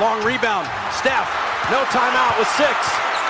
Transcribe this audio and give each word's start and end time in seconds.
long 0.00 0.22
rebound. 0.24 0.66
Steph, 0.92 1.28
no 1.70 1.82
timeout 1.90 2.38
with 2.38 2.48
six. 2.56 2.74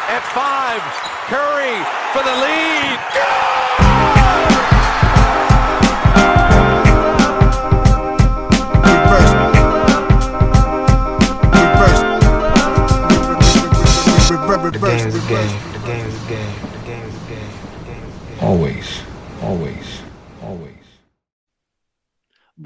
At 0.08 0.22
five, 0.32 0.80
Curry 1.28 1.76
for 2.12 2.22
the 2.24 2.34
lead. 2.40 3.98
Reverse. 9.18 9.32
Reverse. 11.54 12.02
Reverse. 14.30 14.72
The 14.72 14.78
Reverse. 14.78 15.02
game's 15.02 15.14
a 15.14 15.28
game. 15.28 15.38
Reverse. 15.38 15.72
The 15.72 15.78
game's 15.86 16.14
a 16.14 16.28
game. 16.28 16.54
The 16.72 16.78
game's 16.86 17.14
a 17.14 17.28
game. 17.28 17.52
The 17.72 17.84
game's 17.86 18.14
a 18.14 18.30
game. 18.30 18.38
Always, 18.40 18.46
always, 18.50 18.77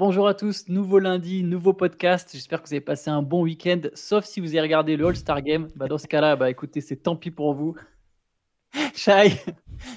Bonjour 0.05 0.27
à 0.27 0.33
tous, 0.33 0.67
nouveau 0.67 0.99
lundi, 0.99 1.43
nouveau 1.43 1.71
podcast. 1.71 2.31
J'espère 2.33 2.61
que 2.61 2.67
vous 2.67 2.73
avez 2.73 2.81
passé 2.81 3.09
un 3.09 3.21
bon 3.21 3.43
week-end, 3.43 3.79
sauf 3.93 4.25
si 4.25 4.41
vous 4.41 4.49
avez 4.49 4.59
regardé 4.59 4.97
le 4.97 5.07
All-Star 5.07 5.41
Game. 5.41 5.69
Bah, 5.77 5.87
dans 5.87 5.97
ce 5.97 6.07
cas-là, 6.07 6.35
bah, 6.35 6.49
écoutez, 6.49 6.81
c'est 6.81 6.97
tant 6.97 7.15
pis 7.15 7.31
pour 7.31 7.53
vous. 7.53 7.73
Shai, 8.93 9.31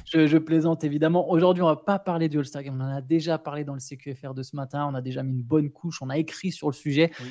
je, 0.05 0.29
je 0.29 0.39
plaisante 0.39 0.85
évidemment. 0.85 1.29
Aujourd'hui, 1.29 1.65
on 1.65 1.67
va 1.67 1.75
pas 1.75 1.99
parler 1.99 2.29
du 2.29 2.39
All-Star 2.39 2.63
Game. 2.63 2.81
On 2.81 2.85
en 2.85 2.97
a 2.99 3.01
déjà 3.01 3.37
parlé 3.37 3.65
dans 3.65 3.75
le 3.75 3.81
CQFR 3.81 4.33
de 4.33 4.45
ce 4.45 4.55
matin. 4.55 4.89
On 4.89 4.95
a 4.95 5.01
déjà 5.03 5.25
mis 5.25 5.33
une 5.33 5.43
bonne 5.43 5.73
couche. 5.73 6.01
On 6.01 6.09
a 6.09 6.19
écrit 6.19 6.53
sur 6.53 6.69
le 6.69 6.75
sujet. 6.75 7.11
Oui. 7.19 7.27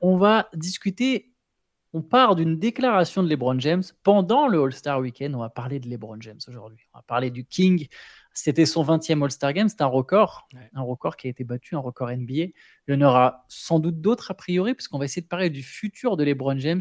On 0.00 0.16
va 0.16 0.48
discuter. 0.54 1.34
On 1.92 2.00
part 2.00 2.36
d'une 2.36 2.60
déclaration 2.60 3.24
de 3.24 3.28
LeBron 3.28 3.58
James 3.58 3.82
pendant 4.04 4.46
le 4.46 4.62
All-Star 4.62 5.00
Weekend. 5.00 5.34
On 5.34 5.40
va 5.40 5.50
parler 5.50 5.80
de 5.80 5.88
LeBron 5.88 6.20
James 6.20 6.38
aujourd'hui. 6.46 6.78
On 6.94 6.98
va 6.98 7.02
parler 7.02 7.32
du 7.32 7.44
King. 7.44 7.88
C'était 8.32 8.64
son 8.66 8.84
20e 8.84 9.22
All-Star 9.24 9.52
Game. 9.52 9.68
C'est 9.68 9.80
un 9.82 9.86
record. 9.86 10.48
Ouais. 10.54 10.70
Un 10.74 10.82
record 10.82 11.16
qui 11.16 11.26
a 11.26 11.30
été 11.30 11.44
battu, 11.44 11.74
un 11.74 11.80
record 11.80 12.10
NBA. 12.10 12.32
Il 12.34 12.52
y 12.88 12.94
en 12.94 13.00
aura 13.02 13.44
sans 13.48 13.78
doute 13.80 14.00
d'autres 14.00 14.30
a 14.30 14.34
priori, 14.34 14.74
puisqu'on 14.74 14.98
va 14.98 15.04
essayer 15.04 15.22
de 15.22 15.26
parler 15.28 15.50
du 15.50 15.62
futur 15.62 16.16
de 16.16 16.24
LeBron 16.24 16.58
James. 16.58 16.80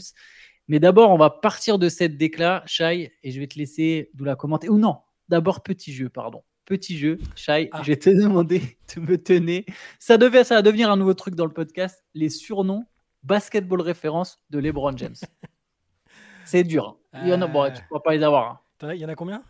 Mais 0.68 0.80
d'abord, 0.80 1.10
on 1.10 1.18
va 1.18 1.32
partir 1.32 1.80
de 1.80 1.90
cette 1.90 2.18
déclat, 2.18 2.62
Shai, 2.68 3.12
et 3.24 3.32
je 3.32 3.40
vais 3.40 3.48
te 3.48 3.58
laisser 3.58 4.12
nous 4.16 4.26
la 4.26 4.36
commenter. 4.36 4.70
Ou 4.70 4.78
non, 4.78 5.00
d'abord, 5.28 5.64
petit 5.64 5.92
jeu, 5.92 6.10
pardon. 6.10 6.44
Petit 6.66 6.96
jeu, 7.00 7.18
Shai, 7.36 7.70
Ah. 7.72 7.82
je 7.82 7.88
vais 7.88 7.98
te 7.98 8.12
demander 8.12 8.78
de 8.96 9.02
me 9.02 9.18
tenir. 9.18 9.64
Ça, 9.98 10.18
devait, 10.20 10.44
ça 10.44 10.54
va 10.56 10.62
devenir 10.62 10.92
un 10.92 10.98
nouveau 10.98 11.16
truc 11.16 11.34
dans 11.34 11.48
le 11.48 11.54
podcast, 11.54 12.04
les 12.14 12.30
surnoms 12.30 12.86
basketball 13.24 13.82
référence 13.82 14.38
de 14.52 14.60
LeBron 14.60 14.96
James. 14.96 15.16
C'est 16.46 16.64
dur. 16.64 17.00
hein. 17.14 17.22
Il 17.24 17.30
y 17.30 17.34
en 17.34 17.42
a, 17.42 17.48
bon, 17.48 17.64
Euh. 17.64 17.72
tu 17.72 17.82
ne 17.82 17.88
pourras 17.88 18.02
pas 18.02 18.14
les 18.16 18.24
avoir. 18.24 18.64
hein. 18.84 18.94
Il 18.94 19.00
y 19.00 19.06
en 19.06 19.10
a 19.10 19.16
combien? 19.16 19.44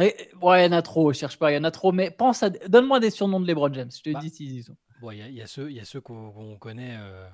Et- 0.00 0.14
ouais, 0.42 0.62
il 0.62 0.64
y 0.66 0.74
en 0.74 0.76
a 0.76 0.82
trop, 0.82 1.12
je 1.12 1.18
cherche 1.18 1.38
pas, 1.38 1.52
il 1.52 1.54
y 1.54 1.58
en 1.58 1.64
a 1.64 1.70
trop, 1.70 1.92
mais 1.92 2.10
pense 2.10 2.42
à. 2.42 2.50
Donne-moi 2.50 2.98
des 3.00 3.10
surnoms 3.10 3.40
de 3.40 3.46
LeBron 3.46 3.72
James, 3.72 3.90
je 3.96 4.02
te 4.02 4.10
Bah. 4.12 4.20
dis 4.20 4.30
s'ils 4.30 4.52
y 4.56 4.62
sont. 4.62 4.76
Bon, 5.00 5.10
il 5.10 5.18
y, 5.18 5.22
a- 5.22 5.28
il 5.28 5.34
y 5.34 5.42
a 5.42 5.46
ceux, 5.46 5.70
y 5.70 5.80
a 5.80 5.84
ceux 5.84 6.00
qu'on 6.00 6.56
connaît. 6.58 6.96
euh, 6.98 7.28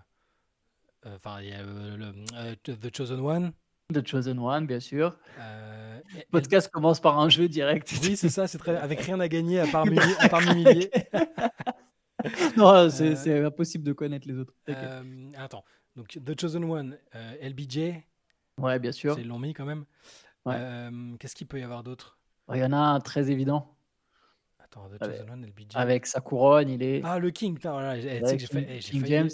euh, 1.06 1.16
Enfin, 1.16 1.41
il 1.41 1.48
y 1.48 1.53
a 1.53 1.62
le, 1.62 2.12
euh, 2.34 2.55
The 2.64 2.94
Chosen 2.94 3.20
One. 3.20 3.53
The 3.92 4.06
Chosen 4.06 4.38
One, 4.38 4.66
bien 4.66 4.78
sûr. 4.81 5.16
euh, 5.41 6.00
Le 6.14 6.22
podcast 6.31 6.70
commence 6.70 7.00
par 7.00 7.19
un 7.19 7.28
jeu 7.28 7.48
direct. 7.48 7.92
Oui, 8.03 8.16
c'est 8.16 8.28
ça, 8.28 8.47
c'est 8.47 8.58
très 8.58 8.77
avec 8.77 9.00
rien 9.00 9.19
à 9.20 9.27
gagner 9.28 9.58
à 9.61 9.66
part, 9.66 9.84
m'humilier- 9.86 10.16
à 10.19 10.28
part 10.28 10.42
non, 12.56 12.91
c'est 12.91 13.28
Euh, 13.31 13.47
impossible 13.47 13.84
de 13.84 13.92
connaître 13.92 14.28
les 14.28 14.34
autres. 14.38 14.55
Euh, 14.69 15.33
attends, 15.36 15.64
donc 15.97 16.19
The 16.25 16.38
Chosen 16.41 16.64
One, 16.64 16.98
LBJ, 17.41 17.94
ouais, 18.58 18.78
bien 18.78 18.92
sûr. 18.92 19.14
c'est 19.14 19.25
l'ont 19.25 19.38
mis 19.38 19.55
quand 19.55 19.64
même. 19.64 19.84
Ouais. 20.44 20.56
Qu'est-ce 21.19 21.34
qu'il 21.34 21.47
peut 21.47 21.58
y 21.58 21.62
avoir 21.62 21.83
d'autre? 21.83 22.19
Il 22.55 22.61
y 22.61 22.65
en 22.65 22.73
a 22.73 22.77
un 22.79 23.01
très 23.01 23.31
évident. 23.31 23.75
Attends, 24.59 24.89
The 24.89 25.75
Avec- 25.75 26.06
sa 26.06 26.20
couronne, 26.20 26.69
il 26.69 26.83
est. 26.83 27.01
Ah, 27.05 27.19
le 27.19 27.31
King, 27.31 27.55
putain, 27.55 27.73
voilà, 27.73 27.98
j'ai- 28.01 28.20
que 28.20 28.29
j'ai 28.29 28.37
King- 28.37 28.47
failli, 28.47 28.67
j'ai 28.81 29.29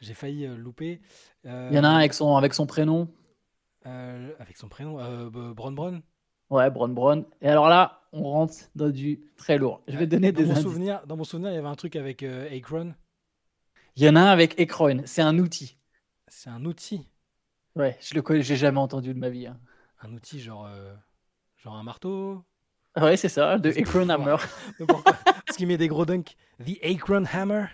j'ai 0.00 0.14
failli, 0.14 0.46
euh, 0.46 0.56
louper. 0.56 1.00
Il 1.44 1.50
y 1.72 1.78
en 1.78 1.84
a 1.84 1.88
un 1.88 1.94
Euh, 1.94 1.98
avec 1.98 2.12
son, 2.14 2.36
avec 2.36 2.52
son 2.54 2.66
prénom. 2.66 3.08
euh, 3.86 4.34
avec 4.38 4.56
son 4.56 4.68
prénom, 4.68 4.98
euh, 5.00 5.30
Bron 5.30 5.72
Bron. 5.72 6.02
Ouais, 6.50 6.70
Bron 6.70 6.88
Bron. 6.88 7.26
Et 7.40 7.48
alors 7.48 7.68
là, 7.68 8.02
on 8.12 8.22
rentre 8.24 8.54
dans 8.74 8.90
du 8.90 9.20
très 9.36 9.56
lourd. 9.58 9.82
Je 9.88 9.96
vais 9.96 10.04
Euh, 10.04 10.06
donner 10.06 10.32
dans 10.32 10.38
des 10.40 10.44
mon 10.46 10.50
indices. 10.52 10.62
souvenir, 10.62 11.06
dans 11.06 11.16
mon 11.16 11.24
souvenir, 11.24 11.50
il 11.50 11.54
y 11.54 11.58
avait 11.58 11.68
un 11.68 11.74
truc 11.74 11.96
avec 11.96 12.22
euh, 12.22 12.54
Akron. 12.54 12.94
Il 13.96 14.02
y 14.04 14.08
en 14.08 14.16
a 14.16 14.20
un 14.20 14.26
avec 14.26 14.58
Ekron. 14.60 15.02
C'est 15.06 15.22
un 15.22 15.38
outil. 15.38 15.78
C'est 16.28 16.50
un 16.50 16.64
outil, 16.64 17.08
Ouais, 17.76 17.96
je 18.00 18.14
le 18.14 18.22
connais, 18.22 18.42
j'ai 18.42 18.56
jamais 18.56 18.78
entendu 18.78 19.14
de 19.14 19.18
ma 19.18 19.30
vie. 19.30 19.46
hein. 19.46 19.58
un 20.02 20.12
outil 20.12 20.38
genre, 20.40 20.66
euh, 20.66 20.94
genre 21.56 21.74
un 21.76 21.82
marteau. 21.82 22.44
Ouais, 22.96 23.16
c'est 23.16 23.28
ça, 23.28 23.58
de 23.58 23.72
fort. 23.84 24.08
Hammer. 24.10 24.36
Pourquoi 24.78 25.02
Parce 25.46 25.56
qu'il 25.56 25.66
met 25.66 25.76
des 25.76 25.88
gros 25.88 26.04
dunks. 26.06 26.36
The 26.64 26.78
Akron 26.84 27.24
Hammer. 27.32 27.66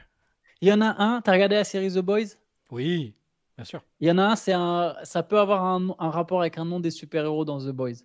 Il 0.60 0.68
y 0.68 0.72
en 0.72 0.80
a 0.80 0.94
un, 1.02 1.20
t'as 1.20 1.32
regardé 1.32 1.54
la 1.56 1.64
série 1.64 1.90
The 1.92 1.98
Boys? 1.98 2.36
Oui, 2.70 3.14
bien 3.56 3.64
sûr. 3.64 3.82
Il 4.00 4.08
y 4.08 4.10
en 4.10 4.18
a 4.18 4.22
un, 4.24 4.36
c'est 4.36 4.52
un, 4.52 4.94
ça 5.04 5.22
peut 5.22 5.38
avoir 5.38 5.64
un, 5.64 5.88
un 5.98 6.10
rapport 6.10 6.40
avec 6.40 6.58
un 6.58 6.64
nom 6.64 6.80
des 6.80 6.90
super-héros 6.90 7.44
dans 7.44 7.58
The 7.60 7.70
Boys. 7.70 7.96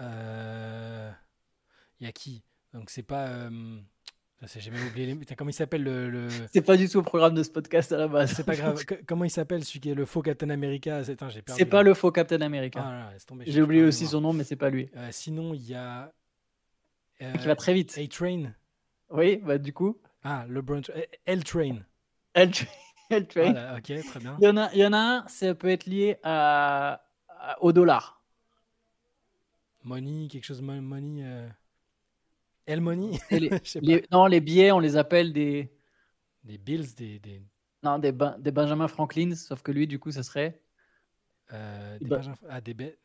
Euh, 0.00 1.10
Il 2.00 2.06
y 2.06 2.08
a 2.08 2.12
qui? 2.12 2.42
Donc 2.72 2.90
c'est 2.90 3.02
pas. 3.02 3.26
euh, 3.28 3.78
J'ai 4.42 4.70
même 4.70 4.86
oublié. 4.86 5.06
Les... 5.14 5.34
Comment 5.34 5.50
il 5.50 5.54
s'appelle 5.54 5.82
le. 5.82 6.10
le- 6.10 6.28
C'est 6.52 6.60
pas 6.62 6.76
du 6.76 6.88
tout 6.88 6.98
au 6.98 7.02
programme 7.02 7.34
de 7.34 7.42
ce 7.42 7.50
podcast 7.50 7.90
à 7.92 7.96
la 7.96 8.06
base. 8.06 8.32
C'est 8.34 8.44
pas 8.44 8.54
grave. 8.54 8.82
Comment 9.06 9.24
il 9.24 9.30
s'appelle 9.30 9.64
celui 9.64 9.80
qui 9.80 9.90
est 9.90 9.94
le 9.94 10.04
faux 10.04 10.20
Captain 10.22 10.50
America? 10.50 11.02
C'est 11.46 11.64
pas 11.64 11.82
le 11.82 11.94
faux 11.94 12.12
Captain 12.12 12.40
America. 12.42 12.82
Ah, 12.84 13.10
J'ai 13.46 13.62
oublié 13.62 13.82
aussi 13.82 14.06
son 14.06 14.20
nom, 14.20 14.32
mais 14.34 14.44
c'est 14.44 14.56
pas 14.56 14.68
lui. 14.70 14.90
Euh, 14.96 15.08
sinon, 15.10 15.54
il 15.54 15.62
y 15.66 15.74
a. 15.74 16.12
euh, 17.22 17.32
Qui 17.32 17.46
va 17.46 17.56
très 17.56 17.72
vite. 17.72 17.96
A-Train. 17.96 18.52
Oui, 19.10 19.36
bah 19.38 19.56
du 19.58 19.72
coup, 19.72 19.98
Ah, 20.22 20.44
LeBron. 20.48 20.82
euh, 20.94 21.02
L-Train. 21.24 21.76
elle, 22.34 22.50
tra- 22.50 22.66
elle 23.10 23.26
train. 23.28 23.52
Voilà, 23.52 23.76
ok, 23.76 23.84
très 24.04 24.20
bien. 24.20 24.36
Il 24.40 24.44
y 24.44 24.48
en 24.48 24.56
a, 24.56 24.70
il 24.74 24.78
y 24.80 24.86
en 24.86 24.92
a 24.92 24.98
un, 24.98 25.28
ça 25.28 25.54
peut 25.54 25.68
être 25.68 25.86
lié 25.86 26.16
à, 26.24 27.02
au 27.60 27.72
dollar. 27.72 28.20
Money, 29.84 30.28
quelque 30.28 30.44
chose 30.44 30.60
mo- 30.60 30.80
money. 30.80 31.22
euh, 31.24 31.48
El 32.66 32.80
money. 32.80 33.18
Les-. 33.30 33.50
Les- 33.80 34.04
non, 34.10 34.26
les 34.26 34.40
billets, 34.40 34.72
on 34.72 34.78
les 34.80 34.96
appelle 34.96 35.32
des, 35.32 35.72
Des 36.44 36.58
bills, 36.58 36.94
des. 36.96 37.18
des 37.18 37.42
non, 37.82 37.98
des, 37.98 38.12
Ben- 38.12 38.36
des 38.38 38.50
Benjamin 38.50 38.88
Franklin, 38.88 39.34
sauf 39.36 39.62
que 39.62 39.70
lui, 39.70 39.86
du 39.86 39.98
coup, 39.98 40.10
ça 40.10 40.22
serait 40.22 40.60
euh, 41.52 41.98
des 41.98 42.06
Bah- 42.06 42.16
Benjamin- 42.16 42.36
Ah, 42.48 42.60
des. 42.60 42.74
be- 42.74 42.96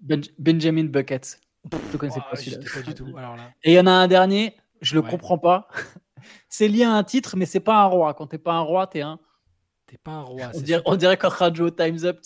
Ben- 0.00 0.22
Benjamin 0.38 0.84
Buckets. 0.84 1.40
Je 1.92 1.96
connaissais 1.96 2.20
Ouah, 2.20 2.30
pas 2.30 2.36
celui-là. 2.36 2.58
étais 2.58 2.70
pas 2.70 2.82
du 2.82 2.94
tout. 2.94 3.16
Alors 3.18 3.36
là. 3.36 3.52
Et 3.64 3.72
il 3.72 3.74
y 3.74 3.80
en 3.80 3.86
a 3.86 3.90
un 3.90 4.06
dernier, 4.08 4.56
je 4.80 4.94
le 4.94 5.00
Ouais. 5.02 5.10
comprends 5.10 5.38
pas. 5.38 5.68
c'est 6.48 6.68
lié 6.68 6.84
à 6.84 6.92
un 6.92 7.02
titre, 7.04 7.36
mais 7.36 7.44
c'est 7.46 7.60
pas 7.60 7.82
un 7.82 7.86
roi. 7.86 8.14
Quand 8.14 8.26
t'es 8.28 8.38
pas 8.38 8.54
un 8.54 8.60
roi, 8.60 8.86
t'es 8.86 9.00
un. 9.02 9.18
T'es 9.86 9.98
pas 9.98 10.12
un 10.12 10.22
roi. 10.22 10.50
On 10.54 10.60
dirait, 10.60 10.82
on 10.86 10.94
dirait 10.96 11.16
quand 11.16 11.28
Radio 11.30 11.68
Time's 11.70 12.04
Up. 12.04 12.20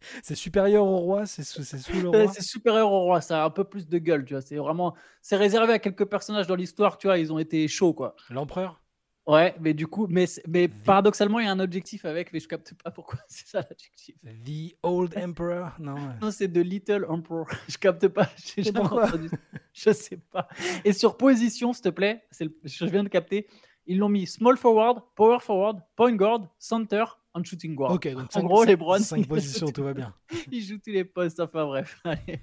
Sais. 0.00 0.20
C'est 0.22 0.34
supérieur 0.34 0.84
au 0.84 0.96
roi, 0.98 1.26
c'est 1.26 1.42
sous, 1.44 1.60
le 2.00 2.08
roi. 2.08 2.28
C'est 2.32 2.42
supérieur 2.42 2.90
au 2.92 3.00
roi, 3.00 3.20
ça 3.20 3.42
a 3.42 3.46
un 3.46 3.50
peu 3.50 3.64
plus 3.64 3.86
de 3.86 3.98
gueule, 3.98 4.24
tu 4.24 4.34
vois. 4.34 4.40
C'est 4.40 4.56
vraiment, 4.56 4.94
c'est 5.22 5.36
réservé 5.36 5.72
à 5.72 5.78
quelques 5.78 6.04
personnages 6.06 6.46
dans 6.46 6.54
l'histoire, 6.56 6.98
tu 6.98 7.06
vois. 7.06 7.18
Ils 7.18 7.32
ont 7.32 7.38
été 7.38 7.66
chauds, 7.68 7.92
quoi. 7.94 8.14
L'empereur? 8.30 8.80
Ouais, 9.26 9.54
mais 9.60 9.74
du 9.74 9.86
coup, 9.86 10.06
mais, 10.08 10.24
mais 10.48 10.68
The- 10.68 10.84
paradoxalement, 10.84 11.38
il 11.38 11.44
y 11.44 11.48
a 11.48 11.52
un 11.52 11.60
objectif 11.60 12.06
avec, 12.06 12.32
mais 12.32 12.40
je 12.40 12.48
capte 12.48 12.72
pas 12.82 12.90
pourquoi 12.90 13.18
c'est 13.28 13.46
ça 13.46 13.60
l'objectif. 13.68 14.14
The 14.24 14.74
Old 14.82 15.14
Emperor? 15.18 15.72
Non. 15.78 15.96
ouais. 15.96 16.14
Non, 16.22 16.30
c'est 16.30 16.48
de 16.48 16.62
Little 16.62 17.04
Emperor. 17.06 17.46
Je 17.68 17.76
capte 17.76 18.08
pas. 18.08 18.30
Jamais 18.56 18.72
pourquoi? 18.72 19.04
entendu. 19.08 19.28
Je 19.74 19.92
sais 19.92 20.16
pas. 20.16 20.48
Et 20.82 20.94
sur 20.94 21.18
position, 21.18 21.74
s'il 21.74 21.82
te 21.82 21.88
plaît, 21.90 22.24
le- 22.40 22.50
je 22.64 22.84
viens 22.86 23.04
de 23.04 23.08
capter. 23.10 23.46
Ils 23.86 23.98
l'ont 23.98 24.08
mis 24.08 24.26
small 24.26 24.56
forward, 24.56 25.02
power 25.14 25.40
forward, 25.40 25.80
point 25.94 26.14
guard, 26.14 26.46
center, 26.58 27.04
shooting 27.44 27.74
guard. 27.74 27.92
Ok, 27.92 28.08
donc 28.08 28.24
En 28.24 28.30
cinq- 28.30 28.44
gros, 28.44 28.64
les 28.64 28.76
Browns, 28.76 29.02
cinq 29.02 29.26
positions, 29.26 29.68
tout 29.68 29.82
va 29.84 29.94
bien. 29.94 30.14
Il 30.52 30.62
joue 30.62 30.78
tous 30.78 30.90
les 30.90 31.04
postes, 31.04 31.40
enfin 31.40 31.64
bref. 31.66 32.00
allez. 32.04 32.40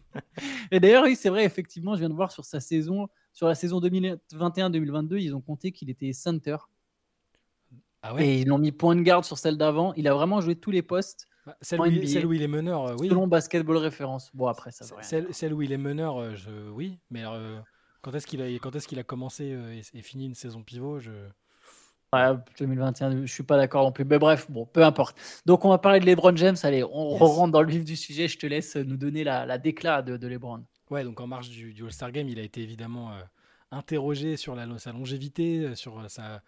Et 0.72 0.80
d'ailleurs, 0.80 1.04
oui, 1.04 1.16
c'est 1.16 1.30
vrai, 1.30 1.44
effectivement, 1.46 1.94
je 1.96 2.00
viens 2.00 2.10
de 2.10 2.14
voir 2.16 2.32
sur 2.32 2.46
sa 2.46 2.60
saison, 2.60 3.08
sur 3.34 3.48
la 3.48 3.56
saison 3.56 3.80
2021-2022, 3.82 5.18
ils 5.22 5.36
ont 5.36 5.42
compté 5.42 5.72
qu'il 5.72 5.90
était 5.90 6.14
center. 6.14 6.58
Ah 8.02 8.14
ouais? 8.14 8.28
Et 8.28 8.42
ils 8.42 8.48
l'ont 8.48 8.58
mis 8.60 8.72
point 8.72 8.96
de 8.96 9.02
garde 9.02 9.26
sur 9.26 9.38
celle 9.38 9.58
d'avant. 9.58 9.94
Il 9.96 10.08
a 10.08 10.14
vraiment 10.14 10.40
joué 10.42 10.56
tous 10.56 10.72
les 10.72 10.82
postes 10.84 11.28
Bah, 11.46 11.58
celle, 11.62 11.82
où 11.82 11.86
il, 11.86 11.98
NBA. 11.98 12.08
celle 12.08 12.26
où 12.26 12.34
il 12.34 12.42
est 12.42 12.48
meneur, 12.48 12.86
euh, 12.86 12.96
oui. 13.00 13.10
selon 13.10 13.28
basketball 13.28 13.78
référence. 13.78 14.30
Bon, 14.36 14.48
après, 14.48 14.72
ça 14.72 14.86
rien 14.94 15.02
Celle, 15.02 15.34
celle 15.34 15.54
où 15.54 15.62
il 15.64 15.72
est 15.72 15.78
meneur, 15.78 16.18
euh, 16.22 16.36
je... 16.36 16.70
oui. 16.70 17.00
Mais 17.10 17.24
euh, 17.26 17.60
quand 18.02 18.14
est-ce 18.14 18.28
qu'il 18.28 18.42
a, 18.44 18.46
quand 18.60 18.76
est-ce 18.76 18.88
qu'il 18.88 19.00
a 19.00 19.04
commencé 19.04 19.52
euh, 19.54 19.74
et, 19.74 19.82
et 19.98 20.02
fini 20.04 20.26
une 20.28 20.36
saison 20.36 20.62
pivot 20.64 21.00
je... 21.00 21.12
Ouais, 22.16 22.38
2021, 22.60 23.26
je 23.26 23.32
suis 23.32 23.44
pas 23.44 23.58
d'accord 23.58 23.84
non 23.84 23.92
plus. 23.92 24.06
Mais 24.06 24.20
bref, 24.20 24.50
bon, 24.50 24.66
peu 24.66 24.84
importe. 24.84 25.18
Donc, 25.46 25.66
on 25.66 25.70
va 25.70 25.78
parler 25.78 26.00
de 26.00 26.06
LeBron 26.06 26.36
James. 26.36 26.56
Allez, 26.64 26.84
on 26.84 27.12
Yes. 27.14 27.20
rentre 27.22 27.52
dans 27.52 27.62
le 27.62 27.70
vif 27.70 27.84
du 27.86 27.96
sujet. 27.96 28.28
Je 28.28 28.38
te 28.38 28.46
laisse 28.46 28.76
nous 28.76 28.98
donner 28.98 29.24
la, 29.24 29.46
la 29.46 29.58
déclat 29.58 30.02
de, 30.02 30.18
de 30.18 30.28
LeBron. 30.28 30.64
Ouais, 30.92 31.04
donc 31.04 31.20
en 31.20 31.28
marge 31.28 31.50
du, 31.50 31.74
du 31.74 31.84
All-Star 31.84 32.12
Game, 32.12 32.30
il 32.30 32.40
a 32.40 32.44
été 32.44 32.62
évidemment 32.62 33.12
euh, 33.12 33.22
interrogé 33.72 34.38
sur 34.38 34.56
la, 34.56 34.66
sa 34.78 34.92
longévité, 34.92 35.60
euh, 35.60 35.76
sur 35.76 36.00
euh, 36.00 36.08
sa 36.08 36.42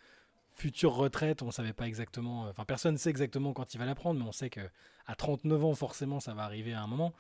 future 0.54 0.94
retraite. 0.94 1.42
On 1.42 1.52
savait 1.52 1.74
pas 1.74 1.88
exactement, 1.88 2.46
euh, 2.46 2.50
enfin 2.52 2.64
personne 2.66 2.94
ne 2.94 2.98
sait 2.98 3.10
exactement 3.10 3.54
quand 3.54 3.74
il 3.74 3.78
va 3.80 3.86
la 3.86 3.96
prendre, 3.96 4.20
mais 4.20 4.26
on 4.28 4.32
sait 4.32 4.50
que 4.50 4.62
à 5.08 5.16
39 5.16 5.66
ans, 5.66 5.74
forcément, 5.74 6.20
ça 6.20 6.34
va 6.34 6.44
arriver 6.44 6.74
à 6.74 6.82
un 6.82 6.88
moment. 6.88 7.14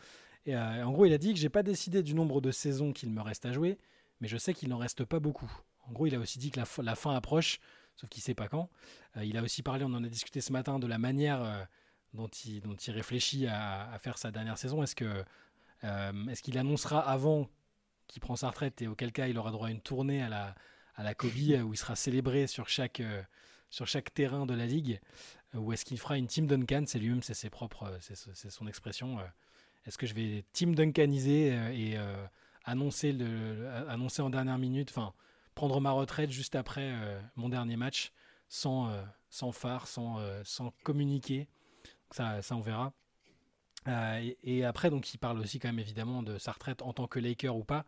Et 0.45 0.55
en 0.55 0.91
gros, 0.91 1.05
il 1.05 1.11
a 1.11 1.17
dit 1.17 1.33
que 1.33 1.39
j'ai 1.39 1.49
pas 1.49 1.61
décidé 1.63 2.01
du 2.03 2.13
nombre 2.13 2.39
de 2.39 2.51
saisons 2.51 2.93
qu'il 2.93 3.09
me 3.11 3.21
reste 3.21 3.45
à 3.45 3.51
jouer, 3.51 3.77
mais 4.21 4.29
je 4.29 4.37
sais 4.37 4.53
qu'il 4.53 4.69
n'en 4.69 4.77
reste 4.77 5.03
pas 5.03 5.19
beaucoup. 5.19 5.51
En 5.89 5.91
gros, 5.91 6.05
il 6.07 6.15
a 6.15 6.19
aussi 6.19 6.39
dit 6.39 6.51
que 6.51 6.59
la 6.81 6.95
fin 6.95 7.15
approche, 7.15 7.59
sauf 7.97 8.09
qu'il 8.09 8.21
ne 8.21 8.25
sait 8.25 8.35
pas 8.35 8.47
quand. 8.47 8.69
Euh, 9.17 9.25
il 9.25 9.37
a 9.37 9.41
aussi 9.41 9.63
parlé, 9.63 9.83
on 9.83 9.93
en 9.93 10.03
a 10.03 10.07
discuté 10.07 10.39
ce 10.39 10.53
matin, 10.53 10.79
de 10.79 10.87
la 10.87 10.97
manière 10.97 11.41
euh, 11.41 11.63
dont, 12.13 12.29
il, 12.45 12.61
réfléchit 12.91 13.47
à, 13.47 13.97
faire 13.99 14.17
sa 14.17 14.31
dernière 14.31 14.57
saison. 14.57 14.81
Euh, 14.81 16.25
est-ce 16.29 16.41
qu'il 16.41 16.57
annoncera 16.57 16.99
avant 16.99 17.49
qu'il 18.07 18.21
prend 18.21 18.35
sa 18.35 18.49
retraite 18.49 18.81
et 18.81 18.87
auquel 18.87 19.11
cas 19.11 19.27
il 19.27 19.37
aura 19.37 19.51
droit 19.51 19.67
à 19.67 19.71
une 19.71 19.81
tournée 19.81 20.21
à 20.21 20.29
la, 20.29 20.55
à 20.95 21.13
Kobe 21.13 21.31
où 21.65 21.73
il 21.73 21.77
sera 21.77 21.95
célébré 21.95 22.47
sur 22.47 22.69
chaque, 22.69 23.01
terrain 24.13 24.45
de 24.45 24.53
la 24.53 24.65
ligue? 24.65 25.01
Ou 25.53 25.73
est-ce 25.73 25.85
qu'il 25.85 25.99
fera 25.99 26.17
une 26.17 26.27
Team 26.27 26.45
Duncan? 26.47 26.83
C'est 26.87 26.99
lui-même, 26.99 27.23
c'est 27.23 27.33
ses 27.33 27.49
propres, 27.49 27.97
c'est 27.99 28.49
son 28.49 28.67
expression. 28.67 29.17
Est-ce 29.85 29.97
que 29.97 30.05
je 30.05 30.13
vais 30.13 30.45
Team 30.53 30.75
Duncaniser 30.75 31.47
et 31.73 31.97
annoncer, 32.63 33.13
en 34.21 34.29
dernière 34.29 34.57
minute, 34.57 34.91
prendre 35.57 35.81
ma 35.81 35.91
retraite 35.91 36.29
juste 36.29 36.55
après 36.55 36.93
mon 37.35 37.49
dernier 37.49 37.75
match 37.75 38.11
sans, 38.47 38.91
sans 39.29 39.51
phare, 39.51 39.87
sans, 39.87 40.19
sans 40.43 40.71
communiquer 40.83 41.47
ça, 42.11 42.41
ça 42.41 42.55
on 42.55 42.61
verra. 42.61 42.93
Euh, 43.87 44.31
et, 44.43 44.65
après, 44.65 44.89
donc, 44.89 45.13
il 45.13 45.17
parle 45.17 45.39
aussi 45.39 45.59
quand 45.59 45.69
même 45.69 45.79
évidemment 45.79 46.23
de 46.23 46.37
sa 46.37 46.51
retraite 46.51 46.81
en 46.81 46.93
tant 46.93 47.07
que 47.07 47.19
Laker 47.19 47.55
ou 47.55 47.63
pas. 47.63 47.85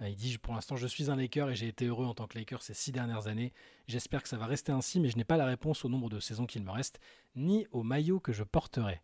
Euh, 0.00 0.08
il 0.08 0.16
dit 0.16 0.38
pour 0.38 0.54
l'instant, 0.54 0.76
je 0.76 0.86
suis 0.86 1.10
un 1.10 1.16
Laker 1.16 1.50
et 1.50 1.54
j'ai 1.54 1.68
été 1.68 1.86
heureux 1.86 2.06
en 2.06 2.14
tant 2.14 2.26
que 2.26 2.38
Laker 2.38 2.62
ces 2.62 2.74
six 2.74 2.92
dernières 2.92 3.26
années. 3.26 3.52
J'espère 3.86 4.22
que 4.22 4.28
ça 4.28 4.38
va 4.38 4.46
rester 4.46 4.72
ainsi, 4.72 5.00
mais 5.00 5.08
je 5.08 5.16
n'ai 5.16 5.24
pas 5.24 5.36
la 5.36 5.46
réponse 5.46 5.84
au 5.84 5.88
nombre 5.88 6.08
de 6.08 6.20
saisons 6.20 6.46
qu'il 6.46 6.62
me 6.62 6.70
reste, 6.70 7.00
ni 7.34 7.66
au 7.72 7.82
maillot 7.82 8.20
que 8.20 8.32
je 8.32 8.44
porterai. 8.44 9.02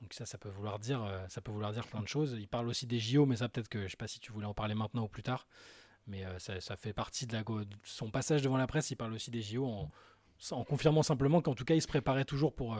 Donc 0.00 0.14
ça, 0.14 0.24
ça 0.24 0.38
peut 0.38 0.48
vouloir 0.48 0.78
dire, 0.78 1.04
euh, 1.04 1.20
ça 1.28 1.40
peut 1.40 1.52
vouloir 1.52 1.72
dire 1.72 1.86
plein 1.86 2.00
de 2.00 2.08
choses. 2.08 2.34
Il 2.38 2.48
parle 2.48 2.68
aussi 2.68 2.86
des 2.86 2.98
JO, 2.98 3.26
mais 3.26 3.36
ça 3.36 3.48
peut-être 3.48 3.68
que 3.68 3.84
je 3.84 3.90
sais 3.90 3.96
pas 3.96 4.08
si 4.08 4.18
tu 4.18 4.32
voulais 4.32 4.46
en 4.46 4.54
parler 4.54 4.74
maintenant 4.74 5.04
ou 5.04 5.08
plus 5.08 5.22
tard. 5.22 5.46
Mais 6.06 6.24
ça, 6.38 6.60
ça, 6.60 6.76
fait 6.76 6.92
partie 6.92 7.26
de, 7.26 7.34
la, 7.34 7.42
de 7.42 7.66
son 7.84 8.10
passage 8.10 8.42
devant 8.42 8.56
la 8.56 8.66
presse. 8.66 8.90
Il 8.90 8.96
parle 8.96 9.12
aussi 9.12 9.30
des 9.30 9.42
JO 9.42 9.64
en, 9.64 9.90
en 10.50 10.64
confirmant 10.64 11.02
simplement 11.02 11.40
qu'en 11.40 11.54
tout 11.54 11.64
cas, 11.64 11.74
il 11.74 11.82
se 11.82 11.86
préparait 11.86 12.24
toujours 12.24 12.52
pour 12.54 12.76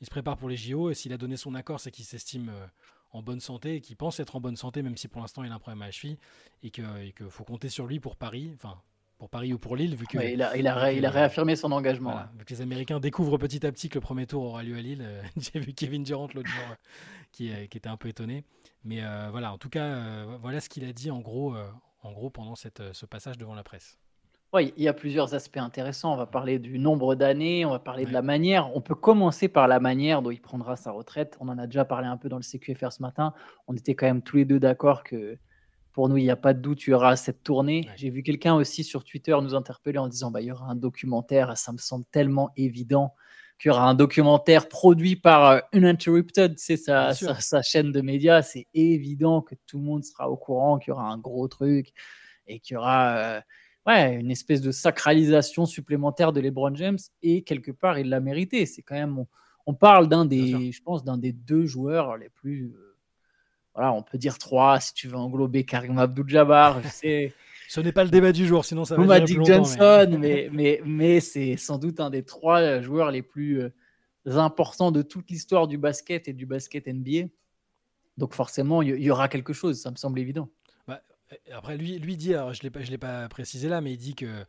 il 0.00 0.06
se 0.06 0.10
prépare 0.10 0.36
pour 0.36 0.48
les 0.48 0.56
JO 0.56 0.90
et 0.90 0.94
s'il 0.94 1.12
a 1.12 1.16
donné 1.16 1.36
son 1.36 1.54
accord, 1.54 1.80
c'est 1.80 1.90
qu'il 1.90 2.04
s'estime 2.04 2.50
euh, 2.50 2.66
en 3.12 3.22
bonne 3.22 3.40
santé 3.40 3.76
et 3.76 3.80
qu'il 3.80 3.96
pense 3.96 4.20
être 4.20 4.36
en 4.36 4.40
bonne 4.40 4.56
santé, 4.56 4.82
même 4.82 4.96
si 4.96 5.08
pour 5.08 5.20
l'instant 5.20 5.44
il 5.44 5.50
a 5.50 5.54
un 5.54 5.58
problème 5.58 5.82
à 5.82 5.86
la 5.86 5.92
cheville 5.92 6.18
et 6.62 6.70
qu'il 6.70 6.84
faut 7.30 7.44
compter 7.44 7.68
sur 7.68 7.86
lui 7.86 8.00
pour 8.00 8.16
Paris, 8.16 8.52
enfin 8.54 8.80
pour 9.18 9.30
Paris 9.30 9.54
ou 9.54 9.58
pour 9.58 9.76
Lille, 9.76 9.94
vu 9.94 10.06
que 10.06 10.18
il, 10.18 10.42
a, 10.42 10.56
il, 10.56 10.66
a, 10.66 10.92
il, 10.92 11.06
a, 11.06 11.10
réaffirmé 11.10 11.54
son 11.54 11.70
engagement. 11.70 12.18
vu 12.36 12.44
que 12.44 12.52
les 12.52 12.60
Américains 12.60 12.98
découvrent 12.98 13.38
petit 13.38 13.64
à 13.64 13.70
petit 13.70 13.88
que 13.88 13.94
le 13.94 14.00
premier 14.00 14.26
tour 14.26 14.42
aura 14.42 14.64
lieu 14.64 14.76
à 14.76 14.82
Lille. 14.82 15.02
Euh, 15.02 15.22
j'ai 15.36 15.60
vu 15.60 15.72
Kevin 15.72 16.02
Durant 16.02 16.28
l'autre 16.34 16.50
jour 16.50 16.64
euh, 16.70 16.74
qui, 17.30 17.50
qui, 17.68 17.78
était 17.78 17.88
un 17.88 17.96
peu 17.96 18.08
étonné, 18.08 18.44
mais 18.84 19.00
voilà, 19.30 19.52
en 19.52 19.58
tout 19.58 19.70
cas, 19.70 20.24
voilà 20.40 20.60
ce 20.60 20.68
qu'il 20.68 20.84
a 20.84 20.92
dit 20.92 21.10
en 21.10 21.20
gros, 21.20 21.56
en 22.04 22.12
gros 22.12 22.30
pendant 22.30 22.54
cette, 22.54 22.82
ce 22.92 23.06
passage 23.06 23.38
devant 23.38 23.54
la 23.54 23.64
presse 23.64 23.98
il 24.60 24.82
y 24.82 24.88
a 24.88 24.92
plusieurs 24.92 25.34
aspects 25.34 25.56
intéressants. 25.58 26.12
On 26.12 26.16
va 26.16 26.26
parler 26.26 26.58
du 26.58 26.78
nombre 26.78 27.14
d'années, 27.14 27.64
on 27.64 27.70
va 27.70 27.78
parler 27.78 28.04
de 28.04 28.12
la 28.12 28.22
manière. 28.22 28.74
On 28.76 28.80
peut 28.80 28.94
commencer 28.94 29.48
par 29.48 29.68
la 29.68 29.80
manière 29.80 30.22
dont 30.22 30.30
il 30.30 30.40
prendra 30.40 30.76
sa 30.76 30.92
retraite. 30.92 31.36
On 31.40 31.48
en 31.48 31.58
a 31.58 31.66
déjà 31.66 31.84
parlé 31.84 32.06
un 32.06 32.16
peu 32.16 32.28
dans 32.28 32.36
le 32.36 32.42
CQFR 32.42 32.92
ce 32.92 33.02
matin. 33.02 33.32
On 33.66 33.74
était 33.74 33.94
quand 33.94 34.06
même 34.06 34.22
tous 34.22 34.36
les 34.36 34.44
deux 34.44 34.60
d'accord 34.60 35.02
que 35.02 35.38
pour 35.92 36.08
nous, 36.08 36.16
il 36.16 36.24
n'y 36.24 36.30
a 36.30 36.36
pas 36.36 36.54
de 36.54 36.60
doute, 36.60 36.86
il 36.86 36.90
y 36.90 36.92
aura 36.92 37.14
cette 37.14 37.44
tournée. 37.44 37.88
J'ai 37.96 38.10
vu 38.10 38.22
quelqu'un 38.22 38.54
aussi 38.54 38.82
sur 38.82 39.04
Twitter 39.04 39.36
nous 39.40 39.54
interpeller 39.54 39.98
en 39.98 40.08
disant 40.08 40.30
bah, 40.30 40.40
il 40.40 40.46
y 40.46 40.52
aura 40.52 40.66
un 40.66 40.74
documentaire. 40.74 41.56
Ça 41.56 41.72
me 41.72 41.78
semble 41.78 42.04
tellement 42.06 42.50
évident 42.56 43.14
qu'il 43.58 43.70
y 43.70 43.72
aura 43.72 43.88
un 43.88 43.94
documentaire 43.94 44.68
produit 44.68 45.16
par 45.16 45.50
euh, 45.50 45.60
Uninterrupted, 45.72 46.58
c'est 46.58 46.76
sa, 46.76 47.14
sa, 47.14 47.62
chaîne 47.62 47.92
de 47.92 48.00
médias. 48.00 48.42
C'est 48.42 48.66
évident 48.74 49.42
que 49.42 49.54
tout 49.66 49.78
le 49.78 49.84
monde 49.84 50.04
sera 50.04 50.30
au 50.30 50.36
courant 50.36 50.78
qu'il 50.78 50.90
y 50.90 50.92
aura 50.92 51.08
un 51.08 51.18
gros 51.18 51.48
truc 51.48 51.92
et 52.46 52.60
qu'il 52.60 52.74
y 52.74 52.76
aura. 52.76 53.16
Euh, 53.16 53.40
ouais, 53.86 54.14
une 54.16 54.30
espèce 54.30 54.60
de 54.60 54.70
sacralisation 54.70 55.66
supplémentaire 55.66 56.32
de 56.32 56.40
LeBron 56.40 56.74
James 56.74 56.98
et 57.22 57.42
quelque 57.42 57.70
part 57.70 57.98
il 57.98 58.08
l'a 58.08 58.20
mérité. 58.20 58.66
C'est 58.66 58.82
quand 58.82 58.94
même, 58.94 59.24
on, 59.66 59.74
parle 59.74 60.08
d'un 60.08 60.24
des, 60.24 60.72
je 60.72 60.82
pense, 60.82 61.04
d'un 61.04 61.18
des 61.18 61.32
deux 61.32 61.66
joueurs 61.66 62.16
les 62.16 62.28
plus, 62.28 62.74
euh, 62.74 62.96
voilà, 63.74 63.92
on 63.92 64.02
peut 64.02 64.18
dire 64.18 64.38
trois 64.38 64.80
si 64.80 64.94
tu 64.94 65.08
veux 65.08 65.16
englober 65.16 65.64
Karim 65.64 65.98
Abdul-Jabbar. 65.98 66.82
Je 66.82 66.88
sais. 66.88 67.34
Ce 67.74 67.80
n'est 67.80 67.90
pas 67.90 68.04
le 68.04 68.10
débat 68.10 68.30
du 68.30 68.46
jour, 68.46 68.64
sinon 68.64 68.84
ça 68.84 68.94
va. 68.94 69.04
Magic 69.04 69.44
Johnson, 69.44 70.16
mais, 70.20 70.48
mais, 70.52 70.80
mais, 70.84 71.18
c'est 71.18 71.56
sans 71.56 71.76
doute 71.76 71.98
un 71.98 72.08
des 72.08 72.22
trois 72.22 72.80
joueurs 72.80 73.10
les 73.10 73.22
plus 73.22 73.62
euh, 73.62 74.36
importants 74.36 74.92
de 74.92 75.02
toute 75.02 75.28
l'histoire 75.28 75.66
du 75.66 75.76
basket 75.76 76.28
et 76.28 76.32
du 76.32 76.46
basket 76.46 76.86
NBA. 76.86 77.30
Donc 78.16 78.32
forcément, 78.32 78.80
il 78.80 79.02
y, 79.02 79.10
aura 79.10 79.26
quelque 79.26 79.52
chose, 79.52 79.80
ça 79.80 79.90
me 79.90 79.96
semble 79.96 80.20
évident. 80.20 80.48
Après, 81.52 81.76
lui, 81.76 81.98
lui 81.98 82.16
dit, 82.16 82.32
alors 82.32 82.54
je 82.54 82.64
ne 82.64 82.90
l'ai 82.90 82.98
pas 82.98 83.28
précisé 83.28 83.68
là, 83.68 83.80
mais 83.80 83.92
il 83.94 83.96
dit 83.96 84.14
qu'il 84.14 84.46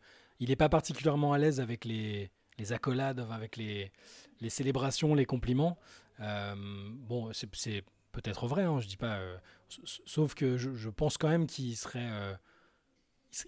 n'est 0.48 0.54
pas 0.54 0.68
particulièrement 0.68 1.32
à 1.32 1.38
l'aise 1.38 1.58
avec 1.58 1.84
les, 1.84 2.30
les, 2.58 2.72
accolades, 2.72 3.26
avec 3.32 3.56
les, 3.56 3.90
les, 4.40 4.50
célébrations, 4.50 5.16
les 5.16 5.26
compliments. 5.26 5.78
Euh, 6.20 6.54
bon, 6.56 7.32
c'est 7.32 7.82
peut-être 8.12 8.46
vrai, 8.46 8.62
hein, 8.62 8.78
je 8.78 8.86
dis 8.86 8.96
pas. 8.96 9.16
Euh, 9.16 9.36
sauf 10.04 10.34
que 10.34 10.56
je, 10.56 10.74
je, 10.74 10.90
pense 10.90 11.18
quand 11.18 11.28
même 11.28 11.48
qu'il 11.48 11.76
serait. 11.76 12.08
Euh, 12.08 12.34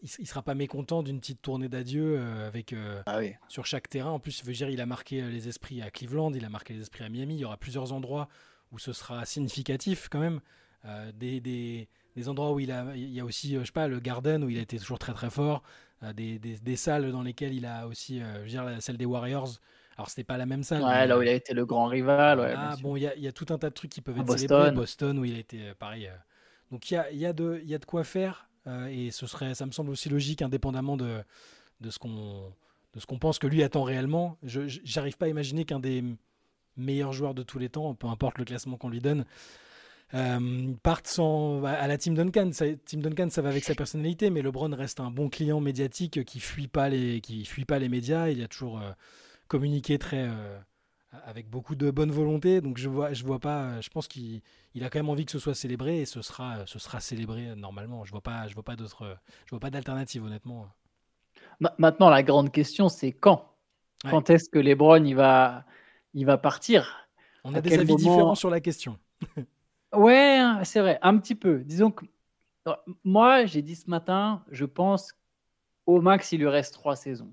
il, 0.02 0.26
sera 0.26 0.42
pas 0.42 0.54
mécontent 0.54 1.02
d'une 1.02 1.20
petite 1.20 1.42
tournée 1.42 1.68
d'adieu 1.68 2.20
avec 2.46 2.74
ah 3.06 3.20
sur 3.48 3.66
chaque 3.66 3.88
terrain. 3.88 4.10
En 4.10 4.18
plus, 4.18 4.40
je 4.40 4.44
veux 4.44 4.52
dire, 4.52 4.70
il 4.70 4.80
a 4.80 4.86
marqué 4.86 5.22
les 5.22 5.48
esprits 5.48 5.82
à 5.82 5.90
Cleveland, 5.90 6.32
il 6.32 6.44
a 6.44 6.48
marqué 6.48 6.74
les 6.74 6.80
esprits 6.80 7.04
à 7.04 7.08
Miami. 7.08 7.34
Il 7.36 7.40
y 7.40 7.44
aura 7.44 7.56
plusieurs 7.56 7.92
endroits 7.92 8.28
où 8.72 8.78
ce 8.78 8.92
sera 8.92 9.24
significatif 9.24 10.08
quand 10.10 10.20
même. 10.20 10.40
des, 11.14 11.40
des, 11.40 11.88
des 12.18 12.28
endroits 12.28 12.52
où 12.52 12.60
il 12.60 12.72
a, 12.72 12.84
il 12.94 13.10
y 13.10 13.20
a 13.20 13.24
aussi, 13.24 13.56
euh, 13.56 13.60
je 13.60 13.66
sais 13.66 13.72
pas, 13.72 13.88
le 13.88 14.00
Garden 14.00 14.44
où 14.44 14.48
il 14.48 14.58
a 14.58 14.62
été 14.62 14.78
toujours 14.78 14.98
très 14.98 15.14
très 15.14 15.30
fort, 15.30 15.62
euh, 16.02 16.12
des, 16.12 16.38
des, 16.38 16.76
salles 16.76 17.10
dans 17.12 17.22
lesquelles 17.22 17.54
il 17.54 17.64
a 17.64 17.86
aussi, 17.86 18.20
euh, 18.20 18.34
je 18.38 18.40
veux 18.40 18.48
dire, 18.48 18.64
la 18.64 18.80
salle 18.80 18.96
des 18.96 19.06
Warriors. 19.06 19.60
Alors 19.96 20.10
c'était 20.10 20.24
pas 20.24 20.36
la 20.36 20.46
même 20.46 20.62
salle. 20.62 20.82
Ouais, 20.82 21.06
là 21.06 21.18
où 21.18 21.22
il 21.22 21.28
a 21.28 21.32
été 21.32 21.54
le 21.54 21.64
grand 21.64 21.86
rival. 21.86 22.38
Ouais, 22.38 22.54
ah, 22.56 22.76
bon, 22.80 22.96
il 22.96 23.02
y, 23.02 23.06
a, 23.06 23.16
y, 23.16 23.26
a 23.26 23.32
tout 23.32 23.46
un 23.50 23.58
tas 23.58 23.70
de 23.70 23.74
trucs 23.74 23.90
qui 23.90 24.00
peuvent 24.00 24.16
être 24.16 24.26
Boston. 24.26 24.48
célébrés. 24.48 24.70
Boston 24.72 25.18
où 25.18 25.24
il 25.24 25.34
a 25.34 25.38
été 25.38 25.72
pareil. 25.78 26.10
Donc 26.70 26.90
il 26.90 26.94
y 26.94 26.96
a, 26.96 27.10
y, 27.10 27.26
a 27.26 27.32
de, 27.32 27.60
y 27.64 27.74
a 27.74 27.78
de 27.78 27.84
quoi 27.84 28.04
faire 28.04 28.47
et 28.90 29.10
ce 29.10 29.26
serait, 29.26 29.54
ça 29.54 29.66
me 29.66 29.72
semble 29.72 29.90
aussi 29.90 30.08
logique, 30.08 30.42
indépendamment 30.42 30.96
de, 30.96 31.22
ce 31.88 31.98
qu'on 31.98 33.18
pense 33.18 33.38
que 33.38 33.46
lui 33.46 33.62
attend 33.62 33.82
réellement. 33.82 34.36
Je 34.42 34.62
j'arrive 34.84 35.16
pas 35.16 35.26
à 35.26 35.28
imaginer 35.28 35.64
qu'un 35.64 35.80
des 35.80 36.04
meilleurs 36.76 37.12
joueurs 37.12 37.34
de 37.34 37.42
tous 37.42 37.58
les 37.58 37.68
temps, 37.68 37.94
peu 37.94 38.06
importe 38.06 38.38
le 38.38 38.44
classement 38.44 38.76
qu'on 38.76 38.88
lui 38.88 39.00
donne, 39.00 39.24
euh, 40.14 40.72
partent 40.82 41.06
sans, 41.06 41.62
à 41.64 41.86
la 41.86 41.98
Team 41.98 42.14
Duncan. 42.14 42.50
Team 42.84 43.02
Duncan, 43.02 43.28
ça 43.30 43.42
va 43.42 43.50
avec 43.50 43.64
sa 43.64 43.74
personnalité, 43.74 44.30
mais 44.30 44.40
LeBron 44.42 44.74
reste 44.74 45.00
un 45.00 45.10
bon 45.10 45.28
client 45.28 45.60
médiatique 45.60 46.24
qui 46.24 46.40
fuit 46.40 46.68
pas 46.68 46.88
les, 46.88 47.20
qui 47.20 47.44
fuit 47.44 47.66
pas 47.66 47.78
les 47.78 47.88
médias. 47.88 48.28
Il 48.28 48.42
a 48.42 48.48
toujours 48.48 48.80
euh, 48.80 48.90
communiqué 49.48 49.98
très, 49.98 50.28
euh, 50.28 50.58
avec 51.24 51.48
beaucoup 51.48 51.74
de 51.74 51.90
bonne 51.90 52.10
volonté. 52.10 52.60
Donc 52.60 52.78
je 52.78 52.88
vois, 52.88 53.12
je 53.12 53.24
vois 53.24 53.38
pas. 53.38 53.80
Je 53.80 53.88
pense 53.88 54.08
qu'il 54.08 54.40
il 54.74 54.84
a 54.84 54.90
quand 54.90 54.98
même 54.98 55.08
envie 55.08 55.24
que 55.24 55.32
ce 55.32 55.38
soit 55.38 55.54
célébré 55.54 56.00
et 56.00 56.04
ce 56.04 56.22
sera, 56.22 56.66
ce 56.66 56.78
sera 56.78 57.00
célébré 57.00 57.54
normalement. 57.56 58.04
Je 58.04 58.10
vois 58.10 58.20
pas, 58.20 58.46
je 58.48 58.54
vois 58.54 58.62
pas 58.62 58.76
d'autres, 58.76 59.18
je 59.46 59.50
vois 59.50 59.60
pas 59.60 59.70
d'alternative 59.70 60.24
honnêtement. 60.24 60.68
Maintenant, 61.78 62.08
la 62.10 62.22
grande 62.22 62.52
question, 62.52 62.88
c'est 62.88 63.12
quand? 63.12 63.52
Quand 64.08 64.30
est-ce 64.30 64.48
que 64.48 64.58
LeBron 64.58 65.04
il 65.04 65.14
va, 65.14 65.64
il 66.14 66.24
va 66.24 66.38
partir? 66.38 67.08
On 67.42 67.54
a 67.54 67.60
des 67.60 67.78
avis 67.78 67.96
différents 67.96 68.34
sur 68.34 68.50
la 68.50 68.60
question. 68.60 68.98
Ouais, 69.94 70.36
hein, 70.36 70.64
c'est 70.64 70.80
vrai, 70.80 70.98
un 71.00 71.16
petit 71.16 71.34
peu. 71.34 71.64
Disons 71.64 71.90
que 71.90 72.04
moi, 73.04 73.46
j'ai 73.46 73.62
dit 73.62 73.74
ce 73.74 73.88
matin, 73.88 74.44
je 74.50 74.66
pense 74.66 75.14
au 75.86 76.02
max, 76.02 76.32
il 76.32 76.40
lui 76.40 76.48
reste 76.48 76.74
trois 76.74 76.96
saisons. 76.96 77.32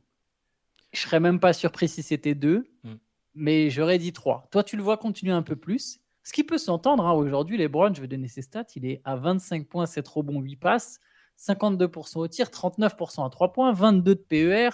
Je 0.94 1.02
serais 1.02 1.20
même 1.20 1.42
pas 1.42 1.52
surpris 1.52 1.90
si 1.90 2.02
c'était 2.02 2.36
deux, 2.36 2.66
mm. 2.86 2.94
Mais 3.36 3.70
j'aurais 3.70 3.98
dit 3.98 4.14
trois. 4.14 4.48
Toi, 4.52 4.64
tu 4.64 4.78
le 4.78 4.84
vois 4.84 4.98
continuer 4.98 5.34
un 5.34 5.42
peu 5.42 5.56
plus. 5.56 6.00
Ce 6.24 6.34
qui 6.34 6.44
peut 6.44 6.58
s'entendre, 6.58 7.06
hein, 7.06 7.14
aujourd'hui, 7.14 7.58
les 7.58 7.68
Browns, 7.68 7.96
je 7.96 8.02
vais 8.02 8.08
donner 8.08 8.28
ses 8.28 8.42
stats, 8.42 8.66
il 8.76 8.86
est 8.86 9.02
à 9.04 9.16
25 9.16 9.68
points, 9.68 9.86
7 9.86 10.08
rebonds, 10.08 10.42
8 10.42 10.56
passes, 10.56 11.00
52% 11.38 12.18
au 12.18 12.28
tir, 12.28 12.48
39% 12.48 13.26
à 13.26 13.30
3 13.30 13.54
points, 13.54 13.74
22% 13.74 14.02
de 14.02 14.14
PER. 14.16 14.70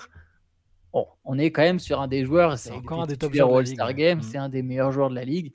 Bon, 0.94 1.08
on 1.26 1.38
est 1.38 1.52
quand 1.52 1.62
même 1.62 1.80
sur 1.80 2.00
un 2.00 2.08
des 2.08 2.24
joueurs, 2.24 2.58
c'est 2.58 2.72
encore 2.72 3.02
un 3.02 3.08
des 3.08 3.18
top 3.18 3.34
joueurs 3.34 3.58
All-Star 3.58 3.94
Game, 3.94 4.20
mm. 4.20 4.24
c'est 4.24 4.38
un 4.38 4.50
des 4.50 4.62
meilleurs 4.62 4.92
joueurs 4.92 5.10
de 5.10 5.16
la 5.16 5.26
ligue. 5.26 5.54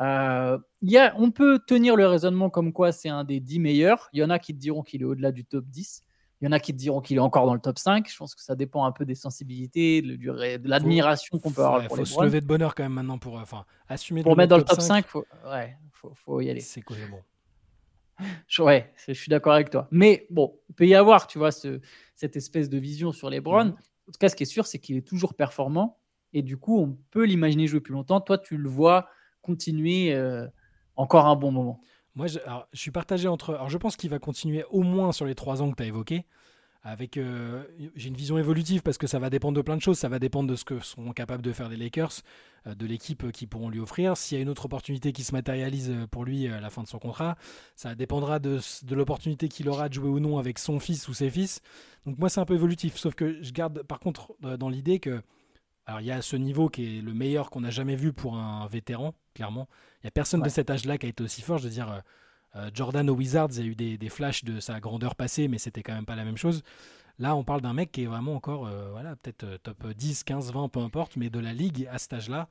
Euh, 0.00 0.58
y 0.82 0.98
a, 0.98 1.14
on 1.16 1.30
peut 1.30 1.60
tenir 1.66 1.96
le 1.96 2.06
raisonnement 2.06 2.50
comme 2.50 2.72
quoi 2.72 2.92
c'est 2.92 3.08
un 3.08 3.24
des 3.24 3.40
10 3.40 3.60
meilleurs. 3.60 4.08
Il 4.12 4.20
y 4.20 4.24
en 4.24 4.30
a 4.30 4.38
qui 4.38 4.52
te 4.52 4.58
diront 4.58 4.82
qu'il 4.82 5.02
est 5.02 5.06
au-delà 5.06 5.32
du 5.32 5.44
top 5.44 5.64
10. 5.66 6.02
Il 6.40 6.44
y 6.44 6.48
en 6.48 6.52
a 6.52 6.60
qui 6.60 6.72
te 6.72 6.78
diront 6.78 7.00
qu'il 7.00 7.16
est 7.16 7.20
encore 7.20 7.46
dans 7.46 7.54
le 7.54 7.60
top 7.60 7.78
5. 7.78 8.10
Je 8.10 8.16
pense 8.16 8.34
que 8.34 8.42
ça 8.42 8.54
dépend 8.54 8.84
un 8.84 8.92
peu 8.92 9.06
des 9.06 9.14
sensibilités, 9.14 10.02
de, 10.02 10.16
de 10.16 10.68
l'admiration 10.68 11.38
qu'on 11.38 11.50
peut 11.50 11.64
avoir. 11.64 11.82
Il 11.82 11.88
faut 11.88 12.04
se 12.04 12.22
lever 12.22 12.40
de 12.40 12.46
bonheur 12.46 12.74
quand 12.74 12.82
même 12.82 12.92
maintenant 12.92 13.18
pour 13.18 13.36
enfin, 13.36 13.64
assumer. 13.88 14.22
Pour 14.22 14.36
mettre 14.36 14.50
dans 14.50 14.58
le 14.58 14.64
top 14.64 14.80
5, 14.80 15.04
il 15.06 15.08
faut, 15.08 15.26
ouais, 15.50 15.76
faut, 15.92 16.12
faut, 16.14 16.40
y 16.42 16.50
aller. 16.50 16.60
C'est 16.60 16.82
quoi 16.82 16.96
bon. 17.10 17.20
Je, 18.46 18.62
ouais, 18.62 18.92
je 19.06 19.12
suis 19.12 19.30
d'accord 19.30 19.54
avec 19.54 19.70
toi. 19.70 19.88
Mais 19.90 20.26
bon, 20.30 20.58
il 20.68 20.74
peut 20.74 20.86
y 20.86 20.94
avoir, 20.94 21.26
tu 21.26 21.38
vois, 21.38 21.52
ce, 21.52 21.80
cette 22.14 22.36
espèce 22.36 22.68
de 22.68 22.78
vision 22.78 23.12
sur 23.12 23.30
les 23.30 23.40
Browns. 23.40 23.68
Mhm. 23.68 23.74
En 24.08 24.12
tout 24.12 24.18
cas, 24.20 24.28
ce 24.28 24.36
qui 24.36 24.42
est 24.42 24.46
sûr, 24.46 24.66
c'est 24.66 24.78
qu'il 24.78 24.96
est 24.96 25.06
toujours 25.06 25.34
performant. 25.34 25.98
Et 26.32 26.42
du 26.42 26.56
coup, 26.56 26.78
on 26.78 26.98
peut 27.10 27.24
l'imaginer 27.24 27.66
jouer 27.66 27.80
plus 27.80 27.92
longtemps. 27.92 28.20
Toi, 28.20 28.38
tu 28.38 28.56
le 28.56 28.68
vois 28.68 29.08
continuer 29.42 30.12
euh, 30.12 30.46
encore 30.96 31.26
un 31.26 31.36
bon 31.36 31.50
moment 31.50 31.80
Moi, 32.16 32.26
je, 32.28 32.38
suis 32.72 32.90
partagé 32.90 33.28
entre. 33.28 33.54
Alors, 33.54 33.68
je 33.68 33.76
pense 33.76 33.94
qu'il 33.96 34.10
va 34.10 34.18
continuer 34.18 34.64
au 34.70 34.82
moins 34.82 35.12
sur 35.12 35.26
les 35.26 35.34
trois 35.34 35.62
ans 35.62 35.70
que 35.70 35.76
tu 35.76 35.82
as 35.82 35.86
évoqués. 35.86 36.24
avec 36.82 37.18
euh, 37.18 37.64
j'ai 37.94 38.08
une 38.08 38.16
vision 38.16 38.38
évolutive 38.38 38.80
parce 38.80 38.96
que 38.96 39.06
ça 39.06 39.18
va 39.18 39.28
dépendre 39.28 39.54
de 39.56 39.62
plein 39.62 39.76
de 39.76 39.82
choses. 39.82 39.98
Ça 39.98 40.08
va 40.08 40.18
dépendre 40.18 40.48
de 40.48 40.56
ce 40.56 40.64
que 40.64 40.80
seront 40.80 41.12
capables 41.12 41.42
de 41.42 41.52
faire 41.52 41.68
les 41.68 41.76
Lakers, 41.76 42.22
euh, 42.66 42.74
de 42.74 42.86
l'équipe 42.86 43.30
qui 43.32 43.46
pourront 43.46 43.68
lui 43.68 43.80
offrir. 43.80 44.16
S'il 44.16 44.38
y 44.38 44.40
a 44.40 44.42
une 44.42 44.48
autre 44.48 44.64
opportunité 44.64 45.12
qui 45.12 45.24
se 45.24 45.32
matérialise 45.32 45.90
euh, 45.90 46.06
pour 46.06 46.24
lui 46.24 46.48
à 46.48 46.58
la 46.58 46.70
fin 46.70 46.82
de 46.82 46.88
son 46.88 46.98
contrat, 46.98 47.36
ça 47.74 47.94
dépendra 47.94 48.38
de, 48.38 48.60
de 48.82 48.94
l'opportunité 48.94 49.48
qu'il 49.48 49.68
aura 49.68 49.90
de 49.90 49.94
jouer 49.94 50.08
ou 50.08 50.18
non 50.18 50.38
avec 50.38 50.58
son 50.58 50.80
fils 50.80 51.08
ou 51.08 51.14
ses 51.14 51.28
fils. 51.28 51.60
Donc 52.06 52.18
moi 52.18 52.30
c'est 52.30 52.40
un 52.40 52.46
peu 52.46 52.54
évolutif. 52.54 52.96
Sauf 52.96 53.14
que 53.14 53.42
je 53.42 53.52
garde 53.52 53.82
par 53.82 54.00
contre 54.00 54.36
dans 54.40 54.70
l'idée 54.70 55.00
que 55.00 55.22
alors 55.86 56.00
il 56.00 56.06
y 56.06 56.10
a 56.12 56.20
ce 56.20 56.36
niveau 56.36 56.68
qui 56.68 56.98
est 56.98 57.02
le 57.02 57.14
meilleur 57.14 57.48
qu'on 57.50 57.62
a 57.62 57.70
jamais 57.70 57.94
vu 57.94 58.12
pour 58.12 58.36
un 58.36 58.66
vétéran, 58.66 59.14
clairement. 59.34 59.68
Il 60.06 60.08
y 60.08 60.08
a 60.08 60.12
personne 60.12 60.40
de 60.40 60.48
cet 60.48 60.70
âge-là 60.70 60.98
qui 60.98 61.06
a 61.06 61.08
été 61.08 61.24
aussi 61.24 61.42
fort. 61.42 61.58
Je 61.58 61.64
veux 61.64 61.70
dire. 61.70 62.00
Euh, 62.54 62.70
Jordan 62.72 63.10
aux 63.10 63.14
Wizards, 63.14 63.48
il 63.56 63.58
y 63.58 63.62
a 63.62 63.92
eu 63.92 63.96
des, 63.98 64.08
flashs 64.08 64.44
de 64.44 64.60
sa 64.60 64.78
grandeur 64.78 65.16
passée, 65.16 65.48
mais 65.48 65.58
c'était 65.58 65.82
quand 65.82 65.94
même 65.94 66.06
pas 66.06 66.14
la 66.14 66.24
même 66.24 66.36
chose. 66.36 66.62
Là, 67.18 67.34
on 67.34 67.42
parle 67.42 67.60
d'un 67.60 67.72
mec 67.72 67.90
qui 67.90 68.04
est 68.04 68.06
vraiment 68.06 68.36
encore, 68.36 68.68
euh, 68.68 68.90
voilà, 68.92 69.16
peut-être 69.16 69.42
euh, 69.42 69.58
top 69.58 69.84
10, 69.88 70.22
15, 70.22 70.52
20, 70.52 70.68
peu 70.68 70.78
importe, 70.78 71.16
mais 71.16 71.28
de 71.28 71.40
la 71.40 71.52
ligue 71.52 71.88
à 71.90 71.98
cet 71.98 72.12
âge-là, 72.12 72.48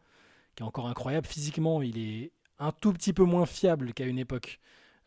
qui 0.54 0.64
est 0.64 0.66
encore 0.66 0.90
incroyable. 0.90 1.26
Physiquement, 1.26 1.82
il 1.82 1.98
est 1.98 2.34
un 2.60 2.74
tout 2.74 2.92
petit 2.92 3.14
peu 3.14 3.24
moins 3.24 3.46
fiable 3.46 3.94
qu'à 3.94 4.06
une 4.06 4.20
époque. 4.20 4.60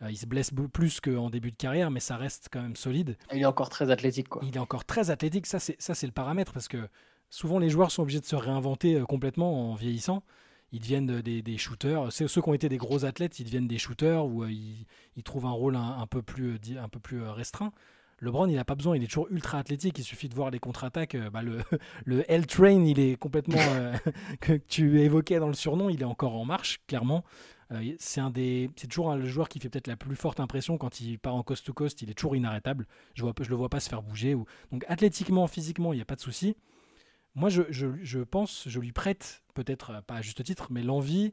il 0.09 0.17
se 0.17 0.25
blesse 0.25 0.53
plus 0.73 1.03
qu'en 1.03 1.29
début 1.29 1.51
de 1.51 1.57
carrière, 1.57 1.91
mais 1.91 2.01
ça 2.01 2.17
reste 2.17 2.49
quand 2.51 2.63
même 2.63 2.77
solide. 2.77 3.19
Il 3.33 3.43
est 3.43 3.45
encore 3.45 3.69
très 3.69 3.91
athlétique. 3.91 4.29
Quoi. 4.31 4.43
Il 4.47 4.57
est 4.57 4.61
encore 4.61 4.87
très 4.87 5.11
athlétique, 5.11 5.47
ça 5.47 5.59
c'est 5.61 6.07
le 6.07 6.13
paramètre, 6.13 6.55
parce 6.55 6.69
que 6.69 6.89
souvent 7.31 7.59
les 7.59 7.69
joueurs 7.69 7.91
sont 7.91 8.03
obligés 8.03 8.21
de 8.21 8.27
se 8.27 8.37
réinventer 8.37 9.01
complètement 9.09 9.73
en 9.73 9.75
vieillissant 9.75 10.23
ils 10.73 10.81
deviennent 10.81 11.21
des, 11.23 11.59
shooters. 11.59 12.13
Ceux 12.13 12.27
qui 12.27 12.49
ont 12.49 12.55
été 12.55 12.69
des 12.69 12.77
gros 12.77 13.05
athlètes, 13.05 13.39
ils 13.39 13.45
deviennent 13.45 13.69
des 13.69 13.79
shooters 13.79 14.27
ou 14.27 14.45
euh, 14.45 14.51
ils, 14.51 15.23
trouvent 15.23 15.47
un 15.47 15.51
rôle 15.51 15.77
un, 15.77 16.07
peu 16.07 16.23
plus, 16.23 16.55
euh, 16.55 16.83
un 16.83 16.89
peu 16.89 17.01
plus 17.01 17.23
euh, 17.23 17.33
restreint. 17.33 17.73
LeBron, 18.21 18.49
il 18.49 18.57
n'a 18.57 18.65
pas 18.65 18.75
besoin, 18.75 18.97
il 18.97 19.03
est 19.03 19.07
toujours 19.07 19.29
ultra 19.31 19.59
athlétique. 19.59 19.99
Il 19.99 20.05
suffit 20.05 20.29
de 20.29 20.35
voir 20.35 20.51
les 20.51 20.59
contre-attaques. 20.59 21.17
Bah, 21.33 21.41
le, 21.43 21.63
L-Train, 22.31 22.85
il 22.85 22.99
est 22.99 23.17
complètement. 23.17 23.59
que 24.41 24.55
tu 24.55 25.01
évoquais 25.01 25.39
dans 25.39 25.47
le 25.47 25.55
surnom, 25.55 25.89
il 25.89 26.03
est 26.03 26.07
encore 26.07 26.35
en 26.35 26.45
marche, 26.45 26.81
clairement. 26.89 27.25
c'est 27.99 28.21
un 28.21 28.31
des, 28.31 28.71
c'est 28.75 28.89
toujours 28.89 29.15
le 29.15 29.27
joueur 29.27 29.49
qui 29.49 29.61
fait 29.61 29.69
peut-être 29.69 29.87
la 29.87 29.97
plus 29.97 30.17
forte 30.17 30.41
impression 30.41 30.79
quand 30.79 31.01
il 31.01 31.19
part 31.19 31.37
en 31.37 31.45
coast 31.45 31.65
to 31.65 31.73
coast. 31.73 32.03
Il 32.03 32.11
est 32.11 32.15
toujours 32.15 32.35
inarrêtable. 32.35 32.87
Je 33.15 33.25
ne 33.25 33.31
le 33.49 33.57
vois 33.57 33.69
pas 33.69 33.81
se 33.81 33.89
faire 33.89 34.03
bouger. 34.03 34.35
Ou... 34.35 34.47
Donc 34.73 34.85
athlétiquement, 34.89 35.47
physiquement, 35.47 35.93
il 35.93 35.97
n'y 35.97 36.03
a 36.03 36.07
pas 36.07 36.17
de 36.17 36.21
souci. 36.21 36.57
Moi, 37.39 37.51
je, 37.51 38.19
pense, 38.25 38.65
je 38.67 38.81
lui 38.81 38.91
prête, 38.91 39.45
peut-être 39.55 39.91
euh, 39.91 40.01
pas 40.01 40.17
à 40.17 40.23
juste 40.23 40.43
titre, 40.43 40.67
mais 40.71 40.83
l'envie 40.83 41.31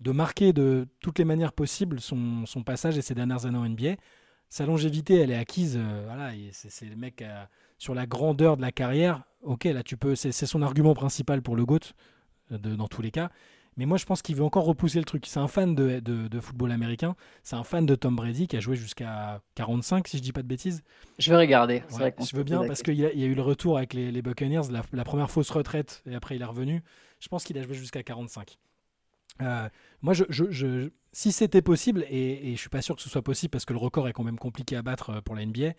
de 0.00 0.10
marquer 0.10 0.54
de 0.54 0.88
toutes 1.00 1.18
les 1.18 1.26
manières 1.26 1.52
possibles 1.52 2.00
son, 2.00 2.46
passage 2.64 2.96
et 2.96 3.02
ses 3.02 3.14
dernières 3.14 3.44
années 3.44 3.58
en 3.58 3.68
NBA. 3.68 3.96
Sa 4.48 4.64
longévité, 4.64 5.18
elle 5.18 5.30
est 5.30 5.36
acquise. 5.36 5.76
Euh, 5.76 6.04
voilà, 6.06 6.30
c'est 6.52 6.86
le 6.86 6.96
mec 6.96 7.20
euh, 7.20 7.44
sur 7.76 7.94
la 7.94 8.06
grandeur 8.06 8.56
de 8.56 8.62
la 8.62 8.72
carrière. 8.72 9.24
Ok, 9.42 9.64
là, 9.64 9.82
tu 9.82 9.98
peux. 9.98 10.14
C'est 10.14 10.32
son 10.32 10.62
argument 10.62 10.94
principal 10.94 11.42
pour 11.42 11.54
le 11.54 11.66
GOAT, 11.66 11.92
dans 12.48 12.88
tous 12.88 13.02
les 13.02 13.10
cas. 13.10 13.30
Mais 13.76 13.86
moi, 13.86 13.96
je 13.96 14.04
pense 14.04 14.20
qu'il 14.20 14.36
veut 14.36 14.44
encore 14.44 14.64
repousser 14.64 14.98
le 14.98 15.04
truc. 15.04 15.24
C'est 15.26 15.40
un 15.40 15.48
fan 15.48 15.74
de, 15.74 16.00
de, 16.00 16.40
football 16.40 16.72
américain. 16.72 17.16
C'est 17.42 17.56
un 17.56 17.64
fan 17.64 17.86
de 17.86 17.94
Tom 17.94 18.14
Brady 18.14 18.46
qui 18.46 18.56
a 18.56 18.60
joué 18.60 18.76
jusqu'à 18.76 19.40
45, 19.54 20.08
si 20.08 20.18
je 20.18 20.22
dis 20.22 20.32
pas 20.32 20.42
de 20.42 20.48
bêtises. 20.48 20.82
Je 21.18 21.30
vais 21.30 21.38
regarder. 21.38 21.82
je 21.90 22.36
veux 22.36 22.42
bien 22.42 22.66
parce 22.66 22.82
qu'il 22.82 22.94
y, 22.94 23.04
a 23.04 23.26
eu 23.26 23.34
le 23.34 23.42
retour 23.42 23.78
avec 23.78 23.94
les, 23.94 24.10
les 24.10 24.22
Buccaneers, 24.22 24.68
la, 24.92 25.04
première 25.04 25.30
fausse 25.30 25.50
retraite, 25.50 26.02
et 26.06 26.14
après 26.14 26.36
il 26.36 26.42
est 26.42 26.46
revenu. 26.46 26.82
Je 27.20 27.28
pense 27.28 27.44
qu'il 27.44 27.56
a 27.58 27.62
joué 27.62 27.74
jusqu'à 27.74 28.02
45. 28.02 28.58
Euh, 29.40 29.68
moi, 30.02 30.14
je, 30.14 30.24
je, 30.28 30.90
si 31.12 31.30
c'était 31.30 31.62
possible, 31.62 32.04
et, 32.10 32.50
et 32.50 32.56
je 32.56 32.60
suis 32.60 32.68
pas 32.68 32.82
sûr 32.82 32.96
que 32.96 33.02
ce 33.02 33.08
soit 33.08 33.22
possible 33.22 33.50
parce 33.50 33.64
que 33.64 33.72
le 33.72 33.78
record 33.78 34.08
est 34.08 34.12
quand 34.12 34.24
même 34.24 34.38
compliqué 34.38 34.76
à 34.76 34.82
battre 34.82 35.10
euh, 35.10 35.20
pour 35.20 35.36
la 35.36 35.46
NBA, 35.46 35.62
euh, 35.64 35.72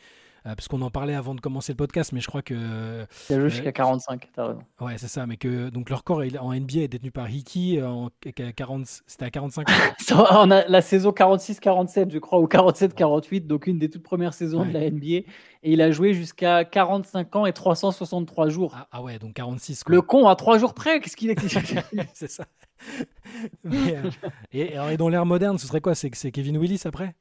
parce 0.55 0.69
qu'on 0.69 0.81
en 0.81 0.89
parlait 0.89 1.15
avant 1.15 1.35
de 1.35 1.41
commencer 1.41 1.73
le 1.73 1.77
podcast, 1.77 2.13
mais 2.13 2.21
je 2.21 2.27
crois 2.27 2.41
que. 2.41 3.05
C'est 3.11 3.41
jusqu'à 3.49 3.73
45, 3.73 4.29
t'as 4.33 4.47
raison. 4.47 4.59
Ouais, 4.79 4.97
c'est 4.97 5.09
ça, 5.09 5.25
mais 5.25 5.35
que 5.35 5.69
donc 5.69 5.89
le 5.89 5.95
record 5.95 6.21
en 6.39 6.53
NBA 6.53 6.79
est 6.79 6.87
détenu 6.87 7.11
par 7.11 7.29
Hickey, 7.29 7.81
en 7.81 8.11
40, 8.55 8.85
c'était 9.07 9.25
à 9.25 9.29
45 9.29 9.67
On 10.31 10.51
a 10.51 10.65
la 10.67 10.81
saison 10.81 11.11
46-47, 11.11 12.11
je 12.11 12.19
crois, 12.19 12.39
ou 12.39 12.45
47-48, 12.45 13.45
donc 13.45 13.67
une 13.67 13.79
des 13.79 13.89
toutes 13.89 14.03
premières 14.03 14.33
saisons 14.33 14.65
de 14.65 14.71
la 14.71 14.89
NBA, 14.89 15.07
et 15.07 15.25
il 15.63 15.81
a 15.81 15.91
joué 15.91 16.13
jusqu'à 16.13 16.63
45 16.63 17.35
ans 17.35 17.45
et 17.45 17.53
363 17.53 18.49
jours. 18.49 18.73
Ah, 18.77 18.87
ah 18.91 19.01
ouais, 19.01 19.19
donc 19.19 19.33
46. 19.33 19.83
Le 19.87 20.01
con 20.01 20.27
à 20.27 20.35
3 20.35 20.59
jours 20.59 20.73
près, 20.73 21.01
qu'est-ce 21.01 21.17
qu'il 21.17 21.29
est 21.29 21.39
C'est 22.13 22.29
ça. 22.29 22.45
Euh, 23.65 24.11
et, 24.51 24.75
et 24.75 24.97
dans 24.97 25.09
l'ère 25.09 25.25
moderne, 25.25 25.57
ce 25.57 25.67
serait 25.67 25.81
quoi? 25.81 25.95
C'est 25.95 26.09
Kevin 26.31 26.57
Willis 26.57 26.81
après? 26.85 27.15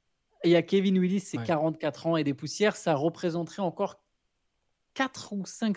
Il 0.45 0.51
y 0.51 0.57
a 0.57 0.63
Kevin 0.63 0.99
Willis, 0.99 1.21
c'est 1.21 1.43
44 1.43 2.07
ans 2.07 2.17
et 2.17 2.25
des 2.25 2.35
poussières. 2.35 2.77
Ça 2.77 2.95
représenterait 2.95 3.63
encore 3.63 4.01
4 4.95 5.33
ou 5.33 5.47
5, 5.47 5.77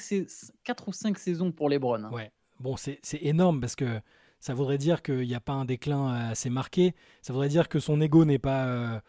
4 0.63 0.87
ou 0.87 0.93
5 0.93 1.17
saisons 1.17 1.51
pour 1.51 1.69
les 1.69 1.79
Browns. 1.79 2.05
Hein. 2.05 2.11
Ouais. 2.11 2.31
Bon, 2.59 2.75
c'est 2.77 2.99
énorme 3.21 3.59
parce 3.59 3.75
que 3.75 3.99
ça 4.39 4.53
voudrait 4.53 4.77
dire 4.77 5.01
qu'il 5.01 5.27
n'y 5.27 5.35
a 5.35 5.39
pas 5.39 5.53
un 5.53 5.65
déclin 5.65 6.07
euh, 6.07 6.31
assez 6.31 6.49
marqué. 6.49 6.93
Ça 7.21 7.33
voudrait 7.33 7.49
dire 7.49 7.67
que 7.67 7.79
son 7.79 7.99
ego 7.99 8.25
n'est 8.25 8.39
pas 8.39 8.65
euh, 8.65 8.99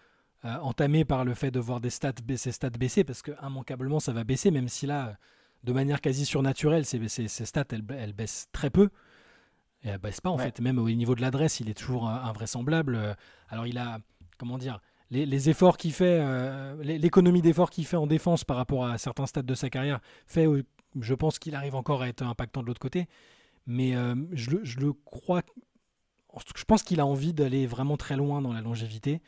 euh, 0.44 0.54
entamé 0.62 1.04
par 1.04 1.24
le 1.24 1.34
fait 1.34 1.50
de 1.50 1.60
voir 1.60 1.80
des 1.80 1.90
stats, 1.90 2.12
ses 2.36 2.52
stats 2.52 2.70
baisser 2.70 3.04
parce 3.04 3.22
que 3.22 3.32
immanquablement 3.42 4.00
ça 4.00 4.12
va 4.12 4.24
baisser, 4.24 4.50
même 4.50 4.68
si 4.68 4.86
là, 4.86 5.16
de 5.64 5.72
manière 5.72 6.00
quasi 6.00 6.24
surnaturelle, 6.24 6.84
ses, 6.84 7.28
stats 7.28 7.64
elles, 7.70 8.12
baissent 8.12 8.48
très 8.52 8.70
peu. 8.70 8.88
Et 9.82 9.88
elles 9.88 9.98
baissent 9.98 10.20
pas 10.20 10.30
en 10.30 10.38
fait. 10.38 10.60
Même 10.60 10.78
au 10.78 10.88
niveau 10.90 11.14
de 11.14 11.20
l'adresse, 11.20 11.60
il 11.60 11.68
est 11.68 11.74
toujours 11.74 12.08
invraisemblable. 12.08 13.16
Alors 13.48 13.66
il 13.66 13.78
a, 13.78 13.98
comment 14.38 14.58
dire, 14.58 14.80
les, 15.10 15.48
efforts 15.48 15.76
qu'il 15.76 15.92
fait, 15.92 16.18
euh, 16.20 16.82
l'économie 16.82 17.42
d'efforts 17.42 17.70
qu'il 17.70 17.86
fait 17.86 17.96
en 17.96 18.06
défense 18.06 18.44
par 18.44 18.56
rapport 18.56 18.86
à 18.86 18.98
certains 18.98 19.26
stades 19.26 19.46
de 19.46 19.54
sa 19.54 19.70
carrière, 19.70 20.00
fait, 20.26 20.46
euh, 20.46 20.64
je 21.00 21.14
pense 21.14 21.38
qu'il 21.38 21.54
arrive 21.54 21.74
encore 21.74 22.02
à 22.02 22.08
être 22.08 22.22
impactant 22.22 22.62
de 22.62 22.66
l'autre 22.66 22.80
côté. 22.80 23.06
Mais 23.66 23.96
euh, 23.96 24.14
je, 24.32 24.50
le 24.50 24.92
crois, 24.92 25.42
je 26.56 26.64
pense 26.64 26.82
qu'il 26.82 27.00
a 27.00 27.06
envie 27.06 27.32
d'aller 27.32 27.66
vraiment 27.66 27.96
très 27.96 28.16
loin 28.16 28.40
dans 28.42 28.52
la 28.52 28.60
longévité. 28.60 29.22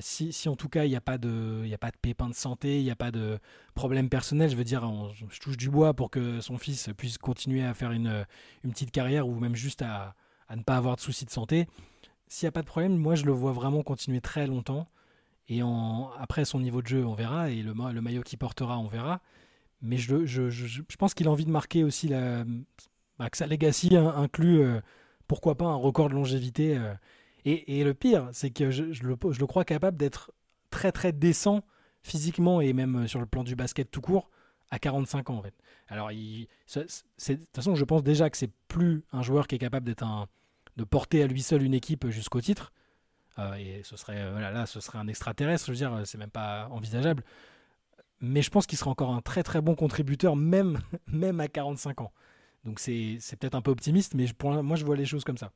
Si, 0.00 0.48
en 0.48 0.56
tout 0.56 0.68
cas 0.68 0.84
il 0.84 0.90
n'y 0.90 0.96
a 0.96 1.00
pas 1.00 1.18
de, 1.18 1.62
il 1.64 1.72
a 1.72 1.78
pas 1.78 1.90
de 1.90 1.96
pépin 1.96 2.28
de 2.28 2.34
santé, 2.34 2.78
il 2.78 2.84
n'y 2.84 2.90
a 2.90 2.96
pas 2.96 3.10
de 3.10 3.38
problème 3.74 4.08
personnel, 4.08 4.50
je 4.50 4.56
veux 4.56 4.64
dire, 4.64 4.86
je 5.30 5.40
touche 5.40 5.56
du 5.56 5.70
bois 5.70 5.94
pour 5.94 6.10
que 6.10 6.40
son 6.40 6.58
fils 6.58 6.90
puisse 6.96 7.18
continuer 7.18 7.64
à 7.64 7.74
faire 7.74 7.92
une, 7.92 8.26
petite 8.62 8.90
carrière 8.90 9.26
ou 9.26 9.34
même 9.40 9.54
juste 9.54 9.82
à, 9.82 10.14
à 10.48 10.56
ne 10.56 10.62
pas 10.62 10.76
avoir 10.76 10.96
de 10.96 11.00
soucis 11.00 11.24
de 11.24 11.30
santé 11.30 11.66
s'il 12.32 12.46
n'y 12.46 12.48
a 12.48 12.52
pas 12.52 12.62
de 12.62 12.66
problème, 12.66 12.96
moi 12.96 13.14
je 13.14 13.26
le 13.26 13.32
vois 13.32 13.52
vraiment 13.52 13.82
continuer 13.82 14.22
très 14.22 14.46
longtemps. 14.46 14.88
Et 15.48 15.60
après 16.18 16.46
son 16.46 16.60
niveau 16.60 16.80
de 16.80 16.86
jeu, 16.86 17.04
on 17.04 17.12
verra. 17.12 17.50
Et 17.50 17.62
le, 17.62 17.74
maillot 17.74 18.22
qu'il 18.22 18.38
portera, 18.38 18.78
on 18.78 18.88
verra. 18.88 19.20
Mais 19.82 19.98
je, 19.98 20.96
pense 20.96 21.12
qu'il 21.12 21.28
a 21.28 21.30
envie 21.30 21.44
de 21.44 21.50
marquer 21.50 21.84
aussi 21.84 22.08
la, 22.08 22.44
bah, 23.18 23.28
que 23.28 23.36
sa 23.36 23.46
legacy 23.46 23.94
inclut, 23.96 24.62
euh, 24.62 24.80
pourquoi 25.28 25.56
pas, 25.56 25.66
un 25.66 25.74
record 25.74 26.08
de 26.08 26.14
longévité. 26.14 26.78
Euh. 26.78 26.94
Et, 27.44 27.82
le 27.82 27.92
pire, 27.94 28.28
c'est 28.32 28.50
que 28.50 28.70
je, 28.70 28.84
le, 29.02 29.46
crois 29.46 29.64
capable 29.64 29.96
d'être 29.96 30.32
très 30.70 30.92
très 30.92 31.12
décent 31.12 31.64
physiquement 32.02 32.60
et 32.60 32.72
même 32.72 33.08
sur 33.08 33.20
le 33.20 33.26
plan 33.26 33.42
du 33.42 33.56
basket 33.56 33.90
tout 33.90 34.00
court 34.00 34.30
à 34.70 34.78
45 34.78 35.30
ans 35.30 35.38
en 35.38 35.42
fait. 35.42 35.54
Alors, 35.88 36.10
de 36.10 36.46
toute 36.74 37.46
façon, 37.54 37.74
je 37.74 37.84
pense 37.84 38.02
déjà 38.02 38.30
que 38.30 38.36
c'est 38.36 38.50
plus 38.68 39.04
un 39.12 39.22
joueur 39.22 39.46
qui 39.46 39.56
est 39.56 39.58
capable 39.58 39.92
de 40.76 40.84
porter 40.84 41.22
à 41.22 41.26
lui 41.26 41.42
seul 41.42 41.62
une 41.62 41.74
équipe 41.74 42.08
jusqu'au 42.08 42.40
titre. 42.40 42.72
Euh, 43.38 43.54
et 43.54 43.82
ce 43.82 43.96
serait, 43.96 44.30
voilà, 44.30 44.50
là, 44.50 44.66
ce 44.66 44.80
serait 44.80 44.98
un 44.98 45.08
extraterrestre, 45.08 45.66
je 45.66 45.72
veux 45.72 45.76
dire, 45.76 46.02
c'est 46.04 46.18
même 46.18 46.30
pas 46.30 46.68
envisageable. 46.70 47.24
Mais 48.20 48.40
je 48.40 48.50
pense 48.50 48.66
qu'il 48.66 48.78
sera 48.78 48.90
encore 48.90 49.12
un 49.12 49.20
très 49.20 49.42
très 49.42 49.60
bon 49.60 49.74
contributeur, 49.74 50.36
même, 50.36 50.78
même 51.06 51.40
à 51.40 51.48
45 51.48 52.02
ans. 52.02 52.12
Donc 52.64 52.78
c'est 52.78 53.18
peut-être 53.40 53.56
un 53.56 53.62
peu 53.62 53.72
optimiste, 53.72 54.14
mais 54.14 54.26
moi 54.62 54.76
je 54.76 54.84
vois 54.84 54.96
les 54.96 55.04
choses 55.04 55.24
comme 55.24 55.38
ça. 55.38 55.52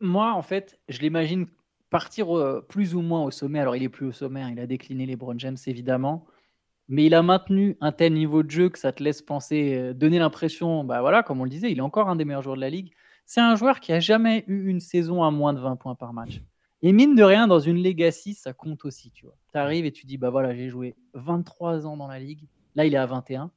Moi, 0.00 0.32
en 0.32 0.42
fait, 0.42 0.78
je 0.88 1.00
l'imagine 1.00 1.46
partir 1.90 2.28
plus 2.68 2.94
ou 2.94 3.02
moins 3.02 3.22
au 3.24 3.30
sommet. 3.30 3.60
Alors, 3.60 3.76
il 3.76 3.82
est 3.82 3.88
plus 3.88 4.06
au 4.06 4.12
sommet, 4.12 4.40
hein, 4.40 4.50
il 4.52 4.60
a 4.60 4.66
décliné 4.66 5.06
les 5.06 5.16
Brown 5.16 5.38
James, 5.38 5.56
évidemment. 5.66 6.26
Mais 6.88 7.06
il 7.06 7.14
a 7.14 7.22
maintenu 7.22 7.76
un 7.80 7.92
tel 7.92 8.14
niveau 8.14 8.42
de 8.42 8.50
jeu 8.50 8.68
que 8.68 8.78
ça 8.78 8.90
te 8.92 9.02
laisse 9.02 9.22
penser, 9.22 9.76
euh, 9.76 9.94
donner 9.94 10.18
l'impression, 10.18 10.82
bah 10.82 11.00
voilà, 11.00 11.22
comme 11.22 11.40
on 11.40 11.44
le 11.44 11.50
disait, 11.50 11.70
il 11.70 11.78
est 11.78 11.82
encore 11.82 12.08
un 12.08 12.16
des 12.16 12.24
meilleurs 12.24 12.42
joueurs 12.42 12.56
de 12.56 12.60
la 12.60 12.68
ligue. 12.68 12.90
C'est 13.26 13.40
un 13.40 13.54
joueur 13.54 13.78
qui 13.78 13.92
a 13.92 14.00
jamais 14.00 14.42
eu 14.48 14.68
une 14.68 14.80
saison 14.80 15.22
à 15.22 15.30
moins 15.30 15.52
de 15.52 15.60
20 15.60 15.76
points 15.76 15.94
par 15.94 16.12
match. 16.12 16.42
Et 16.82 16.92
mine 16.92 17.14
de 17.14 17.22
rien, 17.22 17.46
dans 17.46 17.60
une 17.60 17.80
legacy, 17.80 18.34
ça 18.34 18.52
compte 18.52 18.84
aussi, 18.84 19.12
tu 19.12 19.26
vois. 19.26 19.36
Tu 19.52 19.58
arrives 19.58 19.84
et 19.84 19.92
tu 19.92 20.04
dis, 20.04 20.16
bah 20.16 20.30
voilà, 20.30 20.52
j'ai 20.52 20.68
joué 20.68 20.96
23 21.14 21.86
ans 21.86 21.96
dans 21.96 22.08
la 22.08 22.18
ligue. 22.18 22.48
Là, 22.74 22.86
il 22.86 22.94
est 22.94 22.98
à 22.98 23.06
21. 23.06 23.52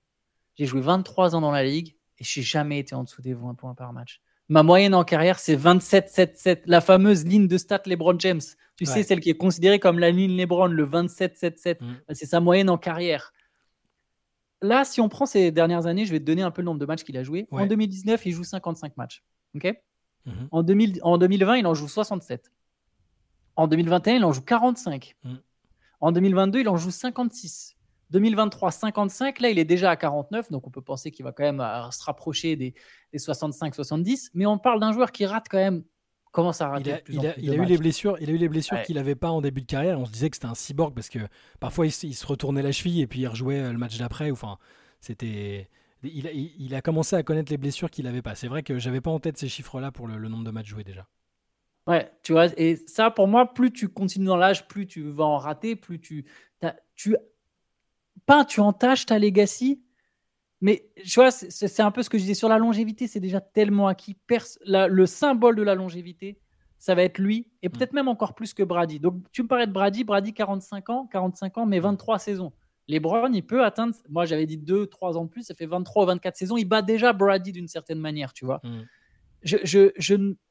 J'ai 0.56 0.66
joué 0.66 0.82
23 0.82 1.36
ans 1.36 1.42
dans 1.42 1.52
la 1.52 1.64
ligue 1.64 1.96
et 2.20 2.24
j'ai 2.24 2.44
jamais 2.44 2.78
été 2.78 2.94
en 2.94 3.04
dessous 3.04 3.24
des 3.24 3.34
20 3.34 3.56
points 3.56 3.74
par 3.74 3.94
match. 3.94 4.22
Ma 4.50 4.62
moyenne 4.62 4.94
en 4.94 5.04
carrière, 5.04 5.40
c'est 5.40 5.56
27-7-7, 5.56 6.64
la 6.66 6.82
fameuse 6.82 7.26
ligne 7.26 7.48
de 7.48 7.58
stats 7.58 7.84
LeBron 7.86 8.16
James. 8.20 8.42
Tu 8.76 8.86
sais, 8.86 9.04
celle 9.04 9.20
qui 9.20 9.30
est 9.30 9.38
considérée 9.38 9.80
comme 9.80 10.00
la 10.00 10.12
ligne 10.12 10.36
LeBron, 10.36 10.68
le 10.68 10.86
27-7-7. 10.86 11.78
Mm. 11.80 11.94
Bah, 12.08 12.14
c'est 12.14 12.26
sa 12.26 12.40
moyenne 12.40 12.70
en 12.70 12.78
carrière. 12.78 13.32
Là, 14.62 14.86
si 14.86 15.02
on 15.02 15.10
prend 15.10 15.26
ces 15.26 15.52
dernières 15.52 15.86
années, 15.88 16.06
je 16.06 16.12
vais 16.12 16.20
te 16.20 16.26
donner 16.26 16.42
un 16.42 16.52
peu 16.52 16.62
le 16.62 16.66
nombre 16.66 16.80
de 16.80 16.86
matchs 16.86 17.04
qu'il 17.04 17.18
a 17.18 17.24
joué. 17.24 17.48
En 17.52 17.66
2019, 17.66 18.26
il 18.26 18.32
joue 18.32 18.44
55 18.44 18.98
matchs. 18.98 19.24
Mhm. 20.26 20.48
en, 20.52 20.64
2020, 20.64 21.58
il 21.58 21.68
en 21.68 21.74
joue 21.74 21.88
67. 21.88 22.52
En 23.56 23.68
2021, 23.68 24.16
il 24.16 24.26
en 24.26 24.32
joue 24.32 24.42
45. 24.42 25.16
Mhm. 25.24 25.40
En 26.00 26.12
2022, 26.12 26.60
il 26.62 26.70
en 26.70 26.78
joue 26.78 26.92
56. 26.92 27.73
2023, 28.14 28.72
55. 28.72 29.40
Là, 29.42 29.50
il 29.50 29.60
est 29.60 29.66
déjà 29.66 29.90
à 29.90 29.96
49, 29.96 30.52
donc 30.52 30.68
on 30.68 30.70
peut 30.70 30.82
penser 30.82 31.12
qu'il 31.12 31.26
va 31.26 31.32
quand 31.32 31.44
même 31.44 31.60
euh, 31.60 31.90
se 31.92 32.04
rapprocher 32.04 32.56
des, 32.56 32.74
65-70. 33.14 34.30
Mais 34.36 34.46
on 34.46 34.58
parle 34.58 34.80
d'un 34.80 34.94
joueur 34.94 35.12
qui 35.12 35.26
rate 35.26 35.48
quand 35.50 35.58
même. 35.58 35.84
Commence 36.32 36.62
à 36.62 36.70
rater. 36.70 36.96
Il 37.10 37.20
a, 37.28 37.38
eu 37.38 37.66
les 37.66 37.78
blessures. 37.78 38.18
Il 38.20 38.30
a 38.30 38.34
eu 38.34 38.38
les 38.38 38.50
blessures 38.50 38.82
qu'il 38.82 38.96
n'avait 38.96 39.14
pas 39.14 39.30
en 39.30 39.42
début 39.42 39.62
de 39.62 39.68
carrière. 39.68 40.00
On 40.00 40.06
se 40.06 40.12
disait 40.12 40.32
que 40.32 40.36
c'était 40.36 40.48
un 40.48 40.56
cyborg 40.56 40.96
parce 40.96 41.10
que 41.10 41.20
parfois 41.60 41.86
il, 41.86 41.92
se 41.92 42.26
retournait 42.26 42.64
la 42.64 42.72
cheville 42.72 43.02
et 43.02 43.08
puis 43.08 43.20
il 43.20 43.28
rejouait 43.28 43.60
euh, 43.60 43.72
le 43.72 43.78
match 43.78 44.00
d'après. 44.00 44.32
Enfin, 44.32 44.58
c'était. 45.00 45.70
Il 46.04 46.76
a, 46.76 46.82
commencé 46.82 47.16
à 47.16 47.24
connaître 47.24 47.52
les 47.52 47.58
blessures 47.58 47.90
qu'il 47.90 48.06
n'avait 48.06 48.24
pas. 48.24 48.36
C'est 48.36 48.48
vrai 48.48 48.62
que 48.62 48.78
j'avais 48.78 49.00
pas 49.00 49.12
en 49.12 49.20
tête 49.20 49.38
ces 49.38 49.48
chiffres-là 49.48 49.92
pour 49.92 50.08
le, 50.08 50.18
nombre 50.28 50.44
de 50.44 50.52
matchs 50.52 50.68
joués 50.68 50.84
déjà. 50.84 51.08
Ouais, 51.88 52.12
tu 52.24 52.34
vois, 52.34 52.48
et 52.58 52.76
ça 52.88 53.10
pour 53.10 53.28
moi, 53.28 53.54
plus 53.54 53.72
tu 53.72 53.88
continues 53.88 54.26
dans 54.26 54.36
l'âge, 54.36 54.68
plus 54.68 54.86
tu 54.86 55.04
vas 55.04 55.26
en 55.26 55.38
rater, 55.38 55.76
plus 55.76 56.02
tu, 56.02 56.26
tu 56.96 57.16
pas 58.26 58.46
tu 58.46 58.60
entaches 58.60 59.06
ta 59.06 59.20
legacy, 59.20 59.82
mais 60.62 60.90
tu 61.04 61.16
vois, 61.16 61.30
c'est 61.30 61.82
un 61.82 61.92
peu 61.92 62.04
ce 62.04 62.10
que 62.10 62.18
je 62.18 62.24
disais 62.24 62.34
sur 62.34 62.48
la 62.48 62.58
longévité, 62.58 63.08
c'est 63.08 63.20
déjà 63.20 63.42
tellement 63.42 63.88
acquis. 63.88 64.16
le 64.30 65.06
symbole 65.06 65.58
de 65.58 65.62
la 65.62 65.76
longévité, 65.76 66.40
ça 66.78 66.96
va 66.96 67.04
être 67.04 67.18
lui, 67.18 67.52
et 67.62 67.68
mm. 67.68 67.72
peut-être 67.72 67.94
même 67.94 68.08
encore 68.08 68.34
plus 68.34 68.54
que 68.54 68.64
Brady. 68.64 69.00
Donc 69.00 69.16
tu 69.32 69.44
me 69.44 69.48
parlais 69.48 69.68
de 69.68 69.72
Brady, 69.72 70.04
Brady 70.04 70.34
45 70.34 70.90
ans, 70.90 71.08
45 71.12 71.58
ans, 71.58 71.66
mais 71.66 71.80
23 71.80 72.20
saisons. 72.20 72.54
LeBron, 72.88 73.32
il 73.32 73.46
peut 73.46 73.64
atteindre, 73.64 73.96
moi 74.10 74.26
j'avais 74.26 74.46
dit 74.46 74.58
2, 74.58 74.88
3 74.88 75.18
ans 75.18 75.26
de 75.26 75.30
plus, 75.30 75.44
ça 75.44 75.54
fait 75.54 75.66
23 75.66 76.04
ou 76.04 76.08
24 76.08 76.36
saisons, 76.36 76.58
il 76.58 76.66
bat 76.66 76.82
déjà 76.82 77.14
Brady 77.14 77.52
d'une 77.52 77.68
certaine 77.68 78.00
manière, 78.00 78.34
tu 78.34 78.46
vois. 78.46 78.62
Mm. 78.64 78.82
Je, 79.44 79.92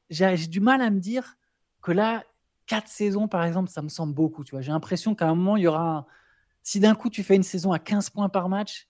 j'ai 0.09 0.47
du 0.47 0.59
mal 0.59 0.81
à 0.81 0.89
me 0.91 0.99
dire 0.99 1.35
que 1.81 1.91
là, 1.91 2.23
4 2.67 2.87
saisons 2.87 3.27
par 3.27 3.43
exemple, 3.45 3.69
ça 3.69 3.81
me 3.81 3.89
semble 3.89 4.13
beaucoup, 4.13 4.43
tu 4.43 4.51
vois. 4.51 4.61
J'ai 4.61 4.71
l'impression 4.71 5.15
qu'à 5.15 5.27
un 5.27 5.35
moment, 5.35 5.57
il 5.57 5.63
y 5.63 5.67
aura 5.67 5.89
un, 5.89 6.05
si 6.63 6.79
d'un 6.79 6.95
coup 6.95 7.09
tu 7.09 7.23
fais 7.23 7.35
une 7.35 7.43
saison 7.43 7.71
à 7.71 7.79
15 7.79 8.09
points 8.09 8.29
par 8.29 8.49
match, 8.49 8.87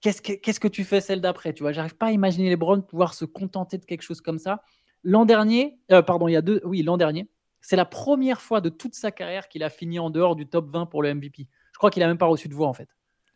qu'est-ce 0.00 0.22
que, 0.22 0.32
qu'est-ce 0.32 0.60
que 0.60 0.68
tu 0.68 0.84
fais 0.84 1.00
celle 1.00 1.20
d'après 1.20 1.52
Tu 1.52 1.62
vois, 1.62 1.72
j'arrive 1.72 1.96
pas 1.96 2.06
à 2.06 2.10
imaginer 2.10 2.48
les 2.48 2.56
Browns 2.56 2.82
pouvoir 2.82 3.14
se 3.14 3.24
contenter 3.24 3.78
de 3.78 3.84
quelque 3.84 4.02
chose 4.02 4.20
comme 4.20 4.38
ça. 4.38 4.62
L'an 5.04 5.24
dernier, 5.24 5.78
euh, 5.92 6.02
pardon, 6.02 6.28
il 6.28 6.32
y 6.32 6.36
a 6.36 6.42
deux, 6.42 6.60
oui, 6.64 6.82
l'an 6.82 6.96
dernier, 6.96 7.28
c'est 7.60 7.76
la 7.76 7.84
première 7.84 8.40
fois 8.40 8.60
de 8.60 8.68
toute 8.68 8.94
sa 8.94 9.10
carrière 9.10 9.48
qu'il 9.48 9.62
a 9.62 9.70
fini 9.70 9.98
en 9.98 10.10
dehors 10.10 10.36
du 10.36 10.48
top 10.48 10.70
20 10.70 10.86
pour 10.86 11.02
le 11.02 11.14
MVP. 11.14 11.48
Je 11.72 11.78
crois 11.78 11.90
qu'il 11.90 12.02
a 12.02 12.06
même 12.06 12.18
pas 12.18 12.26
reçu 12.26 12.48
de 12.48 12.54
voix 12.54 12.68
en 12.68 12.72
fait. 12.72 12.88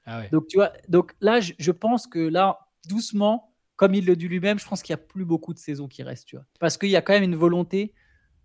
Ah 0.04 0.26
donc 0.32 0.48
tu 0.48 0.56
vois, 0.56 0.72
donc 0.88 1.14
là, 1.20 1.38
je, 1.40 1.70
pense 1.70 2.08
que 2.08 2.18
là, 2.18 2.58
doucement, 2.88 3.54
comme 3.76 3.94
il 3.94 4.04
le 4.04 4.16
dit 4.16 4.26
lui-même, 4.26 4.58
je 4.58 4.66
pense 4.66 4.82
qu'il 4.82 4.92
y 4.92 4.94
a 4.94 4.98
plus 4.98 5.24
beaucoup 5.24 5.54
de 5.54 5.58
saisons 5.58 5.86
qui 5.86 6.02
restent, 6.02 6.26
tu 6.26 6.36
vois, 6.36 6.44
parce 6.58 6.76
qu'il 6.76 6.88
y 6.88 6.96
a 6.96 7.02
quand 7.02 7.12
même 7.12 7.22
une 7.22 7.36
volonté 7.36 7.94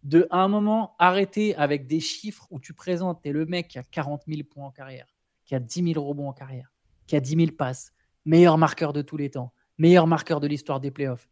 de, 0.07 0.25
un 0.31 0.47
moment, 0.47 0.95
arrêter 0.99 1.53
avec 1.57 1.85
des 1.85 1.99
chiffres 1.99 2.47
où 2.49 2.61
tu 2.61 2.73
présentes, 2.73 3.19
tu 3.21 3.29
es 3.29 3.31
le 3.33 3.45
mec 3.45 3.67
qui 3.67 3.77
a 3.77 3.83
40 3.83 4.23
000 4.25 4.41
points 4.49 4.67
en 4.67 4.71
carrière, 4.71 5.13
qui 5.45 5.53
a 5.53 5.59
10 5.59 5.93
000 5.93 6.07
rebonds 6.07 6.29
en 6.29 6.33
carrière, 6.33 6.71
qui 7.07 7.17
a 7.17 7.19
10 7.19 7.35
000 7.35 7.51
passes, 7.57 7.91
meilleur 8.25 8.57
marqueur 8.57 8.93
de 8.93 9.01
tous 9.01 9.17
les 9.17 9.29
temps, 9.29 9.51
meilleur 9.77 10.07
marqueur 10.07 10.39
de 10.39 10.47
l'histoire 10.47 10.79
des 10.79 10.91
playoffs, 10.91 11.27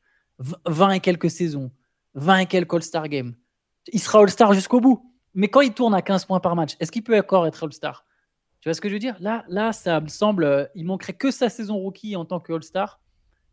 20 0.66 0.92
et 0.92 1.00
quelques 1.00 1.30
saisons, 1.30 1.72
20 2.16 2.40
et 2.40 2.46
quelques 2.48 2.74
All-Star 2.74 3.08
Games. 3.08 3.34
Il 3.94 4.00
sera 4.00 4.20
All-Star 4.20 4.52
jusqu'au 4.52 4.82
bout. 4.82 5.10
Mais 5.34 5.48
quand 5.48 5.62
il 5.62 5.74
tourne 5.74 5.94
à 5.94 6.02
15 6.02 6.26
points 6.26 6.42
par 6.42 6.56
match, 6.58 6.76
est-ce 6.82 6.92
qu'il 6.92 7.04
peut 7.04 7.18
encore 7.18 7.48
être 7.48 7.64
All-Star? 7.64 8.06
Tu 8.60 8.68
vois 8.68 8.74
ce 8.74 8.82
que 8.82 8.90
je 8.90 8.94
veux 8.94 9.00
dire? 9.00 9.16
Là, 9.22 9.46
là, 9.48 9.72
ça 9.72 10.02
me 10.02 10.08
semble, 10.10 10.44
euh, 10.44 10.66
il 10.76 10.86
manquerait 10.86 11.14
que 11.14 11.32
sa 11.32 11.50
saison 11.50 11.78
rookie 11.78 12.18
en 12.18 12.26
tant 12.26 12.42
que 12.42 12.52
All-Star. 12.52 13.00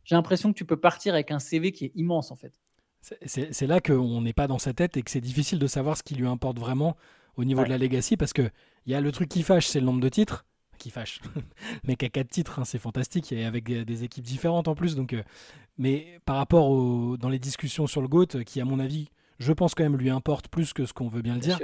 J'ai 0.03 0.17
l'impression 0.17 0.53
que 0.53 0.59
tu 0.59 0.65
peux 0.65 0.81
partir 0.81 1.15
avec 1.15 1.31
un 1.31 1.39
CV 1.39 1.71
qui 1.71 1.85
est 1.85 1.93
immense 1.95 2.33
en 2.33 2.37
fait. 2.37 2.61
C'est 3.03 3.67
là 3.67 3.81
qu'on 3.81 4.21
n'est 4.21 4.33
pas 4.33 4.47
dans 4.47 4.59
sa 4.59 4.73
tête 4.73 4.97
et 4.97 5.03
que 5.03 5.11
c'est 5.11 5.21
difficile 5.21 5.59
de 5.59 5.67
savoir 5.67 5.97
ce 5.97 6.03
qui 6.03 6.15
lui 6.15 6.27
importe 6.27 6.59
vraiment 6.59 6.97
au 7.37 7.45
niveau 7.45 7.65
de 7.65 7.69
la 7.69 7.79
legacy 7.79 8.17
parce 8.17 8.33
que 8.33 8.49
il 8.87 8.93
y 8.93 8.95
a 8.95 9.01
le 9.01 9.13
truc 9.13 9.29
qui 9.29 9.43
fâche, 9.43 9.67
c'est 9.67 9.81
le 9.81 9.87
nombre 9.87 10.01
de 10.01 10.09
titres 10.09 10.45
qui 10.79 10.91
fâche. 10.91 11.21
mais 11.85 11.97
qu'à 11.97 12.09
quatre 12.09 12.29
titres, 12.29 12.59
hein, 12.59 12.65
c'est 12.65 12.79
fantastique 12.79 13.33
et 13.33 13.45
avec 13.45 13.65
des, 13.65 14.05
équipes 14.05 14.25
différentes 14.25 14.69
en 14.69 14.75
plus. 14.75 14.97
Donc, 14.97 15.13
euh, 15.13 15.23
mais 15.79 16.21
par 16.25 16.37
rapport 16.37 16.71
au, 16.71 17.17
dans 17.17 17.29
les 17.29 17.39
discussions 17.39 17.87
sur 17.87 18.03
le 18.03 18.09
GOAT, 18.09 18.45
qui 18.45 18.61
à 18.61 18.65
mon 18.65 18.79
avis, 18.79 19.09
je 19.39 19.53
pense 19.53 19.75
quand 19.75 19.85
même 19.85 19.97
lui 19.97 20.11
importe 20.11 20.49
plus 20.49 20.73
que 20.73 20.85
ce 20.85 20.93
qu'on 20.93 21.09
veut 21.09 21.23
bien 21.23 21.35
le 21.35 21.41
dire. 21.41 21.59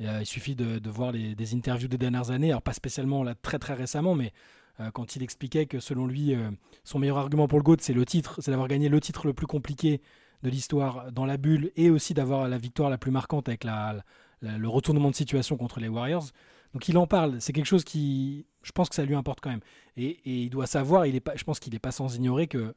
Euh, 0.00 0.18
il 0.20 0.26
suffit 0.26 0.56
de, 0.56 0.90
voir 0.90 1.12
les, 1.12 1.34
des 1.34 1.54
interviews 1.54 1.88
des 1.88 1.98
dernières 1.98 2.30
années, 2.30 2.50
alors 2.50 2.62
pas 2.62 2.72
spécialement 2.72 3.22
là 3.22 3.34
très 3.34 3.58
très 3.58 3.74
récemment, 3.74 4.14
mais 4.14 4.32
euh, 4.80 4.90
quand 4.90 5.14
il 5.14 5.22
expliquait 5.22 5.66
que 5.66 5.78
selon 5.78 6.06
lui, 6.06 6.36
son 6.82 6.98
meilleur 6.98 7.18
argument 7.18 7.48
pour 7.48 7.58
le 7.58 7.64
GOAT, 7.64 7.76
c'est 7.80 7.92
le 7.92 8.04
titre, 8.04 8.40
c'est 8.40 8.50
d'avoir 8.50 8.68
gagné 8.68 8.88
le 8.88 9.00
titre 9.00 9.26
le 9.26 9.34
plus 9.34 9.46
compliqué 9.46 10.00
de 10.44 10.50
l'histoire 10.50 11.10
dans 11.10 11.24
la 11.24 11.38
bulle 11.38 11.72
et 11.74 11.90
aussi 11.90 12.14
d'avoir 12.14 12.48
la 12.48 12.58
victoire 12.58 12.90
la 12.90 12.98
plus 12.98 13.10
marquante 13.10 13.48
avec 13.48 13.64
le 13.64 14.68
retournement 14.68 15.10
de 15.10 15.16
situation 15.16 15.56
contre 15.56 15.80
les 15.80 15.88
Warriors. 15.88 16.26
Donc 16.74 16.88
il 16.88 16.98
en 16.98 17.06
parle, 17.06 17.40
c'est 17.40 17.52
quelque 17.52 17.66
chose 17.66 17.82
qui, 17.82 18.46
je 18.62 18.70
pense 18.72 18.88
que 18.88 18.94
ça 18.94 19.04
lui 19.04 19.14
importe 19.14 19.40
quand 19.40 19.50
même. 19.50 19.62
Et, 19.96 20.20
il 20.24 20.50
doit 20.50 20.66
savoir, 20.66 21.06
il 21.06 21.16
est 21.16 21.20
pas, 21.20 21.34
je 21.34 21.44
pense 21.44 21.58
qu'il 21.58 21.72
n'est 21.72 21.78
pas 21.78 21.92
sans 21.92 22.14
ignorer 22.14 22.46
que 22.46 22.74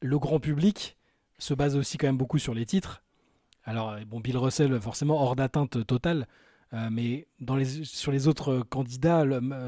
le 0.00 0.18
grand 0.18 0.38
public 0.38 0.96
se 1.38 1.52
base 1.52 1.76
aussi 1.76 1.98
quand 1.98 2.06
même 2.06 2.16
beaucoup 2.16 2.38
sur 2.38 2.54
les 2.54 2.64
titres. 2.64 3.02
Alors, 3.64 3.96
bon, 4.06 4.20
Bill 4.20 4.36
Russell, 4.36 4.80
forcément 4.80 5.20
hors 5.20 5.34
d'atteinte 5.34 5.84
totale, 5.86 6.28
euh, 6.74 6.88
mais 6.90 7.26
sur 7.84 8.12
les 8.12 8.28
autres 8.28 8.60
candidats, 8.60 9.24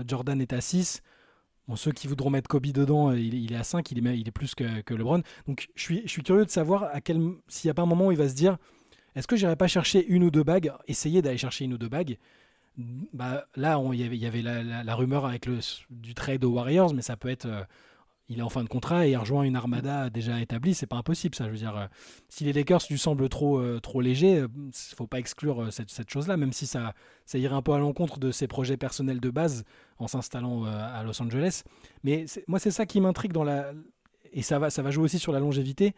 Jordan 0.06 0.40
est 0.40 0.52
à 0.52 0.60
6, 0.60 1.02
Ceux 1.76 1.92
qui 1.92 2.06
voudront 2.06 2.30
mettre 2.30 2.48
Kobe 2.48 2.66
dedans, 2.66 3.10
euh, 3.10 3.18
il, 3.18 3.52
est 3.52 3.56
à 3.56 3.64
5, 3.64 3.90
il 3.90 4.06
est, 4.06 4.30
plus 4.30 4.54
que, 4.54 4.82
que, 4.82 4.94
LeBron. 4.94 5.22
Donc 5.48 5.68
je 5.74 5.82
suis, 5.82 6.22
curieux 6.22 6.44
de 6.44 6.50
savoir 6.50 6.90
s'il 7.48 7.68
n'y 7.68 7.70
a 7.70 7.74
pas 7.74 7.82
un 7.82 7.86
moment 7.86 8.08
où 8.08 8.12
il 8.12 8.18
va 8.18 8.28
se 8.28 8.34
dire 8.34 8.58
est-ce 9.14 9.26
que 9.26 9.36
j'irai 9.36 9.56
pas 9.56 9.68
chercher 9.68 10.04
une 10.06 10.24
ou 10.24 10.30
deux 10.30 10.42
bagues 10.42 10.72
Essayer 10.88 11.22
d'aller 11.22 11.38
chercher 11.38 11.64
une 11.64 11.74
ou 11.74 11.78
deux 11.78 11.88
bagues? 11.88 12.18
Bah, 12.76 13.46
là, 13.54 13.80
il 13.92 14.16
y 14.16 14.26
avait, 14.26 14.42
la, 14.42 14.94
rumeur 14.94 15.24
avec 15.24 15.48
du 15.90 16.14
trade 16.14 16.44
aux 16.44 16.50
Warriors, 16.50 16.92
mais 16.92 17.02
ça 17.02 17.16
peut 17.16 17.28
être. 17.28 17.46
Euh, 17.46 17.62
il 18.28 18.38
est 18.38 18.42
en 18.42 18.48
fin 18.48 18.64
de 18.64 18.68
contrat 18.68 19.06
et 19.06 19.10
il 19.10 19.16
rejoint 19.16 19.42
une 19.42 19.56
armada 19.56 20.08
déjà 20.08 20.40
établie, 20.40 20.74
c'est 20.74 20.86
pas 20.86 20.96
impossible 20.96 21.34
ça. 21.34 21.44
Je 21.46 21.50
veux 21.50 21.58
dire, 21.58 21.76
euh, 21.76 21.86
si 22.28 22.44
les 22.44 22.52
Lakers 22.52 22.80
lui 22.88 22.98
semblent 22.98 23.28
trop, 23.28 23.58
euh, 23.58 23.80
trop 23.80 24.00
légers, 24.00 24.32
il 24.32 24.38
euh, 24.38 24.48
faut 24.96 25.06
pas 25.06 25.18
exclure 25.18 25.72
cette, 25.72 25.90
cette 25.90 26.10
chose-là, 26.10 26.36
même 26.36 26.52
si 26.52 26.66
ça, 26.66 26.94
ça 27.26 27.38
irait 27.38 27.54
un 27.54 27.62
peu 27.62 27.72
à 27.72 27.78
l'encontre 27.78 28.18
de 28.18 28.30
ses 28.30 28.46
projets 28.46 28.76
personnels 28.76 29.20
de 29.20 29.30
base 29.30 29.64
en 29.98 30.08
s'installant 30.08 30.64
à 30.64 31.02
Los 31.04 31.20
Angeles. 31.22 31.62
Mais 32.02 32.24
moi, 32.48 32.58
c'est 32.58 32.70
ça 32.70 32.86
qui 32.86 33.00
m'intrigue 33.00 33.32
dans 33.32 33.44
la. 33.44 33.72
Et 34.32 34.42
ça 34.42 34.58
va, 34.58 34.70
ça 34.70 34.82
va 34.82 34.90
jouer 34.90 35.04
aussi 35.04 35.18
sur 35.18 35.32
la 35.32 35.38
longévité. 35.38 35.94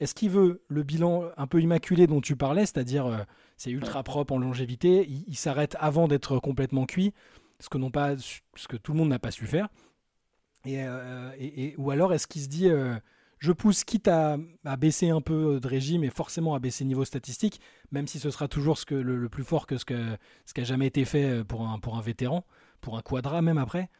Est-ce 0.00 0.14
qu'il 0.14 0.30
veut 0.30 0.62
le 0.68 0.82
bilan 0.82 1.24
un 1.36 1.46
peu 1.46 1.60
immaculé 1.60 2.06
dont 2.06 2.20
tu 2.20 2.36
parlais, 2.36 2.66
c'est-à-dire 2.66 3.24
c'est 3.56 3.70
ultra 3.70 4.02
propre 4.02 4.34
en 4.34 4.38
longévité, 4.38 5.08
il, 5.08 5.36
s'arrête 5.36 5.76
avant 5.78 6.08
d'être 6.08 6.38
complètement 6.38 6.84
cuit, 6.84 7.14
ce 7.60 7.68
que, 7.68 7.78
non 7.78 7.90
pas, 7.90 8.16
ce 8.18 8.68
que 8.68 8.76
tout 8.76 8.92
le 8.92 8.98
monde 8.98 9.08
n'a 9.08 9.18
pas 9.18 9.30
su 9.30 9.46
faire 9.46 9.68
euh, 10.68 11.30
et, 11.38 11.74
ou 11.78 11.90
alors 11.90 12.12
est-ce 12.12 12.26
qu'il 12.26 12.42
se 12.42 12.48
dit 12.48 12.68
euh, 12.68 12.94
je 13.38 13.52
pousse 13.52 13.84
quitte 13.84 14.08
à, 14.08 14.38
baisser 14.78 15.10
un 15.10 15.20
peu 15.20 15.60
de 15.60 15.68
régime 15.68 16.04
et 16.04 16.10
forcément 16.10 16.54
à 16.54 16.58
baisser 16.58 16.84
niveau 16.84 17.04
statistique, 17.04 17.60
même 17.92 18.06
si 18.06 18.18
ce 18.18 18.30
sera 18.30 18.48
toujours 18.48 18.78
ce 18.78 18.86
que, 18.86 18.94
le, 18.94 19.28
plus 19.28 19.44
fort 19.44 19.66
que 19.66 19.76
ce, 19.76 19.84
ce 20.44 20.54
qui 20.54 20.60
a 20.60 20.64
jamais 20.64 20.86
été 20.86 21.04
fait 21.04 21.24
euh, 21.24 21.44
pour 21.44 21.68
un, 21.68 21.78
pour 21.78 21.96
un 21.96 22.00
vétéran, 22.00 22.44
pour 22.80 22.96
un 22.96 23.02
quadra 23.02 23.42
même 23.42 23.58
après. 23.58 23.90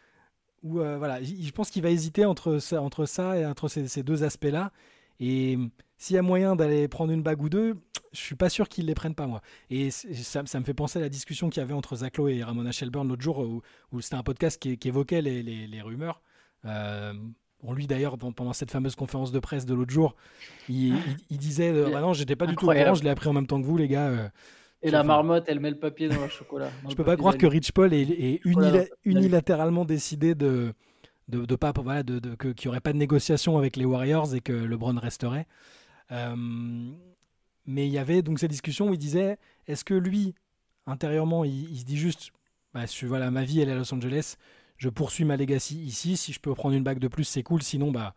Ou 0.63 0.79
voilà, 0.79 1.23
je 1.23 1.51
pense 1.53 1.71
qu'il 1.71 1.83
va 1.83 1.91
hésiter 1.91 2.25
entre 2.25 2.59
ça, 2.59 2.83
entre 2.83 3.05
ça 3.05 3.39
et 3.39 3.47
entre 3.47 3.69
ces, 3.69 4.03
deux 4.03 4.25
aspects-là. 4.25 4.73
Et 5.21 5.59
s'il 5.97 6.17
y 6.17 6.19
a 6.19 6.23
moyen 6.23 6.57
d'aller 6.57 6.89
prendre 6.89 7.13
une 7.13 7.23
bague 7.23 7.41
ou 7.41 7.49
deux, 7.49 7.77
je 8.13 8.19
suis 8.19 8.35
pas 8.35 8.49
sûr 8.49 8.69
qu'ils 8.69 8.87
les 8.87 8.95
prennent 8.95 9.15
pas 9.15 9.29
moi. 9.29 9.43
Et 9.71 9.91
ça, 9.93 10.43
me 10.43 10.65
fait 10.65 10.75
penser 10.75 10.99
à 10.99 11.03
la 11.03 11.09
discussion 11.09 11.51
qu'il 11.51 11.61
y 11.61 11.63
avait 11.63 11.75
entre 11.75 11.95
Zach 11.97 12.19
et 12.19 12.43
Ramona 12.43 12.73
Shelburne 12.73 13.07
l'autre 13.07 13.23
jour, 13.23 13.39
où, 13.93 14.01
c'était 14.01 14.17
un 14.17 14.25
podcast 14.25 14.61
qui, 14.61 14.89
évoquait 14.89 15.23
les, 15.23 15.43
les 15.45 15.83
rumeurs. 15.83 16.21
Euh, 16.67 17.13
lui 17.75 17.87
d'ailleurs 17.87 18.17
pendant 18.17 18.53
cette 18.53 18.71
fameuse 18.71 18.95
conférence 18.95 19.33
de 19.33 19.41
presse 19.41 19.67
de 19.67 19.75
l'autre 19.75 19.93
jour, 19.93 20.15
il, 20.69 20.95
disait 21.31 21.73
euh, 21.73 21.91
ah 21.95 22.01
non 22.01 22.13
j'étais 22.13 22.37
pas 22.37 22.47
du 22.47 22.55
tout 22.55 22.69
au 22.69 22.73
courant, 22.73 22.95
je 22.95 23.03
l'ai 23.03 23.11
appris 23.11 23.29
en 23.29 23.33
même 23.33 23.47
temps 23.47 23.61
que 23.61 23.67
vous 23.67 23.77
les 23.77 23.89
gars. 23.89 24.09
Euh. 24.09 24.29
et 24.83 24.91
la 24.91 25.03
marmotte, 25.03 25.45
elle 25.49 25.61
met 25.61 25.71
le 25.71 25.79
papier 25.79 26.09
dans 26.09 26.23
le 26.23 26.29
chocolat. 26.29 26.71
je 26.89 26.95
peux 26.95 27.05
pas 27.05 27.17
croire 27.17 27.37
que 27.37 27.47
Rich 27.47 27.73
Paul 27.73 27.93
ait, 27.93 28.41
unilatéralement 29.05 29.85
décidé 29.85 30.35
de 30.35 30.75
de, 31.29 31.57
pas 31.57 31.73
voilà 31.73 32.05
de, 32.05 32.21
qu'il 32.37 32.69
n'y 32.69 32.69
aurait 32.69 32.81
pas 32.81 32.93
de 32.93 32.99
négociation 32.99 33.59
avec 33.59 33.77
les 33.77 33.85
Warriors 33.85 34.33
et 34.35 34.41
que 34.41 34.53
LeBron 34.53 34.97
resterait. 34.99 35.47
mais 36.11 37.87
il 37.87 37.93
y 37.93 37.99
avait 37.99 38.23
donc 38.23 38.39
cette 38.39 38.53
discussion 38.53 38.91
où 38.91 38.95
il 38.95 38.99
disait 38.99 39.39
est-ce 39.67 39.85
que 39.85 39.95
lui 39.95 40.35
intérieurement 40.87 41.45
il, 41.45 41.77
se 41.77 41.85
dit 41.85 41.97
juste 41.97 42.31
bah, 42.73 42.85
voilà 43.03 43.33
ma 43.33 43.43
vie 43.43 43.61
elle 43.61 43.71
est 43.71 43.73
à 43.73 43.77
Los 43.77 43.93
Angeles 43.93 44.37
je 44.77 44.89
poursuis 44.89 45.25
ma 45.25 45.37
legacy 45.37 45.83
ici. 45.85 46.17
Si 46.17 46.33
je 46.33 46.41
peux 46.41 46.55
prendre 46.55 46.75
une 46.75 46.85
bague 46.85 46.99
de 46.99 47.09
plus, 47.09 47.25
c'est 47.25 47.43
cool. 47.43 47.62
Sinon, 47.62 47.91
bah, 47.91 48.15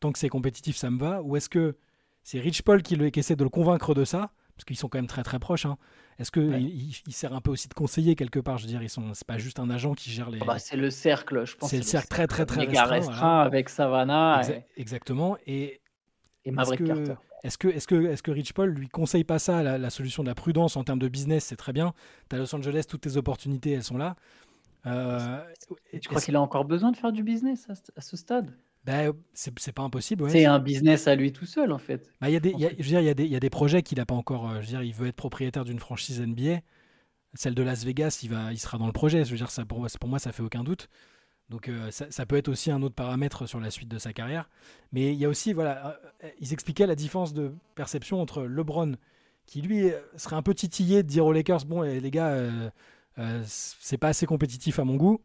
tant 0.00 0.12
que 0.12 0.18
c'est 0.18 0.28
compétitif, 0.28 0.76
ça 0.76 0.90
me 0.90 0.98
va. 0.98 1.22
Ou 1.22 1.36
est-ce 1.36 1.48
que 1.48 1.76
c'est 2.22 2.40
Rich 2.40 2.62
Paul 2.62 2.82
qui, 2.82 2.94
essaie 3.14 3.36
de 3.36 3.44
le 3.44 3.50
convaincre 3.50 3.94
de 3.94 4.04
ça? 4.04 4.30
Parce 4.56 4.64
qu'ils 4.66 4.76
sont 4.76 4.88
quand 4.88 4.98
même 4.98 5.08
très 5.08 5.24
très 5.24 5.40
proches. 5.40 5.66
Hein. 5.66 5.78
Est-ce 6.20 6.30
qu'il 6.30 6.92
il, 7.06 7.12
sert 7.12 7.34
un 7.34 7.40
peu 7.40 7.50
aussi 7.50 7.68
de 7.68 7.74
conseiller 7.74 8.14
quelque 8.14 8.38
part? 8.38 8.56
Je 8.58 8.64
veux 8.64 8.68
dire, 8.68 8.82
ils 8.82 8.88
sont, 8.88 9.12
c'est 9.14 9.26
pas 9.26 9.38
juste 9.38 9.58
un 9.58 9.68
agent 9.68 9.94
qui 9.94 10.10
gère 10.10 10.30
les. 10.30 10.38
Ah 10.42 10.44
bah, 10.44 10.58
c'est 10.60 10.76
le 10.76 10.90
cercle, 10.90 11.44
je 11.44 11.56
pense. 11.56 11.70
C'est 11.70 11.76
le 11.76 11.82
cercle 11.82 12.06
très 12.06 12.28
très 12.28 12.46
très 12.46 12.64
restreint, 12.64 13.40
avec 13.40 13.68
Savannah. 13.68 14.42
Exactement. 14.76 15.36
Et, 15.46 15.80
et 16.44 16.52
Maverick 16.52 16.84
Carter. 16.84 17.14
Est-ce 17.44 17.58
que, 17.58 17.68
est 17.68 17.86
que, 17.86 18.06
est 18.06 18.22
que 18.22 18.30
Rich 18.30 18.54
Paul 18.54 18.70
lui 18.70 18.88
conseille 18.88 19.24
pas 19.24 19.38
ça, 19.38 19.62
la, 19.62 19.90
solution 19.90 20.22
de 20.22 20.28
la 20.28 20.34
prudence 20.34 20.78
en 20.78 20.84
termes 20.84 20.98
de 20.98 21.08
business, 21.08 21.44
c'est 21.44 21.56
très 21.56 21.74
bien. 21.74 21.92
Tu 22.30 22.36
as 22.36 22.38
Los 22.38 22.54
Angeles, 22.54 22.86
toutes 22.88 23.02
tes 23.02 23.18
opportunités, 23.18 23.72
elles 23.72 23.82
sont 23.82 23.98
là. 23.98 24.16
Euh, 24.86 25.40
tu 25.92 26.08
crois 26.08 26.20
qu'il 26.20 26.36
a 26.36 26.40
encore 26.40 26.64
besoin 26.64 26.92
de 26.92 26.96
faire 26.96 27.12
du 27.12 27.22
business 27.22 27.66
à, 27.96 28.00
ce- 28.00 28.16
stade? 28.16 28.50
Bah, 28.84 29.12
c'est 29.32 29.72
pas 29.72 29.82
impossible. 29.82 30.24
ouais. 30.24 30.30
C'est 30.30 30.44
un 30.44 30.58
business 30.58 31.08
à 31.08 31.14
lui 31.14 31.32
tout 31.32 31.46
seul, 31.46 31.72
en 31.72 31.78
fait. 31.78 32.10
Il 32.22 32.28
y 32.30 32.36
a 32.36 32.40
des, 32.40 32.50
il 32.50 32.60
y 32.60 32.66
a- 32.66 32.70
je 32.70 32.76
veux 32.82 32.88
dire, 32.90 33.00
il 33.00 33.06
y 33.06 33.08
a 33.08 33.14
des, 33.14 33.26
y 33.26 33.36
a 33.36 33.40
des 33.40 33.50
projets 33.50 33.82
qu'il 33.82 33.96
n'a 33.98 34.04
pas 34.06 34.14
encore. 34.14 34.50
euh, 34.50 34.54
Je 34.56 34.60
veux 34.60 34.66
dire, 34.66 34.82
il 34.82 34.92
veut 34.92 35.06
être 35.08 35.16
propriétaire 35.16 35.64
d'une 35.64 35.78
franchise 35.78 36.20
NBA. 36.20 36.60
Celle 37.34 37.54
de 37.54 37.62
Las 37.62 37.84
Vegas, 37.84 38.20
il, 38.22 38.30
va, 38.30 38.52
il 38.52 38.58
sera 38.58 38.76
dans 38.78 38.86
le 38.86 38.92
projet. 38.92 39.24
Je 39.24 39.30
veux 39.30 39.36
dire, 39.38 39.50
ça, 39.50 39.64
pour, 39.64 39.78
moi- 39.80 39.88
pour 39.98 40.08
moi, 40.10 40.18
ça 40.18 40.32
fait 40.32 40.42
aucun 40.42 40.62
doute. 40.64 40.88
Donc, 41.50 41.68
euh, 41.68 41.90
ça, 41.90 42.06
ça 42.10 42.26
peut 42.26 42.36
être 42.36 42.48
aussi 42.48 42.70
un 42.70 42.82
autre 42.82 42.94
paramètre 42.94 43.46
sur 43.48 43.60
la 43.60 43.70
suite 43.70 43.88
de 43.88 43.98
sa 43.98 44.12
carrière. 44.12 44.48
Mais 44.92 45.12
il 45.12 45.18
y 45.18 45.24
a 45.24 45.28
aussi, 45.30 45.52
voilà, 45.54 45.98
euh, 46.24 46.28
ils 46.40 46.52
expliquaient 46.52 46.86
la 46.86 46.94
différence 46.94 47.32
de 47.34 47.52
perception 47.74 48.20
entre 48.20 48.42
LeBron, 48.44 48.96
qui 49.46 49.62
lui 49.62 49.90
serait 50.16 50.36
un 50.36 50.42
peu 50.42 50.54
titillé 50.54 51.02
de 51.02 51.08
dire 51.08 51.26
aux 51.26 51.32
Lakers, 51.32 51.64
bon, 51.66 51.84
eh, 51.84 52.00
les 52.00 52.10
gars, 52.10 52.28
euh, 52.28 52.70
c'est 53.44 53.98
pas 53.98 54.08
assez 54.08 54.26
compétitif 54.26 54.78
à 54.78 54.84
mon 54.84 54.96
goût. 54.96 55.20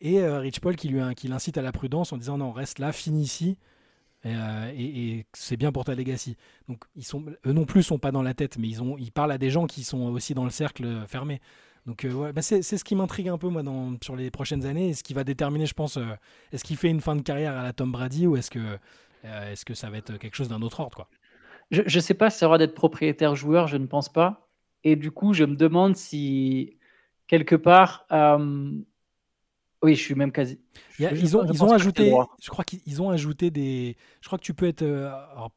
Et 0.00 0.20
euh, 0.20 0.38
Rich 0.38 0.60
Paul 0.60 0.76
qui, 0.76 0.88
l'incite 1.28 1.56
à 1.58 1.62
la 1.62 1.72
prudence 1.72 2.12
en 2.12 2.18
disant 2.18 2.38
non, 2.38 2.52
reste 2.52 2.78
là, 2.78 2.92
finis 2.92 3.22
ici. 3.22 3.58
Et, 4.24 4.34
euh, 4.34 4.72
et- 4.76 5.26
c'est 5.34 5.56
bien 5.56 5.72
pour 5.72 5.84
ta 5.84 5.94
legacy. 5.94 6.36
Donc 6.68 6.84
ils 6.96 7.04
sont, 7.04 7.24
eux 7.46 7.52
non 7.52 7.64
plus 7.64 7.82
sont 7.82 7.98
pas 7.98 8.12
dans 8.12 8.22
la 8.22 8.34
tête, 8.34 8.58
mais 8.58 8.68
ils 8.68 8.82
ont, 8.82 8.96
ils 8.98 9.12
parlent 9.12 9.32
à 9.32 9.38
des 9.38 9.50
gens 9.50 9.66
qui 9.66 9.84
sont 9.84 10.00
aussi 10.08 10.34
dans 10.34 10.44
le 10.44 10.50
cercle 10.50 10.84
euh, 10.84 11.06
fermé. 11.06 11.40
Donc 11.86 12.04
euh, 12.04 12.32
c'est 12.40 12.62
ce 12.62 12.84
qui 12.84 12.96
m'intrigue 12.96 13.28
un 13.28 13.38
peu 13.38 13.48
moi 13.48 13.62
dans, 13.62 13.96
sur 14.02 14.16
les 14.16 14.30
prochaines 14.30 14.64
années, 14.64 14.88
et 14.90 14.94
ce 14.94 15.02
qui 15.02 15.12
va 15.12 15.24
déterminer, 15.24 15.66
je 15.66 15.74
pense, 15.74 15.98
euh, 15.98 16.06
est-ce 16.52 16.64
qu'il 16.64 16.76
fait 16.78 16.88
une 16.88 17.02
fin 17.02 17.16
de 17.16 17.22
carrière 17.22 17.54
à 17.56 17.62
la 17.62 17.72
Tom 17.74 17.92
Brady 17.92 18.26
ou 18.26 18.36
est-ce 18.36 18.50
que, 18.50 18.78
euh, 19.26 19.52
est-ce 19.52 19.64
que 19.66 19.74
ça 19.74 19.90
va 19.90 19.98
être 19.98 20.16
quelque 20.16 20.34
chose 20.34 20.48
d'un 20.48 20.62
autre 20.62 20.80
ordre 20.80 20.96
quoi? 20.96 21.08
Je 21.70 21.82
ne 21.82 22.00
sais 22.00 22.14
pas 22.14 22.30
si 22.30 22.38
ça 22.38 22.46
aura 22.46 22.58
d'être 22.58 22.74
propriétaire 22.74 23.34
joueur, 23.36 23.66
je 23.68 23.76
ne 23.76 23.86
pense 23.86 24.10
pas. 24.10 24.48
Et 24.84 24.96
du 24.96 25.10
coup, 25.10 25.32
je 25.34 25.44
me 25.44 25.56
demande 25.56 25.96
si, 25.96 26.76
quelque 27.26 27.56
part, 27.56 28.06
euh, 28.12 28.70
oui, 29.82 29.94
je 29.94 30.00
suis 30.00 30.14
même 30.14 30.32
quasi. 30.32 30.58
A- 31.00 31.12
ils 31.12 31.36
ont, 31.36 31.44
ils 31.52 31.62
ont 31.62 31.72
ajouté, 31.72 32.12
je 32.40 32.48
crois 32.50 32.64
qu'ils 32.64 33.02
ont 33.02 33.10
ajouté 33.10 33.50
des, 33.50 33.96
je 34.20 34.26
crois 34.26 34.38
que 34.38 34.44
tu 34.44 34.54
peux 34.54 34.66
être, 34.66 34.82
euh, 34.82 35.08
alors, 35.32 35.50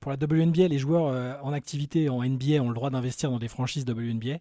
pour 0.00 0.10
la 0.10 0.16
WNBA, 0.16 0.68
les 0.68 0.78
joueurs 0.78 1.06
euh, 1.08 1.34
en 1.42 1.52
activité 1.52 2.08
en 2.08 2.22
NBA 2.22 2.60
ont 2.62 2.68
le 2.68 2.74
droit 2.74 2.90
d'investir 2.90 3.30
dans 3.30 3.38
des 3.38 3.48
franchises 3.48 3.84
WNBA, 3.86 4.38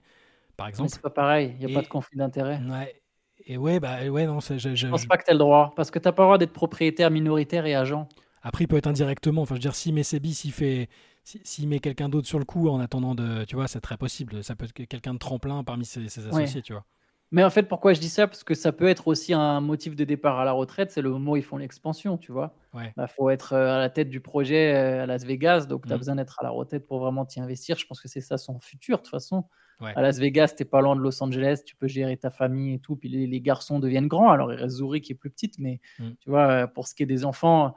par 0.55 0.67
exemple. 0.67 0.89
c'est 0.89 1.01
pas 1.01 1.09
pareil, 1.09 1.55
il 1.59 1.65
n'y 1.65 1.71
a 1.71 1.75
pas 1.75 1.83
de 1.83 1.87
conflit 1.89 2.17
d'intérêt. 2.17 2.59
Ouais. 2.67 3.01
Et 3.45 3.57
ouais, 3.57 3.79
bah 3.79 4.03
ouais, 4.09 4.25
non, 4.25 4.39
je- 4.39 4.57
je- 4.57 4.75
Je 4.75 4.87
pense 4.87 5.05
pas 5.05 5.17
que 5.17 5.23
tu 5.23 5.29
as 5.29 5.33
le 5.33 5.39
droit, 5.39 5.71
parce 5.75 5.91
que 5.91 5.99
tu 5.99 6.07
n'as 6.07 6.11
pas 6.11 6.23
le 6.23 6.27
droit 6.27 6.37
d'être 6.37 6.51
propriétaire 6.53 7.11
minoritaire 7.11 7.65
et 7.65 7.75
agent. 7.75 8.09
Après, 8.41 8.63
il 8.63 8.67
peut 8.67 8.77
être 8.77 8.87
indirectement. 8.87 9.43
Enfin, 9.43 9.55
je 9.55 9.59
veux 9.59 9.61
dire, 9.61 9.75
s'il 9.75 9.93
met 9.93 10.03
Sebi, 10.03 10.33
s'il 10.33 10.51
fait, 10.51 10.89
si- 11.27 11.41
s'il 11.43 11.67
met 11.67 11.79
quelqu'un 11.79 12.07
d'autre 12.09 12.27
sur 12.27 12.39
le 12.39 12.45
coup 12.45 12.69
en 12.69 12.79
attendant 12.79 13.13
de, 13.15 13.43
tu 13.43 13.55
vois, 13.55 13.67
c'est 13.67 13.81
très 13.81 13.97
possible. 13.97 14.43
Ça 14.43 14.55
peut 14.55 14.65
être 14.65 14.73
que- 14.73 14.83
quelqu'un 14.83 15.13
de 15.13 15.19
tremplin 15.19 15.63
parmi 15.63 15.83
ses, 15.85 16.07
ses 16.07 16.25
Ouais. 16.27 16.43
associés, 16.43 16.61
tu 16.61 16.71
vois. 16.73 16.85
Mais 17.31 17.43
en 17.43 17.49
fait, 17.49 17.63
pourquoi 17.63 17.91
je 17.93 17.99
dis 17.99 18.07
ça? 18.07 18.25
Parce 18.25 18.45
que 18.45 18.53
ça 18.55 18.71
peut 18.71 18.87
être 18.87 19.09
aussi 19.09 19.33
un 19.33 19.59
motif 19.59 19.97
de 19.97 20.05
départ 20.05 20.39
à 20.39 20.45
la 20.45 20.53
retraite, 20.53 20.91
c'est 20.91 21.01
le 21.01 21.09
moment 21.09 21.33
où 21.33 21.35
ils 21.35 21.43
font 21.43 21.57
l'expansion, 21.57 22.17
tu 22.17 22.31
vois. 22.31 22.55
Ouais. 22.73 22.93
Il 22.97 23.05
faut 23.09 23.29
être 23.29 23.51
euh, 23.51 23.75
à 23.75 23.79
la 23.79 23.89
tête 23.89 24.07
du 24.09 24.21
projet 24.21 24.73
euh, 24.73 25.03
à 25.03 25.05
Las 25.05 25.25
Vegas, 25.25 25.65
donc 25.65 25.85
tu 25.85 25.91
as 25.91 25.95
Mhm. 25.95 25.99
besoin 25.99 26.15
d'être 26.15 26.39
à 26.39 26.43
la 26.43 26.51
retraite 26.51 26.87
pour 26.87 26.99
vraiment 26.99 27.25
t'y 27.25 27.41
investir. 27.41 27.77
Je 27.77 27.85
pense 27.85 27.99
que 27.99 28.07
c'est 28.07 28.21
ça 28.21 28.37
son 28.37 28.61
futur, 28.61 28.99
de 28.99 29.01
toute 29.03 29.11
façon. 29.11 29.43
Ouais. 29.81 29.91
À 29.97 30.01
Las 30.01 30.19
Vegas, 30.19 30.53
tu 30.57 30.63
pas 30.63 30.79
loin 30.81 30.95
de 30.95 31.01
Los 31.01 31.21
Angeles, 31.21 31.63
tu 31.65 31.75
peux 31.75 31.87
gérer 31.87 32.15
ta 32.15 32.31
famille 32.31 32.75
et 32.75 32.79
tout, 32.79 32.95
puis 32.95 33.09
les, 33.09 33.27
les 33.27 33.41
garçons 33.41 33.79
deviennent 33.79 34.07
grands. 34.07 34.31
Alors, 34.31 34.51
il 34.53 34.57
reste 34.59 34.77
Zuri 34.77 35.01
qui 35.01 35.11
est 35.11 35.15
plus 35.15 35.29
petite, 35.29 35.59
mais 35.59 35.81
Mhm. 35.99 36.15
tu 36.21 36.29
vois, 36.29 36.67
pour 36.67 36.87
ce 36.87 36.95
qui 36.95 37.03
est 37.03 37.05
des 37.05 37.25
enfants, 37.25 37.75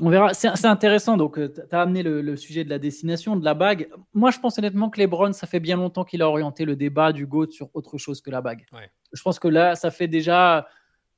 on 0.00 0.10
verra. 0.10 0.34
C'est 0.34 0.66
intéressant, 0.66 1.16
donc 1.16 1.38
tu 1.38 1.60
as 1.70 1.80
amené 1.80 2.02
le, 2.02 2.20
le 2.20 2.36
sujet 2.36 2.64
de 2.64 2.70
la 2.70 2.78
destination, 2.78 3.36
de 3.36 3.44
la 3.44 3.54
bague. 3.54 3.88
Moi, 4.14 4.30
je 4.30 4.38
pense 4.38 4.58
honnêtement 4.58 4.90
que 4.90 5.00
LeBron, 5.00 5.32
ça 5.32 5.46
fait 5.46 5.60
bien 5.60 5.76
longtemps 5.76 6.04
qu'il 6.04 6.22
a 6.22 6.28
orienté 6.28 6.64
le 6.64 6.76
débat 6.76 7.12
du 7.12 7.26
GOAT 7.26 7.50
sur 7.50 7.70
autre 7.74 7.98
chose 7.98 8.20
que 8.20 8.30
la 8.30 8.40
bague. 8.40 8.66
Ouais. 8.72 8.90
Je 9.12 9.22
pense 9.22 9.38
que 9.38 9.48
là, 9.48 9.74
ça 9.74 9.90
fait 9.90 10.08
déjà 10.08 10.68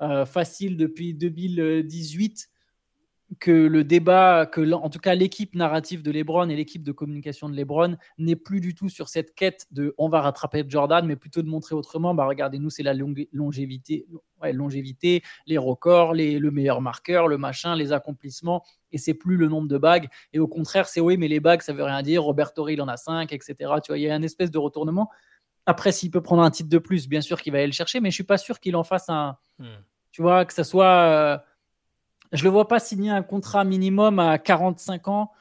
euh, 0.03 0.25
facile 0.25 0.77
depuis 0.77 1.12
2018 1.14 2.49
que 3.38 3.51
le 3.53 3.85
débat, 3.85 4.45
que 4.47 4.73
en 4.73 4.90
tout 4.90 4.99
cas 4.99 5.14
l'équipe 5.14 5.55
narrative 5.55 6.03
de 6.03 6.11
LeBron 6.11 6.49
et 6.49 6.57
l'équipe 6.57 6.83
de 6.83 6.90
communication 6.90 7.49
de 7.49 7.55
LeBron 7.55 7.97
n'est 8.19 8.35
plus 8.37 8.61
du 8.61 8.75
tout 8.75 8.88
sur 8.88 9.09
cette 9.09 9.35
quête 9.35 9.66
de 9.71 9.95
on 9.99 10.09
va 10.09 10.21
rattraper 10.21 10.64
Jordan, 10.66 11.07
mais 11.07 11.14
plutôt 11.14 11.43
de 11.43 11.49
montrer 11.49 11.75
autrement. 11.77 12.12
Bah 12.12 12.27
regardez, 12.27 12.59
nous 12.59 12.71
c'est 12.71 12.83
la 12.83 12.93
longue- 12.93 13.29
longévité, 13.33 14.07
ouais, 14.43 14.53
longévité, 14.53 15.23
les 15.47 15.59
records, 15.59 16.12
les, 16.14 16.40
le 16.40 16.51
meilleur 16.51 16.81
marqueur, 16.81 17.29
le 17.29 17.38
machin, 17.38 17.77
les 17.77 17.93
accomplissements, 17.93 18.64
et 18.90 18.99
c'est 18.99 19.14
plus 19.14 19.37
le 19.37 19.47
nombre 19.49 19.69
de 19.69 19.79
bagues. 19.79 20.09
Et 20.33 20.40
au 20.40 20.49
contraire, 20.49 20.88
c'est 20.88 21.01
oui, 21.01 21.16
mais 21.16 21.29
les 21.29 21.38
bagues 21.40 21.62
ça 21.62 21.73
veut 21.73 21.85
rien 21.85 22.03
dire. 22.03 22.25
Roberto 22.25 22.66
il 22.69 22.83
en 22.83 22.88
a 22.88 22.97
5, 22.97 23.33
etc. 23.33 23.55
Tu 23.83 23.93
vois, 23.93 23.99
il 23.99 24.03
y 24.03 24.11
a 24.11 24.14
un 24.14 24.23
espèce 24.23 24.51
de 24.51 24.59
retournement. 24.59 25.09
Après, 25.66 25.93
s'il 25.93 26.11
peut 26.11 26.23
prendre 26.23 26.43
un 26.43 26.51
titre 26.51 26.69
de 26.69 26.79
plus, 26.79 27.07
bien 27.09 27.21
sûr 27.21 27.40
qu'il 27.40 27.53
va 27.53 27.59
aller 27.59 27.69
le 27.69 27.73
chercher, 27.73 28.01
mais 28.01 28.11
je 28.11 28.14
suis 28.14 28.25
pas 28.25 28.38
sûr 28.38 28.59
qu'il 28.59 28.75
en 28.75 28.83
fasse 28.83 29.09
un. 29.09 29.37
Hmm. 29.59 29.66
Tu 30.11 30.21
vois, 30.23 30.45
que 30.45 30.53
ça 30.53 30.64
soit. 30.64 31.45
Je 32.33 32.45
le 32.45 32.51
vois 32.51 32.69
pas 32.69 32.79
signer 32.79 33.11
un 33.11 33.23
contrat 33.23 33.64
minimum 33.64 34.19
à 34.19 34.38
45 34.38 35.09
ans 35.09 35.33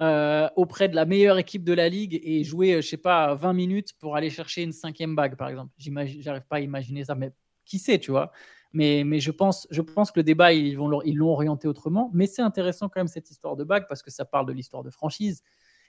euh, 0.00 0.48
auprès 0.56 0.88
de 0.88 0.96
la 0.96 1.04
meilleure 1.04 1.38
équipe 1.38 1.62
de 1.62 1.72
la 1.72 1.88
ligue 1.88 2.20
et 2.24 2.42
jouer, 2.42 2.74
euh, 2.74 2.80
je 2.80 2.88
sais 2.88 2.96
pas, 2.96 3.34
20 3.34 3.52
minutes 3.52 3.92
pour 4.00 4.16
aller 4.16 4.30
chercher 4.30 4.62
une 4.62 4.72
cinquième 4.72 5.14
bague, 5.14 5.36
par 5.36 5.48
exemple. 5.48 5.70
J'arrive 5.78 6.46
pas 6.48 6.56
à 6.56 6.60
imaginer 6.60 7.04
ça, 7.04 7.14
mais 7.14 7.30
qui 7.64 7.78
sait, 7.78 7.98
tu 8.00 8.10
vois. 8.10 8.32
Mais, 8.72 9.04
mais 9.04 9.20
je, 9.20 9.30
pense, 9.30 9.68
je 9.70 9.80
pense 9.80 10.10
que 10.10 10.18
le 10.18 10.24
débat, 10.24 10.52
ils 10.52 10.74
leur- 10.74 11.06
ils 11.06 11.16
l'ont 11.16 11.30
orienté 11.30 11.68
autrement. 11.68 12.10
Mais 12.14 12.26
c'est 12.26 12.42
intéressant 12.42 12.88
quand 12.88 12.98
même 12.98 13.06
cette 13.06 13.30
histoire 13.30 13.54
de 13.54 13.62
bague 13.62 13.86
parce 13.88 14.02
que 14.02 14.10
ça 14.10 14.24
parle 14.24 14.46
de 14.46 14.52
l'histoire 14.52 14.82
de 14.82 14.90
franchise. 14.90 15.42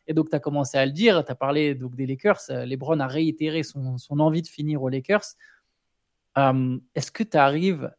Et 0.05 0.13
donc, 0.13 0.29
tu 0.29 0.35
as 0.35 0.39
commencé 0.39 0.77
à 0.77 0.85
le 0.85 0.91
dire, 0.91 1.23
tu 1.25 1.31
as 1.31 1.35
parlé 1.35 1.73
des 1.73 2.05
Lakers. 2.05 2.41
Euh, 2.51 2.65
LeBron 2.65 2.99
a 2.99 3.07
réitéré 3.07 3.63
son, 3.63 3.97
son 3.97 4.19
envie 4.19 4.41
de 4.43 4.47
finir 4.47 4.83
aux 4.83 4.89
Lakers. 4.89 5.23
Est-ce 6.35 7.11
que 7.11 7.23
tu 7.23 7.37
arrives 7.37 7.91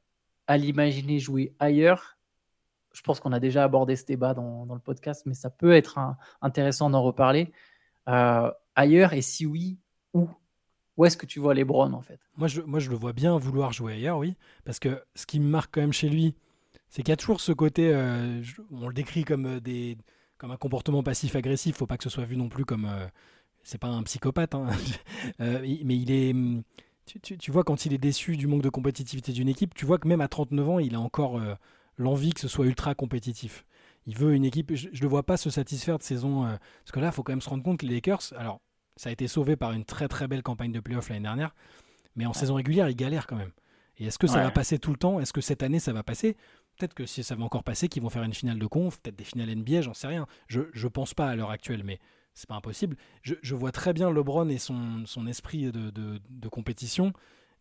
à 0.47 0.59
l'imaginer 0.59 1.19
jouer 1.19 1.55
ailleurs 1.59 2.14
Je 2.95 3.03
pense 3.03 3.21
qu'on 3.21 3.33
a 3.33 3.41
déjà 3.41 3.65
abordé 3.65 3.97
ce 3.97 4.07
débat 4.07 4.33
dans, 4.33 4.65
dans 4.65 4.75
le 4.75 4.81
podcast, 4.81 5.25
mais 5.27 5.35
ça 5.35 5.51
peut 5.51 5.75
être 5.75 5.99
intéressant 6.41 6.89
d'en 6.89 7.03
reparler. 7.03 7.53
Euh, 8.09 8.51
ailleurs, 8.75 9.13
et 9.13 9.21
si 9.23 9.45
oui, 9.47 9.79
où? 10.15 10.29
Où 10.97 11.05
est-ce 11.05 11.17
que 11.17 11.27
tu 11.27 11.41
vois 11.41 11.55
LeBron 11.55 11.93
en 11.93 12.01
fait? 12.03 12.21
Moi 12.37 12.47
je, 12.47 12.61
moi, 12.63 12.79
je 12.79 12.89
le 12.89 12.97
vois 12.97 13.13
bien 13.13 13.37
vouloir 13.37 13.73
jouer 13.73 13.95
ailleurs, 13.95 14.17
oui. 14.19 14.37
Parce 14.65 14.79
que 14.79 15.03
ce 15.17 15.27
qui 15.27 15.41
me 15.41 15.49
marque 15.49 15.75
quand 15.75 15.81
même 15.81 15.93
chez 15.93 16.09
lui, 16.09 16.37
c'est 16.89 17.03
qu'il 17.03 17.11
y 17.11 17.13
a 17.13 17.17
toujours 17.17 17.41
ce 17.41 17.51
côté. 17.53 17.93
euh, 17.93 18.41
on 18.71 18.87
le 18.87 18.95
décrit 18.95 19.25
comme, 19.25 19.47
euh, 19.47 19.61
des, 19.61 19.99
comme 20.39 20.53
un 20.53 20.57
comportement 20.57 21.03
passif-agressif. 21.03 21.77
faut 21.77 21.87
pas 21.89 21.97
que 21.99 22.05
ce 22.05 22.11
soit 22.11 22.25
vu 22.25 22.37
non 22.37 22.49
plus 22.49 22.65
comme. 22.65 22.85
euh, 22.85 23.07
c'est 23.65 23.79
pas 23.79 23.89
un 23.89 24.03
psychopathe, 24.05 24.55
hein. 24.55 24.67
Mais 25.41 25.97
il 25.97 26.11
est. 26.13 26.33
Tu, 27.07 27.19
tu- 27.21 27.39
tu 27.39 27.51
vois, 27.51 27.65
quand 27.65 27.87
il 27.87 27.93
est 27.93 27.99
déçu 27.99 28.37
du 28.37 28.47
manque 28.47 28.63
de 28.63 28.69
compétitivité 28.69 29.33
d'une 29.33 29.49
équipe, 29.49 29.75
tu 29.75 29.85
vois 29.87 29.99
que 29.99 30.07
même 30.09 30.21
à 30.21 30.29
39 30.29 30.69
ans, 30.69 30.79
il 30.79 30.95
a 30.95 31.01
encore 31.01 31.41
l'envie 31.97 32.33
que 32.33 32.41
ce 32.41 32.49
soit 32.49 32.67
ultra 32.67 32.95
compétitif. 32.95 33.65
Il 34.07 34.17
veut 34.17 34.35
une 34.35 34.45
équipe. 34.45 34.75
Je 34.75 34.89
ne 34.89 34.99
le 35.01 35.09
vois 35.09 35.23
pas 35.23 35.37
se 35.37 35.49
satisfaire 35.51 35.99
de 35.99 36.03
saison. 36.03 36.45
euh, 36.45 36.57
parce 36.85 36.93
que 36.93 37.01
là, 37.01 37.07
il 37.07 37.13
faut 37.13 37.23
quand 37.23 37.33
même 37.33 37.41
se 37.41 37.49
rendre 37.49 37.63
compte 37.63 37.79
que 37.81 37.87
les 37.87 37.95
Lakers. 37.95 38.33
Alors, 38.37 38.61
ça 38.97 39.09
a 39.09 39.13
été 39.13 39.27
sauvé 39.29 39.57
par 39.57 39.73
une 39.73 39.85
très 39.85 40.09
très 40.09 40.29
belle 40.29 40.43
campagne 40.43 40.73
de 40.73 40.81
playoff 40.81 41.09
l'année 41.09 41.23
dernière. 41.23 41.55
Mais 42.17 42.27
en 42.27 42.33
saison 42.33 42.55
régulière, 42.55 42.89
ils 42.89 42.97
galèrent 42.97 43.27
quand 43.27 43.37
même. 43.37 43.53
Et 43.99 44.07
est-ce 44.07 44.19
que 44.19 44.27
ça 44.27 44.39
Ouais. 44.39 44.43
va 44.45 44.51
passer 44.51 44.79
tout 44.79 44.91
le 44.91 44.97
temps? 44.99 45.21
Est-ce 45.21 45.33
que 45.33 45.41
cette 45.41 45.63
année, 45.63 45.79
ça 45.79 45.93
va 45.93 46.03
passer? 46.03 46.37
Peut-être 46.77 46.95
que 46.95 47.07
si 47.07 47.23
ça 47.23 47.35
va 47.37 47.45
encore 47.45 47.63
passer, 47.65 47.89
qu'ils 47.89 48.03
vont 48.03 48.11
faire 48.11 48.25
une 48.25 48.35
finale 48.35 48.59
de 48.59 48.67
conf, 48.67 49.01
peut-être 49.01 49.17
des 49.17 49.25
finales 49.25 49.51
NBA, 49.51 49.81
j'en 49.83 49.95
sais 49.95 50.09
rien. 50.09 50.27
Je 50.49 50.61
ne 50.61 50.89
pense 50.89 51.15
pas 51.15 51.29
à 51.29 51.37
l'heure 51.37 51.51
actuelle, 51.51 51.83
mais 51.85 52.01
c'est 52.35 52.49
pas 52.49 52.57
impossible. 52.57 52.97
Je, 53.23 53.35
je 53.43 53.55
vois 53.55 53.71
très 53.73 53.93
bien 53.93 54.11
LeBron 54.11 54.49
et 54.49 54.59
son, 54.59 55.07
son 55.07 55.27
esprit 55.29 55.71
de, 55.71 55.91
de- 55.91 56.21
de 56.29 56.49
compétition 56.49 57.13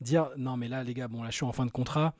dire 0.01 0.29
non, 0.37 0.57
mais 0.57 0.67
là, 0.67 0.83
les 0.83 0.93
gars, 0.95 1.07
bon, 1.07 1.21
là, 1.23 1.29
je 1.29 1.35
suis 1.35 1.45
en 1.45 1.51
fin 1.51 1.65
de 1.67 1.71
contrat. 1.71 2.15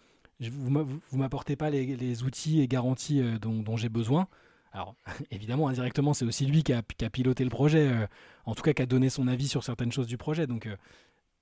Vous 0.49 0.99
vous 1.09 1.17
m'apportez 1.17 1.55
pas 1.55 1.69
les, 1.69 2.23
outils 2.23 2.61
et 2.61 2.67
garanties 2.67 3.21
euh, 3.21 3.37
dont, 3.39 3.77
j'ai 3.77 3.89
besoin. 3.89 4.27
Alors, 4.71 4.95
évidemment, 5.31 5.67
indirectement, 5.67 6.13
c'est 6.13 6.25
aussi 6.25 6.45
lui 6.45 6.63
qui 6.63 6.73
a, 6.73 6.81
piloté 6.81 7.43
le 7.43 7.49
projet, 7.49 7.89
euh, 7.89 8.07
en 8.45 8.55
tout 8.55 8.63
cas 8.63 8.73
qui 8.73 8.81
a 8.81 8.85
donné 8.85 9.09
son 9.09 9.27
avis 9.27 9.47
sur 9.47 9.63
certaines 9.63 9.91
choses 9.91 10.07
du 10.07 10.17
projet. 10.17 10.47
Donc, 10.47 10.67
euh, 10.67 10.75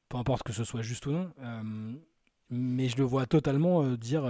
peu 0.09 0.17
importe 0.17 0.43
que 0.43 0.53
ce 0.53 0.63
soit 0.63 0.81
juste 0.81 1.05
ou 1.05 1.11
non. 1.11 1.31
mais 2.49 2.89
je 2.89 2.97
le 2.97 3.03
vois 3.03 3.25
totalement 3.25 3.83
dire 3.95 4.23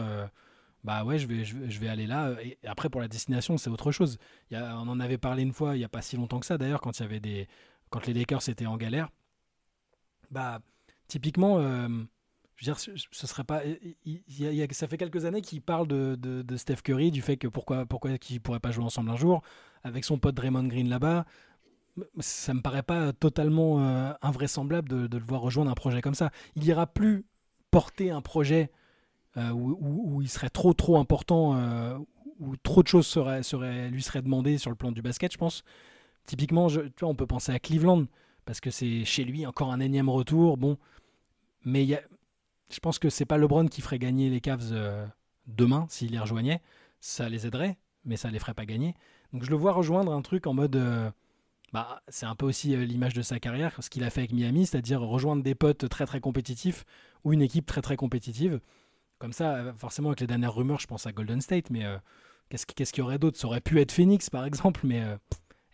bah 0.83 1.03
ouais, 1.03 1.17
je 1.17 1.25
vais, 1.27 1.43
je, 1.43 1.79
vais- 1.79 1.87
aller 1.87 2.05
là. 2.05 2.35
Et 2.43 2.57
après, 2.67 2.89
pour 2.89 3.01
la 3.01 3.07
destination, 3.07 3.57
c'est 3.57 3.71
autre 3.71 3.91
chose. 3.91 4.19
On 4.51 4.87
en 4.87 4.99
avait 4.99 5.17
parlé 5.17 5.41
une 5.41 5.53
fois, 5.53 5.75
il 5.75 5.79
n'y 5.79 5.85
a 5.85 5.89
pas 5.89 6.03
si 6.03 6.17
longtemps 6.17 6.39
que 6.39 6.45
ça 6.45 6.59
d'ailleurs, 6.59 6.81
quand 6.81 6.99
il 6.99 7.01
y 7.01 7.05
avait 7.05 7.19
des, 7.19 7.47
quand 7.89 8.05
les 8.05 8.13
Lakers 8.13 8.47
étaient 8.49 8.67
en 8.67 8.77
galère. 8.77 9.09
Bah, 10.29 10.59
typiquement, 11.07 11.57
je 12.61 12.69
veux 12.69 12.75
dire, 12.75 12.95
ce, 13.11 13.27
serait 13.27 13.43
pas. 13.43 13.63
a- 13.63 14.73
ça 14.73 14.87
fait 14.87 14.97
quelques 14.97 15.25
années 15.25 15.41
qu'il 15.41 15.61
parle 15.61 15.87
de, 15.87 16.57
Steph 16.57 16.77
Curry, 16.83 17.09
du 17.09 17.23
fait 17.23 17.35
que 17.35 17.47
pourquoi, 17.47 17.87
pourquoi 17.87 18.15
qu'ils 18.19 18.39
pourraient 18.39 18.59
pas 18.59 18.69
jouer 18.69 18.85
ensemble 18.85 19.09
un 19.09 19.15
jour, 19.15 19.41
avec 19.83 20.05
son 20.05 20.19
pote 20.19 20.35
Draymond 20.35 20.65
Green 20.67 20.87
là-bas. 20.87 21.25
Ça 22.19 22.53
me 22.53 22.61
paraît 22.61 22.83
pas 22.83 23.13
totalement 23.13 23.83
euh, 23.83 24.13
invraisemblable 24.21 24.87
de, 25.09 25.17
le 25.17 25.23
voir 25.23 25.41
rejoindre 25.41 25.71
un 25.71 25.75
projet 25.75 26.01
comme 26.01 26.13
ça. 26.13 26.29
Il 26.55 26.63
ira 26.63 26.85
plus 26.85 27.25
porter 27.71 28.11
un 28.11 28.21
projet 28.21 28.69
euh, 29.37 29.49
où, 29.49 30.21
il 30.21 30.29
serait 30.29 30.49
trop 30.49 30.73
trop 30.73 30.97
important, 30.97 31.55
euh, 31.55 31.97
où 32.39 32.55
trop 32.57 32.83
de 32.83 32.87
choses 32.87 33.17
lui 33.17 34.03
seraient 34.03 34.21
demandées 34.21 34.59
sur 34.59 34.69
le 34.69 34.75
plan 34.75 34.91
du 34.91 35.01
basket, 35.01 35.33
je 35.33 35.37
pense. 35.39 35.63
Typiquement, 36.27 36.67
tu 36.67 36.79
vois, 36.99 37.09
on 37.09 37.15
peut 37.15 37.25
penser 37.25 37.51
à 37.51 37.57
Cleveland, 37.59 38.05
parce 38.45 38.59
que 38.61 38.69
c'est 38.69 39.03
chez 39.03 39.23
lui 39.23 39.47
encore 39.47 39.71
un 39.71 39.79
énième 39.79 40.09
retour. 40.09 40.57
Bon, 40.57 40.77
mais 41.65 41.83
il 41.83 41.89
y 41.89 41.95
a- 41.95 42.03
Je 42.71 42.79
pense 42.79 42.99
que 42.99 43.09
c'est 43.09 43.25
pas 43.25 43.37
LeBron 43.37 43.67
qui 43.67 43.81
ferait 43.81 43.99
gagner 43.99 44.29
les 44.29 44.41
Cavs 44.41 44.69
euh, 44.71 45.05
demain 45.47 45.85
s'il 45.89 46.11
les 46.11 46.19
rejoignait. 46.19 46.61
Ça 46.99 47.29
les 47.29 47.45
aiderait, 47.47 47.77
mais 48.05 48.15
ça 48.17 48.29
les 48.31 48.39
ferait 48.39 48.53
pas 48.53 48.65
gagner. 48.65 48.95
Donc 49.33 49.43
je 49.43 49.49
le 49.49 49.55
vois 49.55 49.73
rejoindre 49.73 50.13
un 50.13 50.21
truc 50.21 50.47
en 50.47 50.53
mode. 50.53 50.75
euh, 50.75 51.09
bah, 51.73 52.01
c'est 52.09 52.25
un 52.25 52.35
peu 52.35 52.45
aussi 52.45 52.75
euh, 52.75 52.85
l'image 52.85 53.13
de 53.13 53.21
sa 53.21 53.39
carrière, 53.39 53.75
ce 53.81 53.89
qu'il 53.89 54.03
a 54.03 54.09
fait 54.09 54.21
avec 54.21 54.33
Miami, 54.33 54.65
c'est-à-dire 54.65 55.01
rejoindre 55.01 55.43
des 55.43 55.55
potes 55.55 55.87
très 55.89 56.05
très 56.05 56.19
compétitifs 56.21 56.85
ou 57.23 57.33
une 57.33 57.41
équipe 57.41 57.65
très 57.65 57.81
très 57.81 57.95
compétitive. 57.97 58.59
Comme 59.19 59.33
ça, 59.33 59.73
forcément, 59.77 60.09
avec 60.09 60.21
les 60.21 60.27
dernières 60.27 60.53
rumeurs, 60.55 60.79
je 60.79 60.87
pense 60.87 61.07
à 61.07 61.11
Golden 61.11 61.41
State, 61.41 61.69
mais 61.69 61.85
qu'est-ce 62.49 62.65
qui- 62.65 62.75
qu'est-ce 62.75 62.93
qu'il 62.93 63.01
y 63.03 63.05
aurait 63.05 63.19
d'autre? 63.19 63.37
Ça 63.39 63.47
aurait 63.47 63.61
pu 63.61 63.79
être 63.81 63.91
Phoenix, 63.91 64.29
par 64.29 64.45
exemple, 64.47 64.81
mais 64.85 65.03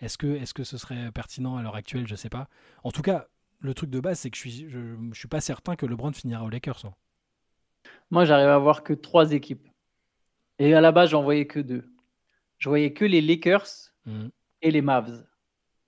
est-ce 0.01 0.17
que, 0.17 0.27
est 0.27 0.51
que 0.53 0.63
ce 0.63 0.77
serait 0.77 1.11
pertinent 1.11 1.57
à 1.57 1.63
l'heure 1.63 1.75
actuelle? 1.75 2.07
Je 2.07 2.15
sais 2.15 2.29
pas. 2.29 2.49
En 2.83 2.91
tout 2.91 3.01
cas, 3.01 3.27
le 3.59 3.73
truc 3.73 3.89
de 3.89 3.99
base, 3.99 4.19
c'est 4.19 4.29
que 4.29 4.35
je 4.37 4.41
suis, 4.41 4.69
je, 4.69 4.79
je 5.11 5.17
suis 5.19 5.27
pas 5.27 5.41
certain 5.41 5.75
que 5.75 5.85
LeBron 5.85 6.11
finira 6.13 6.43
aux 6.43 6.49
Lakers. 6.49 6.85
hein. 6.85 6.93
Moi, 8.11 8.25
j'arrive 8.25 8.47
à 8.49 8.57
voir 8.57 8.83
que 8.83 8.93
trois 8.93 9.31
équipes. 9.31 9.67
Et 10.59 10.73
à 10.73 10.81
la 10.81 10.91
base, 10.91 11.09
j'en 11.09 11.23
voyais 11.23 11.47
que 11.47 11.59
deux. 11.59 11.85
Je 12.57 12.69
voyais 12.69 12.93
que 12.93 13.05
les 13.05 13.21
Lakers 13.21 13.67
Mhm. 14.05 14.29
et 14.61 14.71
les 14.71 14.81
Mavs. 14.81 15.25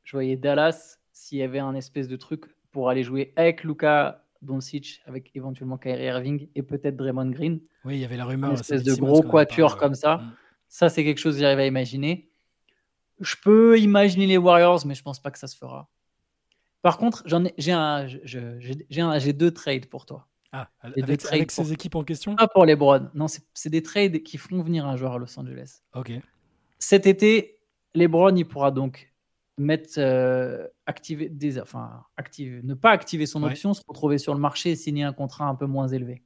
Je 0.04 0.12
voyais 0.16 0.36
Dallas 0.36 0.98
s'il 1.12 1.38
y 1.38 1.44
avait 1.44 1.60
un 1.60 1.74
espèce 1.76 2.08
de 2.08 2.16
truc 2.16 2.46
pour 2.72 2.90
aller 2.90 3.04
jouer 3.04 3.34
avec 3.36 3.64
Luka 3.64 4.26
Doncic, 4.42 5.02
avec 5.06 5.32
éventuellement 5.36 5.78
Kyrie 5.78 6.04
Irving 6.06 6.50
et 6.56 6.62
peut-être 6.64 6.96
Draymond 6.96 7.30
Green. 7.32 7.60
Oui, 7.86 7.96
il 7.96 8.00
y 8.02 8.06
avait 8.06 8.18
la 8.18 8.26
rumeur. 8.26 8.54
espèce 8.54 8.84
c'est 8.84 8.90
de 8.90 8.96
gros 9.00 9.22
quatuor 9.22 9.78
comme 9.78 9.96
ça. 9.96 10.18
Mhm. 10.18 10.32
Ça, 10.68 10.90
c'est 10.90 11.04
quelque 11.04 11.18
chose 11.20 11.36
que 11.36 11.42
j'arrive 11.42 11.60
à 11.60 11.66
imaginer. 11.66 12.30
Je 13.20 13.36
peux 13.42 13.80
imaginer 13.80 14.28
les 14.28 14.38
Warriors, 14.38 14.86
mais 14.86 14.94
je 14.96 15.02
pense 15.04 15.20
pas 15.22 15.32
que 15.32 15.40
ça 15.40 15.48
se 15.48 15.58
fera. 15.58 15.90
Par 16.82 16.98
contre, 16.98 17.24
j'en 17.26 17.44
ai, 17.46 17.54
j'ai, 17.58 17.72
un, 17.74 18.08
j'ai, 18.08 19.02
un- 19.02 19.20
j'ai 19.20 19.34
deux 19.34 19.52
trades 19.52 19.88
pour 19.88 20.06
toi. 20.06 20.28
Ah, 20.52 20.70
Les 20.96 21.04
avec, 21.04 21.20
trades 21.20 21.34
avec 21.36 21.54
pour- 21.54 21.66
ces 21.66 21.74
équipes 21.74 21.96
en 21.96 22.04
question? 22.04 22.36
Pas 22.36 22.48
pour 22.48 22.66
les 22.66 22.76
Browns. 22.76 23.12
Non, 23.14 23.28
c'est, 23.28 23.70
des 23.70 23.84
trades 23.84 24.24
qui 24.24 24.38
font 24.38 24.62
venir 24.62 24.86
un 24.88 24.96
joueur 24.96 25.14
à 25.14 25.18
Los 25.20 25.38
Angeles. 25.40 25.82
Ok. 25.94 26.12
Cet 26.80 27.06
été, 27.06 27.60
LeBron, 27.94 28.36
il 28.36 28.46
pourra 28.48 28.72
donc 28.72 29.14
mettre, 29.58 29.96
euh, 29.98 30.66
activer 30.86 31.28
des, 31.30 31.60
enfin, 31.60 32.04
activer, 32.16 32.62
ne 32.64 32.74
pas 32.74 32.92
activer 32.92 33.26
son 33.26 33.44
Ouais. 33.44 33.50
option, 33.50 33.74
se 33.74 33.82
retrouver 33.86 34.18
sur 34.18 34.34
le 34.34 34.40
marché 34.40 34.72
et 34.72 34.76
signer 34.78 35.04
un 35.04 35.12
contrat 35.14 35.46
un 35.46 35.56
peu 35.56 35.66
moins 35.66 35.88
élevé. 35.90 36.24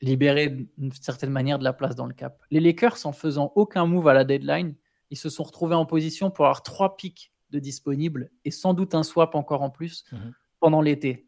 Libérer 0.00 0.48
d'une 0.78 0.92
certaine 0.92 1.30
manière 1.30 1.58
de 1.58 1.64
la 1.64 1.74
place 1.74 1.94
dans 1.94 2.06
le 2.06 2.14
cap. 2.14 2.40
Les 2.50 2.60
Lakers, 2.60 3.04
en 3.04 3.12
faisant 3.12 3.52
aucun 3.56 3.84
move 3.84 4.08
à 4.08 4.14
la 4.14 4.24
deadline, 4.24 4.74
ils 5.10 5.18
se 5.18 5.28
sont 5.28 5.42
retrouvés 5.42 5.74
en 5.74 5.84
position 5.84 6.30
pour 6.30 6.46
avoir 6.46 6.62
trois 6.62 6.96
pics 6.96 7.32
de 7.50 7.58
disponibles 7.58 8.30
et 8.44 8.50
sans 8.50 8.74
doute 8.74 8.94
un 8.94 9.02
swap 9.02 9.34
encore 9.34 9.62
en 9.62 9.70
plus 9.70 10.04
Mhm. 10.12 10.32
pendant 10.60 10.80
l'été. 10.82 11.26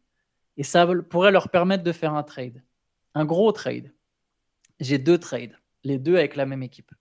Et 0.57 0.63
ça 0.63 0.87
pourrait 1.11 1.31
leur 1.33 1.49
permettre 1.49 1.83
de 1.85 1.93
faire 1.93 2.15
un 2.15 2.23
trade. 2.23 2.63
Un 3.15 3.25
gros 3.25 3.51
trade. 3.53 3.93
J'ai 4.81 4.99
deux 4.99 5.19
trades, 5.19 5.57
les 5.85 5.99
deux 5.99 6.17
avec 6.17 6.37
la 6.37 6.45
même 6.47 6.63
équipe. 6.63 6.93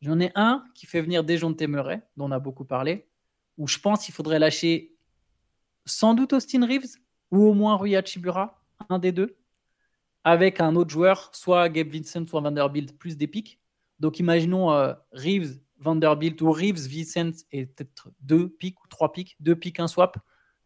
J'en 0.00 0.20
ai 0.20 0.30
un 0.34 0.64
qui 0.74 0.86
fait 0.86 1.02
venir 1.02 1.24
Dejounte 1.24 1.60
Murray, 1.62 2.02
dont 2.16 2.26
on 2.26 2.30
a 2.32 2.38
beaucoup 2.38 2.64
parlé, 2.64 3.08
où 3.56 3.66
je 3.66 3.78
pense 3.78 4.04
qu'il 4.04 4.14
faudrait 4.14 4.38
lâcher 4.38 4.94
sans 5.84 6.14
doute 6.14 6.32
Austin 6.32 6.64
Reeves 6.66 6.96
ou 7.30 7.44
au 7.46 7.54
moins 7.54 7.74
Rui 7.76 7.96
Hachimura, 7.96 8.62
un 8.88 8.98
des 8.98 9.10
deux, 9.12 9.36
avec 10.24 10.60
un 10.60 10.76
autre 10.76 10.90
joueur, 10.90 11.30
soit 11.34 11.68
Gabe 11.68 11.88
Vincent, 11.88 12.26
soit 12.26 12.40
Vanderbilt, 12.40 12.96
plus 12.98 13.16
des 13.16 13.26
pics. 13.26 13.60
Donc 13.98 14.18
imaginons 14.20 14.70
euh, 14.72 14.94
Reeves, 15.12 15.58
Vanderbilt 15.80 16.40
ou 16.42 16.50
Reeves, 16.52 16.88
Vincent 16.88 17.44
et 17.52 17.66
peut-être 17.66 18.10
deux 18.20 18.48
pics 18.48 18.82
ou 18.82 18.88
trois 18.88 19.12
pics, 19.12 19.36
deux 19.40 19.56
pics, 19.56 19.78
un 19.80 19.86
swap. 19.88 20.16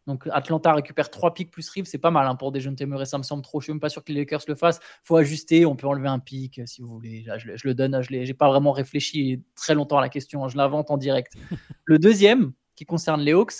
Donc 0.05 0.27
Atlanta 0.31 0.73
récupère 0.73 1.09
trois 1.09 1.33
pics 1.33 1.49
plus 1.49 1.69
Reeves, 1.69 1.85
c'est 1.85 1.97
pas 1.97 2.11
mal 2.11 2.27
hein, 2.27 2.35
pour 2.35 2.51
Dejounte 2.51 2.81
Murray, 2.81 3.05
ça 3.05 3.17
me 3.17 3.23
semble 3.23 3.41
trop. 3.41 3.61
Je 3.61 3.65
suis 3.65 3.73
même 3.73 3.79
pas 3.79 3.87
sûr 3.89 4.03
que 4.03 4.11
les 4.11 4.19
Lakers 4.21 4.41
le 4.49 4.55
fassent. 4.55 4.81
faut 5.03 5.15
ajuster, 5.15 5.65
on 5.65 5.75
peut 5.77 5.87
enlever 5.87 6.09
un 6.09 6.19
pic 6.19 6.59
si 6.65 6.81
vous 6.81 6.89
voulez. 6.89 7.21
Là, 7.23 7.37
je, 7.37 7.47
le- 7.47 7.55
je 7.57 7.65
le 7.67 7.73
donne, 7.73 8.01
je 8.01 8.11
n'ai 8.13 8.33
pas 8.33 8.49
vraiment 8.49 8.71
réfléchi 8.73 9.41
très 9.55 9.75
longtemps 9.75 9.97
à 9.99 10.01
la 10.01 10.09
question, 10.09 10.47
je 10.49 10.57
l'invente 10.57 10.91
en 10.91 10.97
direct. 10.97 11.33
le 11.85 11.99
deuxième, 11.99 12.51
qui 12.75 12.85
concerne 12.85 13.21
les 13.21 13.31
Hawks, 13.33 13.53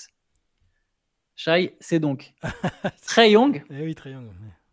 Shai, 1.36 1.76
c'est 1.80 2.00
donc 2.00 2.34
Trey 3.08 3.32
Young, 3.32 3.64
Eh 3.70 3.84
oui, 3.84 3.96
très 3.96 4.12
Young. 4.12 4.28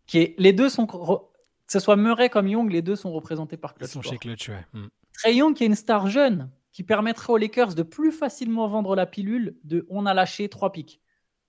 qui 0.07 0.19
est, 0.19 0.35
les 0.39 0.53
deux 0.53 0.69
sont, 0.69 0.85
re- 0.85 1.21
que 1.67 1.73
ce 1.73 1.79
soit 1.79 1.97
Murray 1.97 2.29
comme 2.29 2.49
Young, 2.49 2.71
les 2.71 2.83
deux 2.83 2.97
sont 2.97 3.13
représentés 3.13 3.57
par 3.57 3.73
Ils 3.77 3.79
Clutch 3.79 3.91
sont 3.93 4.03
Sport. 4.03 4.13
chez 4.13 4.19
Clutch, 4.19 4.49
ouais. 4.51 4.67
Mm. 4.73 4.87
Trey 5.15 5.35
Young, 5.37 5.55
qui 5.55 5.65
est 5.65 5.67
une 5.67 5.75
star 5.75 6.09
jeune, 6.09 6.51
qui 6.73 6.83
permettrait 6.83 7.33
aux 7.33 7.37
Lakers 7.37 7.75
de 7.75 7.83
plus 7.83 8.13
facilement 8.13 8.69
vendre 8.69 8.95
la 8.95 9.07
pilule 9.07 9.57
de 9.65 9.87
on 9.89 10.07
a 10.07 10.15
lâché 10.15 10.49
trois 10.49 10.73
pics. 10.73 11.01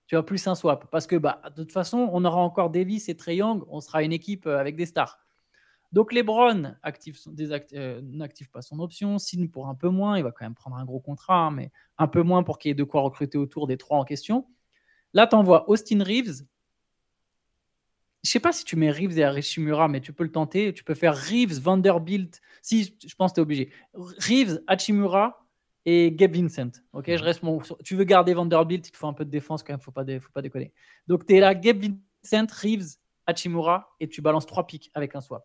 Tu 0.06 0.16
vois, 0.16 0.26
plus 0.26 0.46
un 0.46 0.54
swap. 0.54 0.90
Parce 0.90 1.06
que 1.06 1.16
bah, 1.16 1.40
de 1.56 1.62
toute 1.62 1.72
façon, 1.72 2.10
on 2.12 2.24
aura 2.24 2.40
encore 2.40 2.70
Davis 2.70 3.08
et 3.08 3.16
Trey 3.16 3.36
Young, 3.36 3.62
on 3.68 3.80
sera 3.80 4.02
une 4.02 4.12
équipe 4.12 4.46
euh, 4.46 4.58
avec 4.58 4.76
des 4.76 4.86
stars. 4.86 5.18
Donc 5.92 6.12
LeBron 6.12 6.74
active 6.82 7.18
euh, 7.74 8.00
n'active 8.02 8.50
pas 8.50 8.62
son 8.62 8.80
option, 8.80 9.18
signe 9.18 9.48
pour 9.48 9.68
un 9.68 9.74
peu 9.74 9.90
moins, 9.90 10.16
il 10.16 10.24
va 10.24 10.32
quand 10.32 10.44
même 10.44 10.54
prendre 10.54 10.76
un 10.76 10.84
gros 10.86 11.00
contrat, 11.00 11.46
hein, 11.46 11.50
mais 11.50 11.70
un 11.98 12.08
peu 12.08 12.22
moins 12.22 12.42
pour 12.42 12.58
qu'il 12.58 12.70
y 12.70 12.72
ait 12.72 12.74
de 12.74 12.84
quoi 12.84 13.02
recruter 13.02 13.36
autour 13.36 13.66
des 13.66 13.76
trois 13.76 13.98
en 13.98 14.04
question. 14.04 14.46
Là, 15.12 15.26
tu 15.26 15.36
envoies 15.36 15.68
Austin 15.68 16.02
Reeves. 16.02 16.46
Je 18.24 18.30
sais 18.30 18.40
pas 18.40 18.52
si 18.52 18.64
tu 18.64 18.76
mets 18.76 18.90
Reeves 18.90 19.18
et 19.18 19.24
Hachimura, 19.24 19.88
mais 19.88 20.00
tu 20.00 20.12
peux 20.12 20.22
le 20.22 20.30
tenter. 20.30 20.72
Tu 20.72 20.84
peux 20.84 20.94
faire 20.94 21.16
Reeves, 21.16 21.60
Vanderbilt. 21.60 22.40
Si, 22.62 22.96
je 23.04 23.14
pense 23.16 23.32
que 23.32 23.34
tu 23.36 23.40
es 23.40 23.42
obligé. 23.42 23.72
Reeves, 23.94 24.60
Hachimura 24.68 25.44
et 25.84 26.12
Gabe 26.12 26.36
Vincent. 26.36 26.70
Ok, 26.92 27.06
je 27.08 27.22
reste 27.24 27.42
mon... 27.42 27.60
Tu 27.82 27.96
veux 27.96 28.04
garder 28.04 28.34
Vanderbilt, 28.34 28.86
il 28.86 28.92
te 28.92 28.96
faut 28.96 29.08
un 29.08 29.12
peu 29.12 29.24
de 29.24 29.30
défense 29.30 29.64
quand 29.64 29.72
même, 29.72 29.80
faut 29.80 29.90
pas, 29.90 30.04
dé- 30.04 30.20
faut 30.20 30.30
pas 30.30 30.42
déconner. 30.42 30.72
Donc 31.08 31.26
tu 31.26 31.34
es 31.34 31.40
là, 31.40 31.54
Gabe 31.54 31.82
Vincent, 31.82 32.46
Reeves, 32.62 32.96
Hachimura, 33.26 33.96
et 33.98 34.08
tu 34.08 34.22
balances 34.22 34.46
trois 34.46 34.66
pics 34.66 34.90
avec 34.94 35.16
un 35.16 35.20
swap. 35.20 35.44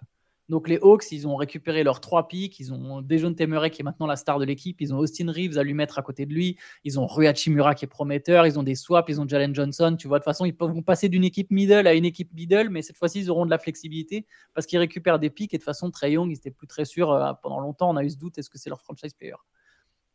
Donc 0.50 0.70
les 0.70 0.78
Hawks, 0.82 1.12
ils 1.12 1.28
ont 1.28 1.36
récupéré 1.36 1.84
leurs 1.84 2.00
trois 2.00 2.28
pics, 2.30 2.58
ils 2.60 2.74
ont 2.74 3.02
Dejounte 3.02 3.36
Temeray 3.36 3.70
qui 3.70 3.82
est 3.82 3.84
maintenant 3.84 4.08
la 4.08 4.16
star 4.16 4.40
de 4.40 4.46
l'équipe, 4.46 4.80
ils 4.80 4.94
ont 4.94 4.98
Austin 4.98 5.30
Reeves 5.30 5.58
à 5.58 5.64
lui 5.64 5.74
mettre 5.74 6.00
à 6.00 6.02
côté 6.02 6.26
de 6.26 6.34
lui, 6.34 6.58
ils 6.86 7.00
ont 7.00 7.06
Rui 7.06 7.28
Hachimura 7.28 7.76
qui 7.76 7.84
est 7.84 7.90
prometteur, 7.90 8.48
ils 8.48 8.58
ont 8.58 8.64
des 8.64 8.76
swaps, 8.76 9.10
ils 9.10 9.20
ont 9.20 9.28
Jalen 9.28 9.54
Johnson, 9.54 9.98
tu 10.00 10.08
vois, 10.08 10.20
de 10.20 10.24
toute 10.24 10.32
façon, 10.32 10.46
ils 10.46 10.56
vont 10.58 10.82
passer 10.82 11.10
d'une 11.10 11.26
équipe 11.26 11.52
middle 11.52 11.86
à 11.86 11.94
une 11.94 12.06
équipe 12.06 12.34
middle, 12.34 12.70
mais 12.70 12.82
cette 12.82 12.96
fois-ci, 12.96 13.20
ils 13.20 13.30
auront 13.30 13.46
de 13.46 13.52
la 13.52 13.58
flexibilité 13.58 14.26
parce 14.54 14.66
qu'ils 14.66 14.80
récupèrent 14.80 15.20
des 15.20 15.30
pics 15.30 15.54
et 15.54 15.58
de 15.58 15.62
toute 15.62 15.66
façon, 15.66 15.92
Trey 15.92 16.14
Young, 16.14 16.30
ils 16.30 16.36
n'étaient 16.36 16.52
plus 16.52 16.68
très 16.68 16.86
sûrs 16.86 17.12
euh, 17.12 17.34
pendant 17.44 17.60
longtemps, 17.60 17.90
on 17.90 17.98
a 17.98 18.04
eu 18.06 18.10
ce 18.10 18.18
doute, 18.18 18.38
est-ce 18.38 18.50
que 18.50 18.58
c'est 18.58 18.70
leur 18.70 18.82
franchise 18.82 19.14
player? 19.14 19.36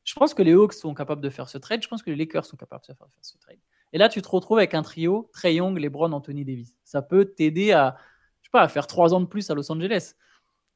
Je 0.05 0.15
pense 0.15 0.33
que 0.33 0.43
les 0.43 0.53
Hawks 0.53 0.73
sont 0.73 0.95
capables 0.95 1.21
de 1.21 1.31
faire 1.31 1.49
ce 1.49 1.59
trade, 1.59 1.83
je 1.83 1.89
pense 1.89 2.03
que 2.03 2.11
les 2.11 2.17
Lakers 2.17 2.47
sont 2.47 2.57
capables 2.57 2.83
de 2.89 2.95
faire, 2.95 3.07
ce 3.21 3.37
trade. 3.37 3.59
Et 3.93 3.99
là, 3.99 4.09
tu 4.09 4.23
te 4.23 4.29
retrouves 4.29 4.59
avec 4.59 4.73
un 4.75 4.83
trio, 4.83 5.31
Trey 5.35 5.57
Young, 5.57 5.79
LeBron, 5.79 6.13
Anthony 6.13 6.47
Davis. 6.47 6.75
Ça 6.83 7.03
peut 7.03 7.27
t'aider 7.27 7.73
à, 7.73 7.97
pas, 8.53 8.63
à 8.63 8.69
faire 8.69 8.87
trois 8.87 9.13
ans 9.15 9.21
de 9.21 9.27
plus 9.27 9.51
à 9.51 9.55
Los 9.55 9.71
Angeles. 9.73 10.15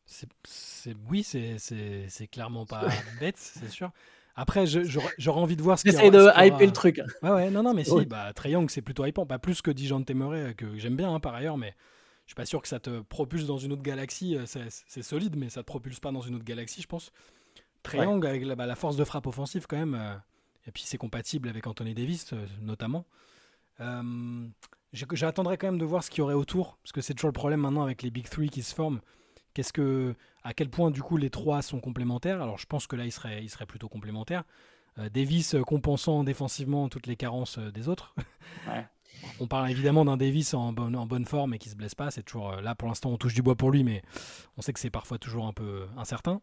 C'est, 0.07 0.95
oui, 1.11 1.23
c'est, 1.23 2.27
clairement 2.31 2.67
pas 2.67 2.87
bête, 3.21 3.37
c'est 3.39 3.71
sûr. 3.71 3.91
Après, 4.35 4.67
j'aurais, 4.67 5.41
envie 5.41 5.57
de 5.57 5.63
voir 5.63 5.79
ce 5.79 5.85
qu'il 5.85 5.97
aura- 5.97 6.11
de 6.11 6.19
aura- 6.19 6.47
hyper 6.47 6.67
le 6.67 6.73
truc. 6.73 7.01
Ouais, 7.23 7.31
ouais, 7.31 7.51
non, 7.51 7.63
non, 7.63 7.73
mais 7.75 7.85
si, 7.85 8.05
bah, 8.07 8.33
c'est 8.69 8.83
plutôt 8.83 9.05
hypant. 9.07 9.25
Pas 9.27 9.39
plus 9.39 9.63
que 9.63 9.71
Dijon 9.71 10.03
Temeray, 10.03 10.41
euh, 10.41 10.53
que 10.53 10.77
j'aime 10.79 10.97
bien 10.97 11.13
hein, 11.15 11.21
par 11.21 11.35
ailleurs, 11.35 11.57
mais 11.57 11.75
je 12.27 12.31
suis 12.33 12.35
pas 12.35 12.45
sûr 12.45 12.61
que 12.61 12.69
ça 12.69 12.79
te 12.79 13.01
propulse 13.01 13.47
dans 13.47 13.59
une 13.59 13.73
autre 13.73 13.83
galaxie. 13.83 14.37
euh, 14.37 14.45
C'est, 14.47 15.03
solide, 15.03 15.37
mais 15.37 15.49
ça 15.49 15.63
te 15.63 15.67
propulse 15.67 16.01
pas 16.01 16.13
dans 16.13 16.21
une 16.21 16.35
autre 16.35 16.45
galaxie, 16.45 16.83
je 16.83 16.87
pense. 16.87 17.13
Trae 17.83 17.99
Ouais. 17.99 18.05
Young, 18.05 18.27
avec 18.27 18.45
la, 18.45 18.55
bah, 18.57 18.67
la 18.67 18.77
force 18.77 18.97
de 18.97 19.05
frappe 19.05 19.27
offensive, 19.27 19.67
quand 19.69 19.77
même, 19.79 19.95
euh, 19.95 20.15
et 20.67 20.71
puis 20.71 20.83
c'est 20.85 20.99
compatible 20.99 21.49
avec 21.49 21.67
Anthony 21.67 21.95
Davis, 21.95 22.33
euh, 22.33 22.45
notamment. 22.61 23.07
Euh, 23.81 24.47
j'attendrai 24.93 25.57
quand 25.57 25.67
même 25.67 25.79
de 25.79 25.85
voir 25.85 26.03
ce 26.03 26.11
qu'il 26.11 26.19
y 26.19 26.23
aurait 26.23 26.35
autour, 26.35 26.79
parce 26.83 26.93
que 26.93 27.01
c'est 27.01 27.15
toujours 27.15 27.29
le 27.29 27.35
problème 27.35 27.61
maintenant 27.61 27.83
avec 27.83 28.03
les 28.03 28.11
Big 28.11 28.29
Three 28.29 28.49
qui 28.49 28.63
se 28.63 28.75
forment. 28.75 29.01
Qu'est-ce 29.55 29.73
que, 29.73 30.15
à 30.45 30.53
quel 30.53 30.69
point 30.69 30.91
du 30.91 31.03
coup 31.03 31.17
les 31.17 31.31
trois 31.31 31.63
sont 31.63 31.81
complémentaires? 31.81 32.43
Alors 32.43 32.59
je 32.59 32.67
pense 32.67 32.87
que 32.87 32.95
là 32.95 33.05
ils 33.05 33.13
seraient, 33.13 33.43
ils 33.43 33.49
seraient 33.49 33.67
plutôt 33.67 33.89
complémentaires. 33.89 34.45
Euh, 34.99 35.09
Davis 35.09 35.55
euh, 35.55 35.63
compensant 35.63 36.25
défensivement 36.25 36.89
toutes 36.89 37.07
les 37.07 37.17
carences 37.17 37.59
euh, 37.59 37.71
des 37.71 37.89
autres. 37.89 38.15
Ouais. 38.69 38.87
On 39.41 39.47
parle 39.47 39.71
évidemment 39.71 40.05
d'un 40.05 40.19
Davis 40.19 40.53
en 40.53 40.73
bonne, 40.73 40.95
en 40.95 41.07
bonne 41.07 41.25
forme 41.25 41.55
et 41.55 41.59
qui 41.59 41.71
se 41.71 41.75
blesse 41.75 41.95
pas. 41.95 42.11
C'est 42.11 42.23
toujours 42.23 42.53
là 42.57 42.75
pour 42.75 42.87
l'instant 42.87 43.11
on 43.11 43.17
touche 43.17 43.33
du 43.33 43.41
bois 43.41 43.55
pour 43.55 43.71
lui, 43.71 43.83
mais 43.83 44.03
on 44.59 44.63
sait 44.63 44.75
que 44.75 44.81
c'est 44.81 44.91
parfois 44.91 45.17
toujours 45.17 45.47
un 45.47 45.55
peu 45.55 45.87
incertain. 45.97 46.41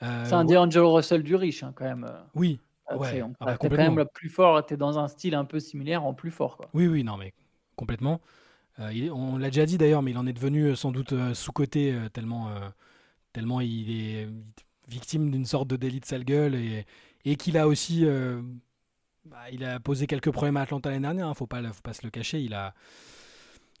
C'est 0.00 0.32
un 0.32 0.46
ouais, 0.46 0.54
D'Angelo 0.54 0.94
Russell 0.94 1.22
du 1.22 1.34
riche, 1.34 1.62
hein, 1.62 1.72
quand 1.74 1.84
même. 1.84 2.10
Oui, 2.34 2.60
ouais, 2.94 3.22
ah 3.40 3.44
bah, 3.44 3.56
quand 3.58 3.70
même 3.70 3.96
le 3.96 4.04
plus 4.04 4.28
fort, 4.28 4.64
t'es 4.64 4.76
dans 4.76 4.98
un 4.98 5.08
style 5.08 5.34
un 5.34 5.44
peu 5.44 5.60
similaire 5.60 6.04
en 6.04 6.14
plus 6.14 6.30
fort. 6.30 6.56
Quoi. 6.56 6.68
Oui, 6.74 6.86
oui, 6.86 7.04
non, 7.04 7.16
mais 7.16 7.32
complètement. 7.80 8.20
Euh, 8.78 8.92
il 8.92 9.10
on 9.10 9.38
l'a 9.38 9.48
déjà 9.48 9.66
dit 9.66 9.78
d'ailleurs, 9.78 10.02
mais 10.02 10.12
il 10.12 10.18
en 10.18 10.26
est 10.26 10.32
devenu 10.34 10.66
euh, 10.66 10.76
sans 10.76 10.92
doute 10.92 11.12
euh, 11.12 11.34
sous-coté 11.34 11.92
euh, 11.92 12.08
tellement, 13.32 13.60
il 13.60 13.90
est 13.90 14.28
victime 14.88 15.30
d'une 15.30 15.46
sorte 15.46 15.68
de 15.68 15.76
délit 15.76 16.00
de 16.00 16.04
sale 16.04 16.24
gueule 16.24 16.54
et, 16.54 17.36
qu'il 17.36 17.56
a 17.56 17.66
aussi. 17.68 18.04
bah, 19.24 19.50
il 19.52 19.64
a 19.64 19.80
posé 19.80 20.06
quelques 20.06 20.30
problèmes 20.30 20.56
à 20.56 20.62
Atlanta 20.62 20.90
l'année 20.90 21.02
dernière, 21.02 21.28
hein, 21.28 21.34
faut 21.34 21.46
pas, 21.46 21.60
le- 21.60 21.72
faut 21.72 21.82
pas 21.82 21.94
se 21.94 22.02
le 22.04 22.10
cacher. 22.10 22.40
Il 22.40 22.54
a. 22.54 22.74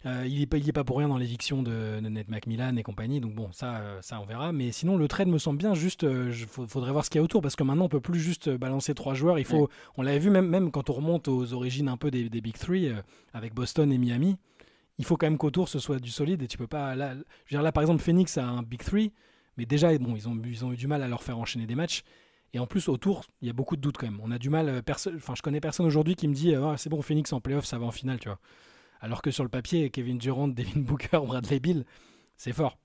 euh, 0.06 0.24
il 0.26 0.38
n'est 0.40 0.46
pas, 0.46 0.58
pas 0.72 0.84
pour 0.84 0.98
rien 0.98 1.08
dans 1.08 1.18
l'éviction 1.18 1.62
de, 1.62 2.00
de 2.00 2.08
Ned 2.08 2.28
McMillan 2.30 2.76
et 2.76 2.82
compagnie, 2.82 3.20
donc 3.20 3.34
bon, 3.34 3.50
ça, 3.52 3.76
euh, 3.80 3.98
ça 4.02 4.20
on 4.20 4.24
verra. 4.24 4.50
Mais 4.52 4.72
sinon, 4.72 4.96
le 4.96 5.08
trade 5.08 5.28
me 5.28 5.38
semble 5.38 5.58
bien, 5.58 5.74
juste, 5.74 6.04
il 6.04 6.32
faudrait 6.46 6.92
voir 6.92 7.04
ce 7.04 7.10
qu'il 7.10 7.18
y 7.18 7.20
a 7.20 7.22
autour, 7.22 7.42
parce 7.42 7.54
que 7.56 7.62
maintenant, 7.64 7.84
on 7.84 7.88
peut 7.90 8.00
plus 8.00 8.18
juste 8.20 8.48
euh, 8.48 8.56
balancer 8.58 8.94
trois 8.94 9.14
joueurs. 9.14 9.38
Il 9.38 9.44
faut, 9.44 9.68
on 9.96 10.02
l'avait 10.02 10.18
vu 10.18 10.30
même, 10.30 10.48
même 10.48 10.70
quand 10.70 10.88
on 10.88 10.94
remonte 10.94 11.28
aux 11.28 11.52
origines 11.52 11.88
un 11.88 11.96
peu 11.98 12.10
des, 12.10 12.28
des 12.30 12.40
Big 12.40 12.56
Three, 12.56 12.88
euh, 12.88 13.02
avec 13.34 13.54
Boston 13.54 13.92
et 13.92 13.98
Miami, 13.98 14.36
il 14.98 15.04
faut 15.04 15.16
quand 15.16 15.26
même 15.26 15.38
qu'autour 15.38 15.68
ce 15.68 15.78
soit 15.78 15.98
du 15.98 16.10
solide 16.10 16.42
et 16.42 16.46
tu 16.48 16.58
peux 16.58 16.66
pas. 16.66 16.94
Là, 16.94 17.12
je 17.14 17.18
veux 17.18 17.24
dire, 17.50 17.62
là 17.62 17.72
par 17.72 17.82
exemple, 17.82 18.02
Phoenix 18.02 18.36
a 18.38 18.46
un 18.46 18.62
Big 18.62 18.82
3, 18.82 19.00
mais 19.56 19.66
déjà, 19.66 19.96
bon, 19.98 20.14
ils 20.16 20.28
ont, 20.28 20.40
ils 20.44 20.64
ont 20.64 20.72
eu 20.72 20.76
du 20.76 20.86
mal 20.86 21.02
à 21.02 21.08
leur 21.08 21.22
faire 21.22 21.38
enchaîner 21.38 21.66
des 21.66 21.74
matchs. 21.74 22.02
Et 22.52 22.58
en 22.58 22.66
plus, 22.66 22.88
autour, 22.88 23.24
il 23.42 23.46
y 23.46 23.50
a 23.50 23.52
beaucoup 23.52 23.76
de 23.76 23.80
doutes 23.80 23.96
quand 23.96 24.06
même. 24.10 24.20
On 24.22 24.30
a 24.32 24.38
du 24.38 24.50
mal. 24.50 24.68
euh, 24.68 24.82
Enfin, 25.16 25.34
je 25.36 25.42
connais 25.42 25.60
personne 25.60 25.86
aujourd'hui 25.86 26.16
qui 26.16 26.26
me 26.26 26.34
dit 26.34 26.54
euh, 26.54 26.70
Ah, 26.72 26.76
c'est 26.76 26.90
bon, 26.90 27.00
Phoenix 27.00 27.32
en 27.32 27.40
playoff, 27.40 27.64
ça 27.64 27.78
va 27.78 27.86
en 27.86 27.90
finale, 27.92 28.18
tu 28.18 28.28
vois. 28.28 28.38
Alors 29.00 29.22
que 29.22 29.30
sur 29.30 29.44
le 29.44 29.50
papier, 29.50 29.90
Kevin 29.90 30.18
Durant, 30.18 30.48
Devin 30.48 30.80
Booker, 30.80 31.20
Bradley 31.26 31.60
Bill, 31.60 31.84
c'est 32.36 32.52
fort. 32.52 32.78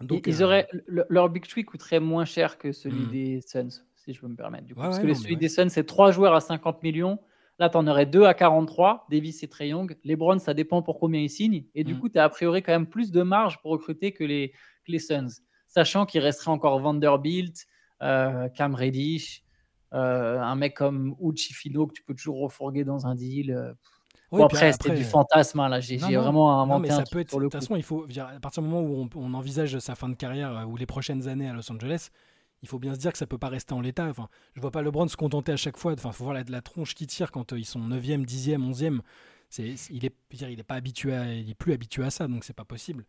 Ils- 0.00 0.22
ils 0.26 0.42
euh, 0.42 0.44
auraient, 0.46 0.68
le- 0.86 1.06
leur 1.08 1.28
Big 1.28 1.46
Tree 1.46 1.64
coûterait 1.64 2.00
moins 2.00 2.24
cher 2.24 2.58
que 2.58 2.72
celui 2.72 3.06
Hmm. 3.06 3.10
des 3.10 3.40
Suns, 3.40 3.82
si 3.96 4.12
je 4.12 4.20
peux 4.20 4.28
me 4.28 4.36
permettre. 4.36 4.66
Du 4.66 4.74
coup. 4.74 4.80
Ouais, 4.80 4.86
Parce 4.86 4.98
ouais, 4.98 5.02
que 5.02 5.08
non, 5.08 5.14
celui 5.14 5.34
ouais. 5.34 5.40
des 5.40 5.48
Suns, 5.48 5.68
c'est 5.68 5.84
trois 5.84 6.10
joueurs 6.12 6.34
à 6.34 6.40
50 6.40 6.82
millions. 6.82 7.18
Là, 7.58 7.70
tu 7.70 7.76
en 7.78 7.86
aurais 7.86 8.04
deux 8.06 8.24
à 8.24 8.34
43, 8.34 9.06
Davis 9.10 9.42
et 9.42 9.48
Trey 9.48 9.68
Young. 9.68 9.96
LeBron, 10.04 10.38
ça 10.38 10.52
dépend 10.52 10.82
pour 10.82 11.00
combien 11.00 11.20
ils 11.20 11.30
signent. 11.30 11.64
Et 11.74 11.84
du 11.84 11.94
Hmm. 11.94 12.00
coup, 12.00 12.08
tu 12.10 12.18
as 12.18 12.24
a 12.24 12.28
priori 12.28 12.62
quand 12.62 12.72
même 12.72 12.86
plus 12.86 13.10
de 13.10 13.22
marge 13.22 13.58
pour 13.62 13.70
recruter 13.70 14.12
que 14.12 14.24
les, 14.24 14.50
que 14.84 14.92
les 14.92 14.98
Suns. 14.98 15.28
Sachant 15.66 16.04
qu'il 16.06 16.20
resterait 16.20 16.50
encore 16.50 16.78
Vanderbilt, 16.80 17.66
euh, 18.02 18.48
Cam 18.50 18.74
Reddish, 18.74 19.42
euh, 19.94 20.38
un 20.40 20.54
mec 20.56 20.74
comme 20.76 21.16
Uchi 21.20 21.54
Fino 21.54 21.86
que 21.86 21.94
tu 21.94 22.02
peux 22.02 22.14
toujours 22.14 22.40
refourguer 22.40 22.84
dans 22.84 23.06
un 23.06 23.14
deal. 23.14 23.74
Ouais, 24.30 24.44
bon, 24.44 24.44
après, 24.44 24.72
c'était 24.72 24.90
du 24.92 25.04
fantasme. 25.04 25.60
hein, 25.60 25.68
là, 25.68 25.80
j'ai 25.80 25.98
Non, 25.98 26.12
non. 26.12 26.22
vraiment 26.22 26.60
Non, 26.66 26.78
inventé 26.78 26.80
mais 26.80 26.92
un 26.92 27.02
ça 27.02 27.04
truc 27.04 27.18
peut 27.18 27.20
être. 27.20 27.30
pour 27.30 27.38
De 27.38 27.44
le 27.44 27.50
toute 27.50 27.52
coup. 27.52 27.60
façon, 27.60 27.76
il 27.76 27.82
faut, 27.82 28.06
dire, 28.06 28.26
à 28.26 28.40
partir 28.40 28.62
du 28.62 28.68
moment 28.68 28.86
où 28.86 29.08
on, 29.14 29.20
on 29.20 29.34
envisage 29.34 29.78
sa 29.78 29.94
fin 29.94 30.08
de 30.08 30.14
carrière 30.14 30.56
euh, 30.58 30.64
ou 30.64 30.76
les 30.76 30.86
prochaines 30.86 31.28
années 31.28 31.48
à 31.48 31.52
Los 31.54 31.70
Angeles, 31.72 32.08
il 32.62 32.68
faut 32.68 32.78
bien 32.78 32.94
se 32.94 32.98
dire 33.00 33.12
que 33.12 33.18
ça 33.18 33.26
peut 33.26 33.38
pas 33.38 33.48
rester 33.48 33.72
en 33.74 33.80
l'état. 33.80 34.06
Enfin, 34.08 34.28
je 34.54 34.60
vois 34.60 34.70
pas 34.72 34.82
LeBron 34.82 35.08
se 35.08 35.16
contenter 35.16 35.52
à 35.52 35.56
chaque 35.56 35.76
fois. 35.78 35.92
Enfin, 35.94 36.12
faut 36.12 36.24
voir 36.24 36.34
la, 36.34 36.42
la 36.48 36.60
tronche 36.62 36.94
qui 36.94 37.06
tire 37.06 37.30
quand 37.32 37.52
euh, 37.52 37.58
ils 37.58 37.64
sont 37.64 37.80
9e, 37.80 38.24
10e, 38.24 38.62
11e. 38.62 39.02
C'est, 39.48 39.74
il 39.90 40.04
est, 40.04 40.14
dire, 40.32 40.50
il 40.50 40.58
est 40.60 40.64
pas 40.64 40.74
habitué, 40.74 41.14
à- 41.14 41.32
il 41.32 41.50
est 41.50 41.54
plus 41.54 41.72
habitué 41.72 42.04
à 42.04 42.10
ça, 42.10 42.26
donc 42.28 42.44
c'est 42.44 42.52
pas 42.52 42.64
possible. 42.64 43.04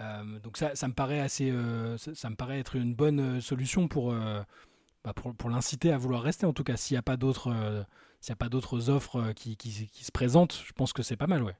Euh, 0.00 0.40
donc 0.40 0.56
ça, 0.58 0.74
ça 0.76 0.88
me 0.88 0.94
paraît 0.94 1.20
assez, 1.20 1.50
euh, 1.50 1.98
ça, 1.98 2.14
ça 2.14 2.30
me 2.30 2.36
paraît 2.36 2.60
être 2.60 2.76
une 2.76 2.94
bonne 2.94 3.20
euh, 3.38 3.40
solution 3.40 3.88
pour, 3.88 4.12
euh, 4.12 4.42
bah, 5.04 5.12
pour, 5.14 5.34
pour 5.34 5.50
l'inciter 5.50 5.92
à 5.92 5.98
vouloir 5.98 6.22
rester. 6.22 6.46
En 6.46 6.52
tout 6.52 6.64
cas, 6.64 6.76
s'il 6.76 6.94
n'y 6.94 6.98
a 6.98 7.02
pas 7.02 7.16
d'autres, 7.16 7.48
euh, 7.52 7.82
s'il 8.20 8.30
y 8.30 8.32
a 8.32 8.36
pas 8.36 8.48
d'autres 8.48 8.90
offres 8.90 9.16
euh, 9.16 9.32
qui, 9.32 9.56
qui, 9.56 9.88
qui 9.88 10.04
se 10.04 10.12
présentent, 10.12 10.62
je 10.66 10.72
pense 10.72 10.92
que 10.92 11.02
c'est 11.02 11.16
pas 11.16 11.26
mal, 11.26 11.42
ouais. 11.42 11.56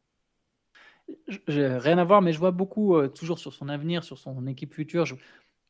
Je- 1.49 1.77
rien 1.79 1.99
à 1.99 2.05
voir, 2.05 2.23
mais 2.23 2.33
je 2.33 2.39
vois 2.39 2.51
beaucoup, 2.53 2.97
euh, 2.97 3.09
toujours 3.09 3.39
sur 3.39 3.53
son 3.53 3.69
avenir, 3.69 4.05
sur 4.05 4.19
son 4.19 4.47
équipe 4.47 4.75
future. 4.75 5.07
je- 5.07 5.17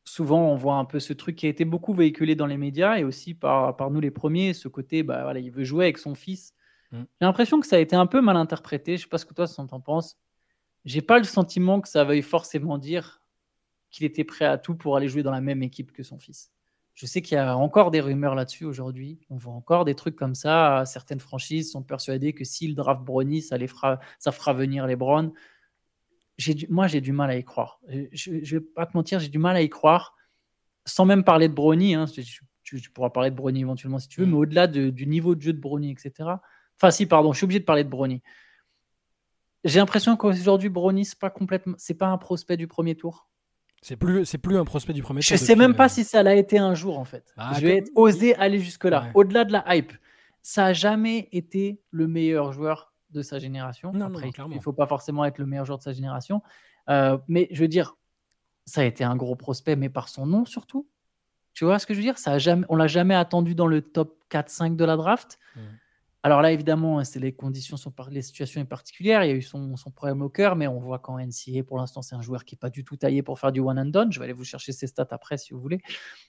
souvent, 0.05 0.50
on 0.53 0.57
voit 0.57 0.76
un 0.76 0.85
peu 0.85 1.00
ce 1.00 1.12
truc 1.12 1.37
qui 1.37 1.46
a 1.46 1.48
été 1.50 1.64
beaucoup 1.64 1.94
véhiculé 1.94 2.35
dans 2.35 2.46
les 2.46 2.57
médias 2.59 2.96
et 2.98 3.05
aussi 3.05 3.35
par, 3.35 3.76
par 3.76 3.90
nous 3.90 4.00
les 4.00 4.11
premiers, 4.11 4.55
ce 4.55 4.68
côté, 4.68 5.03
bah, 5.03 5.22
voilà, 5.24 5.40
il 5.40 5.50
veut 5.50 5.64
jouer 5.64 5.85
avec 5.87 5.98
son 5.98 6.14
fils. 6.14 6.55
Mm. 6.92 7.03
J'ai 7.20 7.26
l'impression 7.26 7.61
que 7.61 7.66
ça 7.66 7.76
a 7.76 7.79
été 7.81 7.96
un 7.96 8.07
peu 8.07 8.20
mal 8.20 8.37
interprété. 8.37 8.96
Je 8.96 9.03
sais 9.05 9.09
pas 9.09 9.18
ce 9.18 9.26
que 9.26 9.35
toi, 9.35 9.46
t'en 9.48 9.81
penses. 9.81 10.18
J'ai 10.85 11.03
pas 11.03 11.18
le 11.18 11.24
sentiment 11.24 11.81
que 11.81 11.88
ça 11.88 12.05
veuille 12.05 12.22
forcément 12.22 12.79
dire 12.79 13.22
qu'il 13.90 14.07
était 14.07 14.24
prêt 14.24 14.46
à 14.46 14.59
tout 14.59 14.76
pour 14.76 14.96
aller 14.96 15.09
jouer 15.09 15.22
dans 15.22 15.33
la 15.33 15.40
même 15.40 15.62
équipe 15.62 15.92
que 15.92 16.03
son 16.03 16.18
fils. 16.18 16.53
Je 16.94 17.07
sais 17.07 17.22
qu'il 17.22 17.37
y 17.37 17.38
a 17.38 17.57
encore 17.57 17.90
des 17.90 18.00
rumeurs 18.00 18.35
là-dessus 18.35 18.64
aujourd'hui. 18.64 19.20
On 19.31 19.37
voit 19.37 19.55
encore 19.55 19.85
des 19.85 19.94
trucs 19.94 20.16
comme 20.16 20.35
ça. 20.35 20.85
Certaines 20.87 21.20
franchises 21.20 21.70
sont 21.72 21.83
persuadées 21.83 22.33
que 22.35 22.44
s'ils 22.44 22.74
draft 22.74 23.03
Brony, 23.03 23.40
ça, 23.42 23.57
les 23.57 23.68
fera, 23.68 24.00
ça 24.18 24.33
fera 24.33 24.53
venir 24.53 24.87
les 24.87 24.96
Browns. 24.96 25.33
Moi, 26.68 26.87
j'ai 26.88 27.00
du 27.00 27.12
mal 27.12 27.31
à 27.31 27.37
y 27.37 27.44
croire. 27.44 27.81
Je 28.12 28.31
ne 28.33 28.44
vais 28.44 28.61
pas 28.61 28.87
te 28.87 28.96
mentir, 28.96 29.20
j'ai 29.20 29.29
du 29.29 29.38
mal 29.38 29.57
à 29.57 29.62
y 29.62 29.68
croire. 29.70 30.14
Sans 30.87 31.05
même 31.05 31.24
parler 31.24 31.48
de 31.48 31.55
Brony. 31.55 31.94
Hein, 31.94 32.07
tu, 32.07 32.22
tu- 32.24 32.81
tu 32.81 32.90
pourras 32.90 33.11
parler 33.11 33.31
de 33.31 33.37
Brony 33.37 33.61
éventuellement 33.61 33.98
si 33.98 34.09
tu 34.09 34.20
veux, 34.20 34.26
Mm. 34.26 34.31
mais 34.31 34.37
au-delà 34.37 34.66
de- 34.66 34.90
du 34.90 35.07
niveau 35.07 35.35
de 35.35 35.40
jeu 35.42 35.53
de 35.53 35.61
Brony, 35.61 35.90
etc. 35.90 36.40
Enfin, 36.76 36.90
si, 36.90 37.07
pardon, 37.07 37.33
je 37.33 37.38
suis 37.38 37.44
obligé 37.44 37.61
de 37.61 37.64
parler 37.64 37.85
de 37.85 37.88
Brony. 37.90 38.22
J'ai 39.64 39.79
l'impression 39.79 40.16
qu'aujourd'hui, 40.16 40.70
Brony, 40.70 41.05
c'est 41.05 41.18
pas 41.18 41.29
complètement, 41.31 41.74
c'est 41.79 41.94
pas 41.94 42.07
un 42.09 42.16
prospect 42.18 42.57
du 42.57 42.66
premier 42.66 42.94
tour. 42.94 43.29
C'est 43.83 43.97
plus, 43.97 44.25
c'est 44.27 44.38
plus 44.38 44.59
un 44.59 44.64
prospect 44.64 44.93
du 44.93 45.03
premier 45.03 45.23
Je 45.23 45.29
tour. 45.29 45.38
sais 45.38 45.47
depuis, 45.55 45.59
même 45.61 45.71
euh, 45.73 45.75
pas 45.75 45.88
si 45.88 46.05
ça 46.05 46.23
l'a 46.23 46.35
été 46.35 46.59
un 46.59 46.75
jour 46.75 46.99
en 46.99 47.05
fait. 47.05 47.33
Ah, 47.37 47.53
je 47.59 47.66
vais 47.66 47.85
oser 47.95 48.35
aller 48.37 48.59
jusque-là. 48.59 49.05
Ouais. 49.05 49.11
Au-delà 49.14 49.45
de 49.45 49.53
la 49.53 49.64
hype, 49.75 49.93
ça 50.43 50.66
a 50.66 50.73
jamais 50.73 51.29
été 51.33 51.81
le 51.90 52.07
meilleur 52.07 52.53
joueur 52.53 52.93
de 53.11 53.23
sa 53.23 53.38
génération. 53.38 53.93
Non, 53.93 54.09
non, 54.11 54.16
Après, 54.19 54.31
clairement. 54.33 54.55
il 54.55 54.61
faut 54.62 54.73
pas 54.75 54.87
forcément 54.87 55.25
être 55.25 55.38
le 55.38 55.47
meilleur 55.47 55.64
joueur 55.64 55.79
de 55.79 55.83
sa 55.83 55.93
génération. 55.93 56.43
Euh, 56.88 57.16
mais 57.29 57.49
je 57.51 57.61
veux 57.61 57.69
dire, 57.69 57.97
ça 58.66 58.83
a 58.83 58.85
été 58.85 59.03
un 59.03 59.16
gros 59.16 59.35
prospect, 59.37 59.77
mais 59.77 59.88
par 59.88 60.09
son 60.09 60.27
nom 60.27 60.45
surtout. 60.45 60.87
Tu 61.55 61.64
vois 61.64 61.79
ce 61.79 61.87
que 61.87 61.95
je 61.95 61.99
veux 61.99 62.05
dire? 62.05 62.19
Ça 62.19 62.33
a 62.33 62.38
jamais, 62.38 62.64
On 62.69 62.77
l'a 62.77 62.87
jamais 62.87 63.14
attendu 63.14 63.55
dans 63.55 63.66
le 63.66 63.81
top 63.83 64.23
4-5 64.31 64.77
de 64.77 64.85
la 64.85 64.97
draft. 64.97 65.38
Alors 66.22 66.42
là, 66.42 66.52
évidemment, 66.52 67.02
c'est 67.02 67.18
les 67.18 67.33
conditions 67.33 67.78
sont 67.78 67.94
les 68.11 68.20
situations 68.20 68.61
sont 68.61 68.66
particulières. 68.66 69.24
Il 69.24 69.28
y 69.28 69.33
a 69.33 69.37
eu 69.37 69.42
son, 69.42 69.76
son 69.76 69.90
problème 69.90 70.20
au 70.20 70.28
cœur, 70.28 70.54
mais 70.54 70.66
on 70.66 70.78
voit 70.78 70.98
qu'en 70.98 71.18
NCA, 71.18 71.62
pour 71.66 71.78
l'instant, 71.78 72.02
c'est 72.02 72.14
un 72.14 72.20
joueur 72.20 72.44
qui 72.44 72.54
n'est 72.54 72.59
pas 72.59 72.68
du 72.68 72.85
tout 72.85 72.96
taillé 72.96 73.22
pour 73.22 73.38
faire 73.38 73.52
du 73.52 73.61
one 73.61 73.78
and 73.78 73.87
done. 73.87 74.12
Je 74.12 74.18
vais 74.18 74.24
aller 74.24 74.35
vous 74.35 74.44
chercher 74.44 74.72
ses 74.72 74.87
stats 74.87 75.09
après 75.11 75.38
si 75.38 75.54
vous 75.54 75.61
voulez. 75.61 75.80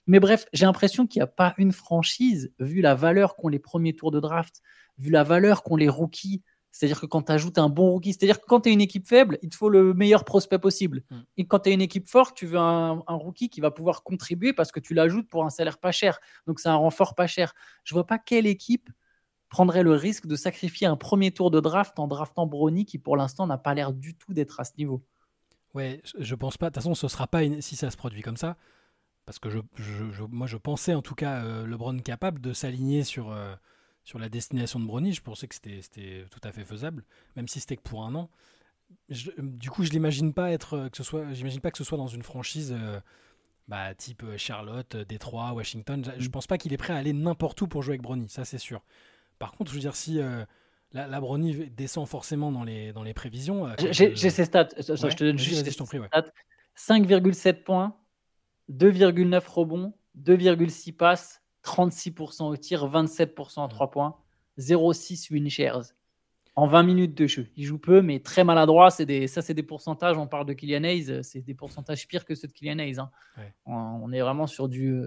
Mais 0.07 0.21
bref, 0.21 0.45
j'ai 0.53 0.65
l'impression 0.65 1.07
qu'il 1.07 1.19
n'y 1.19 1.23
a 1.23 1.27
pas 1.27 1.53
une 1.57 1.73
franchise, 1.73 2.53
vu 2.59 2.79
la 2.79 2.95
valeur 2.95 3.35
qu'ont 3.35 3.49
les 3.49 3.59
premiers 3.59 3.93
tours 3.93 4.11
de 4.11 4.21
draft, 4.21 4.61
vu 4.97 5.11
la 5.11 5.23
valeur 5.23 5.61
qu'ont 5.61 5.75
les 5.75 5.89
rookies. 5.89 6.41
C'est-à-dire 6.71 7.01
que 7.01 7.05
quand 7.05 7.23
tu 7.23 7.33
ajoutes 7.33 7.57
un 7.57 7.67
bon 7.67 7.91
rookie, 7.91 8.13
c'est-à-dire 8.13 8.39
que 8.39 8.45
quand 8.47 8.61
tu 8.61 8.69
es 8.69 8.71
une 8.71 8.79
équipe 8.79 9.05
faible, 9.05 9.39
il 9.41 9.49
te 9.49 9.57
faut 9.57 9.67
le 9.67 9.93
meilleur 9.93 10.23
prospect 10.23 10.57
possible. 10.57 11.03
Mm. 11.09 11.19
Et 11.35 11.45
quand 11.45 11.59
tu 11.59 11.69
es 11.69 11.73
une 11.73 11.81
équipe 11.81 12.07
forte, 12.07 12.37
tu 12.37 12.45
veux 12.45 12.59
un, 12.59 13.03
un 13.05 13.15
rookie 13.15 13.49
qui 13.49 13.59
va 13.59 13.71
pouvoir 13.71 14.03
contribuer 14.03 14.53
parce 14.53 14.71
que 14.71 14.79
tu 14.79 14.93
l'ajoutes 14.93 15.27
pour 15.27 15.43
un 15.43 15.49
salaire 15.49 15.79
pas 15.79 15.91
cher. 15.91 16.19
Donc 16.47 16.61
c'est 16.61 16.69
un 16.69 16.75
renfort 16.75 17.13
pas 17.13 17.27
cher. 17.27 17.53
Je 17.83 17.93
vois 17.93 18.07
pas 18.07 18.19
quelle 18.19 18.47
équipe 18.47 18.89
prendrait 19.51 19.83
le 19.83 19.91
risque 19.93 20.25
de 20.25 20.35
sacrifier 20.35 20.87
un 20.87 20.95
premier 20.97 21.31
tour 21.31 21.51
de 21.51 21.59
draft 21.59 21.99
en 21.99 22.07
draftant 22.07 22.47
Brony 22.47 22.85
qui 22.85 22.97
pour 22.97 23.15
l'instant 23.17 23.45
n'a 23.45 23.57
pas 23.59 23.75
l'air 23.75 23.93
du 23.93 24.15
tout 24.15 24.33
d'être 24.33 24.59
à 24.59 24.63
ce 24.63 24.71
niveau. 24.79 25.03
Ouais, 25.75 26.01
je- 26.17 26.35
pense 26.35 26.57
pas. 26.57 26.67
De 26.69 26.73
toute 26.73 26.81
façon, 26.83 26.95
ce 26.95 27.07
sera 27.07 27.27
pas 27.27 27.43
une- 27.43 27.61
si 27.61 27.75
ça 27.75 27.91
se 27.91 27.97
produit 27.97 28.21
comme 28.23 28.37
ça, 28.37 28.57
parce 29.25 29.39
que 29.39 29.49
je, 29.49 29.59
je- 29.75 30.09
je- 30.11 30.23
moi, 30.23 30.47
je 30.47 30.57
pensais 30.57 30.93
en 30.95 31.01
tout 31.01 31.15
cas 31.15 31.43
euh, 31.43 31.67
LeBron 31.67 31.99
capable 31.99 32.41
de 32.41 32.53
s'aligner 32.53 33.03
sur 33.03 33.31
euh, 33.31 33.53
sur 34.03 34.17
la 34.17 34.29
destination 34.29 34.79
de 34.79 34.85
Brony. 34.85 35.13
Je 35.13 35.21
pensais 35.21 35.47
que 35.47 35.53
c'était 35.55 36.25
tout 36.31 36.39
à 36.43 36.51
fait 36.51 36.65
faisable, 36.65 37.03
même 37.35 37.47
si 37.47 37.59
c'était 37.59 37.77
que 37.77 37.83
pour 37.83 38.03
un 38.03 38.15
an. 38.15 38.29
Je- 39.09 39.31
du 39.39 39.69
coup, 39.69 39.83
je 39.83 39.91
l'imagine 39.91 40.33
pas 40.33 40.51
être 40.51 40.73
euh, 40.75 40.89
que 40.89 40.97
ce 40.97 41.03
soit. 41.03 41.31
J'imagine 41.33 41.61
pas 41.61 41.71
que 41.71 41.77
ce 41.77 41.83
soit 41.83 41.97
dans 41.97 42.07
une 42.07 42.23
franchise. 42.23 42.73
euh, 42.75 42.99
bah, 43.67 43.93
type 43.95 44.23
Charlotte, 44.37 44.97
Détroit, 44.97 45.53
Washington. 45.53 46.03
Je- 46.03 46.23
Je 46.23 46.27
Mm. 46.27 46.31
pense 46.31 46.47
pas 46.47 46.57
qu'il 46.57 46.73
est 46.73 46.77
prêt 46.77 46.93
à 46.93 46.97
aller 46.97 47.13
n'importe 47.13 47.61
où 47.61 47.67
pour 47.67 47.83
jouer 47.83 47.93
avec 47.93 48.01
Brony, 48.01 48.27
ça 48.27 48.43
c'est 48.43 48.57
sûr. 48.57 48.81
Par 49.41 49.51
contre, 49.53 49.71
je 49.71 49.75
veux 49.75 49.81
dire, 49.81 49.95
si 49.95 50.19
euh, 50.19 50.45
la, 50.93 51.07
la 51.07 51.19
Brony 51.19 51.69
descend 51.69 52.07
forcément 52.07 52.51
dans 52.51 52.63
les, 52.63 52.93
dans 52.93 53.03
les 53.03 53.13
prévisions. 53.13 53.67
euh, 53.67 53.73
J'ai 53.91 54.11
euh, 54.11 54.15
ses 54.15 54.45
stats. 54.45 54.69
Je 54.77 54.91
ouais, 54.93 55.09
je 55.11 55.15
te 55.17 55.23
donne 55.23 55.37
juste 55.37 55.65
ouais. 55.65 56.07
stats. 56.07 56.31
5,7 56.77 57.63
points, 57.63 57.97
2,9 58.71 59.47
rebonds, 59.49 59.93
2,6 60.17 60.93
passes, 60.95 61.41
36% 61.65 62.43
au 62.43 62.55
tir, 62.57 62.87
27% 62.89 63.65
à 63.65 63.67
3 63.67 63.91
points, 63.91 64.15
0,6 64.59 65.31
win 65.33 65.49
shares 65.49 65.93
en 66.55 66.67
20 66.67 66.83
minutes 66.83 67.17
de 67.17 67.27
jeu. 67.27 67.47
Il 67.55 67.65
joue 67.65 67.77
peu, 67.79 68.01
mais 68.01 68.19
très 68.19 68.43
maladroit. 68.43 68.91
C'est 68.91 69.05
des, 69.05 69.27
ça, 69.27 69.41
c'est 69.41 69.53
des 69.53 69.63
pourcentages. 69.63 70.17
On 70.17 70.27
parle 70.27 70.45
de 70.45 70.53
Kylian 70.53 70.83
Hayes, 70.83 71.09
euh, 71.09 71.23
c'est 71.23 71.41
des 71.41 71.53
pourcentages 71.53 72.07
pires 72.07 72.25
que 72.25 72.35
ceux 72.35 72.47
de 72.47 72.53
Kylian 72.53 72.77
Hayes. 72.79 72.99
hein. 72.99 73.09
Ouais. 73.37 73.53
On, 73.65 73.73
on 73.73 74.11
est 74.11 74.21
vraiment 74.21 74.47
sur 74.47 74.67
du. 74.67 75.01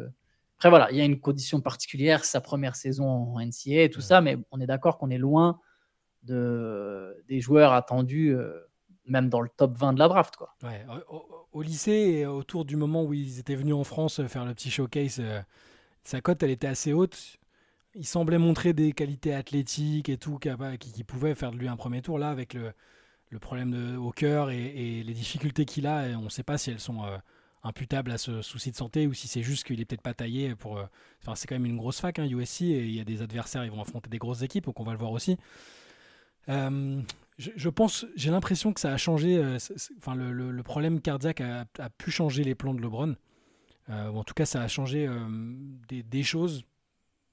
Après, 0.65 0.71
voilà, 0.71 0.91
il 0.93 0.97
y 0.97 1.03
a 1.03 1.05
une 1.05 1.21
condition 1.21 1.61
particulière, 1.61 2.25
sa 2.25 2.41
première 2.41 2.75
saison 2.75 3.07
en 3.07 3.39
NCA 3.39 3.83
et 3.83 3.91
tout 3.91 3.99
Ouais. 3.99 4.03
ça, 4.03 4.23
mais 4.23 4.39
on 4.51 4.63
est 4.63 4.67
d'accord 4.67 4.97
qu'on 4.97 5.11
est 5.11 5.19
loin 5.19 5.61
de, 6.23 7.23
des 7.29 7.43
joueurs 7.43 7.75
attendus, 7.75 8.35
euh, 8.35 8.59
même 9.07 9.29
dans 9.29 9.43
le 9.43 9.51
top 9.55 9.77
20 9.77 9.93
de 9.93 9.99
la 9.99 10.09
draft. 10.09 10.37
Quoi. 10.37 10.55
Ouais, 10.63 10.87
au, 11.53 11.61
lycée 11.61 11.93
et 11.93 12.25
autour 12.25 12.65
du 12.65 12.77
moment 12.77 13.05
où 13.05 13.13
ils 13.13 13.39
étaient 13.41 13.57
venus 13.57 13.75
en 13.75 13.85
France 13.85 14.21
euh, 14.21 14.27
faire 14.27 14.47
le 14.47 14.55
petit 14.55 14.71
showcase, 14.71 15.19
euh, 15.21 15.43
sa 16.03 16.23
cote 16.23 16.43
elle 16.43 16.51
était 16.51 16.67
assez 16.67 16.95
haute. 16.95 17.37
Il 17.95 18.07
semblait 18.07 18.39
montrer 18.39 18.73
des 18.73 18.93
qualités 18.95 19.35
athlétiques 19.35 20.09
et 20.09 20.17
tout 20.17 20.39
qui, 20.39 20.93
qui 20.95 21.05
pouvaient 21.05 21.35
faire 21.35 21.53
de 21.53 21.59
lui 21.59 21.69
un 21.69 21.77
premier 21.77 22.01
tour. 22.01 22.19
Là, 22.19 22.31
avec 22.31 22.55
le, 22.55 22.73
le 23.29 23.39
problème 23.39 23.71
de, 23.71 23.99
au 23.99 24.13
cœur 24.13 24.51
et, 24.51 24.65
et 24.65 25.03
les 25.03 25.13
difficultés 25.13 25.67
qu'il 25.67 25.87
a, 25.87 26.05
on 26.19 26.23
ne 26.23 26.29
sait 26.31 26.43
pas 26.43 26.57
si 26.57 26.71
elles 26.71 26.81
sont 26.81 27.05
euh, 27.05 27.19
imputables 27.65 28.11
à 28.13 28.19
ce 28.19 28.43
souci 28.43 28.71
de 28.71 28.77
santé 28.77 29.07
ou 29.07 29.15
si 29.15 29.27
c'est 29.27 29.43
juste 29.43 29.65
qu'il 29.65 29.81
est 29.81 29.85
peut-être 29.85 30.03
pas 30.03 30.15
taillé 30.15 30.55
pour. 30.55 30.79
euh, 30.79 30.85
Enfin, 31.23 31.35
c'est 31.35 31.47
quand 31.49 31.55
même 31.55 31.65
une 31.67 31.77
grosse 31.79 32.01
fac, 32.01 32.19
hein, 32.19 32.27
USC, 32.27 32.63
et 32.63 32.85
il 32.85 32.95
y 32.95 33.01
a 33.01 33.05
des 33.05 33.23
adversaires, 33.23 33.65
ils 33.65 33.71
vont 33.71 33.81
affronter 33.81 34.11
des 34.11 34.19
grosses 34.19 34.43
équipes, 34.43 34.67
donc 34.67 34.79
on 34.79 34.85
va 34.85 34.93
le 34.93 34.99
voir 34.99 35.11
aussi. 35.13 35.39
Euh, 36.49 37.01
je, 37.39 37.51
je 37.57 37.69
pense, 37.71 38.07
j'ai 38.17 38.31
l'impression 38.31 38.73
que 38.73 38.81
ça 38.81 38.93
a 38.93 38.97
changé. 38.97 39.39
euh, 39.39 39.59
Enfin, 39.99 40.15
le, 40.15 40.33
le- 40.33 40.51
le 40.51 40.63
problème 40.63 41.01
cardiaque 41.01 41.41
a, 41.41 41.65
a 41.79 41.91
pu 41.91 42.11
changer 42.11 42.45
les 42.45 42.55
plans 42.55 42.75
de 42.75 42.81
LeBron. 42.83 43.17
Euh, 43.91 44.11
ou 44.11 44.19
en 44.19 44.25
tout 44.25 44.35
cas, 44.35 44.47
ça 44.47 44.63
a 44.63 44.69
changé 44.69 45.09
des, 45.89 46.03
des 46.03 46.23
choses. 46.23 46.65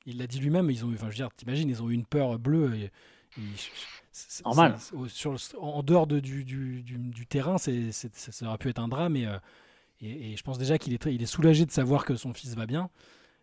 Il 0.06 0.18
l'a 0.18 0.28
dit 0.28 0.40
lui-même. 0.40 0.70
Ils 0.72 0.86
ont, 0.86 0.92
eu- 0.92 0.96
enfin, 0.96 1.08
je 1.08 1.12
veux 1.12 1.16
dire, 1.18 1.30
t'imagines, 1.36 1.70
ils 1.70 1.84
ont 1.84 1.90
eu 1.90 1.94
une 1.94 2.06
peur 2.06 2.40
bleue. 2.40 2.76
et- 2.76 2.84
et- 3.38 3.42
c'est- 4.12 4.44
Normal. 4.46 4.78
sur 5.08 5.36
en 5.60 5.84
dehors 5.84 6.08
de- 6.08 6.20
du, 6.20 6.44
du- 6.44 6.82
du- 6.84 6.98
du 6.98 7.28
terrain, 7.28 7.58
c'est, 7.58 7.92
ça, 7.92 8.48
aurait 8.48 8.58
pu 8.58 8.70
être 8.70 8.80
un 8.80 8.88
drame. 8.88 9.16
Et, 9.18 9.28
et, 10.02 10.34
et 10.34 10.38
je 10.38 10.44
pense 10.44 10.58
déjà 10.58 10.78
qu'il 10.78 10.94
est, 10.94 11.06
il 11.08 11.22
est 11.22 11.26
soulagé 11.26 11.66
de 11.66 11.72
savoir 11.72 12.06
que 12.06 12.16
son 12.16 12.34
fils 12.34 12.56
va 12.56 12.66
bien. 12.66 12.90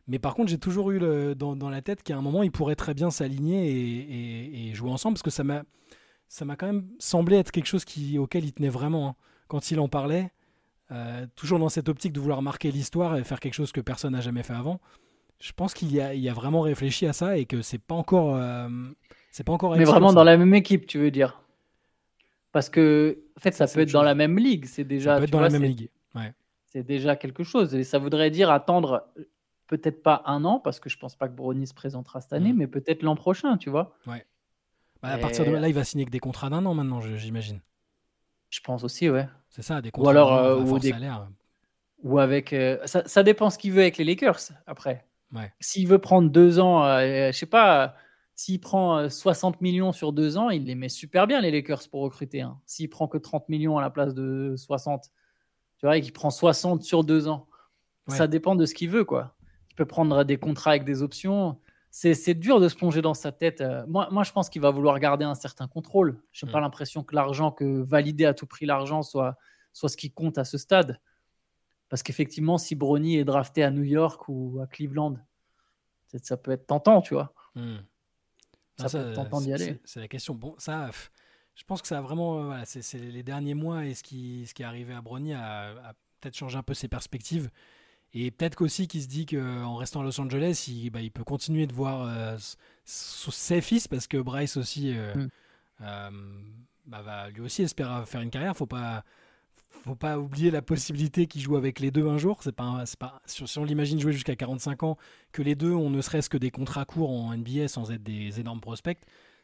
Mais 0.08 0.18
par 0.18 0.34
contre, 0.34 0.50
j'ai 0.50 0.58
toujours 0.58 0.90
eu 0.92 0.98
le- 0.98 1.34
dans, 1.34 1.56
dans 1.56 1.70
la 1.70 1.82
tête 1.82 2.02
qu'à 2.02 2.16
un 2.16 2.22
moment, 2.22 2.42
il 2.42 2.50
pourrait 2.50 2.76
très 2.76 2.94
bien 2.94 3.10
s'aligner 3.10 3.70
et, 3.70 3.98
et- 4.66 4.68
et 4.70 4.74
jouer 4.74 4.90
ensemble 4.90 5.14
parce 5.14 5.22
que 5.22 5.30
ça 5.30 5.44
m'a 5.44 5.64
ça 6.28 6.44
m'a 6.44 6.56
quand 6.56 6.66
même 6.66 6.86
semblé 6.98 7.36
être 7.38 7.50
quelque 7.52 7.66
chose 7.66 7.84
qui, 7.86 8.18
auquel 8.18 8.44
il 8.44 8.52
tenait 8.52 8.68
vraiment. 8.70 9.08
hein. 9.10 9.14
Quand 9.48 9.70
il 9.70 9.80
en 9.80 9.88
parlait, 9.88 10.30
euh, 10.92 11.26
toujours 11.36 11.58
dans 11.58 11.68
cette 11.70 11.88
optique 11.88 12.12
de 12.12 12.20
vouloir 12.20 12.42
marquer 12.42 12.70
l'histoire 12.72 13.16
et 13.16 13.24
faire 13.24 13.40
quelque 13.40 13.54
chose 13.54 13.72
que 13.72 13.80
personne 13.80 14.12
n'a 14.12 14.20
jamais 14.22 14.42
fait 14.42 14.54
avant, 14.54 14.80
je 15.40 15.52
pense 15.52 15.74
qu'il 15.74 15.92
y 15.92 16.00
a, 16.00 16.14
il 16.14 16.20
y 16.22 16.28
a 16.28 16.34
vraiment 16.34 16.62
réfléchi 16.62 17.06
à 17.06 17.12
ça 17.14 17.38
et 17.38 17.46
que 17.46 17.62
c'est 17.62 17.78
pas 17.78 17.94
encore. 17.94 18.36
euh, 18.36 18.68
c'est 19.30 19.44
pas 19.44 19.52
encore 19.52 19.76
Mais 19.76 19.84
vraiment 19.84 20.12
dans 20.12 20.24
la 20.24 20.36
même 20.36 20.54
équipe, 20.54 20.86
tu 20.86 20.98
veux 20.98 21.10
dire? 21.10 21.42
Parce 22.52 22.70
que, 22.70 23.18
en 23.36 23.40
fait, 23.40 23.52
ça 23.52 23.66
peut 23.66 23.80
être 23.80 23.92
dans 23.92 24.02
la 24.02 24.14
même 24.14 24.38
ligue. 24.38 24.64
C'est 24.66 24.84
déjà, 24.84 25.14
Ça 25.14 25.18
peut 25.20 25.24
être 25.24 25.30
dans 25.30 25.40
la 25.40 25.50
même 25.50 25.62
ligue. 25.64 25.90
Ouais. 26.74 26.80
c'est 26.80 26.82
déjà 26.86 27.16
quelque 27.16 27.44
chose. 27.44 27.74
Et 27.74 27.84
ça 27.84 27.98
voudrait 27.98 28.30
dire 28.30 28.50
attendre 28.50 29.06
euh, 29.18 29.24
peut-être 29.66 30.02
pas 30.02 30.22
un 30.26 30.44
an, 30.44 30.58
parce 30.60 30.80
que 30.80 30.88
je 30.88 30.98
pense 30.98 31.14
pas 31.16 31.28
que 31.28 31.34
Brony 31.34 31.66
se 31.66 31.74
présentera 31.74 32.20
cette 32.20 32.32
année, 32.32 32.52
Mm. 32.52 32.56
mais 32.56 32.66
peut-être 32.66 33.02
l'an 33.02 33.16
prochain, 33.16 33.56
tu 33.58 33.70
vois. 33.70 33.96
Bah, 34.06 35.10
à 35.10 35.18
partir 35.18 35.44
de 35.44 35.50
là, 35.52 35.68
il 35.68 35.74
va 35.74 35.84
signer 35.84 36.04
que 36.04 36.10
des 36.10 36.18
contrats 36.20 36.50
d'un 36.50 36.64
an 36.66 36.74
maintenant, 36.74 37.00
j'imagine. 37.00 37.60
Je 38.50 38.60
pense 38.60 38.82
aussi, 38.82 39.08
ouais. 39.10 39.28
C'est 39.50 39.62
ça, 39.62 39.80
des 39.82 39.90
contrats 39.90 40.10
alors, 40.10 40.30
d'un 40.30 40.36
an, 40.36 40.44
euh, 40.44 40.60
ou 40.72 40.78
des- 40.78 40.90
salaire. 40.90 41.28
Ou 42.02 42.18
avec. 42.18 42.52
euh, 42.52 42.78
ça, 42.86 43.02
ça 43.06 43.22
dépend 43.22 43.50
ce 43.50 43.58
qu'il 43.58 43.72
veut 43.72 43.82
avec 43.82 43.96
les 43.98 44.04
Lakers, 44.04 44.38
après. 44.66 45.04
Ouais. 45.34 45.52
S'il 45.60 45.86
veut 45.86 45.98
prendre 45.98 46.30
deux 46.30 46.58
ans, 46.58 46.84
euh, 46.84 47.30
je 47.30 47.36
sais 47.36 47.44
pas, 47.46 47.94
s'il 48.34 48.60
prend 48.60 48.96
euh, 48.98 49.08
60 49.10 49.60
millions 49.60 49.92
sur 49.92 50.12
deux 50.12 50.38
ans, 50.38 50.48
il 50.50 50.64
les 50.64 50.74
met 50.74 50.88
super 50.88 51.26
bien, 51.26 51.40
les 51.42 51.50
Lakers, 51.50 51.82
pour 51.90 52.00
recruter. 52.02 52.40
hein. 52.40 52.58
S'il 52.66 52.88
prend 52.88 53.06
que 53.08 53.18
30 53.18 53.48
millions 53.50 53.76
à 53.76 53.82
la 53.82 53.90
place 53.90 54.14
de 54.14 54.54
60, 54.56 55.10
tu 55.78 55.86
vois, 55.86 55.96
et 55.96 56.10
prend 56.12 56.30
60 56.30 56.82
sur 56.82 57.04
deux 57.04 57.28
ans, 57.28 57.46
Ouais. 58.08 58.16
ça 58.16 58.26
dépend 58.26 58.56
de 58.56 58.64
ce 58.66 58.74
qu'il 58.74 58.88
veut, 58.90 59.04
quoi. 59.04 59.34
Il 59.70 59.74
peut 59.76 59.84
prendre 59.86 60.24
des 60.24 60.38
contrats 60.38 60.70
avec 60.70 60.84
des 60.84 61.02
options. 61.02 61.60
C'est 61.90 62.34
dur 62.34 62.60
de 62.60 62.68
se 62.68 62.74
plonger 62.76 63.00
dans 63.02 63.14
sa 63.14 63.32
tête. 63.32 63.60
Euh, 63.60 63.84
Moi, 63.86 64.08
moi 64.10 64.22
je 64.24 64.32
pense 64.32 64.48
qu'il 64.50 64.60
va 64.62 64.70
vouloir 64.70 64.98
garder 64.98 65.24
un 65.24 65.34
certain 65.34 65.66
contrôle. 65.68 66.20
Je 66.32 66.44
n'ai 66.46 66.50
Mm. 66.50 66.52
pas 66.52 66.60
l'impression 66.60 67.02
que 67.04 67.14
l'argent, 67.14 67.50
que 67.50 67.82
valider 67.82 68.24
à 68.26 68.34
tout 68.34 68.46
prix 68.46 68.66
l'argent 68.66 69.02
soit, 69.02 69.36
soit 69.72 69.88
ce 69.88 69.96
qui 69.96 70.10
compte 70.10 70.36
à 70.38 70.44
ce 70.44 70.58
stade. 70.58 71.00
Parce 71.88 72.02
qu'effectivement, 72.02 72.58
si 72.58 72.74
Brony 72.74 73.16
est 73.16 73.24
drafté 73.24 73.62
à 73.62 73.70
New 73.70 73.82
York 73.84 74.28
ou 74.28 74.60
à 74.62 74.66
Cleveland, 74.66 75.16
ça 76.22 76.36
peut 76.36 76.50
être 76.50 76.66
tentant, 76.66 77.00
tu 77.00 77.14
vois. 77.14 77.32
Hmm. 77.54 77.76
Ça 78.78 78.84
Non, 78.84 78.90
peut 79.04 79.10
être 79.10 79.14
tentant 79.14 79.40
d'y 79.40 79.52
aller. 79.52 79.80
c'est- 79.84 80.00
la 80.00 80.08
question. 80.08 80.34
Bon, 80.34 80.54
ça, 80.58 80.90
je 81.58 81.64
pense 81.64 81.82
que 81.82 81.88
ça 81.88 81.98
a 81.98 82.00
vraiment. 82.00 82.38
euh, 82.38 82.44
voilà, 82.46 82.64
c'est 82.64 82.98
les 82.98 83.22
derniers 83.22 83.54
mois 83.54 83.84
et 83.84 83.94
ce 83.94 84.02
qui, 84.02 84.46
ce 84.46 84.54
qui 84.54 84.62
est 84.62 84.66
arrivé 84.66 84.94
à 84.94 85.00
Brony 85.02 85.34
a, 85.34 85.70
a 85.70 85.92
peut-être 86.20 86.36
changé 86.36 86.56
un 86.56 86.62
peu 86.62 86.72
ses 86.74 86.88
perspectives. 86.88 87.50
Et 88.14 88.30
peut-être 88.30 88.56
qu'aussi 88.56 88.88
qu'il 88.88 89.02
se 89.02 89.08
dit 89.08 89.26
qu'en 89.26 89.76
restant 89.76 90.00
à 90.00 90.04
Los 90.04 90.18
Angeles, 90.18 90.64
il, 90.68 90.88
bah, 90.90 91.02
il 91.02 91.10
peut 91.10 91.24
continuer 91.24 91.66
de 91.66 91.74
voir 91.74 92.02
euh, 92.08 92.38
ses 92.84 93.60
fils 93.60 93.86
parce 93.86 94.06
que 94.06 94.16
Bryce 94.16 94.56
aussi 94.56 94.96
euh, 94.96 95.14
Mm. 95.14 95.28
euh, 95.82 96.10
bah, 96.86 97.02
va 97.02 97.28
lui 97.28 97.42
aussi 97.42 97.62
espérer 97.62 98.06
faire 98.06 98.22
une 98.22 98.30
carrière. 98.30 98.56
Faut 98.56 98.66
pas. 98.66 99.04
Faut 99.84 99.94
pas 99.94 100.18
oublier 100.18 100.50
la 100.50 100.62
possibilité 100.62 101.26
qu'il 101.26 101.42
joue 101.42 101.56
avec 101.56 101.78
les 101.78 101.90
deux 101.90 102.08
un 102.08 102.16
jour. 102.18 102.42
C'est 102.42 102.52
pas, 102.56 102.84
pas, 102.98 103.20
si 103.26 103.44
on 103.58 103.64
l'imagine 103.64 104.00
jouer 104.00 104.12
jusqu'à 104.12 104.34
45 104.34 104.82
ans, 104.82 104.96
que 105.30 105.42
les 105.42 105.54
deux 105.54 105.72
ont 105.72 105.90
ne 105.90 106.00
serait-ce 106.00 106.30
que 106.30 106.38
des 106.38 106.50
contrats 106.50 106.86
courts 106.86 107.10
en 107.10 107.36
NBA 107.36 107.68
sans 107.68 107.92
être 107.92 108.02
des 108.02 108.40
énormes 108.40 108.60
prospects, 108.62 108.98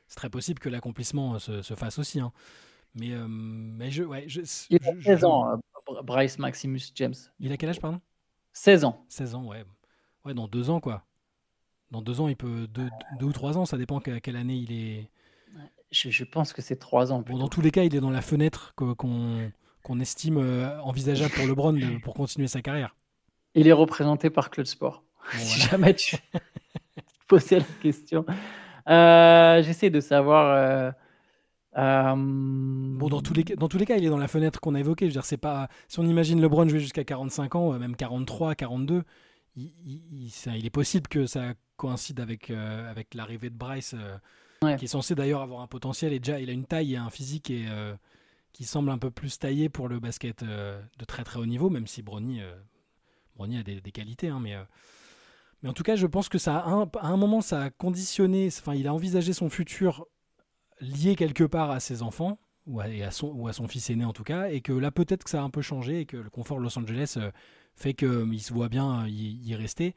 c'est 0.07 0.16
très 0.16 0.30
possible 0.30 0.59
que 0.59 0.68
l'accomplissement 0.68 1.34
euh, 1.34 1.38
se, 1.38 1.62
se 1.62 1.74
fasse 1.74 1.98
aussi. 1.98 2.20
hein. 2.20 2.32
Mais, 2.94 3.12
euh, 3.12 3.26
mais 3.28 3.90
je, 3.90 4.02
ouais, 4.05 4.24
je, 4.28 4.40
Il 4.70 4.78
a 4.86 4.92
je- 4.98 5.02
16 5.05 5.20
je- 5.20 5.24
ans, 5.26 5.50
euh, 5.50 5.57
Br- 5.86 6.02
Bryce 6.05 6.38
Maximus 6.38 6.80
James. 6.94 7.14
Il 7.40 7.50
a 7.52 7.57
quel 7.57 7.70
âge, 7.70 7.80
pardon? 7.80 8.00
16 8.52 8.84
ans. 8.84 9.05
16 9.09 9.34
ans, 9.34 9.44
ouais. 9.46 9.64
Ouais, 10.24 10.32
dans 10.34 10.46
deux 10.48 10.70
ans, 10.70 10.80
quoi. 10.80 11.05
Dans 11.90 12.02
deux 12.02 12.20
ans, 12.20 12.28
il 12.28 12.36
peut. 12.36 12.66
Deux, 12.68 12.88
deux 13.18 13.26
ou 13.26 13.32
trois 13.32 13.59
ans, 13.59 13.66
ça 13.66 13.76
dépend 13.76 13.98
à 13.98 14.20
quelle 14.20 14.36
année 14.36 14.55
il 14.57 14.72
est. 14.72 15.11
Je, 15.90 16.11
je 16.11 16.24
pense 16.24 16.52
que 16.52 16.62
c'est 16.62 16.76
3 16.76 17.12
ans. 17.12 17.20
Bon, 17.20 17.38
dans 17.38 17.48
tous 17.48 17.61
les 17.61 17.70
cas, 17.70 17.82
il 17.84 17.94
est 17.94 18.00
dans 18.00 18.11
la 18.11 18.22
fenêtre 18.22 18.72
qu'on 18.76 18.94
qu'on 19.82 20.00
estime 20.00 20.38
envisageable 20.82 21.34
pour 21.34 21.46
LeBron 21.46 21.78
pour 22.02 22.14
continuer 22.14 22.48
sa 22.48 22.62
carrière. 22.62 22.96
Il 23.55 23.68
est 23.68 23.72
représenté 23.72 24.30
par 24.30 24.50
Clutch 24.50 24.68
Sport. 24.68 25.05
Bon, 25.32 25.38
si 25.38 25.61
jamais 25.61 25.94
tu 25.94 26.16
posais 27.28 27.59
la 27.59 27.64
question. 27.82 28.24
Euh, 28.89 29.62
J'essaie 29.62 29.91
de 29.91 30.01
savoir. 30.01 30.55
euh, 30.57 30.91
euh, 31.76 32.14
Bon, 32.16 33.09
dans 33.09 33.20
tous, 33.22 33.35
les, 33.35 33.45
cas- 33.45 33.57
dans 33.57 33.68
tous 33.68 33.78
les 33.78 33.87
cas, 33.87 33.97
il 33.97 34.05
est 34.05 34.09
dans 34.11 34.18
la 34.18 34.28
fenêtre 34.28 34.61
qu'on 34.61 34.74
a 34.74 34.80
évoquée. 34.80 35.07
Je 35.07 35.11
veux 35.11 35.14
dire, 35.14 35.24
c'est 35.24 35.37
pas. 35.37 35.68
Si 35.89 35.99
on 36.01 36.05
imagine 36.05 36.41
LeBron 36.41 36.68
jouer 36.68 36.80
jusqu'à 36.80 37.05
45 37.05 37.55
ans, 37.57 37.72
même 37.78 37.97
43, 37.97 38.55
42, 38.55 39.03
il, 39.57 39.72
il- 39.85 40.03
il- 40.24 40.30
ça- 40.30 40.57
il 40.57 40.64
est 40.66 40.70
possible 40.70 41.09
que 41.09 41.26
ça 41.26 41.55
coïncide 41.76 42.20
avec, 42.20 42.51
euh, 42.51 42.89
avec 42.91 43.14
l'arrivée 43.14 43.51
de 43.51 43.57
Bryce, 43.57 43.95
euh, 43.99 44.16
Ouais. 44.62 44.76
qui 44.76 44.85
est 44.85 44.89
censé 44.89 45.14
d'ailleurs 45.14 45.43
avoir 45.43 45.61
un 45.61 45.66
potentiel. 45.66 46.12
Et 46.12 46.20
déjà, 46.20 46.39
il 46.41 46.49
a 46.49 46.53
une 46.53 46.64
taille 46.64 46.95
et 46.95 46.97
un 46.97 47.11
physique 47.11 47.51
et, 47.51 47.64
qui 48.53 48.64
semble 48.64 48.91
un 48.91 48.99
peu 48.99 49.11
plus 49.11 49.39
taillé 49.39 49.68
pour 49.68 49.89
le 49.89 49.99
basket 49.99 50.45
de 50.45 51.05
très 51.07 51.24
très 51.24 51.41
haut 51.41 51.45
niveau, 51.47 51.68
même 51.70 51.87
si 51.89 52.03
Bronny, 52.03 52.41
Bronny 53.37 53.59
a 53.59 53.62
des, 53.64 53.80
des 53.80 53.91
qualités. 53.93 54.28
hein, 54.28 54.39
mais, 54.41 54.55
mais 55.65 55.71
en 55.71 55.73
tout 55.73 55.83
cas, 55.83 55.97
je 55.97 56.07
pense 56.07 56.29
que 56.29 56.39
ça 56.39 56.59
a 56.59 56.69
un, 56.71 56.83
à 57.01 57.09
un 57.09 57.17
moment, 57.17 57.41
ça 57.41 57.61
a 57.62 57.71
conditionné. 57.71 58.47
Enfin, 58.47 58.75
il 58.75 58.87
a 58.87 58.95
envisagé 58.95 59.33
son 59.33 59.49
futur 59.51 60.07
lié 60.81 61.17
quelque 61.17 61.43
part 61.45 61.71
à 61.73 61.81
ses 61.81 62.03
enfants 62.03 62.39
ou 62.67 62.81
à, 62.81 62.89
et 62.89 63.03
à 63.03 63.11
son, 63.11 63.29
ou 63.29 63.49
à 63.49 63.53
son 63.53 63.67
fils 63.67 63.91
aîné 63.91 64.05
en 64.05 64.12
tout 64.12 64.25
cas, 64.25 64.49
et 64.51 64.61
que 64.61 64.73
là 64.73 64.91
peut-être 64.91 65.25
que 65.25 65.31
ça 65.31 65.41
a 65.41 65.43
un 65.43 65.51
peu 65.51 65.62
changé 65.62 66.01
et 66.01 66.07
que 66.07 66.17
le 66.17 66.31
confort 66.31 66.59
de 66.59 66.62
Los 66.62 66.79
Angeles 66.79 67.15
euh, 67.17 67.31
fait 67.75 67.95
qu'il 67.95 68.41
se 68.41 68.53
voit 68.53 68.69
bien 68.69 69.05
euh, 69.05 69.09
y, 69.09 69.37
y 69.49 69.55
rester. 69.55 69.95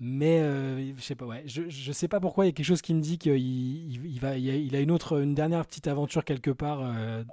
Mais 0.00 0.38
euh, 0.40 0.94
je 0.96 1.02
sais 1.02 1.16
pas, 1.16 1.26
ouais, 1.26 1.42
je, 1.46 1.68
je 1.68 1.92
sais 1.92 2.06
pas 2.06 2.20
pourquoi 2.20 2.44
il 2.44 2.48
y 2.48 2.50
a 2.50 2.52
quelque 2.52 2.64
chose 2.66 2.82
qui 2.82 2.94
me 2.94 3.00
dit 3.00 3.18
qu'il 3.18 3.36
il, 3.36 4.06
il 4.06 4.20
va, 4.20 4.36
il 4.38 4.48
a, 4.48 4.54
il 4.54 4.76
a 4.76 4.80
une 4.80 4.92
autre, 4.92 5.20
une 5.20 5.34
dernière 5.34 5.66
petite 5.66 5.88
aventure 5.88 6.24
quelque 6.24 6.52
part. 6.52 6.80
euh, 6.82 7.24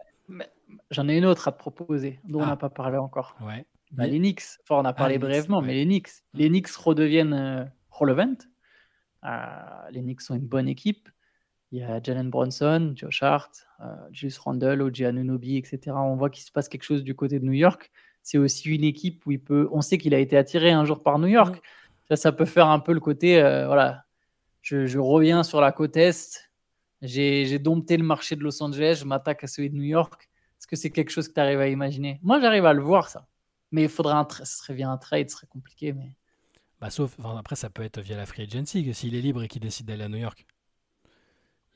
J'en 0.90 1.08
ai 1.08 1.16
une 1.18 1.26
autre 1.26 1.48
à 1.48 1.52
te 1.52 1.60
proposer, 1.60 2.20
dont 2.28 2.40
on 2.40 2.44
Ah. 2.44 2.48
n'a 2.48 2.56
pas 2.58 2.70
parlé 2.70 2.98
encore. 2.98 3.36
ouais. 3.46 3.66
Bah, 3.96 4.08
les 4.08 4.20
Knicks. 4.20 4.44
Enfin, 4.64 4.82
on 4.82 4.86
a 4.86 4.94
parlé 4.94 5.16
Knicks, 5.16 5.28
brièvement, 5.28 5.60
ouais. 5.60 5.68
mais 5.68 5.74
les 5.74 5.86
Knicks. 5.86 6.10
Mm. 6.34 6.38
Les 6.38 6.50
Knicks 6.50 6.72
redeviennent 6.72 7.34
euh, 7.34 7.66
relevant. 7.90 8.36
Euh, 9.24 9.90
les 9.92 10.02
Knicks 10.02 10.22
sont 10.22 10.36
une 10.36 10.48
bonne 10.48 10.68
équipe. 10.68 11.10
Il 11.72 11.80
y 11.80 11.84
a 11.84 12.02
Jalen 12.02 12.30
Bronson, 12.30 12.94
Josh 12.96 13.24
Hart, 13.24 13.68
euh, 13.82 13.86
Julius 14.12 14.38
Randle, 14.38 14.82
OG 14.82 15.02
Anunoby, 15.04 15.58
etc. 15.58 15.96
On 15.96 16.16
voit 16.16 16.30
qu'il 16.30 16.44
se 16.44 16.52
passe 16.52 16.70
quelque 16.70 16.84
chose 16.84 17.04
du 17.04 17.16
côté 17.16 17.40
de 17.40 17.46
New 17.46 17.54
York. 17.54 17.92
C'est 18.22 18.38
aussi 18.38 18.70
une 18.70 18.84
équipe 18.84 19.26
où 19.26 19.32
il 19.32 19.44
peut. 19.44 19.68
On 19.72 19.82
sait 19.82 19.98
qu'il 19.98 20.14
a 20.14 20.20
été 20.20 20.38
attiré 20.38 20.72
un 20.72 20.86
jour 20.86 21.02
par 21.02 21.20
New 21.20 21.28
York. 21.28 21.56
Mm. 21.56 21.60
Ça, 22.10 22.16
ça 22.16 22.32
peut 22.32 22.46
faire 22.46 22.68
un 22.68 22.80
peu 22.80 22.94
le 22.94 23.00
côté. 23.00 23.42
euh, 23.42 23.66
voilà, 23.66 24.06
je, 24.62 24.86
je 24.86 25.00
reviens 25.00 25.44
sur 25.44 25.62
la 25.62 25.72
côte 25.72 25.98
est. 25.98 26.50
J'ai 27.02 27.46
j'ai 27.46 27.60
dompté 27.60 27.98
le 27.98 28.04
marché 28.04 28.36
de 28.36 28.44
Los 28.44 28.62
Angeles. 28.64 29.00
Je 29.02 29.06
m'attaque 29.06 29.44
à 29.44 29.48
celui 29.48 29.70
de 29.70 29.76
New 29.76 29.84
York. 29.84 30.30
Est-ce 30.60 30.68
que 30.68 30.76
c'est 30.76 30.90
quelque 30.90 31.12
chose 31.12 31.28
que 31.28 31.34
tu 31.34 31.40
arrives 31.40 31.60
à 31.60 31.68
imaginer? 31.68 32.20
Moi, 32.24 32.40
j'arrive 32.40 32.66
à 32.66 32.74
le 32.74 32.82
voir, 32.82 33.10
ça. 33.10 33.28
Mais 33.76 33.84
il 33.84 33.90
faudrait 33.90 34.16
un 34.16 34.28
ce 34.30 34.46
serait 34.46 34.74
via 34.76 34.90
un 34.90 34.98
trade, 34.98 35.30
ce 35.30 35.38
serait 35.38 35.48
compliqué. 35.48 35.94
Mais 35.94 36.18
Bah, 36.80 36.90
sauf, 36.90 37.16
enfin, 37.20 37.36
après, 37.38 37.56
ça 37.58 37.70
peut 37.70 37.84
être 37.84 38.00
via 38.02 38.16
la 38.18 38.26
free 38.26 38.44
agency, 38.44 38.86
que 38.86 38.94
s'il 38.94 39.16
est 39.16 39.22
libre 39.22 39.44
et 39.44 39.48
qu'il 39.50 39.62
décide 39.62 39.88
d'aller 39.88 40.04
à 40.06 40.10
New 40.10 40.18
York. 40.18 40.46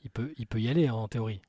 Il 0.03 0.09
peut, 0.09 0.33
il 0.37 0.45
peut 0.45 0.59
y 0.59 0.67
aller 0.67 0.87
hein, 0.87 0.93
en 0.95 1.07
théorie. 1.07 1.41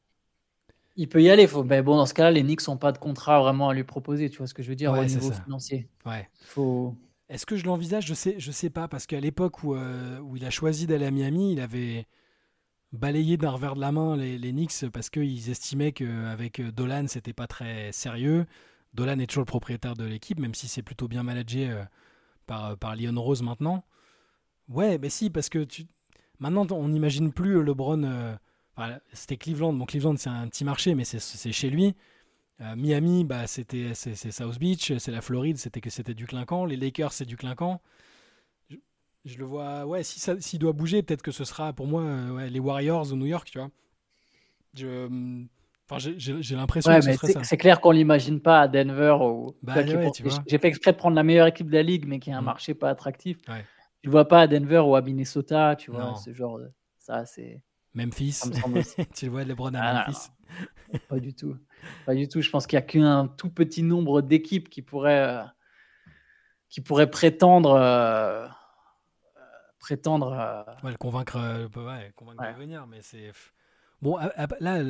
il 0.96 1.08
peut 1.08 1.22
y 1.22 1.30
aller. 1.30 1.46
Faut... 1.46 1.64
Mais 1.64 1.82
bon, 1.82 1.96
dans 1.96 2.06
ce 2.06 2.14
cas-là, 2.14 2.30
les 2.30 2.42
Knicks 2.42 2.66
n'ont 2.68 2.76
pas 2.78 2.92
de 2.92 2.98
contrat 2.98 3.40
vraiment 3.40 3.68
à 3.70 3.74
lui 3.74 3.84
proposer. 3.84 4.30
Tu 4.30 4.38
vois 4.38 4.46
ce 4.46 4.54
que 4.54 4.62
je 4.62 4.68
veux 4.68 4.76
dire 4.76 4.92
Ouais, 4.92 5.00
au 5.00 5.04
niveau 5.04 5.32
ça. 5.32 5.40
financier. 5.44 5.88
Ouais. 6.06 6.28
Faut... 6.40 6.96
Est-ce 7.28 7.46
que 7.46 7.56
je 7.56 7.64
l'envisage? 7.64 8.06
Je 8.06 8.14
sais, 8.14 8.34
je 8.38 8.50
sais 8.50 8.70
pas, 8.70 8.88
parce 8.88 9.06
qu'à 9.06 9.20
l'époque 9.20 9.62
où, 9.62 9.74
euh, 9.74 10.18
où 10.20 10.36
il 10.36 10.44
a 10.44 10.50
choisi 10.50 10.86
d'aller 10.86 11.06
à 11.06 11.10
Miami, 11.12 11.52
il 11.52 11.60
avait 11.60 12.06
balayé 12.92 13.36
d'un 13.36 13.50
revers 13.50 13.76
de 13.76 13.80
la 13.80 13.92
main 13.92 14.16
les, 14.16 14.38
les 14.38 14.52
Knicks 14.52 14.88
parce 14.92 15.10
qu'ils 15.10 15.50
estimaient 15.50 15.92
qu'avec 15.92 16.60
Dolan, 16.62 17.06
c'était 17.08 17.32
pas 17.34 17.46
très 17.46 17.92
sérieux. 17.92 18.46
Dolan 18.94 19.18
est 19.20 19.26
toujours 19.26 19.42
le 19.42 19.46
propriétaire 19.46 19.94
de 19.94 20.04
l'équipe, 20.04 20.38
même 20.40 20.54
si 20.54 20.68
c'est 20.68 20.82
plutôt 20.82 21.08
bien 21.08 21.22
managé 21.22 21.70
euh, 21.70 21.84
par, 22.46 22.76
par 22.78 22.96
Leon 22.96 23.20
Rose 23.20 23.42
maintenant. 23.42 23.84
Ouais, 24.68 24.98
mais 24.98 25.10
si, 25.10 25.30
parce 25.30 25.48
que 25.48 25.66
maintenant, 26.38 26.66
on 26.70 26.88
n'imagine 26.88 27.32
plus 27.32 27.62
LeBron. 27.62 28.02
euh, 28.04 28.36
c'était 29.12 29.36
Cleveland. 29.36 29.78
Cleveland, 29.86 30.16
c'est 30.16 30.30
un 30.30 30.48
petit 30.48 30.64
marché, 30.64 30.94
mais 30.94 31.04
c'est- 31.04 31.52
chez 31.52 31.70
lui. 31.70 31.94
Euh, 32.60 32.76
Miami, 32.76 33.24
bah, 33.24 33.46
c'était 33.46 33.94
c'est 33.94 34.14
South 34.32 34.58
Beach, 34.58 34.92
c'est 34.98 35.12
la 35.12 35.20
Floride, 35.22 35.56
c'était 35.58 35.80
que 35.80 35.90
c'était 35.90 36.14
du 36.14 36.26
clinquant. 36.26 36.64
Les 36.66 36.76
Lakers, 36.76 37.12
c'est 37.12 37.24
du 37.26 37.36
clinquant. 37.36 37.80
Je, 39.24 39.36
le 39.38 39.44
vois, 39.44 39.86
ouais, 39.86 40.02
si 40.02 40.18
ça- 40.20 40.40
s'il 40.40 40.58
doit 40.58 40.72
bouger, 40.72 41.02
peut-être 41.02 41.22
que 41.22 41.30
ce 41.32 41.44
sera 41.44 41.72
pour 41.74 41.86
moi 41.86 42.02
euh, 42.02 42.48
les 42.48 42.60
Warriors 42.60 43.12
ou 43.12 43.16
New 43.16 43.26
York, 43.26 43.48
tu 43.50 43.58
vois. 43.58 43.70
Hum, 44.82 45.48
enfin, 45.90 46.12
j'ai- 46.16 46.54
l'impression 46.56 46.90
Ouais, 46.92 47.00
que 47.00 47.44
c'est 47.44 47.56
clair 47.56 47.80
qu'on 47.80 47.90
l'imagine 47.90 48.40
pas 48.40 48.60
à 48.60 48.68
Denver. 48.68 49.16
Ou... 49.20 49.56
Bah, 49.62 49.74
ouais. 49.76 50.10
J'ai 50.46 50.58
fait 50.58 50.68
exprès 50.68 50.92
de 50.92 50.96
prendre 50.96 51.16
la 51.16 51.22
meilleure 51.22 51.46
équipe 51.46 51.68
de 51.68 51.74
la 51.74 51.82
ligue, 51.82 52.06
mais 52.06 52.18
qui 52.18 52.30
a 52.30 52.38
un 52.38 52.42
Mm. 52.42 52.44
marché 52.44 52.74
pas 52.74 52.90
attractif. 52.90 53.38
Ouais. 53.48 53.64
Tu 54.02 54.06
le 54.08 54.12
vois 54.12 54.26
pas 54.28 54.40
à 54.42 54.46
Denver 54.46 54.78
ou 54.78 54.94
à 54.96 55.02
Minnesota, 55.02 55.76
tu 55.76 55.90
vois, 55.90 56.04
Non. 56.04 56.14
ce 56.16 56.32
genre 56.32 56.58
de... 56.58 56.70
Ça, 56.98 57.26
c'est... 57.26 57.62
Memphis, 57.94 58.32
Ça 58.32 58.46
me 58.48 58.54
tu 59.14 59.24
le 59.26 59.30
vois, 59.32 59.44
LeBron 59.44 59.74
à 59.74 59.80
Ah, 59.80 59.92
non, 59.92 60.00
Memphis. 60.12 60.28
Pas 61.08 61.18
du 61.20 61.34
tout. 61.34 61.56
Pas 62.06 62.14
du 62.14 62.28
tout. 62.28 62.40
Je 62.40 62.50
pense 62.50 62.66
qu'il 62.66 62.76
n'y 62.78 62.82
a 62.84 62.86
qu'un 62.86 63.26
tout 63.28 63.50
petit 63.50 63.82
nombre 63.82 64.22
d'équipes 64.22 64.68
qui 64.70 64.80
pourraient, 64.82 65.38
euh, 65.38 65.42
qui 66.68 66.80
pourraient 66.80 67.10
prétendre, 67.10 67.72
euh, 67.72 68.46
euh, 68.46 68.48
prétendre 69.80 70.32
euh, 70.32 70.62
le 70.90 70.96
convaincre, 70.96 71.38
convaincre 72.16 72.42
de 72.52 72.58
venir, 72.58 72.86
mais 72.86 72.98
c'est. 73.02 73.32
Bon, 74.02 74.16
à- 74.16 74.26
à- 74.36 74.48
là, 74.60 74.82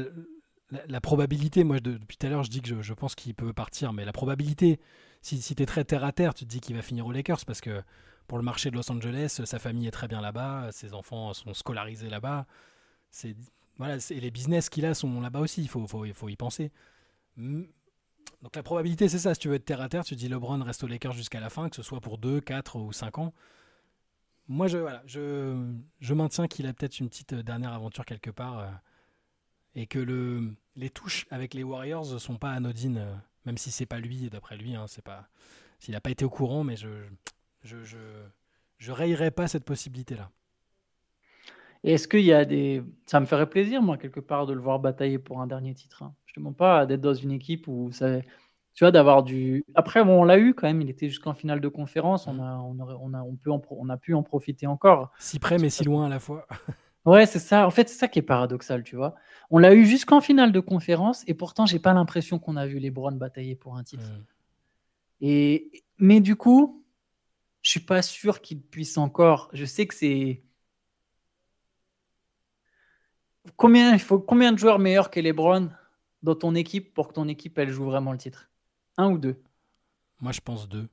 la, 0.89 1.01
probabilité, 1.01 1.65
moi 1.65 1.81
de- 1.81 1.99
depuis 1.99 2.17
tout 2.17 2.27
à 2.27 2.31
l'heure, 2.31 2.43
je 2.43 2.51
dis 2.51 2.63
que 2.63 2.83
je, 2.83 2.95
pense 2.95 3.15
qu'il 3.15 3.35
peut 3.35 3.53
partir, 3.53 3.93
mais 3.93 4.05
la 4.05 4.13
probabilité, 4.13 4.81
si, 5.23 5.41
tu 5.41 5.63
es 5.63 5.67
très 5.67 5.85
terre 5.85 6.05
à 6.05 6.13
terre, 6.13 6.35
tu 6.35 6.45
te 6.45 6.51
dis 6.51 6.61
qu'il 6.61 6.77
va 6.77 6.83
finir 6.83 7.07
aux 7.07 7.13
Lakers 7.13 7.45
parce 7.47 7.61
que 7.61 7.83
pour 8.27 8.39
le 8.39 8.45
marché 8.45 8.71
de 8.71 8.77
Los 8.77 8.91
Angeles, 8.91 9.41
sa 9.45 9.59
famille 9.59 9.87
est 9.89 9.93
très 9.93 10.09
bien 10.09 10.21
là-bas, 10.21 10.71
ses 10.73 10.95
enfants 10.95 11.33
sont 11.35 11.53
scolarisés 11.55 12.09
là-bas. 12.09 12.47
C'est 13.11 13.35
voilà, 13.77 13.97
et 14.11 14.21
les 14.21 14.31
business 14.31 14.69
qu'il 14.69 14.85
a 14.85 14.93
sont 14.93 15.21
là-bas 15.23 15.41
aussi, 15.41 15.63
il 15.63 15.69
faut, 15.69 15.87
faut, 15.87 16.29
y 16.29 16.37
penser. 16.37 16.71
Mm. 17.37 17.63
Donc 18.43 18.55
la 18.55 18.63
probabilité, 18.63 19.09
c'est 19.09 19.19
ça. 19.19 19.35
Si 19.35 19.41
tu 19.41 19.49
veux 19.49 19.55
être 19.55 19.65
terre 19.65 19.81
à 19.81 19.89
terre, 19.89 20.05
tu 20.05 20.15
te 20.15 20.21
dis 20.21 20.29
LeBron 20.29 20.63
reste 20.63 20.85
aux 20.85 20.87
Lakers 20.87 21.13
jusqu'à 21.13 21.41
la 21.41 21.49
fin, 21.49 21.69
que 21.71 21.77
ce 21.77 21.83
soit 21.83 22.01
pour 22.01 22.19
2, 22.19 22.41
4 22.41 22.77
ou 22.77 22.93
5 22.93 23.19
ans. 23.19 23.33
Moi, 24.49 24.67
je, 24.67 24.79
voilà, 24.79 25.03
je, 25.07 25.75
je 26.01 26.15
maintiens 26.15 26.47
qu'il 26.47 26.67
a 26.67 26.75
peut-être 26.75 27.01
une 27.01 27.09
petite 27.09 27.33
euh, 27.33 27.43
dernière 27.43 27.73
aventure 27.73 28.05
quelque 28.05 28.31
part 28.31 28.59
euh, 28.59 28.67
et 29.75 29.87
que 29.87 29.99
le, 29.99 30.55
les 30.77 30.91
touches 30.91 31.27
avec 31.31 31.55
les 31.55 31.63
Warriors 31.63 32.13
ne 32.13 32.19
sont 32.19 32.37
pas 32.37 32.51
anodines, 32.53 32.99
euh, 32.99 33.15
même 33.47 33.59
si 33.59 33.71
c'est 33.71 33.87
pas 33.87 33.99
lui, 34.01 34.29
d'après 34.31 34.57
lui, 34.57 34.75
hein, 34.75 34.87
c'est 34.89 35.05
pas, 35.05 35.29
s'il 35.79 35.95
n'a 35.95 36.01
pas 36.01 36.11
été 36.11 36.25
au 36.25 36.31
courant, 36.31 36.65
mais 36.65 36.77
je, 36.77 36.89
je, 37.63 37.83
je, 37.85 37.99
je 38.79 38.93
rayerais 38.93 39.31
pas 39.31 39.49
cette 39.49 39.65
possibilité-là. 39.65 40.31
Est-ce 41.83 42.09
qu'il 42.09 42.21
y 42.21 42.33
a 42.33 42.45
des. 42.45 42.83
Ça 43.07 43.21
me 43.21 43.27
ferait 43.27 43.49
plaisir, 43.49 43.81
moi, 43.83 43.97
quelque 43.97 44.21
part, 44.21 44.47
de 44.47 44.53
le 44.53 44.61
voir 44.61 44.81
batailler 44.81 45.19
pour 45.19 45.41
un 45.41 45.47
dernier 45.47 45.75
titre. 45.75 46.03
hein. 46.03 46.15
Je 46.27 46.33
ne 46.39 46.43
demande 46.43 46.57
pas 46.57 46.87
d'être 46.87 47.01
dans 47.01 47.15
une 47.15 47.33
équipe 47.33 47.69
où 47.69 47.91
ça. 47.93 48.21
Tu 48.75 48.85
vois, 48.85 48.91
d'avoir 48.93 49.23
du. 49.23 49.65
Après, 49.75 50.05
bon, 50.05 50.21
on 50.21 50.25
l'a 50.25 50.39
eu 50.39 50.55
quand 50.55 50.67
même. 50.67 50.83
Il 50.83 50.91
était 50.91 51.09
jusqu'en 51.09 51.33
finale 51.35 51.61
de 51.61 51.69
conférence. 51.69 52.27
On 52.27 52.39
a, 52.39 52.57
on, 52.59 52.79
on 52.79 53.15
a, 53.15 53.23
on 53.23 53.37
peut 53.37 53.51
en 53.51 53.63
on 53.71 53.89
a 53.89 53.97
pu 53.97 54.15
en 54.15 54.23
profiter 54.23 54.67
encore. 54.67 55.11
Si 55.19 55.39
près, 55.39 55.59
mais 55.59 55.71
si 55.71 55.85
loin 55.85 56.07
à 56.07 56.09
la 56.09 56.21
fois. 56.21 56.47
Ouais, 57.07 57.27
c'est 57.27 57.39
ça. 57.39 57.67
En 57.67 57.71
fait, 57.71 57.89
c'est 57.89 57.99
ça 57.99 58.09
qui 58.09 58.19
est 58.19 58.23
paradoxal, 58.23 58.83
tu 58.83 58.97
vois. 58.97 59.15
On 59.51 59.59
l'a 59.59 59.75
eu 59.75 59.87
jusqu'en 59.87 60.21
finale 60.21 60.53
de 60.53 60.61
conférence 60.61 61.25
et 61.27 61.35
pourtant, 61.35 61.67
j'ai 61.67 61.79
pas 61.79 61.93
l'impression 61.93 62.39
qu'on 62.39 62.57
a 62.57 62.67
vu 62.67 62.79
les 62.79 62.91
Browns 62.91 63.19
batailler 63.19 63.57
pour 63.57 63.77
un 63.77 63.83
titre. 63.83 64.07
Mm. 64.07 64.25
Et 65.23 65.85
mais 65.99 66.21
du 66.21 66.37
coup, 66.37 66.85
je 67.63 67.71
suis 67.71 67.81
pas 67.81 68.03
sûr 68.03 68.41
qu'il 68.41 68.61
puisse 68.61 68.97
encore. 68.99 69.49
Je 69.53 69.65
sais 69.65 69.87
que 69.87 69.95
c'est 69.95 70.43
combien 73.57 73.93
il 73.93 73.99
faut 73.99 74.19
combien 74.19 74.53
de 74.53 74.59
joueurs 74.59 74.79
meilleurs 74.79 75.11
que 75.11 75.21
les 75.21 75.33
Browns 75.33 75.77
dans 76.23 76.35
ton 76.35 76.55
équipe 76.55 76.95
pour 76.95 77.09
que 77.09 77.15
ton 77.15 77.29
équipe 77.29 77.59
elle 77.59 77.71
joue 77.71 77.85
vraiment 77.85 78.13
le 78.13 78.19
titre? 78.19 78.51
Un 78.97 79.11
ou 79.11 79.19
deux? 79.19 79.43
Moi, 80.21 80.33
je 80.33 80.41
pense 80.41 80.69
deux. 80.69 80.89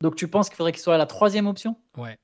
Donc 0.00 0.16
tu 0.16 0.28
penses 0.28 0.48
qu'il 0.48 0.56
faudrait 0.56 0.72
qu'il 0.72 0.82
soit 0.82 0.94
à 0.94 0.98
la 0.98 1.06
troisième 1.06 1.46
option? 1.46 1.76
Ouais. 1.96 2.18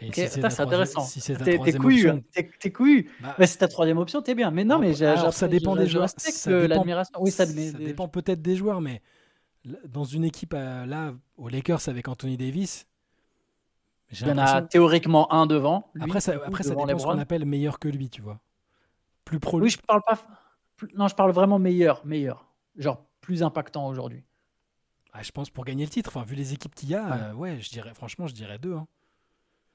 Et 0.00 0.12
si 0.12 0.12
c'est 0.28 0.40
troisième- 0.40 0.66
intéressant. 0.68 1.00
Si 1.00 1.20
c'est 1.20 1.36
T'es 1.36 1.58
t'es 1.58 1.72
couillu, 1.72 2.08
option, 2.08 2.24
t'es 2.32 2.50
t'es 2.60 2.72
couillu. 2.72 3.10
bah, 3.20 3.34
Mais 3.38 3.46
c'est 3.46 3.58
ta 3.58 3.68
troisième 3.68 3.98
option, 3.98 4.22
t'es 4.22 4.34
bien. 4.34 4.50
Mais 4.50 4.64
non, 4.64 4.78
mais 4.78 4.94
j'ai- 4.94 5.06
Alors, 5.06 5.32
ça 5.32 5.48
dépend 5.48 5.74
des 5.76 5.86
joueurs. 5.86 6.08
Ça 6.16 6.50
dépend- 6.50 6.68
l'admiration. 6.76 7.14
Oui, 7.20 7.30
ça, 7.30 7.46
ça 7.46 7.52
des- 7.52 7.72
dépend 7.72 8.06
peut-être 8.08 8.40
des 8.40 8.54
joueurs, 8.56 8.80
mais 8.80 9.02
dans 9.88 10.04
une 10.04 10.24
équipe 10.24 10.54
euh, 10.54 10.86
là, 10.86 11.14
aux 11.36 11.48
Lakers 11.48 11.88
avec 11.88 12.06
Anthony 12.08 12.36
Davis, 12.36 12.86
j'ai 14.10 14.24
Il 14.24 14.28
y 14.28 14.32
en 14.32 14.38
a 14.38 14.62
théoriquement 14.62 15.32
un 15.32 15.46
devant. 15.46 15.90
lui, 15.94 16.04
Après, 16.04 16.20
ça, 16.20 16.32
après, 16.32 16.62
dépend 16.64 16.86
ce 16.98 17.04
qu'on 17.04 17.18
appelle 17.18 17.44
meilleur 17.44 17.78
que 17.78 17.88
lui, 17.88 18.08
tu 18.08 18.22
vois. 18.22 18.40
Plus 19.24 19.40
pro. 19.40 19.60
Oui, 19.60 19.68
je 19.68 19.78
parle 19.78 20.00
pas. 20.06 20.18
Non, 20.94 21.08
je 21.08 21.14
parle 21.14 21.32
vraiment 21.32 21.58
meilleur, 21.58 22.06
meilleur. 22.06 22.46
Genre 22.76 23.04
plus 23.20 23.42
impactant 23.42 23.88
aujourd'hui. 23.88 24.22
Ah, 25.12 25.22
je 25.22 25.32
pense 25.32 25.50
pour 25.50 25.64
gagner 25.64 25.84
le 25.84 25.90
titre, 25.90 26.10
enfin, 26.14 26.24
vu 26.24 26.36
les 26.36 26.52
équipes 26.54 26.74
qu'il 26.74 26.90
y 26.90 26.94
a, 26.94 27.04
Ouais. 27.04 27.16
euh, 27.20 27.32
ouais, 27.34 27.60
je 27.60 27.68
dirais, 27.70 27.92
franchement, 27.94 28.26
je 28.28 28.34
dirais 28.34 28.58
deux. 28.58 28.74
hein. 28.74 28.86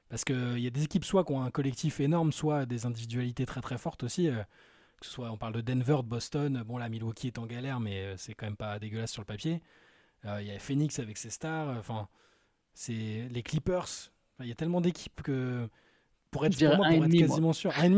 Parce 0.09 0.23
qu'il 0.25 0.59
y 0.59 0.67
a 0.67 0.69
des 0.69 0.83
équipes 0.83 1.05
soit 1.05 1.23
qui 1.23 1.31
ont 1.31 1.41
un 1.43 1.51
collectif 1.51 1.99
énorme, 1.99 2.31
soit 2.31 2.65
des 2.65 2.85
individualités 2.85 3.45
très 3.45 3.61
très 3.61 3.77
fortes 3.77 4.03
aussi. 4.03 4.27
euh, 4.29 4.43
que 4.99 5.07
ce 5.07 5.11
soit, 5.11 5.29
on 5.31 5.37
parle 5.37 5.53
de 5.53 5.61
Denver, 5.61 5.97
de 5.97 6.07
Boston. 6.07 6.63
Bon, 6.65 6.77
là, 6.77 6.87
Milwaukee 6.87 7.27
est 7.27 7.37
en 7.37 7.45
galère, 7.45 7.79
mais 7.81 8.03
euh, 8.03 8.15
c'est 8.17 8.33
quand 8.33 8.45
même 8.45 8.55
pas 8.55 8.79
dégueulasse 8.79 9.11
sur 9.11 9.21
le 9.21 9.25
papier. 9.25 9.61
Euh, 10.25 10.41
Il 10.41 10.47
y 10.47 10.51
a 10.51 10.59
Phoenix 10.59 10.99
avec 10.99 11.17
ses 11.17 11.29
stars. 11.29 11.77
Enfin, 11.77 12.07
c'est 12.73 13.27
les 13.29 13.43
Clippers. 13.43 13.87
Il 14.39 14.47
y 14.47 14.51
a 14.51 14.55
tellement 14.55 14.79
d'équipes 14.81 15.21
que 15.21 15.67
pour 16.31 16.45
être, 16.45 16.57
pour 16.57 16.77
moi, 16.77 16.87
pour 16.87 17.03
être 17.05 17.11
moi. 17.11 17.27
quasiment 17.27 17.53
sûr, 17.53 17.71
un. 17.77 17.89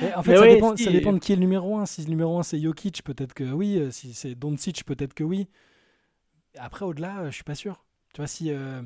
Mais 0.00 0.14
en 0.14 0.22
fait, 0.22 0.36
ça, 0.36 0.46
dépend, 0.46 0.76
si. 0.76 0.84
ça 0.84 0.90
dépend 0.90 1.12
de 1.12 1.18
qui 1.18 1.32
est 1.32 1.36
le 1.36 1.40
numéro 1.40 1.76
1. 1.76 1.86
Si 1.86 2.02
le 2.02 2.08
numéro 2.08 2.38
1 2.38 2.42
c'est 2.42 2.60
Jokic, 2.60 3.02
peut-être 3.04 3.34
que 3.34 3.44
oui. 3.44 3.92
Si 3.92 4.14
c'est 4.14 4.34
Doncic, 4.34 4.84
peut-être 4.84 5.14
que 5.14 5.24
oui. 5.24 5.48
Après, 6.58 6.84
au-delà, 6.84 7.26
je 7.30 7.34
suis 7.34 7.44
pas 7.44 7.54
sûr. 7.54 7.84
Tu 8.14 8.20
vois, 8.20 8.26
si 8.26 8.50
euh, 8.50 8.82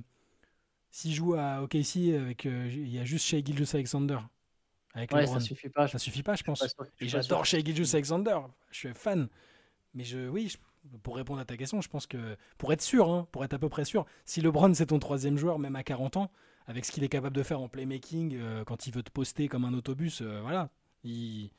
s'il 0.96 1.12
joue 1.14 1.34
à 1.34 1.62
OKC 1.62 2.14
avec, 2.18 2.46
euh, 2.46 2.70
il 2.72 2.88
y 2.88 2.98
a 2.98 3.04
juste 3.04 3.26
Shea 3.26 3.44
Gilgeous 3.44 3.74
Alexander 3.74 4.18
avec 4.94 5.12
Ouais, 5.12 5.20
LeBron. 5.22 5.34
ça 5.34 5.40
suffit 5.40 5.68
pas. 5.68 5.88
Ça 5.88 5.98
suffit 5.98 6.22
pas, 6.22 6.36
je 6.36 6.42
pense. 6.42 6.60
pas 6.60 6.68
sûr- 6.68 6.86
je 6.98 7.04
Et 7.04 7.08
j'adore. 7.08 7.44
Shea 7.44 7.60
Gilgeous 7.62 7.94
Alexander. 7.94 8.38
Je 8.70 8.78
suis 8.78 8.94
fan. 8.94 9.28
Mais 9.92 10.04
je, 10.04 10.26
oui, 10.28 10.48
je- 10.48 10.96
pour 11.02 11.16
répondre 11.16 11.38
à 11.40 11.44
ta 11.44 11.56
question, 11.58 11.82
je 11.82 11.88
pense 11.90 12.06
que 12.06 12.36
pour 12.56 12.72
être 12.72 12.80
sûr, 12.80 13.10
hein, 13.10 13.28
pour 13.30 13.44
être 13.44 13.52
à 13.52 13.58
peu 13.58 13.68
près 13.68 13.84
sûr, 13.84 14.06
si 14.24 14.40
LeBron 14.40 14.72
c'est 14.72 14.86
ton 14.86 14.98
troisième 14.98 15.36
joueur, 15.36 15.58
même 15.58 15.76
à 15.76 15.82
40 15.82 16.16
ans, 16.16 16.30
avec 16.66 16.86
ce 16.86 16.92
qu'il 16.92 17.04
est 17.04 17.08
capable 17.10 17.36
de 17.36 17.42
faire 17.42 17.60
en 17.60 17.68
playmaking, 17.68 18.34
euh, 18.36 18.64
quand 18.64 18.86
il 18.86 18.94
veut 18.94 19.02
te 19.02 19.10
poster 19.10 19.48
comme 19.48 19.66
un 19.66 19.74
autobus, 19.74 20.22
euh, 20.22 20.40
voilà, 20.40 20.70
il- 21.04 21.50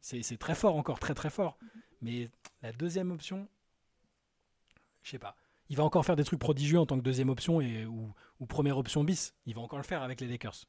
c'est 0.00 0.22
c'est 0.22 0.38
très 0.38 0.54
fort 0.54 0.74
encore, 0.76 1.00
très 1.00 1.12
très 1.14 1.28
fort. 1.30 1.58
Mais 2.00 2.30
la 2.62 2.72
deuxième 2.72 3.10
option, 3.10 3.46
je 5.02 5.10
sais 5.10 5.18
pas. 5.18 5.36
Il 5.68 5.76
va 5.76 5.84
encore 5.84 6.04
faire 6.04 6.16
des 6.16 6.24
trucs 6.24 6.38
prodigieux 6.38 6.78
en 6.78 6.86
tant 6.86 6.96
que 6.96 7.02
deuxième 7.02 7.28
option 7.28 7.60
et, 7.60 7.84
ou, 7.86 8.12
ou 8.40 8.46
première 8.46 8.78
option 8.78 9.02
bis. 9.04 9.34
Il 9.46 9.54
va 9.54 9.60
encore 9.62 9.78
le 9.78 9.84
faire 9.84 10.02
avec 10.02 10.20
les 10.20 10.28
Lakers. 10.28 10.64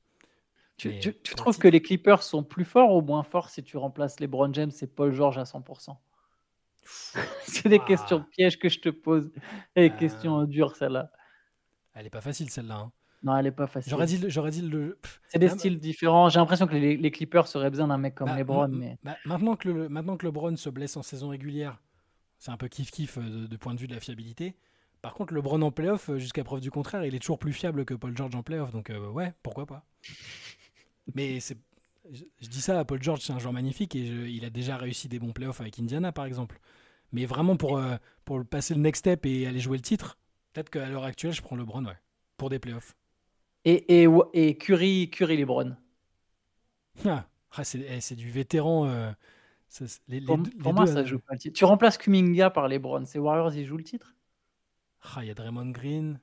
Tu, 0.78 0.90
Mais 0.90 1.00
tu- 1.00 1.14
tu 1.14 1.32
pour 1.32 1.32
le 1.32 1.36
trouves 1.38 1.58
que 1.60 1.68
les 1.68 1.82
Clippers 1.82 2.22
sont 2.24 2.44
plus 2.44 2.66
forts 2.66 2.94
ou 2.96 3.02
moins 3.02 3.24
forts 3.24 3.50
si 3.50 3.64
tu 3.64 3.78
remplaces 3.78 4.20
les 4.20 4.28
Brown 4.28 4.54
James 4.54 4.72
et 4.82 4.88
Paul 4.88 5.12
George 5.14 5.38
à 5.38 5.44
100% 5.44 5.98
C'est 7.44 7.68
des 7.68 7.80
Ah. 7.82 7.86
questions 7.86 8.24
pièges 8.32 8.58
que 8.60 8.70
je 8.70 8.80
te 8.80 8.90
pose. 8.90 9.32
Et 9.76 9.90
des 9.90 9.96
Euh. 9.96 9.98
questions 10.00 10.44
dures, 10.46 10.76
celle-là. 10.76 11.12
Elle 11.94 12.06
est 12.06 12.10
pas 12.12 12.22
facile 12.22 12.50
celle-là. 12.50 12.76
hein. 12.78 12.92
Non, 13.24 13.36
elle 13.36 13.48
est 13.48 13.52
pas 13.52 13.66
facile. 13.68 13.90
J'aurais 13.90 14.06
dit, 14.06 14.24
j'aurais 14.28 14.52
dit 14.52 14.62
le. 14.62 15.00
C'est 15.28 15.40
des 15.40 15.48
Ah, 15.48 15.50
bah- 15.50 15.58
styles 15.58 15.80
différents. 15.80 16.30
J'ai 16.30 16.40
l'impression 16.40 16.68
que 16.68 16.76
les, 16.76 16.96
les 16.96 17.12
Clippers 17.12 17.48
auraient 17.56 17.72
besoin 17.72 17.88
d'un 17.88 17.98
mec 17.98 18.14
comme 18.14 18.28
Bah, 18.30 18.38
LeBron, 18.38 18.68
ma- 18.68 18.78
mais 18.78 18.98
bah, 19.04 19.18
maintenant, 19.26 19.56
que 19.56 19.68
le, 19.68 19.90
maintenant 19.90 20.16
que 20.18 20.26
LeBron 20.28 20.56
se 20.56 20.70
blesse 20.70 20.96
en 20.96 21.02
saison 21.02 21.30
régulière, 21.30 21.82
c'est 22.38 22.52
un 22.52 22.58
peu 22.58 22.68
kiff-kiff 22.68 23.18
euh, 23.18 23.22
de, 23.42 23.48
de 23.48 23.58
point 23.58 23.74
de 23.74 23.80
vue 23.80 23.88
de 23.88 23.96
la 23.96 24.00
fiabilité. 24.00 24.56
Par 25.02 25.14
contre, 25.14 25.34
LeBron 25.34 25.62
en 25.62 25.72
playoff, 25.72 26.10
euh, 26.10 26.20
jusqu'à 26.20 26.44
preuve 26.44 26.62
du 26.62 26.72
contraire, 26.72 27.06
il 27.06 27.16
est 27.16 27.20
toujours 27.20 27.40
plus 27.40 27.54
fiable 27.54 27.86
que 27.86 27.94
Paul 27.94 28.16
George 28.16 28.36
en 28.36 28.44
playoff. 28.44 28.72
Donc, 28.72 28.90
euh, 28.90 29.10
ouais, 29.10 29.34
pourquoi 29.44 29.66
pas. 29.66 29.86
Mais 31.16 31.40
c'est, 31.40 31.58
je, 32.12 32.24
je 32.42 32.48
dis 32.48 32.62
ça, 32.62 32.84
Paul 32.86 33.02
George, 33.02 33.22
c'est 33.22 33.34
un 33.34 33.40
joueur 33.40 33.54
magnifique 33.54 33.96
et 33.96 34.06
je- 34.08 34.28
il 34.28 34.46
a 34.46 34.50
déjà 34.50 34.78
réussi 34.78 35.08
des 35.08 35.20
bons 35.20 35.32
playoffs 35.34 35.62
avec 35.62 35.80
Indiana, 35.80 36.12
par 36.12 36.26
exemple. 36.26 36.60
Mais 37.14 37.26
vraiment, 37.26 37.58
pour, 37.58 37.80
euh, 37.80 37.98
pour 38.26 38.46
passer 38.46 38.76
le 38.76 38.82
next 38.82 39.02
step 39.02 39.26
et 39.26 39.48
aller 39.48 39.60
jouer 39.62 39.78
le 39.78 39.84
titre, 39.84 40.18
peut-être 40.54 40.70
qu'à 40.72 40.90
l'heure 40.90 41.06
actuelle, 41.06 41.34
je 41.34 41.42
prends 41.42 41.58
LeBron, 41.58 41.86
ouais, 41.86 41.98
pour 42.38 42.50
des 42.50 42.60
playoffs. 42.60 42.96
et, 43.66 44.02
et, 44.04 44.08
et 44.34 44.58
Curry, 44.58 45.10
Curry 45.12 45.38
LeBron. 45.38 45.76
Ah, 47.06 47.28
ah, 47.52 47.64
c'est, 47.64 47.80
eh, 47.80 48.02
c'est 48.02 48.16
du 48.16 48.30
vétéran. 48.32 48.86
euh, 48.88 49.12
ça, 49.70 49.88
c'est- 49.88 50.02
les- 50.10 50.20
les 50.22 50.38
Pour, 50.62 50.74
moi, 50.74 50.86
ça 50.88 51.04
joue 51.06 51.20
pas 51.20 51.34
le 51.34 51.40
titre. 51.40 51.58
Tu 51.58 51.66
remplaces 51.66 51.98
Kuminga 51.98 52.50
par 52.52 52.68
LeBron. 52.68 53.06
Ces 53.06 53.20
Warriors, 53.20 53.54
ils 53.56 53.66
jouent 53.66 53.78
le 53.78 53.84
titre? 53.84 54.16
Ah, 55.16 55.24
il 55.24 55.28
y 55.28 55.32
a 55.32 55.34
Draymond 55.34 55.72
Green. 55.72 56.20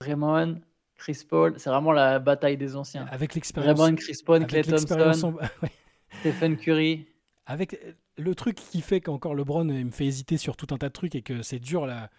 Raymond, 0.00 0.60
Chris 0.96 1.24
Paul, 1.28 1.54
c'est 1.58 1.70
vraiment 1.70 1.92
la 1.92 2.18
bataille 2.18 2.56
des 2.56 2.76
anciens. 2.76 3.06
Avec 3.10 3.34
l'expérience. 3.34 3.78
Raymond, 3.78 3.96
Chris 3.96 4.18
Paul, 4.24 4.46
Clay 4.46 4.62
Thompson. 4.62 5.36
Stephen 6.20 6.56
Curry. 6.56 7.06
Avec 7.46 7.74
euh, 7.74 7.92
le 8.16 8.34
truc 8.34 8.56
qui 8.56 8.80
fait 8.80 9.00
qu'encore 9.00 9.34
LeBron 9.34 9.68
il 9.68 9.86
me 9.86 9.90
fait 9.90 10.06
hésiter 10.06 10.36
sur 10.36 10.56
tout 10.56 10.68
un 10.72 10.78
tas 10.78 10.88
de 10.88 10.92
trucs 10.92 11.14
et 11.14 11.22
que 11.22 11.42
c'est 11.42 11.58
dur 11.58 11.86
là, 11.86 12.10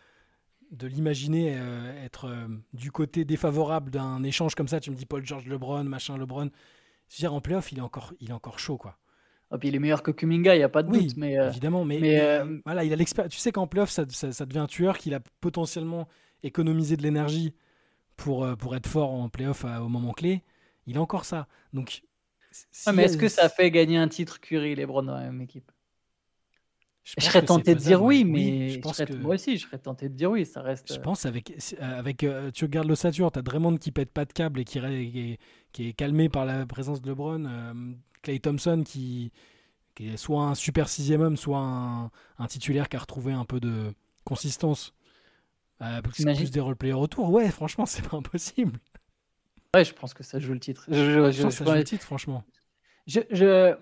de 0.72 0.88
l'imaginer 0.88 1.56
euh, 1.58 2.04
être 2.04 2.26
euh, 2.26 2.48
du 2.74 2.92
côté 2.92 3.26
défavorable 3.26 3.92
d'un 3.92 4.24
échange 4.24 4.56
comme 4.56 4.68
ça. 4.68 4.80
Tu 4.80 4.92
me 4.92 4.96
dis 4.96 5.06
Paul 5.06 5.26
George 5.26 5.48
LeBron, 5.48 5.84
machin 5.84 6.18
LeBron. 6.18 6.50
Je 7.08 7.16
veux 7.16 7.20
dire, 7.20 7.34
en 7.34 7.42
playoff, 7.42 7.72
il 7.72 7.78
est 7.78 7.82
encore, 7.82 8.14
il 8.20 8.32
est 8.32 8.34
encore 8.34 8.60
chaud, 8.60 8.78
quoi. 8.78 8.98
Et 9.54 9.58
puis 9.58 9.68
il 9.70 9.76
est 9.76 9.80
meilleur 9.80 10.04
que 10.04 10.12
Kuminga, 10.12 10.56
il 10.56 10.58
n'y 10.58 10.64
a 10.64 10.70
pas 10.70 10.84
de 10.84 10.90
Oui, 10.90 11.08
doute. 11.08 11.18
Mais 11.18 11.38
euh, 11.40 11.50
évidemment, 11.50 11.86
mais, 11.86 12.00
mais, 12.00 12.10
mais, 12.10 12.22
euh, 12.22 12.60
voilà, 12.66 12.84
il 12.84 12.92
a 12.92 12.96
l'expérience. 12.96 13.32
Tu 13.34 13.40
sais 13.40 13.52
qu'en 13.52 13.68
playoff, 13.68 13.90
ça, 13.90 14.06
ça, 14.10 14.32
ça 14.32 14.46
devient 14.46 14.60
un 14.60 14.68
tueur 14.68 14.98
qu'il 14.98 15.14
a 15.14 15.20
potentiellement 15.40 16.08
économisé 16.44 16.98
de 16.98 17.04
l'énergie 17.04 17.54
pour, 18.18 18.44
euh, 18.44 18.56
pour 18.56 18.76
être 18.76 18.88
fort 18.88 19.12
en 19.12 19.30
playoff 19.30 19.64
au 19.64 19.88
moment 19.88 20.14
clé. 20.14 20.44
Il 20.88 20.98
a 20.98 21.02
encore 21.02 21.26
ça. 21.26 21.48
Donc, 21.74 22.02
ouais, 22.88 22.94
mais 22.94 23.04
est-ce 23.04 23.18
que 23.18 23.28
ça 23.30 23.50
fait 23.50 23.72
gagner 23.72 23.98
un 23.98 24.08
titre 24.08 24.40
Curry 24.40 24.72
et 24.72 24.76
LeBron 24.76 25.04
dans 25.04 25.16
la 25.16 25.22
même 25.26 25.42
équipe? 25.42 25.72
Je 27.04 27.24
serais 27.24 27.46
tenté 27.46 27.76
de 27.76 27.80
dire 27.80 28.02
oui, 28.02 28.24
mais 28.24 28.70
je 28.70 28.74
je 28.76 28.80
pense 28.80 28.98
serais- 28.98 29.06
que... 29.06 29.14
moi 29.18 29.36
aussi, 29.36 29.58
je 29.58 29.66
serais 29.68 29.78
tenté 29.78 30.10
de 30.10 30.16
dire 30.16 30.32
oui. 30.32 30.44
Ça 30.44 30.64
reste. 30.64 30.92
Je 30.92 30.98
euh, 30.98 31.04
pense 31.04 31.28
avec, 31.28 31.52
euh, 31.52 32.00
avec 32.00 32.24
euh, 32.24 32.50
tu 32.50 32.66
regardes 32.66 32.88
l'ossature, 32.88 33.32
tu 33.32 33.38
as 33.38 33.44
Draymond 33.44 33.78
qui 33.78 33.92
pète 33.92 34.12
pas 34.12 34.26
de 34.26 34.34
câble 34.34 34.60
et 34.60 34.66
qui, 34.66 34.80
qui, 34.80 35.20
est, 35.20 35.40
qui 35.72 35.90
est 35.90 35.94
calmé 35.94 36.30
par 36.30 36.46
la 36.46 36.66
présence 36.66 37.04
de 37.04 37.10
LeBron, 37.10 37.46
euh, 37.46 37.74
Clay 38.26 38.40
Thompson 38.40 38.84
qui, 38.86 39.32
qui 39.94 40.10
est 40.10 40.18
soit 40.18 40.44
un 40.44 40.56
super 40.56 40.90
sixième 40.90 41.22
homme, 41.22 41.38
soit 41.38 41.60
un, 41.60 42.06
un 42.40 42.48
titulaire 42.48 42.90
qui 42.90 42.98
a 42.98 43.00
retrouvé 43.00 43.32
un 43.34 43.46
peu 43.46 43.60
de 43.60 43.94
consistance. 44.24 44.94
Euh, 45.82 46.02
plus, 46.02 46.24
des 46.52 46.60
roleplayers 46.60 46.94
autour, 46.94 47.30
ouais, 47.32 47.50
franchement, 47.52 47.86
c'est 47.86 48.08
pas 48.08 48.18
impossible. 48.18 48.80
Ouais, 49.76 49.84
je 49.86 49.94
pense 49.94 50.14
que 50.14 50.24
ça 50.24 50.40
joue 50.40 50.54
le 50.54 50.60
titre. 50.60 50.86
Je, 50.88 50.94
je- 50.96 51.02
Je 51.02 51.32
je- 51.32 51.42
pense 51.44 51.54
que 51.54 51.58
ça 51.60 51.66
joue 51.66 51.72
le 51.80 51.84
titre, 51.84 52.04
franchement. 52.06 52.44
Je- 53.08 53.76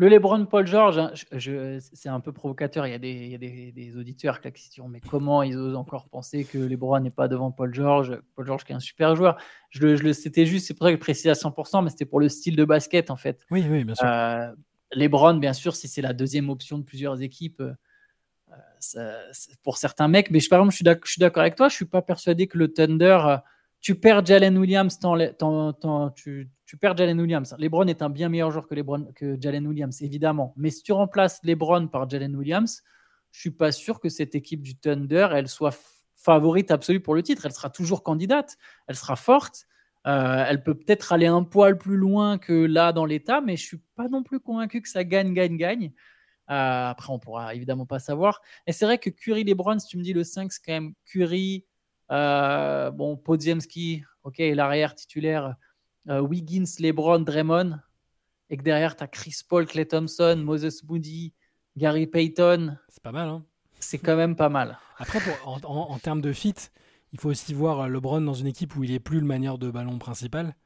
Le 0.00 0.08
LeBron 0.08 0.46
Paul 0.46 0.64
George, 0.64 0.96
hein, 0.96 1.10
je- 1.12 1.24
je- 1.38 1.78
c'est 1.92 2.08
un 2.08 2.20
peu 2.20 2.30
provocateur. 2.32 2.86
Il 2.86 2.90
y 2.90 2.94
a 2.94 2.98
des, 3.00 3.10
il 3.10 3.30
y 3.32 3.34
a 3.34 3.38
des, 3.38 3.72
des 3.72 3.96
auditeurs 3.96 4.38
là, 4.44 4.52
qui 4.52 4.62
se 4.64 4.70
diront 4.70 4.88
Mais 4.88 5.00
comment 5.00 5.42
ils 5.42 5.56
osent 5.56 5.74
encore 5.74 6.08
penser 6.08 6.44
que 6.44 6.56
LeBron 6.56 7.00
n'est 7.00 7.10
pas 7.10 7.26
devant 7.26 7.50
Paul 7.50 7.74
George? 7.74 8.16
Paul 8.36 8.46
George 8.46 8.62
qui 8.64 8.70
est 8.70 8.76
un 8.76 8.80
super 8.80 9.16
joueur. 9.16 9.36
Je 9.70 9.80
le, 9.80 9.96
je 9.96 10.04
le- 10.04 10.12
c'était 10.12 10.46
juste, 10.46 10.68
c'est 10.68 10.74
pour 10.74 10.86
ça 10.86 10.92
que 10.92 10.96
je 10.96 11.00
précise 11.00 11.26
à 11.26 11.34
100%, 11.34 11.82
mais 11.82 11.90
c'était 11.90 12.04
pour 12.04 12.20
le 12.20 12.28
style 12.28 12.54
de 12.54 12.64
basket 12.64 13.10
en 13.10 13.16
fait. 13.16 13.44
Oui, 13.50 13.66
oui, 13.68 13.82
bien 13.82 13.96
sûr. 13.96 14.06
Euh, 14.06 14.52
LeBron, 14.92 15.34
bien 15.34 15.52
sûr, 15.52 15.74
si 15.74 15.88
c'est 15.88 16.00
la 16.00 16.12
deuxième 16.12 16.48
option 16.48 16.78
de 16.78 16.84
plusieurs 16.84 17.20
équipes, 17.20 17.60
euh, 17.60 17.72
ça- 18.78 19.18
pour 19.64 19.78
certains 19.78 20.06
mecs. 20.06 20.30
Mais 20.30 20.38
je, 20.38 20.48
par 20.48 20.60
exemple, 20.60 20.72
je 21.04 21.10
suis 21.10 21.18
d'accord 21.18 21.40
avec 21.42 21.56
toi. 21.56 21.68
Je 21.68 21.74
suis 21.74 21.84
pas 21.86 22.02
persuadé 22.02 22.46
que 22.46 22.56
le 22.56 22.72
Thunder, 22.72 23.18
euh, 23.26 23.36
tu 23.80 23.96
perds 23.96 24.24
Jalen 24.24 24.56
Williams, 24.56 24.96
tu, 26.14 26.48
tu 26.68 26.76
perds 26.76 26.98
Jalen 26.98 27.18
Williams. 27.18 27.56
LeBron 27.58 27.86
est 27.86 28.02
un 28.02 28.10
bien 28.10 28.28
meilleur 28.28 28.50
joueur 28.50 28.68
que, 28.68 28.74
LeBron, 28.74 29.10
que 29.14 29.38
Jalen 29.40 29.66
Williams, 29.66 30.02
évidemment. 30.02 30.52
Mais 30.54 30.68
si 30.68 30.82
tu 30.82 30.92
remplaces 30.92 31.40
LeBron 31.42 31.88
par 31.88 32.08
Jalen 32.08 32.36
Williams, 32.36 32.82
je 33.32 33.40
suis 33.40 33.50
pas 33.50 33.72
sûr 33.72 34.00
que 34.00 34.10
cette 34.10 34.34
équipe 34.34 34.60
du 34.60 34.76
Thunder, 34.76 35.28
elle 35.32 35.48
soit 35.48 35.74
favorite 36.14 36.70
absolue 36.70 37.00
pour 37.00 37.14
le 37.14 37.22
titre. 37.22 37.46
Elle 37.46 37.52
sera 37.52 37.70
toujours 37.70 38.02
candidate. 38.02 38.58
Elle 38.86 38.96
sera 38.96 39.16
forte. 39.16 39.64
Euh, 40.06 40.44
elle 40.46 40.62
peut 40.62 40.74
peut-être 40.74 41.10
aller 41.14 41.26
un 41.26 41.42
poil 41.42 41.78
plus 41.78 41.96
loin 41.96 42.36
que 42.36 42.52
là 42.52 42.92
dans 42.92 43.06
l'état, 43.06 43.40
mais 43.40 43.56
je 43.56 43.64
suis 43.64 43.80
pas 43.96 44.08
non 44.08 44.22
plus 44.22 44.38
convaincu 44.38 44.82
que 44.82 44.90
ça 44.90 45.04
gagne, 45.04 45.32
gagne, 45.32 45.56
gagne. 45.56 45.92
Euh, 46.50 46.90
après, 46.90 47.10
on 47.10 47.18
pourra 47.18 47.54
évidemment 47.54 47.86
pas 47.86 47.98
savoir. 47.98 48.42
Et 48.66 48.72
c'est 48.72 48.84
vrai 48.84 48.98
que 48.98 49.08
Curry, 49.08 49.42
LeBron, 49.42 49.78
si 49.78 49.86
tu 49.86 49.96
me 49.96 50.02
dis 50.02 50.12
le 50.12 50.22
5, 50.22 50.52
c'est 50.52 50.60
quand 50.62 50.72
même 50.72 50.92
Curry, 51.06 51.64
euh, 52.10 52.90
bon, 52.90 53.16
Podziemski, 53.16 54.04
ok, 54.22 54.36
l'arrière 54.38 54.94
titulaire, 54.94 55.56
euh, 56.08 56.20
Wiggins, 56.20 56.64
LeBron, 56.78 57.20
Draymond, 57.20 57.78
et 58.50 58.56
que 58.56 58.62
derrière, 58.62 58.96
tu 58.96 59.04
as 59.04 59.08
Chris 59.08 59.36
Paul, 59.48 59.66
Clay 59.66 59.86
Thompson, 59.86 60.40
Moses 60.44 60.82
Moody, 60.84 61.34
Gary 61.76 62.06
Payton, 62.06 62.76
C'est 62.88 63.02
pas 63.02 63.12
mal, 63.12 63.28
hein 63.28 63.44
c'est 63.80 63.98
quand 63.98 64.16
même 64.16 64.34
pas 64.34 64.48
mal. 64.48 64.78
Après, 64.98 65.20
pour- 65.20 65.48
en, 65.48 65.58
en- 65.64 65.90
en 65.92 65.98
termes 65.98 66.20
de 66.20 66.32
fit, 66.32 66.54
il 67.12 67.20
faut 67.20 67.28
aussi 67.30 67.54
voir 67.54 67.80
euh, 67.82 67.88
LeBron 67.88 68.20
dans 68.20 68.34
une 68.34 68.46
équipe 68.48 68.74
où 68.76 68.82
il 68.84 68.90
est 68.92 68.98
plus 69.00 69.20
le 69.20 69.26
manière 69.26 69.56
de 69.58 69.70
ballon 69.70 69.98
principal. 69.98 70.56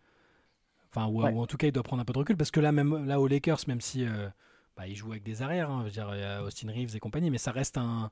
Enfin, 0.90 1.06
ou, 1.08 1.22
Ouais. 1.22 1.32
ou 1.32 1.40
en 1.40 1.46
tout 1.46 1.56
cas, 1.56 1.66
il 1.66 1.72
doit 1.72 1.82
prendre 1.82 2.00
un 2.02 2.04
peu 2.04 2.12
de 2.12 2.18
recul. 2.18 2.36
Parce 2.36 2.50
que 2.50 2.60
là, 2.60 2.72
même 2.72 3.04
là, 3.06 3.20
aux 3.20 3.26
Lakers, 3.28 3.60
même 3.66 3.80
si 3.80 4.04
euh, 4.06 4.28
bah, 4.76 4.86
il 4.86 4.94
joue 4.96 5.10
avec 5.10 5.22
des 5.22 5.42
arrières, 5.42 5.70
hein, 5.70 5.80
je 5.80 5.84
veux 5.86 5.90
dire, 5.90 6.08
il 6.14 6.20
y 6.20 6.24
a 6.24 6.42
Austin 6.42 6.68
Reeves 6.70 6.96
et 6.96 7.00
compagnie, 7.00 7.30
mais 7.30 7.38
ça 7.38 7.52
reste 7.52 7.76
un. 7.78 8.10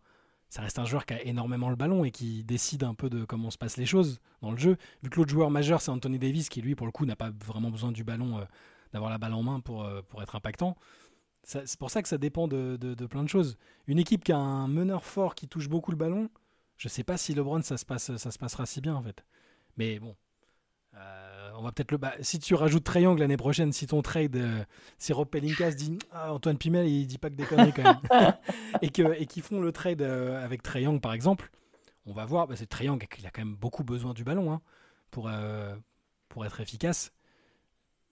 Ça 0.51 0.63
reste 0.63 0.79
un 0.81 0.85
joueur 0.87 1.07
qui 1.07 1.15
a 1.15 1.23
énormément 1.25 1.71
le 1.71 1.77
ballon 1.77 2.05
et 2.05 2.13
qui 2.13 2.45
décide 2.45 2.85
un 2.85 2.95
peu 2.95 3.11
de 3.11 3.25
comment 3.25 3.51
se 3.51 3.59
passent 3.59 3.79
les 3.79 3.87
choses 3.87 4.21
dans 4.43 4.53
le 4.53 4.59
jeu. 4.59 4.77
Vu 5.03 5.11
que 5.11 5.17
l'autre 5.17 5.31
joueur 5.31 5.51
majeur, 5.51 5.81
c'est 5.81 5.93
Anthony 5.93 6.19
Davis, 6.19 6.51
qui 6.51 6.61
lui, 6.63 6.75
pour 6.75 6.87
le 6.87 6.93
coup, 6.93 7.07
n'a 7.07 7.17
pas 7.17 7.31
vraiment 7.47 7.71
besoin 7.71 7.93
du 7.93 8.05
ballon, 8.05 8.39
euh, 8.39 8.45
d'avoir 8.93 9.11
la 9.11 9.19
balle 9.19 9.35
en 9.35 9.45
main 9.45 9.61
pour, 9.61 9.85
euh, 9.85 10.03
pour 10.03 10.23
être 10.23 10.37
impactant. 10.37 10.77
C'est 11.45 11.79
pour 11.79 11.91
ça 11.91 12.03
que 12.03 12.09
ça 12.09 12.19
dépend 12.19 12.49
de, 12.49 12.77
de- 12.81 13.07
plein 13.07 13.25
de 13.25 13.29
choses. 13.29 13.57
Une 13.87 13.99
équipe 13.99 14.25
qui 14.25 14.33
a 14.33 14.39
un 14.39 14.69
meneur 14.69 15.05
fort 15.05 15.35
qui 15.35 15.49
touche 15.49 15.69
beaucoup 15.69 15.91
le 15.91 15.97
ballon, 15.97 16.31
je 16.77 16.89
sais 16.89 17.05
pas 17.05 17.17
si 17.17 17.35
LeBron 17.35 17.63
ça 17.63 17.77
se, 17.79 17.85
passe, 17.87 18.17
ça 18.17 18.31
se 18.31 18.39
passera 18.39 18.67
si 18.67 18.81
bien 18.81 18.95
en 18.95 19.03
fait. 19.03 19.25
Mais 19.77 19.99
bon, 20.01 20.17
euh, 20.95 21.40
on 21.61 21.63
va 21.63 21.73
peut-être 21.73 21.93
le. 21.93 21.99
Bah, 21.99 22.15
si 22.21 22.39
tu 22.39 22.55
rajoutes 22.55 22.85
Triangle 22.85 23.21
l'année 23.21 23.37
prochaine, 23.37 23.73
si 23.73 23.87
ton 23.87 24.01
trade, 24.01 24.35
euh, 24.37 24.65
si 24.99 25.13
Rob 25.13 25.29
Pelinka 25.29 25.71
se 25.71 25.77
dit 25.77 25.99
ah, 26.11 26.33
Antoine 26.33 26.57
Pimel, 26.57 26.89
il 26.89 27.07
dit 27.07 27.19
pas 27.19 27.29
que 27.29 27.35
des 27.35 27.45
conneries 27.45 27.73
quand 27.75 27.83
même, 27.83 28.33
et 28.83 28.89
que 28.89 29.21
et 29.21 29.27
qu'ils 29.27 29.43
font 29.43 29.61
le 29.61 29.71
trade 29.71 30.01
euh, 30.01 30.43
avec 30.43 30.63
Triangle 30.63 31.01
par 31.01 31.13
exemple, 31.13 31.51
on 32.07 32.13
va 32.15 32.25
voir. 32.25 32.47
Bah, 32.47 32.57
c'est 32.57 32.67
Triangle 32.69 33.07
il 33.19 33.27
a 33.27 33.31
quand 33.31 33.43
même 33.43 33.57
beaucoup 33.57 33.85
besoin 33.85 34.15
du 34.15 34.25
ballon 34.25 34.53
hein, 34.53 34.63
pour 35.11 35.29
euh, 35.29 35.75
pour 36.31 36.47
être 36.47 36.61
efficace. 36.61 37.13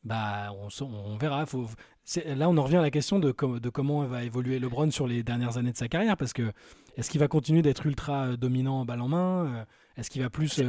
Bah, 0.05 0.53
on, 0.81 1.17
verra. 1.17 1.45
Faut, 1.45 1.67
là, 2.25 2.49
on 2.49 2.57
en 2.57 2.63
revient 2.63 2.77
à 2.77 2.83
la 2.83 2.91
question 2.91 3.19
de, 3.19 3.33
com- 3.33 3.59
de 3.59 3.69
comment 3.69 4.05
va 4.05 4.25
évoluer 4.25 4.59
LeBron 4.59 4.91
sur 4.91 5.07
les 5.07 5.23
dernières 5.23 5.59
années 5.59 5.73
de 5.73 5.77
sa 5.77 5.89
carrière. 5.89 6.17
Parce 6.17 6.33
que 6.33 6.53
est-ce 6.97 7.11
qu'il 7.11 7.19
va 7.21 7.29
continuer 7.29 7.63
d'être 7.63 7.85
ultra 7.85 8.37
dominant 8.37 8.85
balle 8.85 9.01
en 9.01 9.09
main 9.09 9.67
Est-ce 9.97 10.09
qu'il 10.09 10.23
va 10.23 10.31
plus. 10.31 10.63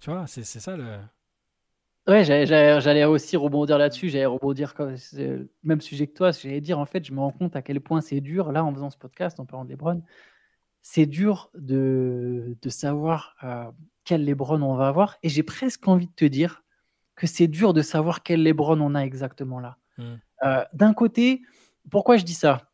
tu 0.00 0.10
vois, 0.10 0.26
c'est 0.26 0.44
ça 0.44 0.76
le. 0.76 0.98
Ouais, 2.08 2.24
j'allais- 2.24 3.04
aussi 3.04 3.36
rebondir 3.36 3.76
là-dessus. 3.76 4.08
J'allais 4.08 4.26
rebondir 4.26 4.74
comme 4.74 4.94
le 5.12 5.50
même 5.62 5.80
sujet 5.82 6.06
que 6.06 6.14
toi. 6.14 6.30
J'allais 6.30 6.60
dire, 6.62 6.78
en 6.78 6.86
fait, 6.86 7.04
je 7.04 7.12
me 7.12 7.20
rends 7.20 7.32
compte 7.32 7.54
à 7.54 7.62
quel 7.62 7.80
point 7.80 8.00
c'est 8.00 8.20
dur, 8.20 8.50
là, 8.50 8.64
en 8.64 8.72
faisant 8.72 8.88
ce 8.90 8.96
podcast, 8.96 9.38
en 9.40 9.44
parlant 9.44 9.64
de 9.66 9.70
Lebron, 9.70 10.02
c'est 10.80 11.04
dur 11.06 11.50
de, 11.54 12.56
de 12.62 12.68
savoir 12.70 13.36
euh, 13.44 13.64
quel 14.04 14.24
Lebron 14.24 14.62
on 14.62 14.74
va 14.74 14.88
avoir. 14.88 15.18
Et 15.22 15.28
j'ai 15.28 15.42
presque 15.42 15.86
envie 15.86 16.06
de 16.06 16.12
te 16.14 16.24
dire 16.24 16.64
que 17.14 17.26
c'est 17.26 17.48
dur 17.48 17.74
de 17.74 17.82
savoir 17.82 18.22
quel 18.22 18.42
Lebron 18.42 18.80
on 18.80 18.94
a 18.94 19.00
exactement 19.00 19.60
là. 19.60 19.76
Mm. 19.98 20.02
Euh, 20.44 20.64
D'un 20.72 20.94
côté, 20.94 21.42
pourquoi 21.90 22.16
je 22.16 22.24
dis 22.24 22.34
ça? 22.34 22.70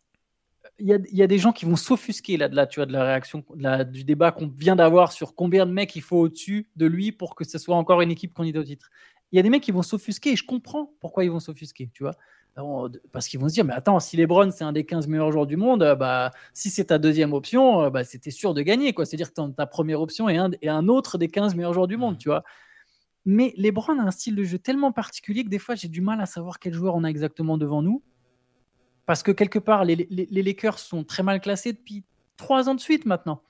Il 0.79 0.87
y, 0.87 0.93
a, 0.93 0.99
il 1.11 1.17
y 1.17 1.23
a 1.23 1.27
des 1.27 1.39
gens 1.39 1.53
qui 1.53 1.65
vont 1.67 1.77
s'offusquer 1.77 2.37
là, 2.37 2.49
de 2.49 2.57
la, 2.57 2.67
tu 2.67 2.81
vois, 2.81 2.87
de 2.87 2.93
la 2.93 3.05
réaction, 3.05 3.45
de 3.55 3.63
la- 3.63 3.85
du 3.85 4.05
débat 4.05 4.33
qu'on 4.33 4.49
vient 4.49 4.75
d'avoir 4.77 5.13
sur 5.13 5.35
combien 5.35 5.67
de 5.67 5.73
mecs 5.73 5.95
il 5.97 6.03
faut 6.03 6.19
au-dessus 6.19 6.69
de 6.77 6.87
lui 6.87 7.11
pour 7.13 7.35
que 7.37 7.45
ce 7.45 7.59
soit 7.59 7.77
encore 7.77 8.01
une 8.01 8.11
équipe 8.11 8.35
candidate 8.35 8.63
au 8.63 8.67
titre 8.67 8.91
il 9.33 9.37
y 9.37 9.39
a 9.39 9.43
des 9.43 9.51
mecs 9.51 9.63
qui 9.63 9.73
vont 9.73 9.83
s'offusquer 9.83 10.33
et 10.33 10.37
je 10.37 10.45
comprends 10.45 10.93
pourquoi 11.01 11.25
ils 11.25 11.31
vont 11.31 11.41
s'offusquer, 11.41 11.91
tu 11.93 12.03
vois. 12.05 12.15
Parce 13.11 13.27
qu'ils 13.27 13.41
vont 13.41 13.49
se 13.49 13.55
dire, 13.55 13.65
mais 13.65 13.73
attends, 13.73 13.99
si 13.99 14.17
LeBron 14.17 14.51
c'est 14.53 14.63
un 14.63 14.73
des 14.73 14.87
15 14.87 15.09
meilleurs 15.09 15.33
joueurs 15.33 15.47
du 15.47 15.57
monde, 15.57 15.83
euh, 15.83 15.97
bah, 15.97 16.31
si 16.53 16.71
c'est 16.71 16.85
ta 16.85 16.99
deuxième 16.99 17.33
option, 17.33 17.83
euh, 17.83 17.91
bah, 17.91 18.05
c'était 18.05 18.31
sûr 18.31 18.55
de 18.55 18.63
gagner. 18.63 18.93
quoi. 18.93 19.05
C'est-à-dire 19.05 19.33
que 19.33 19.51
ta 19.51 19.67
première 19.67 20.01
option 20.01 20.29
est 20.29 20.39
un, 20.69 20.89
autre 20.89 21.19
des 21.19 21.27
15 21.29 21.57
meilleurs 21.57 21.75
joueurs 21.75 21.89
du 21.89 21.97
monde, 21.97 22.17
tu 22.17 22.29
vois. 22.29 22.45
Mais 23.25 23.55
LeBron 23.57 23.99
a 23.99 24.03
un 24.03 24.11
style 24.13 24.37
de 24.37 24.45
jeu 24.45 24.59
tellement 24.59 24.93
particulier 24.93 25.43
que 25.45 25.49
des 25.49 25.59
fois 25.59 25.75
j'ai 25.75 25.89
du 25.89 26.01
mal 26.01 26.21
à 26.21 26.27
savoir 26.27 26.59
quel 26.61 26.75
joueur 26.75 26.95
on 26.95 27.03
a 27.03 27.09
exactement 27.09 27.59
devant 27.59 27.83
nous. 27.83 28.03
Parce 29.07 29.23
que 29.25 29.33
quelque 29.33 29.59
part, 29.59 29.85
les, 29.85 29.97
les- 29.97 30.29
les 30.31 30.43
Lakers 30.43 30.79
sont 30.79 31.03
très 31.05 31.23
mal 31.25 31.41
classés 31.41 31.73
depuis 31.73 32.05
trois 32.37 32.69
ans 32.69 32.75
de 32.75 32.81
suite 32.81 33.05
maintenant. 33.05 33.43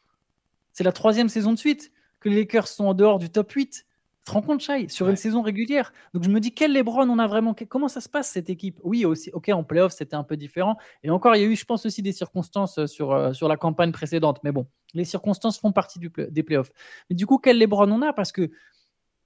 C'est 0.72 0.84
la 0.84 0.92
troisième 0.92 1.28
saison 1.28 1.52
de 1.52 1.58
suite 1.58 1.92
que 2.20 2.28
les 2.30 2.36
Lakers 2.36 2.68
sont 2.68 2.86
en 2.86 2.94
dehors 2.94 3.18
du 3.18 3.28
top 3.30 3.52
8. 3.52 3.84
Tu 4.24 4.30
te 4.30 4.38
rends 4.38 4.42
compte, 4.42 4.60
Shai, 4.60 4.88
sur 4.88 5.06
une 5.10 5.16
saison 5.16 5.42
régulière. 5.42 5.92
Donc 6.14 6.24
je 6.24 6.30
me 6.30 6.40
dis, 6.40 6.54
quel 6.54 6.72
LeBron 6.72 7.06
on 7.10 7.18
a 7.18 7.26
vraiment? 7.26 7.54
Comment 7.68 7.88
ça 7.88 8.00
se 8.00 8.08
passe 8.08 8.30
cette 8.30 8.48
équipe? 8.48 8.80
Oui, 8.82 9.04
aussi, 9.04 9.30
ok, 9.34 9.50
en 9.50 9.64
playoff, 9.64 9.92
c'était 9.92 10.16
un 10.16 10.24
peu 10.24 10.38
différent. 10.38 10.78
Et 11.02 11.10
encore, 11.10 11.36
il 11.36 11.42
y 11.42 11.44
a 11.44 11.46
eu, 11.46 11.56
je 11.56 11.64
pense, 11.66 11.84
aussi 11.84 12.00
des 12.00 12.12
circonstances 12.12 12.78
euh, 12.78 12.86
sur, 12.86 13.12
euh, 13.12 13.34
sur 13.34 13.48
la 13.48 13.58
campagne 13.58 13.92
précédente. 13.92 14.38
Mais 14.42 14.50
bon, 14.50 14.66
les 14.94 15.04
circonstances 15.04 15.58
font 15.58 15.72
partie 15.72 15.98
du 15.98 16.08
play- 16.08 16.28
des 16.30 16.42
playoffs. 16.42 16.72
Mais 17.10 17.16
du 17.16 17.26
coup, 17.26 17.36
quel 17.36 17.58
LeBron 17.58 17.90
on 17.92 18.00
a? 18.00 18.14
Parce 18.14 18.32
que 18.32 18.50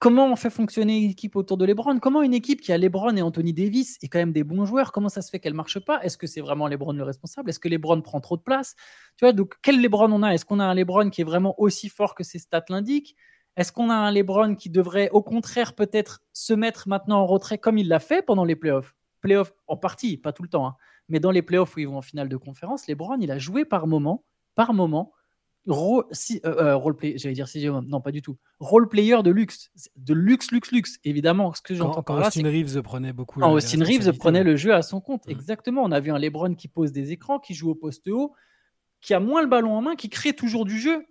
comment 0.00 0.26
on 0.26 0.36
fait 0.36 0.50
fonctionner 0.50 0.98
une 0.98 1.10
équipe 1.10 1.36
autour 1.36 1.58
de 1.58 1.64
LeBron? 1.64 2.00
Comment 2.00 2.22
une 2.22 2.34
équipe 2.34 2.60
qui 2.60 2.72
a 2.72 2.78
LeBron 2.78 3.14
et 3.16 3.22
Anthony 3.22 3.52
Davis 3.52 3.98
et 4.02 4.08
quand 4.08 4.18
même 4.18 4.32
des 4.32 4.42
bons 4.44 4.64
joueurs, 4.64 4.90
comment 4.90 5.08
ça 5.08 5.22
se 5.22 5.30
fait 5.30 5.38
qu'elle 5.38 5.54
marche 5.54 5.78
pas? 5.78 6.00
Est-ce 6.02 6.18
que 6.18 6.26
c'est 6.26 6.40
vraiment 6.40 6.66
LeBron 6.66 6.92
le 6.92 7.04
responsable? 7.04 7.50
Est-ce 7.50 7.60
que 7.60 7.68
LeBron 7.68 8.00
prend 8.02 8.20
trop 8.20 8.36
de 8.36 8.42
place? 8.42 8.74
Tu 9.16 9.24
vois, 9.24 9.32
donc 9.32 9.54
quel 9.62 9.80
LeBron 9.80 10.10
on 10.10 10.24
a? 10.24 10.30
Est-ce 10.30 10.44
qu'on 10.44 10.58
a 10.58 10.64
un 10.64 10.74
LeBron 10.74 11.10
qui 11.10 11.20
est 11.20 11.24
vraiment 11.24 11.54
aussi 11.60 11.88
fort 11.88 12.16
que 12.16 12.24
ses 12.24 12.40
stats 12.40 12.64
l'indiquent? 12.68 13.14
Est-ce 13.58 13.72
qu'on 13.72 13.90
a 13.90 13.94
un 13.94 14.10
LeBron 14.10 14.54
qui 14.54 14.70
devrait 14.70 15.10
au 15.10 15.20
contraire 15.20 15.74
peut-être 15.74 16.22
se 16.32 16.54
mettre 16.54 16.88
maintenant 16.88 17.18
en 17.18 17.26
retrait 17.26 17.58
comme 17.58 17.76
il 17.76 17.88
l'a 17.88 17.98
fait 17.98 18.22
pendant 18.22 18.44
les 18.44 18.56
playoffs? 18.56 18.94
Playoffs 19.20 19.52
en 19.66 19.76
partie, 19.76 20.16
pas 20.16 20.32
tout 20.32 20.44
le 20.44 20.48
temps, 20.48 20.66
hein. 20.66 20.76
mais 21.08 21.18
dans 21.18 21.32
les 21.32 21.42
playoffs 21.42 21.76
où 21.76 21.80
ils 21.80 21.88
vont 21.88 21.98
en 21.98 22.02
finale 22.02 22.28
de 22.28 22.36
conférence, 22.36 22.86
LeBron 22.86 23.18
il 23.20 23.30
a 23.32 23.38
joué 23.38 23.64
par 23.64 23.86
moment, 23.86 24.24
par 24.54 24.72
moment, 24.72 25.12
si, 26.12 26.40
euh, 26.44 26.54
euh, 26.56 26.76
role 26.76 26.96
play, 26.96 27.14
j'allais 27.16 27.34
dire 27.34 27.82
non 27.82 28.00
pas 28.00 28.12
du 28.12 28.22
tout, 28.22 28.38
role 28.58 28.88
player 28.88 29.22
de 29.22 29.30
luxe, 29.30 29.70
de 29.96 30.14
luxe, 30.14 30.50
luxe, 30.50 30.70
luxe. 30.72 30.98
Évidemment, 31.04 31.52
ce 31.52 31.60
que 31.60 31.74
j'entends 31.74 32.02
quand 32.02 32.16
là, 32.16 32.28
Austin 32.28 32.44
Reeves 32.44 32.80
prenait 32.82 33.12
beaucoup. 33.12 33.40
quand 33.40 33.52
Austin 33.52 33.84
Reeves 33.84 34.16
prenait 34.16 34.44
le 34.44 34.56
jeu 34.56 34.74
à 34.74 34.82
son 34.82 35.00
compte. 35.00 35.26
Mhm. 35.26 35.32
Exactement. 35.32 35.82
On 35.82 35.92
a 35.92 36.00
vu 36.00 36.10
un 36.10 36.18
LeBron 36.18 36.54
qui 36.54 36.68
pose 36.68 36.92
des 36.92 37.12
écrans, 37.12 37.38
qui 37.38 37.54
joue 37.54 37.70
au 37.70 37.74
poste 37.74 38.08
haut, 38.08 38.34
qui 39.00 39.14
a 39.14 39.20
moins 39.20 39.42
le 39.42 39.48
ballon 39.48 39.72
en 39.72 39.82
main, 39.82 39.96
qui 39.96 40.08
crée 40.08 40.32
toujours 40.32 40.64
du 40.64 40.78
jeu, 40.78 41.04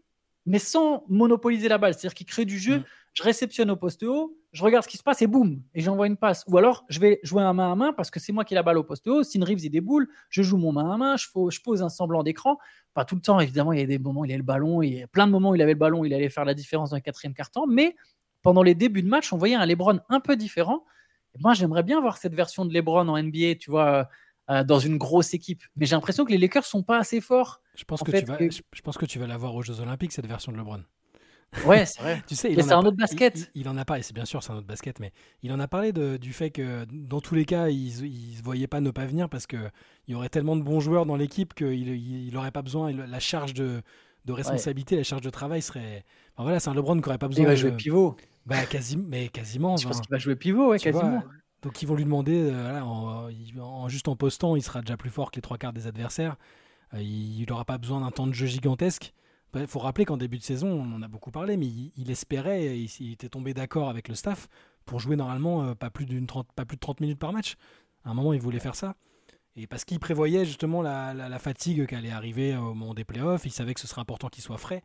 mais 0.48 0.60
sans 0.60 1.04
monopoliser 1.10 1.68
la 1.68 1.78
balle. 1.78 1.94
C'est-à-dire 1.94 2.16
qu'il 2.16 2.26
crée 2.26 2.46
du 2.46 2.58
jeu. 2.58 2.78
Mhm. 2.78 2.84
Je 3.14 3.24
réceptionne 3.24 3.72
au 3.72 3.76
poste 3.76 4.04
haut, 4.04 4.38
je 4.54 4.64
regarde 4.64 4.84
ce 4.84 4.90
qui 4.90 4.98
se 4.98 5.02
passe 5.04 5.24
et 5.24 5.28
boum, 5.28 5.60
et 5.74 5.82
j'envoie 5.82 6.06
une 6.06 6.18
passe. 6.18 6.44
Ou 6.48 6.56
alors, 6.60 6.86
je 6.88 7.00
vais 7.00 7.20
jouer 7.24 7.42
un 7.42 7.52
main 7.52 7.72
à 7.72 7.76
main 7.76 7.92
parce 7.92 8.12
que 8.12 8.20
c'est 8.20 8.32
moi 8.32 8.46
qui 8.46 8.54
ai 8.54 8.56
la 8.56 8.62
balle 8.62 8.78
au 8.78 8.84
poste 8.84 9.08
haut. 9.08 9.22
Austin 9.22 9.44
Reeves, 9.44 9.66
il 9.66 9.72
déboule, 9.72 10.08
je 10.30 10.44
joue 10.44 10.58
mon 10.58 10.72
main 10.72 10.92
à 10.92 10.98
main, 10.98 11.16
je 11.18 11.60
pose 11.62 11.82
un 11.82 11.90
semblant 11.90 12.22
d'écran. 12.22 12.60
Pas 12.94 13.06
tout 13.06 13.16
le 13.16 13.22
temps, 13.22 13.40
évidemment, 13.40 13.74
il 13.74 13.80
y 13.80 13.84
a 13.84 13.88
des 13.88 13.98
moments 13.98 14.22
où 14.22 14.26
il 14.26 14.34
a 14.34 14.38
le 14.38 14.44
ballon, 14.44 14.84
il 14.84 14.94
y 14.94 15.02
a 15.02 15.08
plein 15.08 15.26
de 15.26 15.32
moments 15.32 15.50
où 15.50 15.56
il 15.56 15.62
avait 15.64 15.74
le 15.74 15.80
ballon, 15.80 16.06
il 16.06 16.14
allait 16.14 16.30
faire 16.30 16.46
la 16.46 16.54
différence 16.54 16.92
dans 16.92 16.96
le 16.96 17.02
quatrième 17.02 17.34
quart-temps, 17.34 17.66
mais 17.66 17.96
pendant 18.44 18.62
les 18.62 18.76
débuts 18.76 19.02
de 19.02 19.10
match, 19.10 19.34
on 19.34 19.38
voyait 19.38 19.56
un 19.56 19.66
LeBron 19.66 20.00
un 20.10 20.20
peu 20.20 20.36
différent. 20.36 20.86
Et 21.34 21.40
moi, 21.42 21.56
j'aimerais 21.56 21.84
bien 21.84 22.00
voir 22.02 22.18
cette 22.18 22.36
version 22.36 22.66
de 22.66 22.74
LeBron 22.74 23.08
en 23.08 23.18
NBA, 23.18 23.56
tu 23.60 23.72
vois, 23.72 24.10
euh, 24.50 24.64
dans 24.64 24.80
une 24.80 24.98
grosse 24.98 25.34
équipe. 25.34 25.64
Mais 25.76 25.86
j'ai 25.86 25.96
l'impression 25.96 26.26
que 26.26 26.32
les 26.32 26.38
Lakers 26.38 26.66
sont 26.66 26.84
pas 26.84 26.98
assez 27.00 27.22
forts. 27.22 27.62
Je 27.76 27.84
pense 27.84 28.02
En 28.02 28.06
que 28.06 28.12
fait, 28.12 28.22
tu 28.22 28.26
vas. 28.28 28.38
que- 28.38 28.50
Je, 28.50 28.82
pense 28.82 28.98
que 28.98 29.06
tu 29.06 29.20
vas 29.20 29.28
l'avoir 29.28 29.54
aux 29.56 29.62
Jeux 29.62 29.80
Olympiques 29.82 30.12
cette 30.12 30.28
version 30.28 30.52
de 30.52 30.58
LeBron. 30.58 30.82
Ouais, 31.66 31.86
c'est 31.86 32.02
vrai. 32.02 32.22
Tu 32.28 32.36
sais, 32.36 32.50
il 32.52 32.58
Mais 32.58 32.64
c'est 32.64 32.74
un 32.74 32.80
autre 32.80 32.98
basket. 32.98 33.52
Il, 33.56 33.62
il 33.62 33.70
en 33.70 33.78
a 33.78 33.98
et 33.98 34.02
c'est 34.02 34.14
bien 34.14 34.26
sûr 34.26 34.44
c'est 34.44 34.52
un 34.52 34.58
autre 34.58 34.68
basket, 34.68 35.00
mais 35.00 35.12
il 35.44 35.52
en 35.54 35.60
a 35.60 35.68
parlé 35.68 35.94
de- 35.94 36.18
du 36.18 36.34
fait 36.34 36.50
que 36.52 36.86
dans 36.92 37.22
tous 37.22 37.36
les 37.36 37.46
cas, 37.46 37.70
il, 37.70 37.92
se 37.92 38.44
voyait 38.44 38.68
pas 38.68 38.82
ne 38.82 38.92
pas 38.92 39.06
venir 39.06 39.30
parce 39.30 39.48
que 39.48 39.70
il 40.08 40.12
y 40.12 40.16
aurait 40.16 40.30
tellement 40.30 40.56
de 40.56 40.62
bons 40.62 40.80
joueurs 40.80 41.06
dans 41.06 41.16
l'équipe 41.16 41.54
qu'il 41.54 41.74
il, 41.88 42.28
il 42.28 42.38
aurait 42.38 42.52
pas 42.52 42.62
besoin. 42.62 42.92
la 42.92 43.20
charge 43.20 43.54
de, 43.54 43.82
de 44.26 44.34
responsabilité, 44.34 44.96
la 44.98 45.04
charge 45.04 45.22
de 45.22 45.30
travail 45.30 45.62
serait. 45.62 46.04
Enfin, 46.36 46.44
voilà, 46.44 46.60
c'est 46.60 46.70
un 46.70 46.74
LeBron 46.74 47.00
qui 47.00 47.08
aurait 47.10 47.18
pas 47.18 47.28
besoin. 47.30 47.44
Il 47.44 47.48
va 47.48 47.54
de- 47.54 47.58
jouer 47.58 47.72
pivot. 47.72 48.16
Bah, 48.46 48.66
quasi, 48.66 48.96
mais 48.98 49.28
quasiment. 49.30 49.76
Je 49.78 49.88
pense 49.88 50.00
qu'il 50.02 50.10
va 50.10 50.18
jouer 50.18 50.36
pivot, 50.38 50.70
ouais, 50.72 50.78
vois, 50.78 50.80
quasiment. 50.80 51.24
Donc 51.62 51.82
ils 51.82 51.88
vont 51.88 51.96
lui 51.96 52.04
demander, 52.04 52.52
euh, 52.52 52.62
voilà, 52.62 52.86
en, 52.86 53.90
juste 53.90 54.08
en 54.08 54.16
postant, 54.16 54.56
il 54.56 54.62
sera 54.62 54.82
déjà 54.82 54.98
plus 54.98 55.10
fort 55.10 55.32
que 55.32 55.38
les 55.38 55.42
trois 55.42 55.58
quarts 55.58 55.74
des 55.74 55.88
adversaires. 55.88 56.38
Euh, 56.94 57.02
il 57.02 57.46
n'aura 57.50 57.66
pas 57.66 57.78
besoin 57.78 58.02
d'un 58.02 58.12
temps 58.12 58.28
de 58.28 58.34
jeu 58.34 58.46
gigantesque. 58.46 59.14
Il 59.56 59.66
faut 59.66 59.80
rappeler 59.80 60.06
qu'en 60.06 60.18
début 60.18 60.38
de 60.38 60.44
saison, 60.44 60.70
on 60.70 60.96
en 60.96 61.02
a 61.02 61.08
beaucoup 61.08 61.32
parlé, 61.32 61.58
mais 61.58 61.66
il, 61.66 62.12
espérait, 62.12 62.78
il, 62.78 62.90
il, 63.00 63.14
était 63.14 63.30
tombé 63.30 63.54
d'accord 63.54 63.90
avec 63.90 64.08
le 64.08 64.14
staff 64.14 64.48
pour 64.86 65.00
jouer 65.00 65.16
normalement 65.16 65.74
pas, 65.74 65.90
plus 65.90 66.06
d'une 66.06 66.28
pas 66.28 66.66
plus 66.66 66.76
de 66.76 66.82
30 66.82 67.02
minutes 67.02 67.18
par 67.18 67.34
match. 67.34 67.56
À 68.04 68.12
un 68.12 68.14
moment, 68.14 68.34
il 68.34 68.42
voulait 68.42 68.60
faire 68.60 68.76
ça. 68.76 68.96
Et 69.56 69.66
parce 69.66 69.84
qu'il 69.84 70.00
prévoyait 70.00 70.46
justement 70.46 70.84
la, 70.84 71.40
fatigue 71.40 71.88
qui 71.88 71.96
allait 71.96 72.12
arriver 72.12 72.56
au 72.56 72.76
moment 72.76 72.94
des 72.94 73.04
playoffs, 73.04 73.46
il 73.46 73.52
savait 73.52 73.74
que 73.74 73.80
ce 73.80 73.88
serait 73.88 74.02
important 74.02 74.30
qu'il 74.30 74.44
soit 74.44 74.60
frais. 74.60 74.84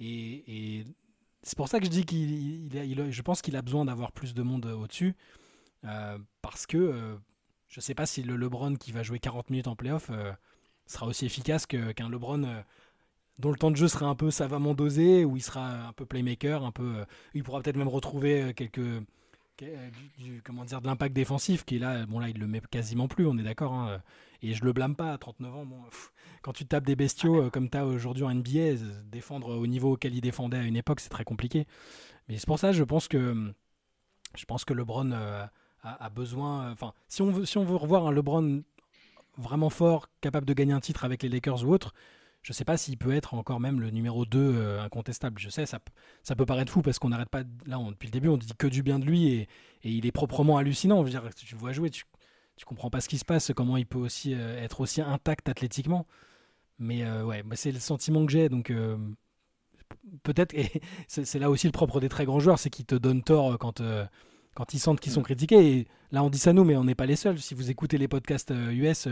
Et, 0.00 0.84
c'est 1.42 1.56
pour 1.56 1.68
ça 1.68 1.78
que 1.78 1.84
je 1.84 1.90
dis 1.90 2.04
qu'il, 2.04 2.68
je 3.10 3.22
pense 3.22 3.42
qu'il 3.42 3.54
a 3.56 3.62
besoin 3.62 3.84
d'avoir 3.84 4.10
plus 4.12 4.34
de 4.34 4.42
monde 4.42 4.64
au-dessus. 4.66 5.14
Euh, 5.84 6.18
parce 6.42 6.66
que 6.66 6.76
euh, 6.76 7.16
je 7.68 7.78
ne 7.78 7.82
sais 7.82 7.94
pas 7.94 8.06
si 8.06 8.22
le 8.22 8.36
LeBron 8.36 8.76
qui 8.76 8.92
va 8.92 9.02
jouer 9.02 9.18
40 9.18 9.50
minutes 9.50 9.68
en 9.68 9.76
playoff 9.76 10.08
euh, 10.10 10.32
sera 10.86 11.06
aussi 11.06 11.26
efficace 11.26 11.66
qu'un 11.66 12.08
LeBron 12.08 12.64
dont 13.38 13.50
le 13.50 13.56
temps 13.56 13.70
de 13.70 13.76
jeu 13.76 13.88
sera 13.88 14.06
un 14.06 14.14
peu 14.14 14.30
savamment 14.30 14.72
dosé, 14.72 15.24
où 15.24 15.36
il 15.36 15.42
sera 15.42 15.88
un 15.88 15.92
peu 15.92 16.06
playmaker, 16.06 16.64
un 16.64 16.72
peu, 16.72 17.04
il 17.34 17.42
pourra 17.42 17.60
peut-être 17.60 17.76
même 17.76 17.88
retrouver 17.88 18.54
quelques 18.54 19.02
du, 20.18 20.42
comment 20.44 20.64
dire, 20.64 20.80
de 20.80 20.86
l'impact 20.86 21.14
défensif 21.14 21.64
qui 21.64 21.76
est 21.76 21.78
là, 21.78 22.04
bon 22.06 22.18
là 22.18 22.28
il 22.28 22.38
le 22.38 22.46
met 22.46 22.60
quasiment 22.70 23.08
plus, 23.08 23.26
on 23.26 23.36
est 23.38 23.42
d'accord. 23.42 23.72
Hein, 23.72 24.00
et 24.42 24.54
je 24.54 24.64
le 24.64 24.72
blâme 24.72 24.94
pas 24.94 25.12
à 25.12 25.18
39 25.18 25.54
ans. 25.54 25.66
Bon, 25.66 25.80
quand 26.42 26.52
tu 26.52 26.66
tapes 26.66 26.86
des 26.86 26.96
bestiaux 26.96 27.44
euh, 27.44 27.50
comme 27.50 27.68
tu 27.68 27.78
as 27.78 27.86
aujourd'hui 27.86 28.24
en 28.24 28.34
NBA, 28.34 28.74
défendre 29.04 29.56
au 29.56 29.66
niveau 29.66 29.94
auquel 29.94 30.14
il 30.14 30.20
défendait 30.20 30.58
à 30.58 30.62
une 30.62 30.76
époque, 30.76 31.00
c'est 31.00 31.08
très 31.08 31.24
compliqué. 31.24 31.66
Mais 32.28 32.36
c'est 32.38 32.46
pour 32.46 32.58
ça, 32.58 32.72
je 32.72 32.84
pense 32.84 33.08
que 33.08 33.52
je 34.36 34.44
pense 34.44 34.64
que 34.64 34.74
LeBron 34.74 35.12
euh, 35.12 35.44
a, 35.86 36.10
besoin. 36.10 36.70
Enfin, 36.72 36.92
si 37.08 37.22
on 37.22 37.30
veut, 37.30 37.44
si 37.44 37.58
on 37.58 37.64
veut 37.64 37.76
revoir 37.76 38.06
un 38.06 38.12
LeBron 38.12 38.62
vraiment 39.38 39.70
fort, 39.70 40.08
capable 40.20 40.46
de 40.46 40.54
gagner 40.54 40.72
un 40.72 40.80
titre 40.80 41.04
avec 41.04 41.22
les 41.22 41.28
Lakers 41.28 41.64
ou 41.64 41.72
autre, 41.72 41.94
je 42.42 42.52
ne 42.52 42.54
sais 42.54 42.64
pas 42.64 42.76
s'il 42.76 42.96
peut 42.96 43.12
être 43.12 43.34
encore 43.34 43.60
même 43.60 43.80
le 43.80 43.90
numéro 43.90 44.24
2 44.24 44.38
euh, 44.38 44.82
incontestable. 44.82 45.38
Je 45.38 45.48
sais, 45.48 45.66
ça, 45.66 45.80
ça 46.22 46.36
peut 46.36 46.46
paraître 46.46 46.72
fou 46.72 46.80
parce 46.80 46.98
qu'on 46.98 47.08
n'arrête 47.08 47.28
pas. 47.28 47.42
Là, 47.66 47.78
depuis 47.90 48.06
le 48.06 48.12
début, 48.12 48.28
on 48.28 48.36
dit 48.36 48.48
que 48.56 48.66
du 48.66 48.82
bien 48.82 48.98
de 48.98 49.04
lui 49.04 49.28
et, 49.28 49.48
il 49.82 50.06
est 50.06 50.12
proprement 50.12 50.56
hallucinant. 50.56 51.00
Je 51.00 51.04
veux 51.04 51.10
dire, 51.10 51.34
tu 51.34 51.56
vois 51.56 51.72
jouer, 51.72 51.90
tu, 51.90 52.04
tu 52.56 52.64
comprends 52.64 52.90
pas 52.90 53.00
ce 53.00 53.08
qui 53.08 53.18
se 53.18 53.24
passe, 53.24 53.52
comment 53.54 53.76
il 53.76 53.86
peut 53.86 53.98
aussi 53.98 54.34
euh, 54.34 54.62
être 54.62 54.80
aussi 54.80 55.00
intact 55.00 55.48
athlétiquement. 55.48 56.06
Mais 56.78 57.04
euh, 57.04 57.24
ouais, 57.24 57.42
c'est 57.54 57.72
le 57.72 57.80
sentiment 57.80 58.24
que 58.26 58.32
j'ai. 58.32 58.48
Donc 58.48 58.72
peut-être, 60.22 60.54
et 60.54 60.70
c'est 61.08 61.38
là 61.38 61.50
aussi 61.50 61.66
le 61.66 61.72
propre 61.72 62.00
des 62.00 62.08
très 62.08 62.26
grands 62.26 62.40
joueurs, 62.40 62.58
c'est 62.58 62.70
qu'ils 62.70 62.86
te 62.86 62.94
donnent 62.94 63.22
tort 63.22 63.58
quand, 63.58 63.82
quand 64.56 64.74
ils 64.74 64.80
sentent 64.80 64.98
qu'ils 64.98 65.12
sont 65.12 65.22
critiqués. 65.22 65.78
Et 65.78 65.88
là, 66.10 66.24
on 66.24 66.30
dit 66.30 66.38
ça 66.38 66.52
nous, 66.52 66.64
mais 66.64 66.76
on 66.76 66.84
n'est 66.84 66.94
pas 66.96 67.06
les 67.06 67.14
seuls. 67.14 67.38
Si 67.38 67.54
vous 67.54 67.70
écoutez 67.70 67.98
les 67.98 68.08
podcasts 68.08 68.52
US 68.72 69.06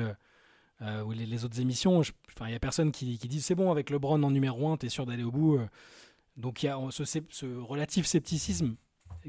euh, 0.82 1.03
ou 1.03 1.12
les, 1.12 1.45
autres 1.45 1.61
émissions, 1.61 2.03
il 2.03 2.47
n'y 2.47 2.55
a 2.55 2.59
personne 2.59 2.90
qui, 2.90 3.18
qui 3.18 3.28
dit 3.28 3.40
c'est 3.40 3.55
bon 3.55 3.70
avec 3.70 3.90
LeBron 3.90 4.22
en 4.22 4.30
numéro 4.30 4.68
1, 4.68 4.78
tu 4.78 4.86
es 4.86 4.88
sûr 4.88 5.07
d'aller 5.07 5.22
au 5.22 5.30
bout. 5.30 5.57
Euh. 5.57 5.66
Donc 6.36 6.62
il 6.62 6.66
y 6.66 6.68
a 6.68 6.78
ce, 6.90 7.05
ce, 7.05 7.47
relatif 7.61 8.07
scepticisme 8.07 8.74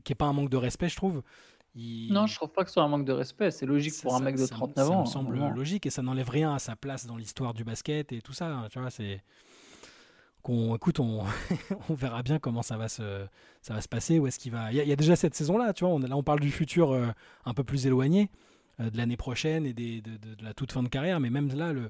qui 0.03 0.11
n'est 0.11 0.15
pas 0.15 0.25
un 0.25 0.33
manque 0.33 0.49
de 0.49 0.57
respect, 0.57 0.89
je 0.89 0.95
trouve. 0.95 1.21
Non, 1.75 2.25
je 2.25 2.35
trouve 2.35 2.49
pas 2.49 2.63
que 2.63 2.69
ce 2.69 2.75
soit 2.75 2.83
un 2.83 2.87
manque 2.87 3.05
de 3.05 3.11
respect. 3.11 3.51
C'est 3.51 3.65
logique 3.65 4.01
pour 4.01 4.15
un 4.15 4.21
mec 4.21 4.37
de 4.37 4.45
39 4.45 4.89
ans. 4.89 5.05
Ça 5.05 5.19
me 5.19 5.25
semble 5.25 5.37
logique 5.53 5.85
et 5.85 5.89
ça 5.89 6.01
n'enlève 6.01 6.29
rien 6.29 6.55
à 6.55 6.59
sa 6.59 6.77
place 6.77 7.05
dans 7.05 7.17
l'histoire 7.17 7.53
du 7.53 7.65
basket 7.65 8.13
et 8.13 8.21
tout 8.21 8.31
ça. 8.31 8.47
Hein, 8.47 8.67
tu 8.71 8.79
vois, 8.79 8.89
c'est 8.89 9.21
qu'on 10.45 10.75
écoute, 10.75 10.99
on, 10.99 11.23
on, 11.89 11.93
verra 11.95 12.21
bien 12.21 12.39
comment 12.39 12.61
ça 12.61 12.77
va 12.77 12.87
se, 12.87 13.25
ça 13.61 13.73
va 13.73 13.81
se 13.81 13.87
passer. 13.87 14.19
Où 14.19 14.27
est-ce 14.27 14.39
qu'il 14.39 14.51
va 14.51 14.71
Il 14.71 14.77
y, 14.77 14.91
a 14.91 14.95
déjà 14.95 15.15
cette 15.15 15.35
saison-là, 15.35 15.73
tu 15.73 15.83
vois. 15.83 15.93
On, 15.93 15.99
là, 15.99 16.15
on 16.15 16.23
parle 16.23 16.39
du 16.39 16.51
futur 16.51 16.91
euh, 16.91 17.07
un 17.45 17.53
peu 17.53 17.63
plus 17.63 17.87
éloigné. 17.87 18.29
Euh, 18.81 18.89
de 18.89 18.97
l'année 18.97 19.15
prochaine 19.15 19.65
et 19.65 19.71
des, 19.71 20.01
de, 20.01 20.17
de, 20.17 20.43
la 20.43 20.53
toute 20.53 20.71
fin 20.73 20.83
de 20.83 20.89
carrière. 20.89 21.21
Mais 21.21 21.29
même 21.29 21.47
là, 21.55 21.71
le, 21.71 21.89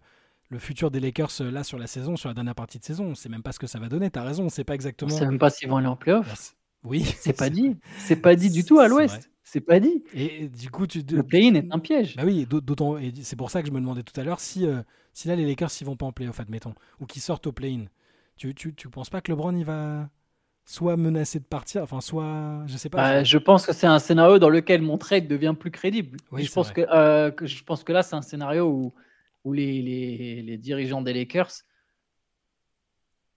le 0.50 0.60
futur 0.60 0.92
des 0.92 1.00
Lakers 1.00 1.32
euh, 1.42 1.50
là 1.50 1.64
sur 1.64 1.80
la 1.80 1.88
saison, 1.88 2.16
sur 2.16 2.30
la 2.30 2.36
dernière 2.36 2.54
partie 2.54 2.78
de 2.78 2.84
saison, 2.84 3.06
on 3.06 3.10
ne 3.10 3.16
sait 3.16 3.30
même 3.30 3.42
pas 3.42 3.52
ce 3.52 3.60
que 3.60 3.66
ça 3.66 3.80
va 3.80 3.90
donner. 3.90 4.12
Tu 4.12 4.20
as 4.20 4.24
raison, 4.24 4.44
on 4.44 4.46
ne 4.46 4.52
sait 4.52 4.64
pas 4.64 4.76
exactement. 4.76 5.12
On 5.12 5.14
ne 5.14 5.20
sait 5.20 5.26
même 5.26 5.40
pas 5.40 5.50
s'ils 5.50 5.68
vont 5.68 5.78
aller 5.78 5.88
en 5.88 5.96
playoff. 5.96 6.56
Oui, 6.84 7.04
c'est 7.04 7.36
pas 7.36 7.50
dit. 7.50 7.76
C'est 7.98 8.18
pas 8.18 8.36
dit 8.36 8.52
du 8.52 8.64
tout 8.64 8.80
à 8.80 8.88
l'Ouest. 8.88 9.32
C'est 9.44 9.62
pas 9.62 9.80
dit. 9.80 10.04
Et, 10.14 10.48
du 10.48 10.70
coup, 10.70 10.86
tu 10.86 11.02
le 11.02 11.24
play-in 11.24 11.56
est 11.56 11.68
un 11.72 11.80
piège. 11.80 12.16
Bah 12.16 12.24
oui, 12.26 12.46
d'autant. 12.46 12.98
Et 12.98 13.14
c'est 13.22 13.36
pour 13.36 13.50
ça 13.50 13.62
que 13.62 13.68
je 13.68 13.74
me 13.74 13.80
demandais 13.80 14.04
tout 14.04 14.20
à 14.20 14.24
l'heure 14.24 14.40
si, 14.40 14.68
euh, 14.68 14.82
si 15.14 15.28
là 15.28 15.36
les 15.36 15.46
Lakers 15.46 15.72
s'ils 15.72 15.88
vont 15.88 15.96
pas 15.96 16.06
en 16.06 16.12
playoff, 16.12 16.40
admettons, 16.40 16.76
ou 17.00 17.06
qu'ils 17.06 17.22
sortent 17.22 17.48
au 17.48 17.52
play-in. 17.52 17.86
Tu, 18.38 18.54
tu, 18.54 18.74
tu 18.74 18.90
penses 18.90 19.10
pas 19.10 19.22
que 19.22 19.32
LeBron 19.32 19.56
il 19.56 19.66
va 19.66 20.10
soit 20.66 20.98
menacé 20.98 21.40
de 21.40 21.46
partir, 21.46 21.84
enfin 21.84 22.02
soit, 22.02 22.64
je 22.66 22.76
sais 22.76 22.90
pas. 22.90 22.98
Bah, 22.98 23.24
je 23.24 23.38
pense 23.38 23.66
que 23.66 23.74
c'est 23.74 23.88
un 23.88 24.00
scénario 24.00 24.40
dans 24.40 24.50
lequel 24.50 24.82
mon 24.82 24.98
trade 24.98 25.28
devient 25.28 25.54
plus 25.58 25.72
crédible. 25.72 26.18
je 26.36 26.52
pense 26.52 26.72
que, 26.72 26.82
euh, 26.92 27.32
que, 27.32 27.46
je 27.46 27.64
pense 27.64 27.84
que 27.84 27.94
là 27.94 28.02
c'est 28.02 28.16
un 28.16 28.24
scénario 28.24 28.68
où, 28.68 28.94
où 29.44 29.54
les, 29.54 29.82
les, 29.82 30.42
les, 30.42 30.58
dirigeants 30.58 31.04
des 31.04 31.14
Lakers, 31.14 31.52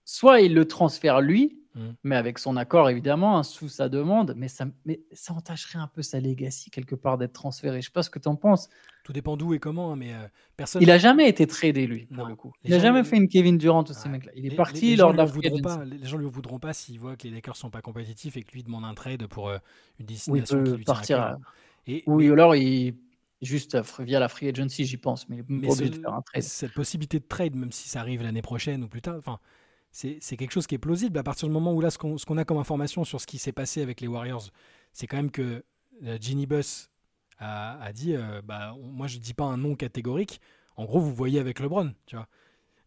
soit 0.06 0.40
ils 0.40 0.54
le 0.54 0.66
transfèrent 0.66 1.20
lui, 1.20 1.57
Mm. 1.78 1.90
mais 2.02 2.16
avec 2.16 2.38
son 2.40 2.56
accord 2.56 2.90
évidemment, 2.90 3.38
hein, 3.38 3.44
sous 3.44 3.68
sa 3.68 3.88
demande, 3.88 4.34
mais 4.36 4.48
ça, 4.48 4.66
mais 4.84 5.00
ça 5.12 5.32
entacherait 5.32 5.78
un 5.78 5.86
peu 5.86 6.02
sa 6.02 6.18
legacy 6.18 6.70
quelque 6.70 6.96
part 6.96 7.18
d'être 7.18 7.32
transféré. 7.32 7.80
Je 7.80 7.86
sais 7.86 7.92
pas 7.92 8.02
ce 8.02 8.10
que 8.10 8.18
tu 8.18 8.26
en 8.26 8.34
penses. 8.34 8.68
Tout 9.04 9.12
dépend 9.12 9.36
d'où 9.36 9.54
et 9.54 9.60
comment, 9.60 9.92
hein, 9.92 9.96
mais 9.96 10.12
euh, 10.12 10.26
personne. 10.56 10.82
Il 10.82 10.90
a 10.90 10.98
jamais 10.98 11.28
été 11.28 11.46
tradé 11.46 11.86
lui 11.86 12.06
pour 12.06 12.26
le 12.26 12.34
coup. 12.34 12.52
Il 12.64 12.72
n'a 12.72 12.80
jamais 12.80 13.04
fait 13.04 13.16
une 13.16 13.28
Kevin 13.28 13.58
Durant 13.58 13.84
tous 13.84 13.94
ces 13.94 14.08
mecs-là. 14.08 14.32
Il 14.34 14.52
est 14.52 14.56
parti 14.56 14.96
lors 14.96 15.12
de 15.12 15.18
la 15.18 15.26
pas, 15.62 15.84
Les 15.84 16.06
gens 16.06 16.18
lui 16.18 16.28
voudront 16.28 16.58
pas 16.58 16.72
s'ils 16.72 16.98
voient 16.98 17.16
que 17.16 17.28
les 17.28 17.34
Lakers 17.34 17.56
sont 17.56 17.70
pas 17.70 17.80
compétitifs 17.80 18.36
et 18.36 18.42
que 18.42 18.52
lui 18.52 18.64
demande 18.64 18.84
un 18.84 18.94
trade 18.94 19.26
pour 19.28 19.48
euh, 19.48 19.58
une 20.00 20.06
destination 20.06 20.62
qui 20.64 20.72
lui 20.72 20.84
partir. 20.84 21.36
Et, 21.86 22.02
oui, 22.06 22.28
alors 22.30 22.56
il 22.56 22.96
juste 23.40 23.78
via 24.00 24.18
la 24.18 24.26
free 24.26 24.48
agency, 24.48 24.84
j'y 24.84 24.96
pense, 24.96 25.28
mais, 25.28 25.44
mais 25.48 25.68
de 25.68 25.94
faire 25.94 26.12
un 26.12 26.22
trade. 26.22 26.42
Cette 26.42 26.74
possibilité 26.74 27.20
de 27.20 27.24
trade, 27.24 27.54
même 27.54 27.70
si 27.70 27.88
ça 27.88 28.00
arrive 28.00 28.24
l'année 28.24 28.42
prochaine 28.42 28.82
ou 28.82 28.88
plus 28.88 29.00
tard, 29.00 29.14
enfin 29.16 29.38
c'est 30.20 30.36
quelque 30.36 30.52
chose 30.52 30.66
qui 30.68 30.76
est 30.76 30.78
plausible. 30.78 31.18
À 31.18 31.24
partir 31.24 31.48
du 31.48 31.52
moment 31.52 31.72
où 31.72 31.80
là, 31.80 31.90
ce 31.90 31.98
qu'on 31.98 32.36
a 32.36 32.44
comme 32.44 32.58
information 32.58 33.04
sur 33.04 33.20
ce 33.20 33.26
qui 33.26 33.38
s'est 33.38 33.52
passé 33.52 33.82
avec 33.82 34.00
les 34.00 34.06
Warriors, 34.06 34.48
c'est 34.92 35.08
quand 35.08 35.16
même 35.16 35.32
que 35.32 35.64
euh, 36.04 36.18
Ginny 36.20 36.46
Buss 36.46 36.88
a, 37.40 37.92
dit 37.92 38.14
euh, 38.14 38.40
bah, 38.44 38.76
Moi, 38.80 39.08
je 39.08 39.16
ne 39.16 39.22
dis 39.22 39.34
pas 39.34 39.44
un 39.44 39.56
nom 39.56 39.74
catégorique. 39.74 40.40
En 40.76 40.84
gros, 40.84 41.00
vous 41.00 41.12
voyez 41.12 41.40
avec 41.40 41.58
LeBron, 41.58 41.92
tu 42.06 42.14
vois. 42.14 42.28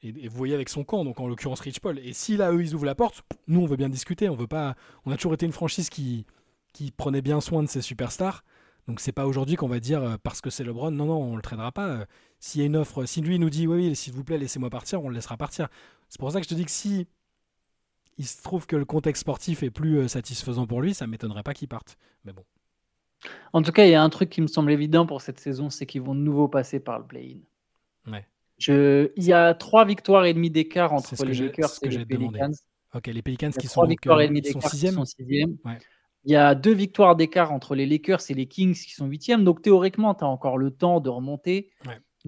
Et, 0.03 0.29
vous 0.29 0.37
voyez 0.37 0.55
avec 0.55 0.69
son 0.69 0.85
camp, 0.85 1.03
donc 1.03 1.19
en 1.19 1.27
l'occurrence 1.27 1.59
Rich 1.59 1.81
Paul. 1.81 1.99
Et 1.99 2.13
si 2.13 2.37
là, 2.37 2.53
eux, 2.53 2.61
ils 2.61 2.73
ouvrent 2.73 2.85
la 2.85 2.95
porte, 2.95 3.23
nous, 3.47 3.61
on 3.61 3.65
veut 3.65 3.77
bien 3.77 3.89
discuter. 3.89 4.29
On 4.29 4.35
veut 4.35 4.47
pas. 4.47 4.75
On 5.05 5.11
a 5.11 5.17
toujours 5.17 5.33
été 5.33 5.45
une 5.45 5.51
franchise 5.51 5.89
qui, 5.89 6.25
qui 6.71 6.91
prenait 6.91 7.21
bien 7.21 7.41
soin 7.41 7.61
de 7.61 7.67
ses 7.67 7.81
superstars. 7.81 8.45
Donc 8.87 8.99
c'est 9.01 9.11
pas 9.11 9.27
aujourd'hui 9.27 9.57
qu'on 9.57 9.67
va 9.67 9.79
dire 9.79 10.01
euh, 10.01 10.15
parce 10.23 10.39
que 10.39 10.49
c'est 10.49 10.63
LeBron, 10.63 10.91
non, 10.91 11.05
non, 11.05 11.21
on 11.21 11.35
le 11.35 11.41
traînera 11.41 11.73
pas. 11.73 12.05
S'il 12.43 12.61
y 12.61 12.63
a 12.63 12.67
une 12.67 12.75
offre, 12.75 13.05
si 13.05 13.21
lui 13.21 13.37
nous 13.37 13.51
dit 13.51 13.67
oui, 13.67 13.87
oui, 13.87 13.95
s'il 13.95 14.13
vous 14.13 14.23
plaît, 14.23 14.39
laissez-moi 14.39 14.71
partir, 14.71 15.03
on 15.03 15.09
le 15.09 15.15
laissera 15.15 15.37
partir. 15.37 15.69
C'est 16.09 16.19
pour 16.19 16.31
ça 16.31 16.39
que 16.39 16.43
je 16.43 16.49
te 16.49 16.55
dis 16.55 16.65
que 16.65 16.71
si 16.71 17.07
il 18.17 18.25
se 18.25 18.41
trouve 18.41 18.65
que 18.65 18.75
le 18.75 18.83
contexte 18.83 19.21
sportif 19.21 19.61
est 19.61 19.69
plus 19.69 19.99
euh, 19.99 20.07
satisfaisant 20.07 20.65
pour 20.65 20.81
lui, 20.81 20.95
ça 20.95 21.05
m'étonnerait 21.05 21.43
pas 21.43 21.53
qu'il 21.53 21.67
parte. 21.67 21.97
Mais 22.25 22.33
bon. 22.33 22.43
En 23.53 23.61
tout 23.61 23.71
cas, 23.71 23.85
il 23.85 23.91
y 23.91 23.95
a 23.95 24.01
un 24.01 24.09
truc 24.09 24.31
qui 24.31 24.41
me 24.41 24.47
semble 24.47 24.71
évident 24.71 25.05
pour 25.05 25.21
cette 25.21 25.39
saison, 25.39 25.69
c'est 25.69 25.85
qu'ils 25.85 26.01
vont 26.01 26.15
de 26.15 26.19
nouveau 26.19 26.47
passer 26.47 26.79
par 26.79 26.97
le 26.97 27.05
play-in. 27.05 28.11
Ouais. 28.11 28.25
Je... 28.57 29.11
Il 29.15 29.23
y 29.23 29.33
a 29.33 29.53
trois 29.53 29.85
victoires 29.85 30.25
et 30.25 30.33
demie 30.33 30.49
d'écart 30.49 30.93
entre 30.93 31.23
les 31.23 31.35
Lakers 31.35 31.69
et 31.83 31.89
les 31.89 32.05
Pelicans. 32.07 32.51
Ok, 32.95 33.05
les 33.05 33.21
Pelicans 33.21 33.51
qui 33.51 33.67
sont, 33.67 33.85
victoires 33.85 34.19
et 34.19 34.27
demie 34.27 34.43
sont 34.43 34.61
sixième. 34.61 35.03
Il 36.23 36.31
y 36.31 36.35
a 36.35 36.55
deux 36.55 36.73
victoires 36.73 37.15
d'écart 37.15 37.51
entre 37.51 37.75
les 37.75 37.85
Lakers 37.85 38.21
et 38.29 38.33
les 38.33 38.47
Kings 38.47 38.73
qui 38.73 38.93
sont 38.93 39.05
huitièmes. 39.05 39.43
Donc 39.43 39.61
théoriquement, 39.61 40.15
tu 40.15 40.23
as 40.23 40.27
encore 40.27 40.57
le 40.57 40.71
temps 40.71 40.99
de 40.99 41.09
remonter. 41.09 41.69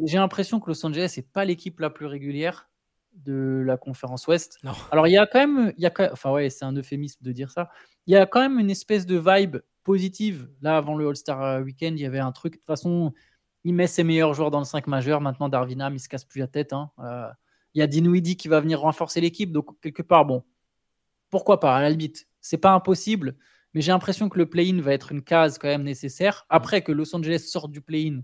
J'ai 0.02 0.18
l'impression 0.18 0.60
que 0.60 0.70
Los 0.70 0.86
Angeles 0.86 1.14
n'est 1.18 1.24
pas 1.24 1.46
l'équipe 1.46 1.80
la 1.80 1.90
plus 1.90 2.06
régulière 2.06 2.70
de 3.14 3.62
la 3.66 3.78
conférence 3.78 4.28
Ouest. 4.28 4.58
Non. 4.64 4.72
Alors, 4.92 5.08
il 5.08 5.12
y 5.12 5.18
a 5.18 5.28
quand 5.28 5.40
même, 5.40 5.74
il 5.78 5.84
y 5.84 5.86
a, 5.86 5.94
enfin 6.12 6.32
ouais, 6.32 6.50
c'est 6.50 6.66
un 6.66 6.76
euphémisme 6.76 7.24
de 7.24 7.32
dire 7.32 7.52
ça. 7.52 7.70
Il 8.08 8.14
y 8.14 8.18
a 8.18 8.26
quand 8.26 8.40
même 8.40 8.60
une 8.60 8.72
espèce 8.72 9.06
de 9.06 9.18
vibe 9.18 9.58
positive. 9.84 10.50
Là, 10.62 10.78
avant 10.78 10.96
le 10.96 11.08
All-Star 11.08 11.42
euh, 11.42 11.62
Weekend, 11.62 12.00
il 12.00 12.04
y 12.04 12.06
avait 12.06 12.20
un 12.20 12.32
truc. 12.32 12.54
De 12.54 12.58
toute 12.58 12.66
façon, 12.66 13.14
il 13.64 13.74
met 13.74 13.88
ses 13.88 14.04
meilleurs 14.04 14.34
joueurs 14.34 14.52
dans 14.52 14.60
le 14.60 14.66
5 14.66 14.88
majeur. 14.88 15.22
Maintenant, 15.22 15.50
Darvinam, 15.50 15.96
il 15.96 16.00
se 16.00 16.10
casse 16.10 16.26
plus 16.26 16.40
la 16.40 16.48
tête. 16.48 16.74
Hein. 16.74 16.92
Euh, 17.00 17.28
il 17.74 17.80
y 17.80 17.82
a 17.82 17.88
Dinwiddie 17.88 18.38
qui 18.38 18.48
va 18.48 18.60
venir 18.60 18.82
renforcer 18.82 19.22
l'équipe. 19.22 19.52
Donc, 19.52 19.80
quelque 19.82 20.02
part, 20.02 20.26
bon, 20.26 20.44
pourquoi 21.30 21.60
pas, 21.60 21.76
à 21.76 21.82
la 21.82 21.90
limite. 21.90 22.28
C'est 22.42 22.58
pas 22.58 22.74
impossible, 22.74 23.38
mais 23.74 23.82
j'ai 23.82 23.92
l'impression 23.92 24.30
que 24.30 24.38
le 24.38 24.50
play-in 24.50 24.82
va 24.82 24.94
être 24.94 25.12
une 25.12 25.24
case 25.24 25.58
quand 25.58 25.68
même 25.68 25.84
nécessaire. 25.84 26.46
Après 26.50 26.82
que 26.82 26.92
Los 26.92 27.16
Angeles 27.16 27.46
sorte 27.48 27.72
du 27.72 27.82
play-in, 27.82 28.22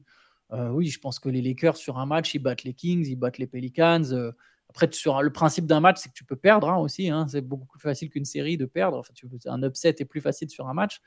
euh, 0.52 0.70
oui, 0.70 0.88
je 0.88 1.00
pense 1.00 1.20
que 1.20 1.30
les 1.30 1.42
Lakers, 1.42 1.78
sur 1.78 1.98
un 1.98 2.06
match, 2.06 2.34
ils 2.34 2.40
battent 2.40 2.64
les 2.64 2.74
Kings, 2.74 3.06
ils 3.08 3.16
battent 3.16 3.38
les 3.38 3.48
Pelicans. 3.48 4.34
Après, 4.70 4.88
sur 4.92 5.22
le 5.22 5.32
principe 5.32 5.66
d'un 5.66 5.80
match, 5.80 5.98
c'est 6.00 6.10
que 6.10 6.14
tu 6.14 6.24
peux 6.24 6.36
perdre 6.36 6.70
hein, 6.70 6.78
aussi. 6.78 7.10
Hein. 7.10 7.28
c'est 7.28 7.42
beaucoup 7.42 7.66
plus 7.66 7.80
facile 7.80 8.10
qu'une 8.10 8.26
série 8.26 8.56
de 8.56 8.66
perdre. 8.66 9.02
Un 9.48 9.64
upset 9.64 9.96
est 10.00 10.06
plus 10.06 10.22
facile 10.22 10.50
sur 10.50 10.68
un 10.68 10.74
match. 10.74 11.02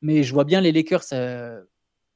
Mais 0.00 0.22
je 0.22 0.32
vois 0.32 0.44
bien 0.44 0.60
les 0.60 0.70
Lakers 0.70 1.02
euh, 1.12 1.60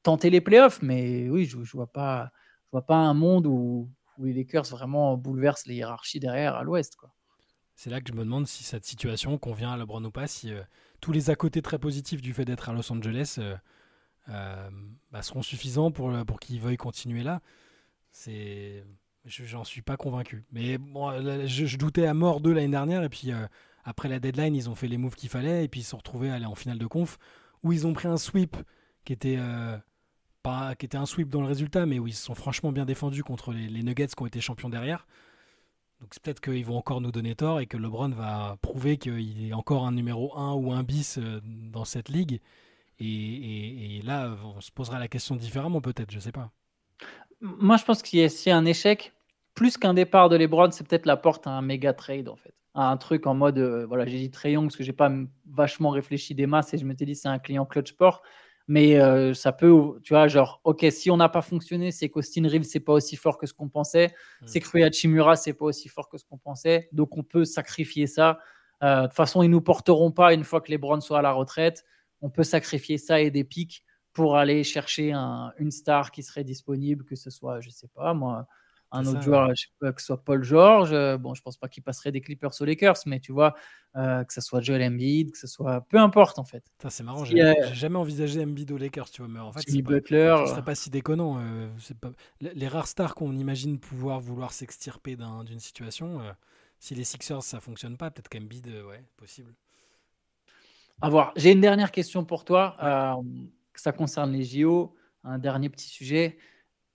tenter 0.05 0.31
les 0.31 0.41
playoffs. 0.41 0.81
Mais 0.81 1.29
oui, 1.29 1.45
je 1.45 1.59
ne 1.59 1.65
vois, 1.65 1.91
pas, 1.91 2.31
vois 2.71 2.87
pas 2.87 2.97
un 2.97 3.15
monde 3.15 3.47
où, 3.47 3.91
les 4.19 4.33
Lakers 4.33 4.67
vraiment 4.67 5.17
bouleversent 5.17 5.67
les 5.67 5.75
hiérarchies 5.75 6.21
derrière 6.21 6.55
à 6.55 6.63
l'ouest. 6.63 6.97
C'est 7.75 7.91
là 7.91 8.01
que 8.01 8.09
je 8.09 8.13
me 8.13 8.23
demande 8.23 8.47
si 8.47 8.63
cette 8.63 8.85
situation 8.85 9.37
convient 9.39 9.73
à 9.73 9.77
LeBron 9.77 10.05
ou 10.05 10.11
pas, 10.13 10.29
si 10.29 10.53
euh, 10.53 10.63
tous 11.01 11.11
les 11.11 11.31
à 11.31 11.35
côté 11.35 11.63
très 11.63 11.81
positifs 11.81 12.23
du 12.23 12.33
fait 12.33 12.45
d'être 12.45 12.69
à 12.69 12.73
Los 12.73 12.93
Angeles 12.93 13.41
euh, 14.29 14.71
bah, 15.11 15.23
seront 15.23 15.43
suffisants 15.43 15.91
pour, 15.91 16.13
pour 16.27 16.41
qu'ils 16.41 16.61
veuillent 16.61 16.77
continuer 16.77 17.23
là. 17.23 17.41
C'est, 18.11 18.85
j'en 19.25 19.65
suis 19.65 19.83
pas 19.83 19.97
convaincu. 19.97 20.45
Mais 20.53 20.79
bon, 20.79 21.11
je, 21.47 21.77
doutais 21.77 22.07
à 22.07 22.15
mort 22.15 22.41
d'eux 22.41 22.53
l'année 22.53 22.69
dernière 22.69 23.03
et 23.03 23.09
puis 23.09 23.33
euh, 23.33 23.47
après 23.85 24.09
la 24.09 24.19
deadline, 24.21 24.55
ils 24.55 24.69
ont 24.69 24.75
fait 24.75 24.89
les 24.89 24.99
moves 24.99 25.15
qu'il 25.15 25.29
fallait 25.29 25.65
et 25.65 25.69
puis 25.69 25.81
ils 25.81 25.85
se 25.85 25.91
sont 25.91 25.99
retrouvés 25.99 26.31
à 26.31 26.35
aller 26.35 26.47
en 26.47 26.55
finale 26.55 26.79
de 26.79 26.87
conf 26.87 27.19
où 27.63 27.73
ils 27.73 27.87
ont 27.87 27.93
pris 27.93 28.09
un 28.09 28.17
sweep 28.17 28.57
qui 29.05 29.13
était 29.13 29.37
euh, 29.39 29.77
pas 30.43 30.75
qui 30.75 30.87
était 30.87 30.99
un 30.99 31.07
sweep 31.07 31.29
dans 31.29 31.41
le 31.41 31.47
résultat, 31.47 31.87
mais 31.87 31.99
où 31.99 32.07
ils 32.07 32.15
se 32.15 32.25
sont 32.25 32.35
franchement 32.35 32.73
bien 32.73 32.85
défendus 32.85 33.23
contre 33.23 33.53
les, 33.53 33.69
les 33.69 33.83
Nuggets 33.83 34.09
qui 34.09 34.23
ont 34.23 34.27
été 34.27 34.41
champions 34.41 34.69
derrière. 34.69 35.07
Donc 36.01 36.11
c'est 36.15 36.23
peut-être 36.23 36.41
qu'ils 36.41 36.65
vont 36.65 36.77
encore 36.77 37.01
nous 37.01 37.13
donner 37.13 37.37
tort 37.37 37.61
et 37.61 37.67
que 37.67 37.77
LeBron 37.77 38.09
va 38.09 38.57
prouver 38.61 38.99
qu'il 38.99 39.49
est 39.49 39.53
encore 39.53 39.87
un 39.87 39.93
numéro 39.93 40.37
1 40.37 40.55
ou 40.55 40.73
un 40.73 40.83
bis 40.83 41.21
dans 41.43 41.85
cette 41.85 42.09
ligue 42.09 42.41
et, 43.05 44.03
là, 44.05 44.35
on 44.45 44.61
se 44.61 44.71
posera 44.71 44.99
la 44.99 45.09
question 45.09 45.37
différemment, 45.37 45.81
peut-être, 45.81 46.11
je 46.11 46.17
ne 46.17 46.21
sais 46.21 46.33
pas. 46.33 46.51
Moi, 47.41 47.77
je 47.77 47.85
pense 47.85 48.03
qu'il 48.03 48.21
y 48.21 48.51
a 48.51 48.57
un 48.57 48.65
échec, 48.65 49.13
plus 49.55 49.77
qu'un 49.77 49.95
départ 49.95 50.29
de 50.29 50.37
LeBron, 50.37 50.71
c'est 50.71 50.87
peut-être 50.87 51.07
la 51.07 51.17
porte 51.17 51.47
à 51.47 51.51
un 51.51 51.63
méga 51.63 51.93
trade, 51.93 52.29
en 52.29 52.37
fait. 52.37 52.55
À 52.75 52.91
un 52.91 52.97
truc 52.97 53.27
en 53.27 53.35
mode, 53.35 53.59
euh, 53.59 53.85
voilà, 53.87 54.07
j'ai 54.07 54.19
dit 54.19 54.31
Trayon 54.31 54.63
parce 54.63 54.77
que 54.77 54.85
j'ai 54.85 54.95
pas 54.95 55.11
vachement 55.47 55.91
réfléchi 55.91 56.35
des 56.35 56.47
masses 56.47 56.73
et 56.73 56.79
je 56.79 56.87
m'étais 56.87 57.05
dit 57.05 57.15
c'est 57.15 57.29
un 57.29 57.39
client 57.39 57.67
clutch 57.67 57.91
sport. 57.91 58.23
Mais 58.69 58.99
euh, 58.99 59.35
ça 59.35 59.53
peut, 59.53 60.01
tu 60.03 60.15
vois, 60.15 60.29
genre, 60.29 60.61
ok, 60.65 60.87
si 60.91 61.11
on 61.11 61.17
n'a 61.17 61.29
pas 61.29 61.43
fonctionné, 61.43 61.91
c'est 61.91 62.09
qu'Austin 62.09 62.49
Reeves, 62.49 62.63
c'est 62.63 62.81
pas 62.81 62.93
aussi 62.93 63.17
fort 63.17 63.37
que 63.37 63.47
ce 63.47 63.53
qu'on 63.53 63.69
pensait. 63.69 64.15
Hmm. 64.41 64.47
C'est 64.47 64.61
que 64.61 64.69
Rui 64.71 64.85
Hachimura, 64.85 65.37
c'est 65.37 65.53
pas 65.53 65.67
aussi 65.67 65.89
fort 65.89 66.09
que 66.09 66.17
ce 66.17 66.25
qu'on 66.25 66.39
pensait. 66.39 66.89
Donc, 66.93 67.17
on 67.19 67.23
peut 67.23 67.45
sacrifier 67.45 68.07
ça. 68.07 68.39
Euh, 68.83 69.03
de 69.03 69.07
toute 69.09 69.17
façon, 69.17 69.43
ils 69.43 69.51
nous 69.51 69.61
porteront 69.61 70.13
pas 70.13 70.33
une 70.33 70.45
fois 70.45 70.61
que 70.61 70.71
les 70.71 70.79
Browns 70.79 71.01
soient 71.01 71.19
à 71.19 71.23
la 71.23 71.33
retraite 71.33 71.85
on 72.23 72.31
peut 72.31 72.45
sacrifier 72.45 72.99
ça 72.99 73.21
et 73.21 73.31
des 73.31 73.45
pics 73.45 73.85
pour 74.13 74.37
aller 74.37 74.65
chercher 74.65 75.13
une 75.13 75.71
star 75.71 76.11
qui 76.11 76.23
serait 76.23 76.45
disponible, 76.45 77.05
que 77.05 77.17
ce 77.17 77.31
soit, 77.31 77.61
je 77.61 77.71
sais 77.71 77.89
pas 77.89 78.15
moi, 78.15 78.47
un 78.93 79.07
autre 79.07 79.23
joueur, 79.23 79.49
je 79.55 79.63
sais 79.63 79.69
pas, 79.81 79.93
que 79.93 80.01
ce 80.01 80.09
soit 80.09 80.23
Paul 80.23 80.45
George. 80.45 80.93
Euh, 80.93 81.17
bon, 81.17 81.35
je 81.35 81.43
pense 81.43 81.57
pas 81.57 81.69
qu'il 81.69 81.83
passerait 81.83 82.13
des 82.13 82.21
Clippers 82.21 82.53
aux 82.61 82.65
Lakers, 82.65 82.99
mais 83.07 83.21
tu 83.21 83.33
vois, 83.33 83.55
euh, 83.97 84.23
que 84.23 84.33
ce 84.33 84.41
soit 84.41 84.61
Joel 84.61 84.83
Embiid, 84.83 85.33
que 85.33 85.39
ce 85.39 85.47
soit 85.47 85.81
peu 85.89 85.99
importe 85.99 86.39
en 86.39 86.45
fait. 86.45 86.65
C'est 86.89 87.03
marrant, 87.03 87.25
j'ai 87.25 87.55
jamais 87.73 87.97
envisagé 87.97 88.43
Embiid 88.43 88.71
aux 88.71 88.77
Lakers, 88.77 89.11
tu 89.11 89.23
vois, 89.23 89.31
mais 89.31 89.41
en 89.41 89.53
fait, 89.53 89.63
Jimmy 89.67 89.83
Butler, 89.83 90.37
ce 90.45 90.51
serait 90.51 90.65
pas 90.65 90.75
si 90.75 90.91
déconnant. 90.91 91.39
Euh, 91.41 91.69
pas... 92.01 92.13
Les 92.41 92.69
rares 92.69 92.87
stars 92.87 93.15
qu'on 93.15 93.37
imagine 93.37 93.79
pouvoir 93.79 94.21
vouloir 94.21 94.53
s'extirper 94.53 95.17
d'une 95.17 95.61
situation, 95.61 96.21
si 96.79 96.95
les 96.95 97.05
Sixers 97.05 97.43
ça 97.43 97.61
fonctionne 97.61 97.97
pas, 97.97 98.11
peut-être 98.11 98.29
qu'Embiid, 98.29 98.67
ouais, 98.89 99.05
possible. 99.17 99.55
J'ai 101.37 101.53
une 101.53 101.61
dernière 101.61 101.91
question 101.91 102.25
pour 102.25 102.45
toi. 102.45 102.77
Euh, 102.83 103.23
ça 103.75 103.93
concerne 103.93 104.33
les 104.33 104.45
JO. 104.45 104.95
Un 105.25 105.39
dernier 105.39 105.69
petit 105.69 105.89
sujet. 105.89 106.39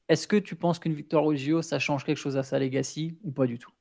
Est-ce 0.10 0.28
que 0.28 0.36
tu 0.38 0.56
penses 0.56 0.80
qu'une 0.80 0.94
victoire 0.94 1.26
aux 1.26 1.36
JO, 1.36 1.62
ça 1.62 1.80
change 1.80 2.04
quelque 2.04 2.18
chose 2.18 2.38
à 2.38 2.44
sa 2.44 2.60
legacy 2.60 3.18
ou 3.24 3.32
pas 3.32 3.46
du 3.46 3.60
tout? 3.60 3.72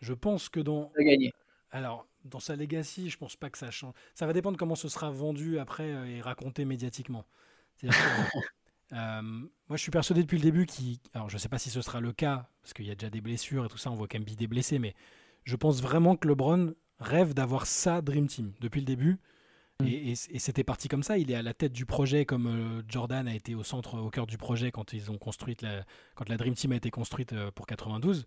Je 0.00 0.12
pense 0.12 0.48
que 0.48 0.60
dans. 0.60 0.90
Gagner. 0.98 1.32
Alors, 1.70 2.06
dans 2.24 2.40
sa 2.40 2.56
legacy, 2.56 3.10
je 3.10 3.18
pense 3.18 3.36
pas 3.36 3.50
que 3.50 3.58
ça 3.58 3.70
change. 3.70 3.94
Ça 4.14 4.26
va 4.26 4.32
dépendre 4.32 4.56
comment 4.56 4.74
ce 4.74 4.88
sera 4.88 5.10
vendu 5.10 5.58
après 5.58 5.92
euh, 5.92 6.06
et 6.06 6.20
raconté 6.20 6.64
médiatiquement. 6.64 7.24
Euh, 8.92 9.22
moi, 9.22 9.76
je 9.76 9.78
suis 9.78 9.90
persuadé 9.90 10.22
depuis 10.22 10.36
le 10.36 10.42
début 10.42 10.66
qui. 10.66 11.00
Alors, 11.14 11.28
je 11.28 11.38
sais 11.38 11.48
pas 11.48 11.58
si 11.58 11.70
ce 11.70 11.80
sera 11.80 12.00
le 12.00 12.12
cas 12.12 12.48
parce 12.62 12.74
qu'il 12.74 12.84
y 12.84 12.90
a 12.90 12.94
déjà 12.94 13.10
des 13.10 13.22
blessures 13.22 13.64
et 13.64 13.68
tout 13.68 13.78
ça. 13.78 13.90
On 13.90 13.94
voit 13.94 14.06
qu'Embiid 14.06 14.40
est 14.40 14.46
blessé, 14.46 14.78
mais 14.78 14.94
je 15.42 15.56
pense 15.56 15.82
vraiment 15.82 16.16
que 16.16 16.28
LeBron 16.28 16.74
rêve 17.00 17.34
d'avoir 17.34 17.66
sa 17.66 18.02
Dream 18.02 18.28
Team 18.28 18.52
depuis 18.60 18.80
le 18.80 18.86
début. 18.86 19.18
Mm. 19.82 19.86
Et, 19.86 20.14
c'était 20.14 20.64
parti 20.64 20.88
comme 20.88 21.02
ça. 21.02 21.18
Il 21.18 21.30
est 21.30 21.34
à 21.34 21.42
la 21.42 21.54
tête 21.54 21.72
du 21.72 21.86
projet, 21.86 22.24
comme 22.24 22.46
euh, 22.46 22.82
Jordan 22.88 23.26
a 23.26 23.34
été 23.34 23.54
au 23.54 23.62
centre, 23.62 23.98
au 23.98 24.10
cœur 24.10 24.26
du 24.26 24.38
projet 24.38 24.70
quand 24.70 24.92
ils 24.92 25.10
ont 25.10 25.18
la, 25.62 25.84
quand 26.14 26.28
la 26.28 26.36
Dream 26.36 26.54
Team 26.54 26.72
a 26.72 26.76
été 26.76 26.90
construite 26.90 27.32
euh, 27.32 27.50
pour 27.50 27.66
92. 27.66 28.26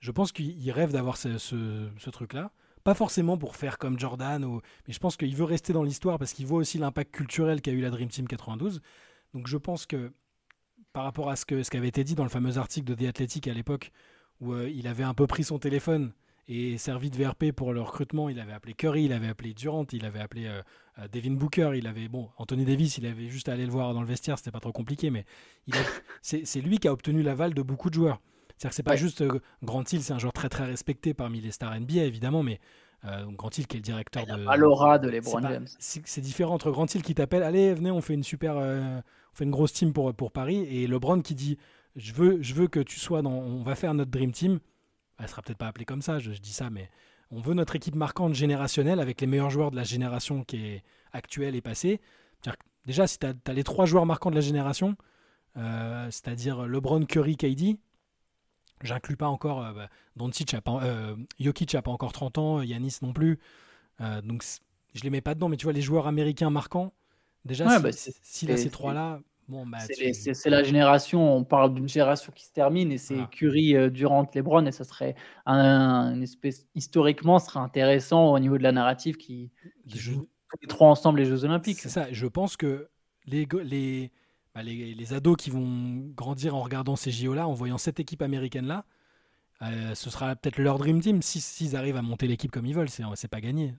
Je 0.00 0.10
pense 0.10 0.32
qu'il 0.32 0.70
rêve 0.70 0.92
d'avoir 0.92 1.16
ce, 1.16 2.10
truc-là. 2.10 2.52
Pas 2.84 2.94
forcément 2.94 3.38
pour 3.38 3.56
faire 3.56 3.78
comme 3.78 3.98
Jordan, 3.98 4.60
mais 4.86 4.92
je 4.92 4.98
pense 4.98 5.16
qu'il 5.16 5.34
veut 5.34 5.44
rester 5.44 5.72
dans 5.72 5.82
l'histoire 5.82 6.18
parce 6.18 6.34
qu'il 6.34 6.46
voit 6.46 6.58
aussi 6.58 6.76
l'impact 6.76 7.12
culturel 7.14 7.62
qu'a 7.62 7.72
eu 7.72 7.80
la 7.80 7.88
Dream 7.88 8.08
Team 8.08 8.28
92. 8.28 8.82
Donc 9.32 9.46
je 9.46 9.56
pense 9.56 9.86
que 9.86 10.12
par 10.92 11.04
rapport 11.04 11.30
à 11.30 11.36
ce, 11.36 11.46
que, 11.46 11.62
ce 11.62 11.70
qui 11.70 11.78
avait 11.78 11.88
été 11.88 12.04
dit 12.04 12.14
dans 12.14 12.22
le 12.22 12.28
fameux 12.28 12.58
article 12.58 12.86
de 12.86 12.94
The 12.94 13.08
Athletic 13.08 13.48
à 13.48 13.54
l'époque, 13.54 13.90
où 14.40 14.52
euh, 14.52 14.68
il 14.68 14.86
avait 14.86 15.04
un 15.04 15.14
peu 15.14 15.26
pris 15.26 15.44
son 15.44 15.58
téléphone 15.58 16.12
et 16.48 16.78
servi 16.78 17.10
de 17.10 17.16
VRP 17.16 17.52
pour 17.52 17.72
le 17.72 17.80
recrutement. 17.80 18.28
Il 18.28 18.38
avait 18.38 18.52
appelé 18.52 18.74
Curry, 18.74 19.04
il 19.04 19.12
avait 19.12 19.28
appelé 19.28 19.54
Durant, 19.54 19.86
il 19.92 20.04
avait 20.04 20.20
appelé 20.20 20.46
euh, 20.46 20.62
euh, 20.98 21.08
Devin 21.12 21.32
Booker, 21.32 21.72
il 21.74 21.86
avait 21.86 22.08
bon 22.08 22.28
Anthony 22.36 22.64
Davis, 22.64 22.98
il 22.98 23.06
avait 23.06 23.28
juste 23.28 23.48
à 23.48 23.52
aller 23.52 23.66
le 23.66 23.72
voir 23.72 23.94
dans 23.94 24.00
le 24.00 24.06
vestiaire, 24.06 24.38
c'était 24.38 24.50
pas 24.50 24.60
trop 24.60 24.72
compliqué, 24.72 25.10
mais 25.10 25.24
c'est 26.22 26.60
lui 26.60 26.78
qui 26.78 26.88
a 26.88 26.92
obtenu 26.92 27.22
l'aval 27.22 27.54
de 27.54 27.62
beaucoup 27.62 27.90
de 27.90 27.94
joueurs. 27.94 28.20
C'est-à-dire 28.56 28.70
que 28.70 28.76
c'est 28.76 28.82
pas 28.82 28.96
juste 28.96 29.22
euh, 29.22 29.40
Grant 29.62 29.84
Hill, 29.90 30.02
c'est 30.02 30.12
un 30.12 30.18
joueur 30.18 30.32
très 30.32 30.48
très 30.48 30.64
respecté 30.64 31.14
parmi 31.14 31.40
les 31.40 31.50
stars 31.50 31.78
NBA 31.78 32.04
évidemment, 32.04 32.42
mais 32.42 32.60
Grant 33.32 33.50
Hill 33.50 33.66
qui 33.66 33.76
est 33.76 33.80
le 33.80 33.84
directeur 33.84 34.24
de. 34.24 34.56
L'aura 34.56 34.98
de 34.98 35.10
LeBron 35.10 35.42
James. 35.42 35.66
C'est 35.78 36.22
différent 36.22 36.54
entre 36.54 36.70
Grant 36.70 36.86
Hill 36.86 37.02
qui 37.02 37.14
t'appelle, 37.14 37.42
allez 37.42 37.74
venez, 37.74 37.90
on 37.90 38.00
fait 38.00 38.14
une 38.14 38.22
super, 38.22 38.56
on 38.56 39.02
fait 39.34 39.44
une 39.44 39.50
grosse 39.50 39.74
team 39.74 39.92
pour 39.92 40.14
pour 40.14 40.32
Paris, 40.32 40.66
et 40.70 40.86
LeBron 40.86 41.20
qui 41.20 41.34
dit, 41.34 41.58
je 41.96 42.14
veux 42.14 42.40
je 42.40 42.54
veux 42.54 42.66
que 42.66 42.80
tu 42.80 42.98
sois 42.98 43.20
dans, 43.20 43.32
on 43.32 43.62
va 43.62 43.74
faire 43.74 43.92
notre 43.92 44.10
dream 44.10 44.32
team 44.32 44.58
elle 45.18 45.28
sera 45.28 45.42
peut-être 45.42 45.58
pas 45.58 45.68
appelée 45.68 45.84
comme 45.84 46.02
ça, 46.02 46.18
je, 46.18 46.30
dis 46.30 46.52
ça, 46.52 46.70
mais 46.70 46.90
on 47.30 47.40
veut 47.40 47.54
notre 47.54 47.76
équipe 47.76 47.94
marquante 47.94 48.34
générationnelle 48.34 49.00
avec 49.00 49.20
les 49.20 49.26
meilleurs 49.26 49.50
joueurs 49.50 49.70
de 49.70 49.76
la 49.76 49.84
génération 49.84 50.44
qui 50.44 50.64
est 50.66 50.82
actuelle 51.12 51.54
et 51.54 51.60
passée. 51.60 52.00
Déjà, 52.86 53.06
si 53.06 53.18
tu 53.18 53.26
as, 53.26 53.52
les 53.52 53.64
trois 53.64 53.86
joueurs 53.86 54.04
marquants 54.04 54.30
de 54.30 54.34
la 54.34 54.42
génération, 54.42 54.96
euh, 55.56 56.10
c'est-à-dire 56.10 56.66
LeBron, 56.66 57.06
Curry, 57.06 57.36
KD, 57.36 57.78
j'inclus 58.82 59.16
pas 59.16 59.28
encore 59.28 59.64
euh, 59.64 59.72
bah, 59.72 59.88
Doncic, 60.16 60.54
euh, 60.54 61.16
Jokic 61.40 61.72
n'a 61.74 61.82
pas 61.82 61.90
encore 61.90 62.12
30 62.12 62.38
ans, 62.38 62.62
Yanis 62.62 62.98
non 63.00 63.12
plus. 63.12 63.38
donc 64.00 64.44
je 64.94 65.02
les 65.02 65.10
mets 65.10 65.22
pas 65.22 65.34
dedans, 65.34 65.48
mais 65.48 65.56
tu 65.56 65.64
vois, 65.64 65.72
les 65.72 65.82
joueurs 65.82 66.06
américains 66.06 66.50
marquants, 66.50 66.92
déjà, 67.44 67.68
si, 67.76 67.82
bah, 67.82 67.90
si 67.92 68.46
là, 68.46 68.56
ces 68.56 68.70
trois-là, 68.70 69.20
bah, 69.48 69.78
c'est 69.80 70.50
la 70.50 70.62
génération, 70.62 71.36
on 71.36 71.44
parle 71.44 71.74
d'une 71.74 71.88
génération 71.88 72.32
qui 72.34 72.44
se 72.44 72.52
termine 72.52 72.90
et 72.92 72.98
c'est 72.98 73.18
Curry, 73.30 73.76
euh, 73.76 73.90
Durant, 73.90 74.28
LeBron 74.34 74.64
et 74.66 74.72
ça 74.72 74.84
serait 74.84 75.14
un, 75.46 76.14
une 76.14 76.22
espèce, 76.22 76.66
historiquement, 76.74 77.38
ce 77.38 77.46
serait 77.46 77.60
intéressant 77.60 78.32
au 78.32 78.38
niveau 78.38 78.58
de 78.58 78.62
la 78.62 78.72
narrative 78.72 79.16
qui, 79.16 79.50
jouent 79.86 80.26
tous 80.48 80.58
les 80.62 80.68
trois 80.68 80.88
ensemble 80.88 81.20
les 81.20 81.26
Jeux 81.26 81.44
Olympiques. 81.44 81.80
C'est 81.80 81.88
ça, 81.88 82.06
je 82.10 82.26
pense 82.26 82.56
que 82.56 82.88
les, 83.26 83.46
les, 83.62 84.12
bah, 84.54 84.62
les, 84.62 84.94
les, 84.94 85.12
ados 85.12 85.36
qui 85.36 85.50
vont 85.50 86.10
grandir 86.14 86.54
en 86.54 86.62
regardant 86.62 86.96
ces 86.96 87.10
JO-là, 87.10 87.46
en 87.46 87.52
voyant 87.52 87.78
cette 87.78 88.00
équipe 88.00 88.22
américaine-là, 88.22 88.84
euh, 89.62 89.94
ce 89.94 90.10
sera 90.10 90.34
peut-être 90.36 90.58
leur 90.58 90.78
Dream 90.78 91.00
Team 91.00 91.22
s'ils 91.22 91.76
arrivent 91.76 91.96
à 91.96 92.02
monter 92.02 92.26
l'équipe 92.26 92.50
comme 92.50 92.66
ils 92.66 92.74
veulent, 92.74 92.88
c'est 92.88 93.28
pas 93.28 93.40
gagné. 93.40 93.74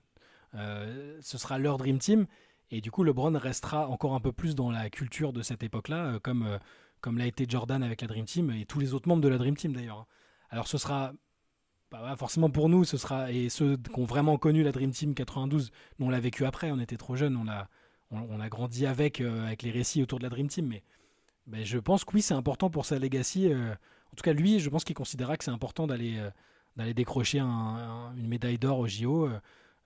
Euh, 0.56 1.18
ce 1.22 1.38
sera 1.38 1.60
leur 1.60 1.78
Dream 1.78 2.00
Team 2.00 2.28
et 2.72 2.82
du 2.82 2.92
coup, 2.92 3.04
LeBron 3.04 3.38
restera 3.38 3.88
encore 3.88 4.16
un 4.16 4.20
peu 4.20 4.32
plus 4.32 4.56
dans 4.56 4.72
la 4.72 4.90
culture 4.90 5.34
de 5.34 5.42
cette 5.42 5.64
époque-là, 5.64 6.06
euh, 6.06 6.20
comme, 6.20 6.44
euh, 6.44 6.58
comme 7.02 7.18
l'a 7.18 7.28
été 7.28 7.46
Jordan 7.48 7.84
avec 7.84 8.02
la 8.02 8.08
Dream 8.08 8.26
Team 8.26 8.52
et 8.52 8.66
tous 8.66 8.80
les 8.80 8.94
autres 8.94 9.08
membres 9.08 9.22
de 9.22 9.28
la 9.28 9.38
Dream 9.38 9.56
Team 9.56 9.74
d'ailleurs. 9.74 10.08
Alors 10.50 10.68
ce 10.68 10.78
sera 10.78 11.14
bah, 11.92 12.16
forcément 12.18 12.50
pour 12.50 12.70
nous, 12.70 12.84
ce 12.84 12.98
sera 12.98 13.32
et 13.32 13.50
ceux 13.50 13.78
qui 13.78 14.00
ont 14.00 14.06
vraiment 14.06 14.38
connu 14.38 14.64
la 14.64 14.72
Dream 14.72 14.92
Team 14.92 15.14
92, 15.14 15.72
nous 16.00 16.08
on 16.08 16.10
l'a 16.10 16.20
vécu 16.20 16.46
après, 16.46 16.72
on 16.72 16.80
était 16.80 16.98
trop 16.98 17.16
jeunes, 17.16 17.38
on 17.38 17.48
a, 17.48 17.68
on, 18.10 18.40
a 18.40 18.50
grandi 18.50 18.86
avec, 18.86 19.22
euh, 19.22 19.46
avec 19.46 19.62
les 19.62 19.72
récits 19.72 20.02
autour 20.02 20.18
de 20.18 20.24
la 20.24 20.30
Dream 20.30 20.48
Team. 20.48 20.68
Mais, 20.68 20.84
mais 21.46 21.66
je 21.66 21.78
pense 21.78 22.04
que 22.04 22.16
oui, 22.16 22.22
c'est 22.24 22.34
important 22.34 22.72
pour 22.72 22.86
sa 22.86 22.98
legacy. 22.98 23.52
en 23.54 24.16
tout 24.16 24.24
cas, 24.24 24.34
lui, 24.34 24.60
je 24.60 24.70
pense 24.70 24.84
qu'il 24.84 24.96
considérera 24.96 25.38
que 25.38 25.44
c'est 25.44 25.52
important 25.52 25.86
d'aller 25.86 26.20
décrocher 26.96 27.40
une 27.40 28.28
médaille 28.28 28.58
d'or 28.58 28.80
au 28.80 28.88
JO. 28.88 29.30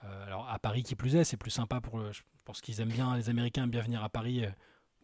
Alors 0.01 0.47
à 0.49 0.59
Paris 0.59 0.83
qui 0.83 0.95
plus 0.95 1.15
est, 1.15 1.23
c'est 1.23 1.37
plus 1.37 1.51
sympa 1.51 1.81
pour, 1.81 2.01
pense 2.49 2.61
qu'ils 2.61 2.81
aiment 2.81 2.89
bien, 2.89 3.15
les 3.15 3.29
Américains 3.29 3.65
aiment 3.65 3.69
bien 3.69 3.83
venir 3.83 4.03
à 4.03 4.09
Paris 4.09 4.43
euh, 4.43 4.49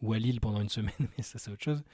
ou 0.02 0.12
à 0.14 0.18
Lille 0.18 0.40
pendant 0.40 0.60
une 0.60 0.68
semaine, 0.68 0.92
mais 1.16 1.22
ça 1.22 1.38
c'est 1.38 1.52
autre 1.52 1.62
chose. 1.62 1.84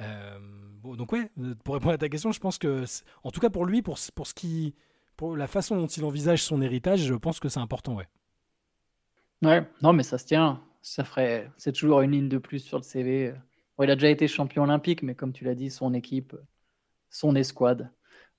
Euh, 0.00 0.38
bon, 0.82 0.96
donc 0.96 1.12
ouais, 1.12 1.30
pour 1.64 1.74
répondre 1.74 1.92
à 1.92 1.98
ta 1.98 2.08
question, 2.08 2.32
je 2.32 2.40
pense 2.40 2.56
que, 2.56 2.84
en 3.22 3.30
tout 3.30 3.40
cas 3.40 3.50
pour 3.50 3.66
lui, 3.66 3.82
pour, 3.82 3.98
pour 4.14 4.26
ce 4.26 4.32
qui, 4.32 4.74
pour 5.14 5.36
la 5.36 5.46
façon 5.46 5.76
dont 5.76 5.86
il 5.86 6.02
envisage 6.02 6.42
son 6.42 6.62
héritage, 6.62 7.00
je 7.00 7.12
pense 7.12 7.40
que 7.40 7.50
c'est 7.50 7.60
important, 7.60 7.96
ouais. 7.96 8.08
Ouais, 9.42 9.68
non, 9.82 9.92
mais 9.92 10.02
ça 10.02 10.16
se 10.16 10.24
tient. 10.24 10.62
Ça 10.80 11.04
ferait, 11.04 11.50
c'est 11.58 11.72
toujours 11.72 12.00
une 12.00 12.12
ligne 12.12 12.28
de 12.30 12.38
plus 12.38 12.60
sur 12.60 12.78
le 12.78 12.82
CV. 12.82 13.34
il 13.82 13.90
a 13.90 13.96
déjà 13.96 14.08
été 14.08 14.26
champion 14.28 14.62
olympique, 14.62 15.02
mais 15.02 15.14
comme 15.14 15.34
tu 15.34 15.44
l'as 15.44 15.54
dit, 15.54 15.68
son 15.68 15.92
équipe, 15.92 16.34
son 17.10 17.36
escouade. 17.36 17.90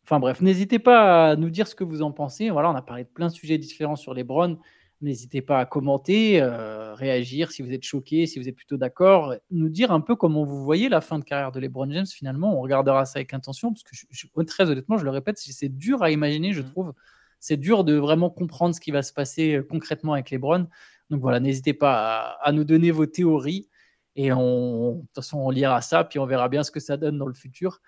Enfin 0.08 0.22
bref, 0.22 0.39
n'hésitez 0.39 0.80
pas 0.80 1.32
à 1.32 1.36
nous 1.36 1.49
dire 1.49 1.68
ce 1.68 1.76
que 1.76 1.84
vous 1.84 2.01
en 2.01 2.14
pensez. 2.14 2.49
Voilà, 2.49 2.70
on 2.70 2.76
a 2.76 2.82
parlé 2.82 3.03
de 3.03 3.10
plein 3.10 3.28
de 3.28 3.34
sujets 3.34 3.58
différents 3.58 3.97
sur 3.97 4.14
les 4.14 4.24
Browns. 4.24 4.58
N'hésitez 5.01 5.41
pas 5.41 5.60
à 5.60 5.66
commenter, 5.66 6.41
euh, 6.41 6.93
réagir 6.93 7.51
si 7.51 7.62
vous 7.62 7.74
êtes 7.74 7.84
choqué, 7.84 8.26
si 8.26 8.39
vous 8.39 8.47
êtes 8.47 8.55
plutôt 8.55 8.78
d'accord, 8.78 9.36
nous 9.51 9.68
dire 9.68 9.91
un 9.91 9.99
peu 9.99 10.16
comment 10.16 10.45
vous 10.45 10.64
voyez 10.64 10.88
la 10.88 11.01
fin 11.01 11.20
de 11.20 11.26
carrière 11.26 11.51
de 11.51 11.60
LeBron 11.60 11.91
James 11.91 12.05
finalement. 12.05 12.58
On 12.58 12.62
regardera 12.62 13.03
ça 13.05 13.20
avec 13.20 13.34
intention 13.34 13.74
parce 13.74 13.84
que 13.84 13.97
je, 14.10 14.28
très 14.43 14.70
honnêtement, 14.70 14.97
je 14.97 15.03
le 15.03 15.10
répète, 15.10 15.39
c'est 15.39 15.68
dur 15.68 16.01
à 16.01 16.10
imaginer, 16.10 16.53
je 16.53 16.62
mmh. 16.62 16.72
trouve. 16.72 16.93
C'est 17.41 17.58
dur 17.58 17.84
de 17.84 17.95
vraiment 17.95 18.30
comprendre 18.30 18.74
ce 18.74 18.80
qui 18.80 18.91
va 18.91 19.01
se 19.01 19.12
passer 19.12 19.55
euh, 19.55 19.62
concrètement 19.62 20.14
avec 20.14 20.32
LeBron. 20.32 20.68
Donc 21.10 21.20
voilà, 21.20 21.41
n'hésitez 21.41 21.74
pas 21.74 22.38
à, 22.41 22.53
nous 22.53 22.64
donner 22.64 22.91
vos 22.91 23.08
théories. 23.08 23.68
Et 24.16 24.32
on, 24.32 24.93
de 24.93 25.01
toute 25.01 25.16
façon, 25.16 25.39
on 25.39 25.49
lira 25.49 25.82
ça, 25.82 26.05
puis 26.05 26.18
on 26.18 26.26
verra 26.26 26.47
bien 26.47 26.64
ce 26.64 26.72
que 26.72 26.80
ça 26.80 26.95
donne 26.95 27.18
dans 27.18 27.28
le 27.28 27.34
futur. 27.34 27.82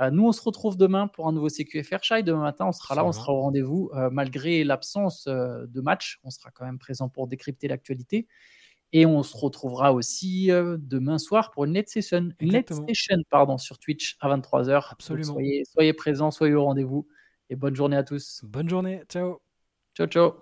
Euh, 0.00 0.10
nous, 0.10 0.26
on 0.26 0.32
se 0.32 0.42
retrouve 0.42 0.76
demain 0.76 1.06
pour 1.06 1.28
un 1.28 1.32
nouveau 1.32 1.48
CQFR 1.48 2.02
Chai. 2.02 2.22
Demain 2.22 2.40
matin, 2.40 2.66
on 2.66 2.72
sera 2.72 2.94
là, 2.94 3.04
on 3.04 3.12
sera 3.12 3.32
au 3.32 3.40
rendez-vous. 3.40 3.90
Euh, 3.94 4.10
malgré 4.10 4.64
l'absence 4.64 5.26
euh, 5.26 5.66
de 5.66 5.80
match, 5.80 6.18
on 6.24 6.30
sera 6.30 6.50
quand 6.50 6.64
même 6.64 6.78
présent 6.78 7.08
pour 7.08 7.26
décrypter 7.26 7.68
l'actualité. 7.68 8.26
Et 8.94 9.06
on 9.06 9.22
se 9.22 9.36
retrouvera 9.36 9.92
aussi 9.94 10.50
euh, 10.50 10.76
demain 10.78 11.18
soir 11.18 11.50
pour 11.50 11.64
une 11.64 11.72
net 11.72 11.88
session, 11.88 12.30
net 12.40 12.68
session 12.68 13.16
pardon, 13.30 13.56
sur 13.56 13.78
Twitch 13.78 14.16
à 14.20 14.28
23h. 14.28 14.88
Absolument. 14.92 15.32
soyez, 15.32 15.64
soyez 15.64 15.92
présents, 15.94 16.30
soyez 16.30 16.54
au 16.54 16.64
rendez-vous. 16.64 17.08
Et 17.48 17.56
bonne 17.56 17.74
journée 17.74 17.96
à 17.96 18.04
tous. 18.04 18.40
Bonne 18.44 18.68
journée. 18.68 19.02
Ciao. 19.08 19.40
Ciao, 19.94 20.06
ciao. 20.06 20.32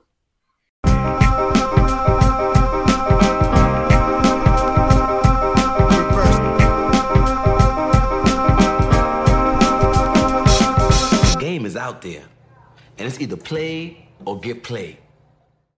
Out 11.91 12.03
there, 12.03 12.23
and 12.99 13.09
it's 13.09 13.21
either 13.21 13.37
play 13.37 14.07
or 14.25 14.39
get 14.39 14.63
played. 14.63 14.99